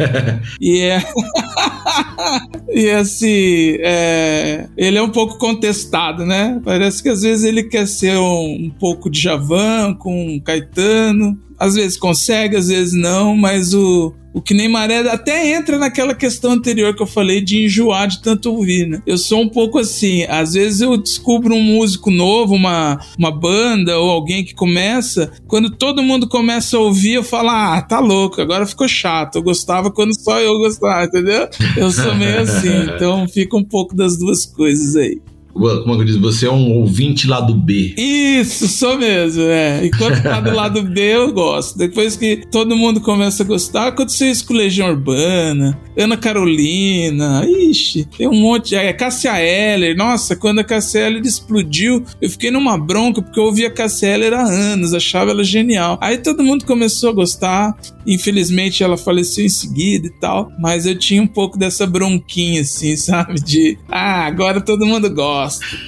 e 0.60 0.80
é. 0.80 1.02
e 2.72 2.90
assim, 2.90 3.76
é, 3.80 4.68
ele 4.76 4.98
é 4.98 5.02
um 5.02 5.10
pouco 5.10 5.38
contestado, 5.38 6.24
né? 6.24 6.60
Parece 6.64 7.02
que 7.02 7.08
às 7.08 7.22
vezes 7.22 7.44
ele 7.44 7.64
quer 7.64 7.86
ser 7.86 8.16
um, 8.18 8.66
um 8.66 8.70
pouco 8.78 9.10
de 9.10 9.20
Javan 9.20 9.94
com 9.94 10.34
um 10.34 10.40
Caetano. 10.40 11.38
Às 11.58 11.74
vezes 11.74 11.96
consegue, 11.96 12.56
às 12.56 12.68
vezes 12.68 12.92
não, 12.92 13.36
mas 13.36 13.74
o, 13.74 14.14
o 14.38 14.42
que 14.42 14.54
nem 14.54 14.68
maré 14.68 15.00
até 15.00 15.52
entra 15.52 15.78
naquela 15.78 16.14
questão 16.14 16.52
anterior 16.52 16.94
que 16.94 17.02
eu 17.02 17.06
falei 17.06 17.40
de 17.40 17.64
enjoar 17.64 18.06
de 18.06 18.22
tanto 18.22 18.52
ouvir, 18.52 18.86
né? 18.86 19.02
Eu 19.04 19.18
sou 19.18 19.40
um 19.40 19.48
pouco 19.48 19.78
assim, 19.78 20.22
às 20.26 20.52
vezes 20.52 20.80
eu 20.80 20.96
descubro 20.96 21.56
um 21.56 21.60
músico 21.60 22.08
novo, 22.08 22.54
uma, 22.54 23.00
uma 23.18 23.32
banda 23.32 23.98
ou 23.98 24.08
alguém 24.08 24.44
que 24.44 24.54
começa, 24.54 25.32
quando 25.48 25.70
todo 25.70 26.04
mundo 26.04 26.28
começa 26.28 26.76
a 26.76 26.80
ouvir, 26.80 27.14
eu 27.14 27.24
falo, 27.24 27.50
ah, 27.50 27.82
tá 27.82 27.98
louco, 27.98 28.40
agora 28.40 28.64
ficou 28.64 28.86
chato. 28.86 29.36
Eu 29.36 29.42
gostava 29.42 29.90
quando 29.90 30.16
só 30.16 30.40
eu 30.40 30.56
gostava, 30.58 31.04
entendeu? 31.04 31.48
Eu 31.76 31.90
sou 31.90 32.14
meio 32.14 32.40
assim, 32.40 32.68
então 32.94 33.26
fica 33.26 33.56
um 33.56 33.64
pouco 33.64 33.96
das 33.96 34.16
duas 34.16 34.46
coisas 34.46 34.94
aí. 34.94 35.20
Como 35.52 35.94
eu 35.94 36.04
disse, 36.04 36.18
você 36.18 36.46
é 36.46 36.50
um 36.50 36.72
ouvinte 36.72 37.26
lá 37.26 37.40
do 37.40 37.54
B. 37.54 37.94
Isso, 37.96 38.68
sou 38.68 38.96
mesmo, 38.96 39.42
é. 39.42 39.84
Enquanto 39.84 40.22
tá 40.22 40.40
do 40.40 40.54
lado 40.54 40.82
B, 40.82 41.00
eu 41.00 41.32
gosto. 41.32 41.76
Depois 41.76 42.16
que 42.16 42.42
todo 42.50 42.76
mundo 42.76 43.00
começa 43.00 43.42
a 43.42 43.46
gostar, 43.46 43.88
aconteceu 43.88 44.30
isso 44.30 44.46
com 44.46 44.54
Legião 44.54 44.88
Urbana, 44.88 45.78
Ana 45.96 46.16
Carolina, 46.16 47.44
ixi, 47.46 48.04
tem 48.16 48.28
um 48.28 48.40
monte. 48.40 48.76
É, 48.76 48.92
Cássia 48.92 49.40
Eller, 49.40 49.96
nossa, 49.96 50.36
quando 50.36 50.60
a 50.60 50.64
Cássia 50.64 51.00
Eller 51.00 51.22
explodiu, 51.22 52.04
eu 52.20 52.30
fiquei 52.30 52.50
numa 52.50 52.78
bronca, 52.78 53.20
porque 53.20 53.40
eu 53.40 53.44
ouvia 53.44 53.68
a 53.68 53.72
Cássia 53.72 54.06
Eller 54.06 54.32
há 54.32 54.42
anos, 54.42 54.94
achava 54.94 55.30
ela 55.30 55.42
genial. 55.42 55.98
Aí 56.00 56.18
todo 56.18 56.44
mundo 56.44 56.64
começou 56.64 57.10
a 57.10 57.12
gostar, 57.14 57.76
infelizmente 58.06 58.82
ela 58.82 58.96
faleceu 58.96 59.44
em 59.44 59.48
seguida 59.48 60.06
e 60.06 60.20
tal, 60.20 60.52
mas 60.60 60.86
eu 60.86 60.96
tinha 60.96 61.22
um 61.22 61.26
pouco 61.26 61.58
dessa 61.58 61.86
bronquinha, 61.86 62.60
assim, 62.60 62.94
sabe? 62.96 63.40
De, 63.40 63.78
ah, 63.88 64.26
agora 64.26 64.60
todo 64.60 64.86
mundo 64.86 65.12
gosta. 65.12 65.37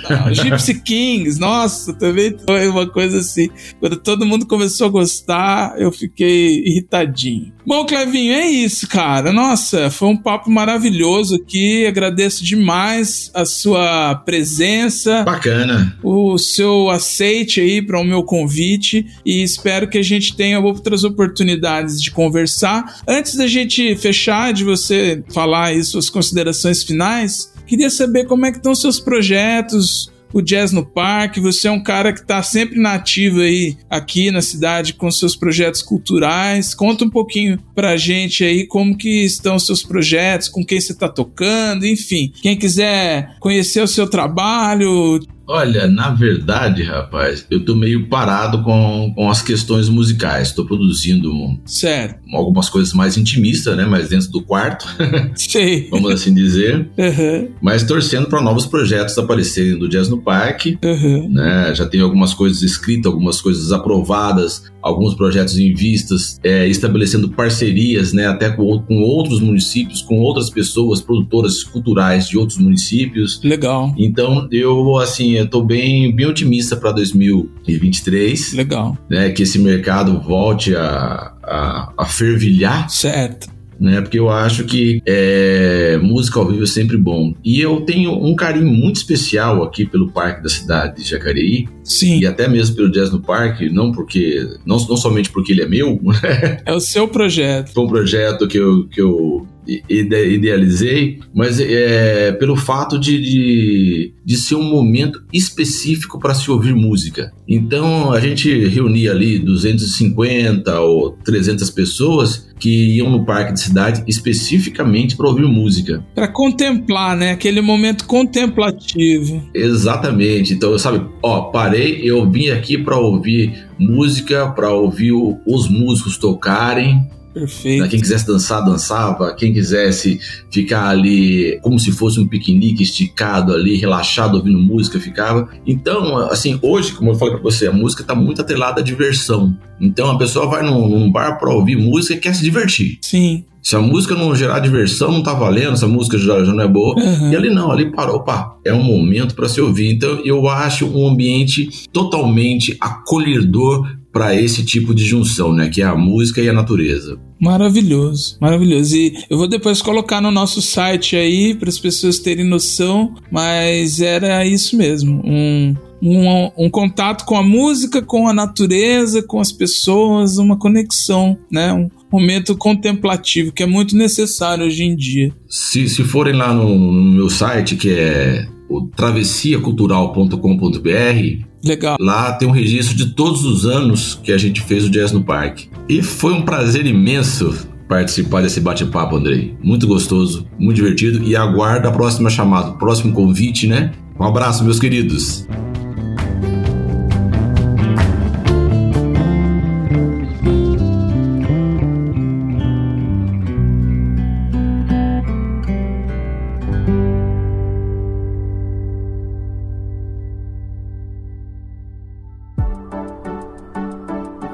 Tal. 0.07 0.35
Gypsy 0.35 0.81
Kings, 0.83 1.41
nossa, 1.41 1.93
também 1.93 2.37
foi 2.47 2.69
uma 2.69 2.87
coisa 2.87 3.19
assim. 3.19 3.49
Quando 3.79 3.97
todo 3.97 4.27
mundo 4.27 4.47
começou 4.47 4.87
a 4.87 4.91
gostar, 4.91 5.75
eu 5.79 5.91
fiquei 5.91 6.63
irritadinho. 6.65 7.53
Bom, 7.67 7.85
Clevinho, 7.85 8.33
é 8.33 8.47
isso, 8.47 8.89
cara. 8.89 9.33
Nossa, 9.33 9.91
foi 9.91 10.09
um 10.09 10.17
papo 10.17 10.51
maravilhoso 10.51 11.37
aqui. 11.37 11.87
Agradeço 11.87 12.45
demais 12.45 13.31
a 13.35 13.45
sua 13.45 14.15
presença 14.15 15.23
Bacana. 15.23 15.97
o 16.03 16.39
seu 16.39 16.91
aceite 16.91 17.61
aí 17.61 17.81
para 17.81 18.01
o 18.01 18.05
meu 18.05 18.23
convite 18.25 19.07
e 19.25 19.43
espero 19.43 19.89
que 19.89 19.99
a 19.99 20.03
gente 20.03 20.35
tenha 20.35 20.59
outras 20.59 21.05
oportunidades 21.05 22.03
de 22.03 22.11
conversar. 22.11 23.01
Antes 23.07 23.37
da 23.37 23.47
gente 23.47 23.95
fechar, 23.97 24.53
de 24.53 24.65
você 24.65 25.23
falar 25.33 25.67
aí 25.67 25.85
suas 25.85 26.11
considerações 26.11 26.83
finais, 26.83 27.53
queria 27.71 27.89
saber 27.89 28.25
como 28.25 28.45
é 28.45 28.51
que 28.51 28.57
estão 28.57 28.75
seus 28.75 28.99
projetos, 28.99 30.11
o 30.33 30.43
Jazz 30.43 30.73
no 30.73 30.85
Parque, 30.85 31.39
você 31.39 31.69
é 31.69 31.71
um 31.71 31.83
cara 31.83 32.13
que 32.13 32.19
está 32.19 32.43
sempre 32.43 32.81
na 32.81 32.95
ativa 32.95 33.43
aí 33.43 33.77
aqui 33.89 34.33
na 34.33 34.43
cidade 34.43 34.95
com 34.95 35.09
seus 35.11 35.37
projetos 35.37 35.81
culturais. 35.81 36.75
Conta 36.75 37.05
um 37.05 37.11
pouquinho 37.11 37.61
pra 37.73 37.97
gente 37.97 38.43
aí 38.43 38.67
como 38.67 38.97
que 38.97 39.25
estão 39.25 39.55
os 39.55 39.67
seus 39.67 39.85
projetos, 39.85 40.49
com 40.49 40.65
quem 40.65 40.81
você 40.81 40.93
está 40.93 41.09
tocando, 41.09 41.87
enfim. 41.87 42.33
Quem 42.43 42.57
quiser 42.57 43.37
conhecer 43.39 43.83
o 43.83 43.89
seu 43.89 44.09
trabalho, 44.09 45.21
Olha, 45.53 45.89
na 45.89 46.11
verdade, 46.11 46.85
rapaz, 46.85 47.45
eu 47.51 47.65
tô 47.65 47.75
meio 47.75 48.07
parado 48.09 48.63
com, 48.63 49.13
com 49.17 49.29
as 49.29 49.43
questões 49.43 49.89
musicais. 49.89 50.53
Tô 50.53 50.65
produzindo 50.65 51.33
certo. 51.67 52.21
algumas 52.33 52.69
coisas 52.69 52.93
mais 52.95 53.17
intimistas, 53.19 53.77
né? 53.77 53.85
Mais 53.85 54.09
dentro 54.11 54.31
do 54.31 54.43
quarto, 54.43 54.87
Sei. 55.35 55.89
vamos 55.91 56.13
assim 56.13 56.33
dizer. 56.33 56.89
Aham, 56.97 57.49
Mas 57.61 57.83
torcendo 57.83 58.29
para 58.29 58.41
novos 58.41 58.65
projetos 58.65 59.19
aparecerem 59.19 59.77
do 59.77 59.89
Jazz 59.89 60.09
no 60.09 60.23
Parque. 60.23 60.79
aham. 60.85 61.29
né? 61.31 61.75
Já 61.75 61.85
tem 61.85 62.01
algumas 62.01 62.33
coisas 62.33 62.63
escritas, 62.63 63.11
algumas 63.13 63.41
coisas 63.41 63.73
aprovadas, 63.73 64.71
alguns 64.81 65.15
projetos 65.15 65.59
em 65.59 65.75
vistas, 65.75 66.39
é, 66.45 66.69
estabelecendo 66.69 67.29
parcerias, 67.31 68.13
né? 68.13 68.29
Até 68.29 68.51
com, 68.51 68.79
com 68.83 69.01
outros 69.03 69.41
municípios, 69.41 70.01
com 70.01 70.21
outras 70.21 70.49
pessoas, 70.49 71.01
produtoras 71.01 71.65
culturais 71.65 72.29
de 72.29 72.39
outros 72.39 72.57
municípios. 72.59 73.41
Legal, 73.43 73.93
Então, 73.99 74.47
eu, 74.53 74.97
assim, 74.99 75.40
eu 75.41 75.49
tô 75.49 75.63
bem, 75.63 76.15
bem 76.15 76.27
otimista 76.27 76.77
para 76.77 76.93
2023, 76.93 78.53
legal. 78.55 78.97
né? 79.09 79.31
Que 79.31 79.43
esse 79.43 79.59
mercado 79.59 80.21
volte 80.21 80.75
a, 80.75 81.33
a, 81.43 81.93
a 81.97 82.05
fervilhar, 82.07 82.89
Certo. 82.91 83.49
né? 83.79 84.01
Porque 84.01 84.19
eu 84.19 84.29
acho 84.31 84.65
que 84.65 85.01
é, 85.07 85.99
música 86.03 86.39
ao 86.39 86.47
vivo 86.49 86.65
é 86.65 86.67
sempre 86.67 86.97
bom. 86.97 87.35
E 87.45 87.61
eu 87.61 87.81
tenho 87.83 88.13
um 88.13 88.35
carinho 88.35 88.71
muito 88.71 88.97
especial 88.97 89.63
aqui 89.63 89.85
pelo 89.87 90.11
Parque 90.13 90.43
da 90.43 90.49
cidade 90.49 91.03
de 91.03 91.09
Jacareí, 91.09 91.67
Sim. 91.85 92.21
e 92.21 92.27
até 92.27 92.49
mesmo 92.49 92.77
pelo 92.77 92.91
Jazz 92.91 93.11
no 93.11 93.21
Parque, 93.21 93.69
não 93.71 93.93
porque 93.93 94.47
não, 94.67 94.77
não 94.87 94.97
somente 94.97 95.31
porque 95.31 95.53
ele 95.53 95.63
é 95.63 95.69
meu, 95.69 96.01
É 96.65 96.73
o 96.73 96.81
seu 96.81 97.09
projeto. 97.09 97.73
foi 97.73 97.85
um 97.85 97.89
projeto 97.89 98.47
que 98.47 98.59
eu, 98.59 98.87
que 98.89 99.01
eu 99.01 99.47
idealizei, 99.89 101.21
mas 101.35 101.61
é 101.61 102.33
pelo 102.33 102.57
fato 102.57 102.99
de, 102.99 103.21
de, 103.21 104.15
de 104.25 104.37
ser 104.37 104.55
um 104.55 104.63
momento 104.63 105.23
específico 105.33 106.19
para 106.19 106.35
se 106.35 106.51
ouvir 106.51 106.75
música. 106.75 107.33
Então 107.47 108.13
a 108.13 108.21
gente 108.21 108.67
reunia 108.69 109.13
ali 109.13 109.39
250 109.39 110.81
ou 110.81 111.13
300 111.25 111.71
pessoas 111.71 112.51
que 112.61 112.97
iam 112.97 113.11
no 113.11 113.25
parque 113.25 113.55
de 113.55 113.61
cidade 113.61 114.05
especificamente 114.07 115.17
para 115.17 115.27
ouvir 115.27 115.47
música. 115.47 116.05
Pra 116.15 116.29
contemplar, 116.29 117.17
né? 117.17 117.33
Aquele 117.33 117.61
momento 117.61 118.05
contemplativo. 118.05 119.43
Exatamente. 119.55 120.53
Então, 120.53 120.79
sabe, 120.79 121.05
ó, 121.23 121.43
parei, 121.45 122.01
eu 122.03 122.31
vim 122.31 122.51
aqui 122.51 122.77
para 122.77 122.99
ouvir 122.99 123.67
música, 123.79 124.49
para 124.49 124.71
ouvir 124.71 125.13
os 125.47 125.69
músicos 125.69 126.19
tocarem, 126.19 127.09
Perfeito. 127.33 127.89
Quem 127.89 128.01
quisesse 128.01 128.27
dançar, 128.27 128.65
dançava. 128.65 129.35
Quem 129.35 129.53
quisesse 129.53 130.19
ficar 130.51 130.89
ali 130.89 131.59
como 131.63 131.79
se 131.79 131.93
fosse 131.93 132.19
um 132.19 132.27
piquenique 132.27 132.83
esticado 132.83 133.55
ali, 133.55 133.77
relaxado, 133.77 134.37
ouvindo 134.37 134.59
música, 134.59 134.99
ficava. 134.99 135.49
Então, 135.67 136.17
assim, 136.29 136.59
hoje, 136.61 136.93
como 136.93 137.11
eu 137.11 137.15
falei 137.15 137.35
pra 137.35 137.43
você, 137.43 137.67
a 137.69 137.73
música 137.73 138.03
tá 138.03 138.15
muito 138.15 138.41
atrelada 138.41 138.81
à 138.81 138.85
diversão. 138.85 139.57
Então 139.81 140.11
a 140.11 140.19
pessoa 140.19 140.47
vai 140.47 140.63
num, 140.63 140.89
num 140.89 141.11
bar 141.11 141.39
pra 141.39 141.53
ouvir 141.53 141.77
música 141.77 142.15
e 142.15 142.19
quer 142.19 142.35
se 142.35 142.43
divertir. 142.43 142.99
Sim. 143.01 143.45
Se 143.63 143.77
a 143.77 143.81
música 143.81 144.15
não 144.15 144.35
gerar 144.35 144.59
diversão, 144.61 145.13
não 145.13 145.23
tá 145.23 145.35
valendo, 145.35 145.77
se 145.77 145.85
a 145.85 145.89
música 145.89 146.19
já, 146.19 146.43
já 146.45 146.53
não 146.53 146.65
é 146.65 146.69
boa. 146.69 146.99
Uhum. 146.99 147.31
E 147.31 147.37
ali 147.37 147.51
não, 147.51 147.71
ali 147.71 147.93
parou, 147.93 148.17
opa, 148.17 148.57
é 148.65 148.73
um 148.73 148.83
momento 148.83 149.35
para 149.35 149.49
se 149.49 149.61
ouvir. 149.61 149.93
Então 149.93 150.21
eu 150.25 150.49
acho 150.49 150.87
um 150.87 151.07
ambiente 151.07 151.69
totalmente 151.93 152.77
acolhedor 152.81 153.87
para 154.13 154.35
esse 154.35 154.65
tipo 154.65 154.95
de 154.95 155.05
junção, 155.05 155.53
né? 155.53 155.69
Que 155.69 155.83
é 155.83 155.85
a 155.85 155.95
música 155.95 156.41
e 156.41 156.49
a 156.49 156.53
natureza. 156.53 157.19
Maravilhoso, 157.41 158.37
maravilhoso. 158.41 158.97
E 158.97 159.15
eu 159.31 159.39
vou 159.39 159.49
depois 159.49 159.81
colocar 159.81 160.21
no 160.21 160.31
nosso 160.31 160.61
site 160.61 161.17
aí 161.17 161.55
para 161.55 161.69
as 161.69 161.79
pessoas 161.79 162.19
terem 162.19 162.45
noção, 162.45 163.15
mas 163.31 164.01
era 164.01 164.45
isso 164.45 164.77
mesmo, 164.77 165.23
um, 165.25 165.75
um, 166.03 166.51
um 166.67 166.71
contato 166.71 167.25
com 167.25 167.37
a 167.37 167.43
música, 167.43 168.03
com 168.03 168.29
a 168.29 168.33
natureza, 168.33 169.23
com 169.23 169.41
as 169.41 169.53
pessoas, 169.53 170.37
uma 170.37 170.59
conexão, 170.59 171.39
né? 171.51 171.73
Um 171.73 171.89
momento 172.13 172.57
contemplativo 172.57 173.53
que 173.53 173.63
é 173.63 173.67
muito 173.67 173.97
necessário 173.97 174.67
hoje 174.67 174.85
em 174.85 174.95
dia. 174.95 175.33
Se, 175.49 175.89
se 175.89 176.05
forem 176.05 176.35
lá 176.35 176.53
no, 176.53 176.77
no 176.77 177.13
meu 177.13 177.31
site, 177.31 177.77
que 177.77 177.91
é 177.91 178.47
o 178.71 178.87
travessiacultural.com.br, 178.87 181.51
Legal. 181.63 181.97
Lá 182.01 182.33
tem 182.33 182.49
um 182.49 182.53
registro 182.53 182.97
de 182.97 183.11
todos 183.11 183.45
os 183.45 183.67
anos 183.67 184.19
que 184.23 184.33
a 184.33 184.39
gente 184.39 184.63
fez 184.63 184.85
o 184.85 184.91
Jazz 184.91 185.13
no 185.13 185.23
Parque. 185.23 185.69
E 185.89 186.01
foi 186.01 186.33
um 186.33 186.43
prazer 186.43 186.87
imenso 186.87 187.69
participar 187.87 188.41
desse 188.41 188.61
bate-papo, 188.61 189.17
Andrei. 189.17 189.55
Muito 189.63 189.87
gostoso, 189.87 190.47
muito 190.59 190.77
divertido. 190.77 191.23
E 191.23 191.37
aguardo 191.37 191.89
a 191.89 191.91
próxima 191.91 192.31
chamada, 192.31 192.71
o 192.71 192.79
próximo 192.79 193.13
convite, 193.13 193.67
né? 193.67 193.93
Um 194.19 194.25
abraço, 194.25 194.65
meus 194.65 194.79
queridos. 194.79 195.47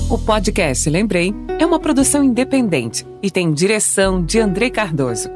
O 0.09 0.17
podcast 0.17 0.89
Lembrei 0.89 1.33
é 1.59 1.65
uma 1.65 1.79
produção 1.79 2.23
independente 2.23 3.05
e 3.21 3.29
tem 3.29 3.53
direção 3.53 4.23
de 4.23 4.39
Andrei 4.39 4.69
Cardoso. 4.69 5.29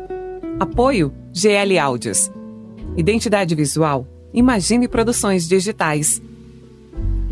Apoio 0.60 1.14
GL 1.32 1.78
Áudios. 1.78 2.32
Identidade 2.98 3.56
visual 3.56 4.08
Imagine 4.34 4.88
Produções 4.88 5.48
Digitais. 5.48 6.22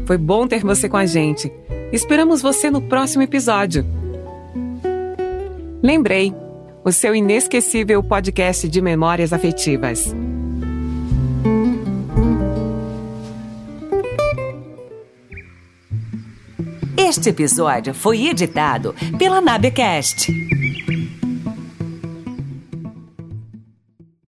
Foi 0.07 0.17
bom 0.17 0.47
ter 0.47 0.63
você 0.63 0.87
com 0.87 0.95
a 0.95 1.05
gente. 1.05 1.51
Esperamos 1.91 2.41
você 2.41 2.71
no 2.71 2.81
próximo 2.81 3.23
episódio. 3.23 3.85
Lembrei, 5.83 6.33
o 6.85 6.93
seu 6.93 7.13
inesquecível 7.13 8.01
podcast 8.01 8.69
de 8.69 8.81
memórias 8.81 9.33
afetivas. 9.33 10.15
Este 16.95 17.29
episódio 17.29 17.93
foi 17.93 18.27
editado 18.27 18.95
pela 19.19 19.41
Nabecast. 19.41 20.31